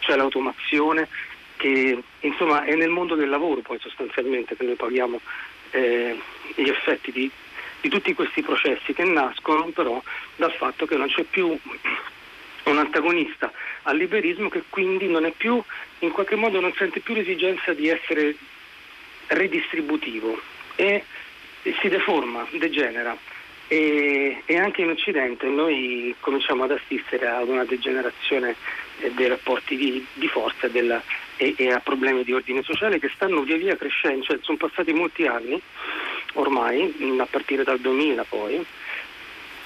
c'è 0.00 0.16
l'automazione 0.16 1.08
che 1.56 2.02
insomma 2.20 2.64
è 2.64 2.74
nel 2.74 2.88
mondo 2.88 3.14
del 3.14 3.28
lavoro 3.28 3.60
poi 3.60 3.78
sostanzialmente 3.78 4.56
che 4.56 4.64
noi 4.64 4.76
paghiamo 4.76 5.20
eh, 5.72 6.18
gli 6.54 6.68
effetti 6.68 7.12
di 7.12 7.30
di 7.80 7.88
tutti 7.88 8.14
questi 8.14 8.42
processi 8.42 8.92
che 8.92 9.04
nascono 9.04 9.66
però 9.66 10.02
dal 10.36 10.52
fatto 10.52 10.86
che 10.86 10.96
non 10.96 11.08
c'è 11.08 11.22
più 11.24 11.58
un 12.64 12.78
antagonista 12.78 13.50
al 13.82 13.96
liberismo 13.96 14.48
che 14.48 14.64
quindi 14.68 15.08
non 15.08 15.24
è 15.24 15.32
più, 15.36 15.62
in 16.00 16.10
qualche 16.10 16.36
modo 16.36 16.60
non 16.60 16.72
sente 16.76 17.00
più 17.00 17.14
l'esigenza 17.14 17.72
di 17.72 17.88
essere 17.88 18.36
redistributivo 19.28 20.40
e 20.76 21.04
si 21.80 21.88
deforma, 21.88 22.46
degenera. 22.52 23.16
E, 23.68 24.42
e, 24.46 24.56
anche 24.56 24.82
in 24.82 24.90
Occidente 24.90 25.46
noi 25.46 26.14
cominciamo 26.18 26.64
ad 26.64 26.72
assistere 26.72 27.28
ad 27.28 27.48
una 27.48 27.64
degenerazione 27.64 28.56
dei 29.14 29.28
rapporti 29.28 29.76
di, 29.76 30.04
di 30.14 30.26
forza 30.26 30.66
della, 30.66 31.00
e, 31.40 31.54
e, 31.56 31.72
a 31.72 31.80
problemi 31.80 32.22
di 32.22 32.34
ordine 32.34 32.62
sociale 32.62 32.98
che 32.98 33.10
stanno 33.14 33.40
via 33.40 33.56
via 33.56 33.74
crescendo, 33.74 34.24
cioè 34.24 34.38
sono 34.42 34.58
passati 34.58 34.92
molti 34.92 35.26
anni 35.26 35.60
ormai, 36.34 37.16
a 37.18 37.26
partire 37.26 37.64
dal 37.64 37.80
2000 37.80 38.24
poi, 38.24 38.64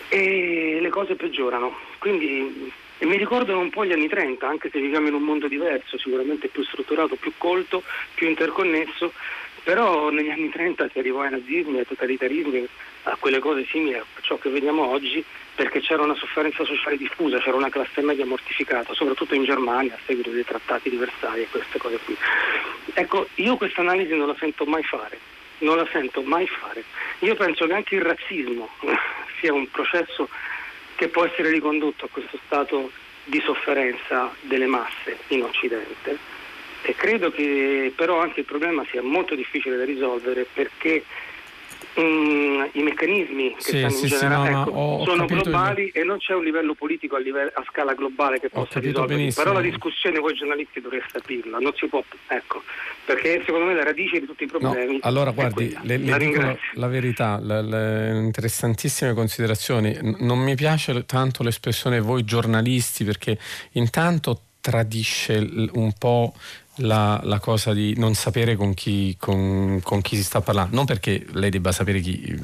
e 0.08 0.78
le 0.80 0.88
cose 0.88 1.16
peggiorano. 1.16 1.76
Quindi 1.98 2.72
mi 3.00 3.16
ricordano 3.16 3.58
un 3.58 3.70
po' 3.70 3.84
gli 3.84 3.92
anni 3.92 4.08
30, 4.08 4.46
anche 4.46 4.70
se 4.70 4.80
viviamo 4.80 5.08
in 5.08 5.14
un 5.14 5.22
mondo 5.22 5.48
diverso, 5.48 5.98
sicuramente 5.98 6.46
più 6.46 6.62
strutturato, 6.62 7.16
più 7.16 7.32
colto, 7.36 7.82
più 8.14 8.28
interconnesso, 8.28 9.12
però 9.64 10.10
negli 10.10 10.30
anni 10.30 10.50
30 10.50 10.90
si 10.92 10.98
arrivò 11.00 11.22
ai 11.22 11.30
nazismi, 11.30 11.78
ai 11.78 11.86
totalitarismi, 11.86 12.68
a 13.04 13.16
quelle 13.18 13.40
cose 13.40 13.66
simili 13.68 13.94
a 13.94 14.04
ciò 14.20 14.38
che 14.38 14.48
vediamo 14.48 14.88
oggi, 14.88 15.24
perché 15.54 15.80
c'era 15.80 16.02
una 16.02 16.14
sofferenza 16.14 16.64
sociale 16.64 16.96
diffusa, 16.96 17.38
c'era 17.38 17.56
una 17.56 17.68
classe 17.68 18.02
media 18.02 18.26
mortificata, 18.26 18.92
soprattutto 18.94 19.34
in 19.34 19.44
Germania 19.44 19.94
a 19.94 19.98
seguito 20.04 20.30
dei 20.30 20.44
trattati 20.44 20.90
di 20.90 20.96
Versailles 20.96 21.46
e 21.46 21.50
queste 21.50 21.78
cose 21.78 21.98
qui. 22.04 22.16
Ecco, 22.94 23.28
io 23.36 23.56
questa 23.56 23.80
analisi 23.80 24.14
non 24.14 24.26
la 24.26 24.36
sento 24.38 24.64
mai 24.64 24.82
fare 24.82 25.18
non 25.58 25.76
la 25.76 25.88
sento 25.90 26.22
mai 26.22 26.46
fare. 26.46 26.84
Io 27.20 27.34
penso 27.36 27.66
che 27.66 27.72
anche 27.72 27.94
il 27.94 28.02
razzismo 28.02 28.68
sia 29.40 29.52
un 29.52 29.70
processo 29.70 30.28
che 30.96 31.08
può 31.08 31.24
essere 31.24 31.50
ricondotto 31.50 32.04
a 32.04 32.08
questo 32.10 32.38
stato 32.44 32.90
di 33.24 33.40
sofferenza 33.44 34.32
delle 34.42 34.66
masse 34.66 35.18
in 35.28 35.42
Occidente 35.42 36.18
e 36.82 36.94
credo 36.94 37.30
che 37.30 37.92
però 37.96 38.20
anche 38.20 38.40
il 38.40 38.46
problema 38.46 38.84
sia 38.90 39.02
molto 39.02 39.34
difficile 39.34 39.76
da 39.76 39.84
risolvere 39.84 40.46
perché 40.52 41.04
Mm, 42.00 42.64
i 42.72 42.82
meccanismi 42.82 43.54
che 43.54 43.62
sì, 43.62 43.78
stanno 43.78 43.90
sì, 43.90 44.06
generale 44.06 44.46
sì, 44.48 44.52
no, 44.52 44.60
ecco, 44.62 45.04
sono 45.04 45.26
globali 45.26 45.88
e 45.88 46.02
non 46.02 46.18
c'è 46.18 46.34
un 46.34 46.44
livello 46.44 46.74
politico 46.74 47.16
a, 47.16 47.18
livello, 47.18 47.50
a 47.54 47.64
scala 47.70 47.94
globale 47.94 48.40
che 48.40 48.48
possa 48.48 48.80
risolverli. 48.80 49.32
Però 49.32 49.52
la 49.52 49.60
discussione 49.60 50.18
voi 50.18 50.34
giornalisti 50.34 50.80
dovreste 50.80 51.18
aprirla, 51.18 51.58
non 51.58 51.72
si 51.74 51.86
può, 51.86 52.02
ecco, 52.28 52.62
perché 53.04 53.42
secondo 53.44 53.66
me 53.66 53.74
la 53.74 53.84
radice 53.84 54.20
di 54.20 54.26
tutti 54.26 54.44
i 54.44 54.46
problemi. 54.46 54.94
No, 54.94 54.98
allora 55.02 55.30
guardi, 55.30 55.76
le, 55.82 55.96
le 55.98 56.10
la, 56.10 56.16
dico 56.18 56.58
la 56.74 56.88
verità, 56.88 57.38
le, 57.40 57.62
le 57.62 58.18
interessantissime 58.18 59.14
considerazioni. 59.14 59.96
Non 60.18 60.38
mi 60.38 60.54
piace 60.54 61.04
tanto 61.06 61.42
l'espressione 61.42 62.00
voi 62.00 62.24
giornalisti 62.24 63.04
perché 63.04 63.38
intanto 63.72 64.40
tradisce 64.60 65.36
un 65.72 65.92
po' 65.98 66.32
la, 66.76 67.20
la, 67.22 67.38
cosa 67.38 67.72
di 67.72 67.94
non 67.96 68.14
sapere 68.14 68.56
con 68.56 68.74
chi, 68.74 69.16
con, 69.18 69.80
con 69.82 70.00
chi, 70.00 70.16
si 70.16 70.24
sta 70.24 70.40
parlando, 70.40 70.74
non 70.74 70.84
perché 70.84 71.24
lei 71.32 71.50
debba 71.50 71.72
sapere 71.72 72.00
chi, 72.00 72.36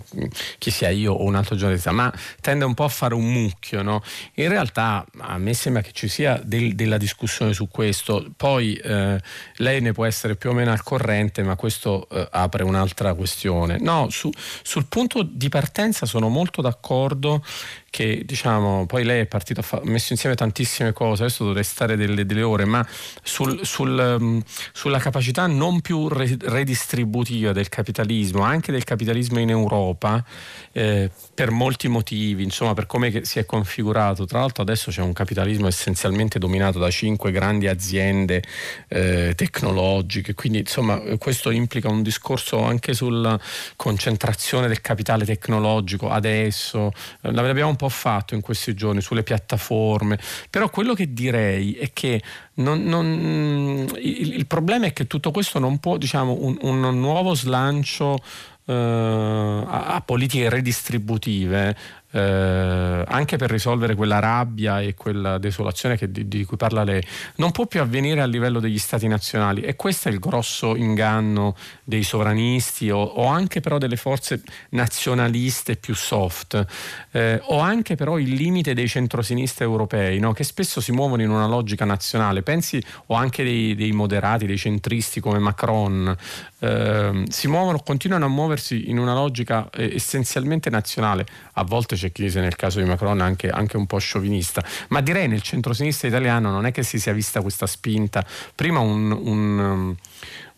chi, 0.59 0.71
sia 0.71 0.91
io 0.91 1.13
o 1.13 1.25
un 1.25 1.35
altro 1.35 1.57
giornalista, 1.57 1.91
ma 1.91 2.13
tende 2.41 2.65
un 2.65 2.75
po' 2.75 2.85
a 2.85 2.89
fare 2.89 3.15
un 3.15 3.31
mucchio. 3.31 3.83
No? 3.83 4.03
In 4.35 4.49
realtà 4.49 5.05
a 5.19 5.39
me 5.39 5.55
sembra 5.55 5.83
che 5.83 5.91
ci 5.93 6.09
sia 6.09 6.41
del, 6.45 6.75
della 6.75 6.99
discussione 6.99 7.53
su 7.53 7.69
questo, 7.69 8.31
poi 8.37 8.75
eh, 8.75 9.21
lei 9.57 9.81
ne 9.81 9.93
può 9.93 10.05
essere 10.05 10.37
più 10.37 10.51
o 10.51 10.53
meno 10.53 10.71
al 10.71 10.83
corrente, 10.83 11.43
ma 11.43 11.57
questo 11.57 12.09
eh, 12.11 12.29
apre 12.31 12.63
un'altra 12.63 13.15
questione. 13.15 13.79
No, 13.79 14.09
su, 14.11 14.31
sul 14.63 14.87
punto 14.87 15.23
di 15.23 15.49
partenza 15.49 16.07
sono 16.07 16.29
molto 16.29 16.63
d'accordo 16.63 17.45
che 17.91 18.23
diciamo, 18.25 18.87
poi 18.87 19.03
lei 19.03 19.23
è 19.23 19.27
partito, 19.27 19.61
ha 19.69 19.81
messo 19.83 20.13
insieme 20.13 20.37
tantissime 20.37 20.93
cose, 20.93 21.25
adesso 21.25 21.45
dovrei 21.45 21.65
stare 21.65 21.97
delle, 21.97 22.25
delle 22.25 22.43
ore, 22.43 22.65
ma 22.65 22.87
sul, 23.23 23.67
sul, 23.67 24.17
um, 24.19 24.41
sulla 24.73 25.01
capacità 25.01 25.49
non 25.49 25.81
più 25.81 26.07
re, 26.07 26.37
redistributiva 26.41 27.51
del 27.51 27.69
capitalismo, 27.69 28.43
anche 28.43 28.71
del 28.71 28.85
capitalismo 28.85 29.41
in 29.41 29.51
Europa, 29.51 30.25
eh, 30.71 31.11
per 31.35 31.51
molti 31.51 31.89
motivi, 31.89 32.45
insomma, 32.45 32.75
per 32.75 32.87
come 32.87 33.25
si 33.25 33.41
è 33.41 33.45
configurato. 33.45 34.25
Tra 34.25 34.39
l'altro 34.39 34.63
adesso 34.63 34.93
c'è 34.93 35.03
un 35.03 35.13
capitalismo 35.13 35.67
essenzialmente 35.67 36.39
dominato 36.39 36.79
da 36.79 36.91
cinque 36.91 37.33
grandi 37.33 37.67
aziende 37.67 38.43
eh, 38.87 39.33
tecnologiche, 39.35 40.35
quindi 40.35 40.61
insomma 40.61 41.01
questo 41.19 41.51
implica 41.51 41.89
un 41.89 42.03
discorso 42.03 42.63
anche 42.63 42.95
sulla 42.95 43.39
concentrazione 43.75 44.69
del 44.69 44.81
capitale 44.81 45.25
tecnologico 45.25 46.09
adesso, 46.09 46.93
eh, 47.23 47.33
l'abbiamo 47.33 47.71
un 47.71 47.77
po' 47.81 47.89
fatto 47.89 48.35
in 48.35 48.43
questi 48.43 48.75
giorni 48.75 49.01
sulle 49.01 49.23
piattaforme, 49.23 50.19
però 50.51 50.69
quello 50.69 50.93
che 50.93 51.15
direi 51.15 51.73
è 51.73 51.91
che 51.95 52.21
non, 52.55 52.83
non, 52.83 53.89
il, 53.99 54.35
il, 54.35 54.47
problema 54.47 54.87
è 54.87 54.93
che 54.93 55.07
tutto 55.07 55.31
questo 55.31 55.59
non 55.59 55.79
può, 55.79 55.97
diciamo, 55.97 56.37
un, 56.41 56.59
un 56.61 57.01
nuovo 57.01 57.35
slancio 57.35 58.19
eh, 58.67 58.75
a, 58.75 59.95
a, 59.95 60.01
politiche 60.03 60.51
redistributive 60.51 61.75
eh, 62.13 63.05
anche 63.07 63.37
per 63.37 63.51
risolvere 63.51 63.95
quella 63.95 64.19
rabbia 64.19 64.81
e 64.81 64.95
quella 64.95 65.39
desolazione 65.39 65.99
di, 66.01 66.29
di, 66.29 66.45
cui 66.45 66.57
parla 66.57 66.83
lei, 66.83 67.03
non 67.37 67.53
può 67.53 67.67
più 67.67 67.81
avvenire 67.81 68.21
a 68.21 68.27
livello 68.27 68.61
degli 68.61 68.79
stati 68.79 69.07
nazionali 69.07 69.63
e 69.63 69.77
questo 69.77 70.09
è 70.09 70.13
il 70.13 70.19
grosso 70.19 70.75
inganno 70.75 71.57
dei 71.85 72.03
sovranisti 72.03 72.91
o, 72.91 73.01
o 73.01 73.27
anche 73.27 73.61
però 73.61 73.79
delle 73.79 73.97
forze 73.97 74.43
nazionaliste 74.71 75.77
più 75.77 75.95
soft 75.95 76.67
eh, 77.13 77.41
o 77.45 77.59
anche 77.59 77.95
però 77.95 78.19
il 78.19 78.33
limite 78.33 78.75
dei 78.75 78.89
centrosinistra 78.89 79.65
europei 79.65 80.19
no? 80.19 80.33
che 80.33 80.45
spesso 80.45 80.81
si 80.81 80.93
muovono 80.93 81.23
in 81.23 81.31
una 81.31 81.47
logica 81.47 81.85
nazionale, 81.85 82.43
pensi 82.43 82.83
o 83.07 83.15
anche 83.15 83.45
dei, 83.45 83.75
dei 83.75 83.93
moderati, 83.93 84.47
dei 84.47 84.59
centristi 84.59 85.21
come 85.21 85.39
Macron, 85.39 86.17
eh, 86.59 87.25
si 87.29 87.49
muovono, 87.49 87.79
continuano 87.79 88.25
a 88.25 88.29
muoversi 88.29 88.91
in 88.91 88.99
una 88.99 89.15
logica 89.15 89.69
eh, 89.71 89.95
essenzialmente 89.95 90.71
nazionale, 90.71 91.27
a 91.55 91.65
volte 91.65 91.97
dice 92.13 92.41
nel 92.41 92.57
caso 92.57 92.81
di 92.81 92.87
Macron 92.87 93.21
anche, 93.21 93.49
anche 93.49 93.77
un 93.77 93.87
po' 93.87 93.99
sciovinista, 93.99 94.65
ma 94.89 95.01
direi 95.01 95.29
nel 95.29 95.43
centro-sinistra 95.43 96.09
italiano 96.09 96.51
non 96.51 96.67
è 96.67 96.73
che 96.73 96.83
si 96.83 96.99
sia 96.99 97.13
vista 97.13 97.41
questa 97.43 97.67
spinta. 97.67 98.25
Prima 98.55 98.81
un, 98.81 99.11
un 99.11 99.97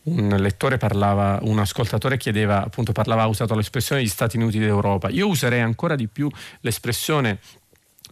un 0.04 0.28
lettore 0.36 0.78
parlava, 0.78 1.38
un 1.42 1.60
ascoltatore 1.60 2.16
chiedeva, 2.16 2.64
appunto 2.64 2.90
parlava, 2.90 3.22
ha 3.22 3.28
usato 3.28 3.54
l'espressione 3.54 4.02
gli 4.02 4.08
Stati 4.08 4.36
Uniti 4.36 4.58
d'Europa. 4.58 5.08
Io 5.10 5.28
userei 5.28 5.60
ancora 5.60 5.94
di 5.94 6.08
più 6.08 6.28
l'espressione 6.60 7.38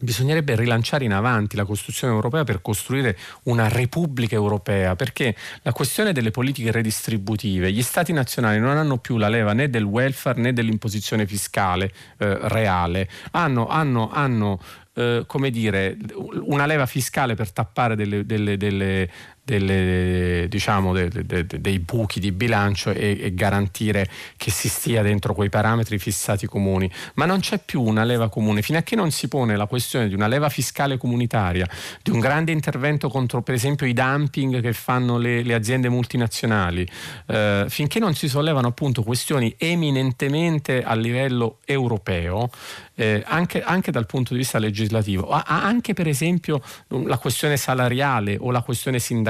bisognerebbe 0.00 0.56
rilanciare 0.56 1.04
in 1.04 1.12
avanti 1.12 1.56
la 1.56 1.64
Costituzione 1.64 2.12
europea 2.12 2.44
per 2.44 2.60
costruire 2.62 3.16
una 3.44 3.68
Repubblica 3.68 4.34
europea, 4.34 4.96
perché 4.96 5.34
la 5.62 5.72
questione 5.72 6.12
delle 6.12 6.30
politiche 6.30 6.72
redistributive, 6.72 7.72
gli 7.72 7.82
Stati 7.82 8.12
nazionali 8.12 8.58
non 8.58 8.76
hanno 8.76 8.98
più 8.98 9.16
la 9.16 9.28
leva 9.28 9.52
né 9.52 9.68
del 9.70 9.84
welfare 9.84 10.40
né 10.40 10.52
dell'imposizione 10.52 11.26
fiscale 11.26 11.92
eh, 12.18 12.38
reale, 12.48 13.08
hanno, 13.32 13.66
hanno, 13.68 14.10
hanno 14.10 14.60
eh, 14.92 15.22
come 15.26 15.50
dire, 15.50 15.96
una 16.42 16.66
leva 16.66 16.84
fiscale 16.84 17.34
per 17.34 17.52
tappare 17.52 17.96
delle, 17.96 18.26
delle, 18.26 18.56
delle, 18.56 19.08
delle, 19.42 20.46
diciamo, 20.48 20.92
de, 20.92 21.08
de, 21.08 21.46
de, 21.46 21.60
dei 21.60 21.78
buchi 21.80 22.20
di 22.20 22.30
bilancio 22.32 22.90
e, 22.90 23.18
e, 23.20 23.34
garantire 23.34 24.08
che 24.36 24.50
si 24.50 24.68
stia 24.68 25.02
dentro 25.02 25.34
quei 25.34 25.48
parametri 25.48 25.98
fissati 25.98 26.46
comuni. 26.46 26.90
Ma 27.14 27.24
non 27.24 27.40
c'è 27.40 27.58
più 27.58 27.82
una 27.82 28.04
leva 28.04 28.28
comune. 28.28 28.62
Fino 28.62 28.78
a 28.78 28.82
che 28.82 28.96
non 28.96 29.10
si 29.10 29.28
pone 29.28 29.56
la 29.56 29.66
questione 29.66 30.08
di 30.08 30.14
una 30.14 30.26
leva 30.26 30.48
fiscale 30.48 30.98
comunitaria, 30.98 31.66
di 32.02 32.10
un 32.10 32.20
grande 32.20 32.52
intervento 32.52 33.08
contro 33.08 33.42
per 33.42 33.54
esempio 33.54 33.86
i 33.86 33.92
dumping 33.92 34.60
che 34.60 34.72
fanno 34.72 35.18
le, 35.18 35.42
le 35.42 35.54
aziende 35.54 35.88
multinazionali, 35.88 36.86
eh, 37.26 37.66
finché 37.68 37.98
non 37.98 38.14
si 38.14 38.28
sollevano 38.28 38.68
appunto 38.68 39.02
questioni 39.02 39.54
eminentemente 39.58 40.82
a 40.82 40.94
livello 40.94 41.58
europeo, 41.64 42.50
eh, 42.94 43.22
anche, 43.26 43.62
anche, 43.62 43.90
dal 43.90 44.06
punto 44.06 44.34
di 44.34 44.40
vista 44.40 44.58
legislativo, 44.58 45.28
anche 45.30 45.94
per 45.94 46.06
esempio 46.06 46.60
la 46.88 47.16
questione 47.16 47.56
salariale 47.56 48.36
o 48.38 48.50
la 48.50 48.62
questione 48.62 48.98
sindacale. 48.98 49.29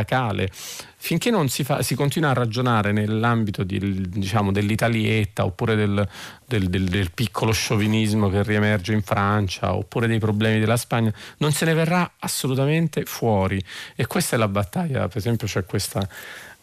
Finché 0.97 1.31
non 1.31 1.49
si, 1.49 1.65
fa, 1.65 1.83
si 1.83 1.95
continua 1.95 2.31
a 2.31 2.35
ragionare 2.35 2.93
nell'ambito 2.93 3.65
di, 3.65 4.09
diciamo, 4.09 4.53
dell'italietta 4.53 5.45
oppure 5.45 5.75
del, 5.75 6.07
del, 6.45 6.69
del, 6.69 6.85
del, 6.85 7.11
piccolo 7.13 7.53
sciovinismo 7.53 8.29
che 8.29 8.43
riemerge 8.43 8.93
in 8.93 9.03
Francia 9.03 9.75
oppure 9.75 10.07
dei 10.07 10.19
problemi 10.19 10.59
della 10.61 10.77
Spagna, 10.77 11.13
non 11.39 11.53
se 11.53 11.65
ne 11.65 11.75
verrà 11.75 12.13
assolutamente 12.19 13.05
fuori. 13.05 13.63
E 13.97 14.07
questa 14.07 14.37
è 14.37 14.39
la 14.39 14.49
battaglia, 14.49 15.09
per 15.09 15.17
esempio 15.17 15.47
c'è 15.47 15.65
questa 15.65 16.07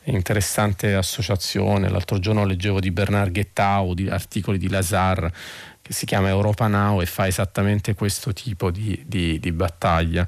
interessante 0.03 0.93
associazione, 0.93 1.89
l'altro 1.89 2.19
giorno 2.19 2.45
leggevo 2.45 2.80
di 2.80 2.91
Bernard 2.91 3.31
Guettau, 3.31 3.93
di 3.93 4.09
articoli 4.09 4.57
di 4.57 4.69
Lazar 4.69 5.31
che 5.88 5.93
si 5.93 6.05
chiama 6.05 6.27
Europa 6.27 6.68
Now 6.68 7.01
e 7.01 7.05
fa 7.05 7.27
esattamente 7.27 7.93
questo 7.93 8.34
tipo 8.34 8.69
di, 8.72 9.01
di, 9.05 9.39
di 9.39 9.51
battaglia. 9.53 10.27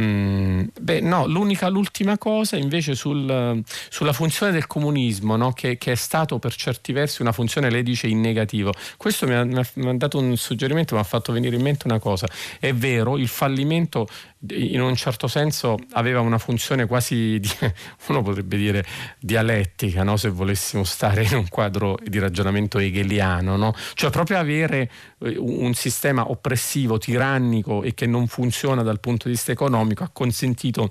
Mm, 0.00 0.64
beh, 0.80 1.00
no, 1.00 1.26
l'unica, 1.26 1.68
l'ultima 1.68 2.18
cosa 2.18 2.56
invece 2.56 2.94
sul, 2.94 3.62
sulla 3.88 4.12
funzione 4.12 4.50
del 4.50 4.66
comunismo, 4.66 5.36
no? 5.36 5.52
che, 5.52 5.78
che, 5.78 5.92
è 5.92 5.94
stato 5.94 6.38
per 6.38 6.54
certi 6.54 6.92
versi 6.92 7.22
una 7.22 7.32
funzione, 7.32 7.70
lei 7.70 7.84
dice, 7.84 8.08
in 8.08 8.20
negativo. 8.20 8.72
Questo 8.96 9.26
mi 9.26 9.34
ha, 9.34 9.44
mi 9.44 9.88
ha 9.88 9.94
dato 9.94 10.18
un 10.18 10.36
suggerimento, 10.36 10.94
mi 10.94 11.00
ha 11.00 11.04
fatto 11.04 11.32
venire 11.32 11.54
in 11.54 11.62
mente 11.62 11.86
una 11.86 12.00
cosa. 12.00 12.26
È 12.58 12.72
vero, 12.74 13.16
il 13.16 13.28
fallimento 13.28 14.08
in 14.50 14.80
un 14.80 14.94
certo 14.96 15.28
senso 15.28 15.76
aveva 15.92 16.20
una 16.20 16.38
funzione 16.38 16.86
quasi, 16.86 17.38
di, 17.38 17.48
uno 18.08 18.22
potrebbe 18.22 18.56
dire, 18.56 18.84
dialettica, 19.18 20.02
no? 20.02 20.16
se 20.16 20.28
volessimo 20.28 20.84
stare 20.84 21.24
in 21.24 21.34
un 21.34 21.48
quadro 21.48 21.98
di 22.02 22.18
ragionamento 22.18 22.78
hegeliano, 22.78 23.56
no? 23.56 23.74
cioè 23.94 24.10
proprio 24.10 24.38
avere 24.38 24.90
eh, 25.20 25.36
un 25.38 25.74
sistema 25.74 26.30
oppressivo, 26.30 26.98
tirannico 26.98 27.82
e 27.82 27.94
che 27.94 28.06
non 28.06 28.26
funziona 28.26 28.82
dal 28.82 29.00
punto 29.00 29.28
di 29.28 29.34
vista 29.34 29.52
economico 29.52 30.04
ha 30.04 30.10
consentito 30.12 30.90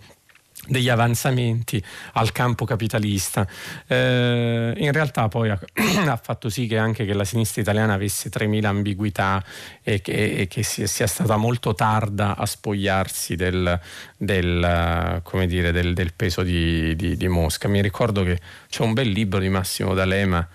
degli 0.68 0.90
avanzamenti 0.90 1.84
al 2.14 2.32
campo 2.32 2.66
capitalista. 2.66 3.48
Eh, 3.88 4.74
in 4.78 4.92
realtà 4.92 5.28
poi 5.28 5.50
ha, 5.50 5.60
ha, 6.08 6.18
fatto 6.18 6.50
sì 6.50 6.68
che 6.68 6.78
anche 6.78 7.06
che 7.06 7.14
la 7.14 7.24
sinistra 7.24 7.62
italiana 7.62 7.94
avesse 7.94 8.30
3.000 8.30 8.66
ambiguità 8.66 9.44
e 9.84 10.02
che, 10.02 10.36
e 10.38 10.48
che 10.48 10.64
sia, 10.64 10.88
sia, 10.88 11.08
stata 11.08 11.38
molto 11.38 11.74
tarda 11.76 12.36
a 12.36 12.46
spogliarsi 12.46 13.36
del, 13.36 13.80
del, 14.18 15.22
dire, 15.48 15.72
del, 15.72 15.94
del 15.94 16.14
peso 16.14 16.44
di, 16.44 16.96
di, 16.96 17.16
di, 17.16 17.28
Mosca. 17.28 17.68
Mi 17.68 17.82
ricordo 17.82 18.24
che 18.24 18.40
c'è 18.70 18.84
un 18.84 18.94
bel 18.94 19.10
libro 19.10 19.40
di 19.40 19.50
Massimo 19.50 19.94
D'Alema 19.94 20.48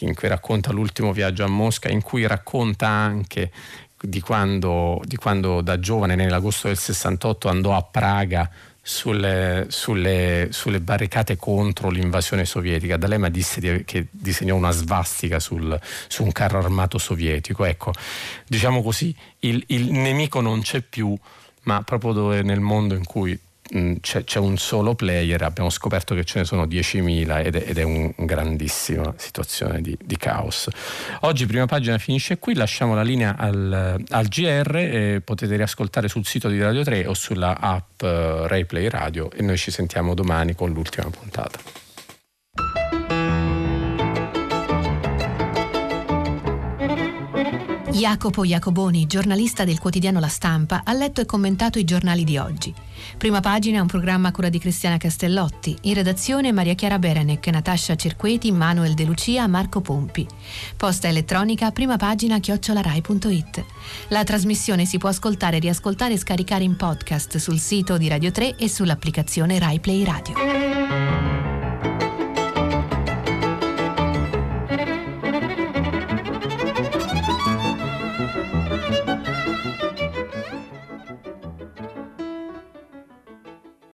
in 0.00 0.14
cui 0.14 0.28
racconta 0.28 0.70
l'ultimo 0.70 1.12
viaggio 1.12 1.44
a 1.44 1.48
Mosca, 1.48 1.88
in 1.88 2.02
cui 2.02 2.26
racconta 2.26 2.86
anche 2.86 3.50
di 4.00 4.20
quando, 4.20 5.00
di 5.04 5.16
quando 5.16 5.60
da 5.60 5.80
giovane 5.80 6.14
nell'agosto 6.14 6.68
del 6.68 6.78
68 6.78 7.48
andò 7.48 7.74
a 7.74 7.82
Praga 7.82 8.48
sulle, 8.88 9.66
sulle, 9.68 10.48
sulle, 10.50 10.80
barricate 10.80 11.36
contro 11.36 11.90
l'invasione 11.90 12.46
sovietica. 12.46 12.96
D'Alema 12.96 13.28
disse 13.28 13.60
di, 13.60 13.84
che 13.84 14.06
disegnò 14.10 14.56
una 14.56 14.70
svastica 14.70 15.38
sul, 15.38 15.78
su 16.08 16.22
un 16.22 16.32
carro 16.32 16.58
armato 16.58 16.96
sovietico. 16.96 17.66
Ecco, 17.66 17.92
diciamo 18.46 18.82
così, 18.82 19.14
il, 19.40 19.62
il 19.66 19.92
nemico 19.92 20.40
non 20.40 20.62
c'è 20.62 20.80
più, 20.80 21.14
ma 21.64 21.82
proprio 21.82 22.40
nel 22.40 22.60
mondo 22.60 22.94
in 22.94 23.04
cui 23.04 23.38
c'è, 24.00 24.24
c'è, 24.24 24.38
un 24.38 24.56
solo 24.56 24.94
player, 24.94 25.42
abbiamo 25.42 25.70
scoperto 25.70 26.14
che 26.14 26.24
ce 26.24 26.40
ne 26.40 26.44
sono 26.44 26.64
10.000 26.64 27.44
ed 27.44 27.56
è, 27.56 27.64
ed 27.68 27.78
è 27.78 27.82
una 27.82 28.12
grandissima 28.16 29.14
situazione 29.16 29.80
di, 29.80 29.96
di, 30.02 30.16
caos. 30.16 30.68
Oggi 31.20 31.46
prima 31.46 31.66
pagina 31.66 31.98
finisce 31.98 32.38
qui, 32.38 32.54
lasciamo 32.54 32.94
la 32.94 33.02
linea 33.02 33.36
al, 33.36 34.02
al 34.08 34.26
GR 34.26 34.76
e 34.76 35.20
potete 35.24 35.56
riascoltare 35.56 36.08
sul 36.08 36.24
sito 36.24 36.48
di 36.48 36.60
Radio 36.60 36.82
3 36.82 37.06
o 37.06 37.14
sulla 37.14 37.58
app 37.58 38.02
uh, 38.02 38.46
Replay 38.46 38.88
Radio 38.88 39.30
e 39.30 39.42
noi 39.42 39.56
ci 39.56 39.70
sentiamo 39.70 40.14
domani 40.14 40.54
con 40.54 40.70
l'ultima 40.72 41.08
puntata. 41.10 41.77
Jacopo 47.98 48.44
Iacoboni, 48.44 49.08
giornalista 49.08 49.64
del 49.64 49.80
quotidiano 49.80 50.20
La 50.20 50.28
Stampa, 50.28 50.82
ha 50.84 50.92
letto 50.92 51.20
e 51.20 51.26
commentato 51.26 51.80
i 51.80 51.84
giornali 51.84 52.22
di 52.22 52.38
oggi. 52.38 52.72
Prima 53.16 53.40
pagina 53.40 53.80
un 53.80 53.88
programma 53.88 54.28
a 54.28 54.30
cura 54.30 54.48
di 54.48 54.60
Cristiana 54.60 54.98
Castellotti. 54.98 55.76
In 55.82 55.94
redazione 55.94 56.52
Maria 56.52 56.74
Chiara 56.74 57.00
Berenec, 57.00 57.44
Natascia 57.48 57.96
Cerqueti, 57.96 58.52
Manuel 58.52 58.94
De 58.94 59.02
Lucia, 59.02 59.48
Marco 59.48 59.80
Pompi. 59.80 60.24
Posta 60.76 61.08
elettronica 61.08 61.72
prima 61.72 61.96
pagina 61.96 62.38
chiocciolarai.it. 62.38 63.64
La 64.10 64.22
trasmissione 64.22 64.84
si 64.84 64.96
può 64.96 65.08
ascoltare, 65.08 65.58
riascoltare 65.58 66.14
e 66.14 66.18
scaricare 66.18 66.62
in 66.62 66.76
podcast 66.76 67.38
sul 67.38 67.58
sito 67.58 67.98
di 67.98 68.06
Radio 68.06 68.30
3 68.30 68.54
e 68.54 68.68
sull'applicazione 68.68 69.58
RaiPlay 69.58 70.04
Radio. 70.04 71.57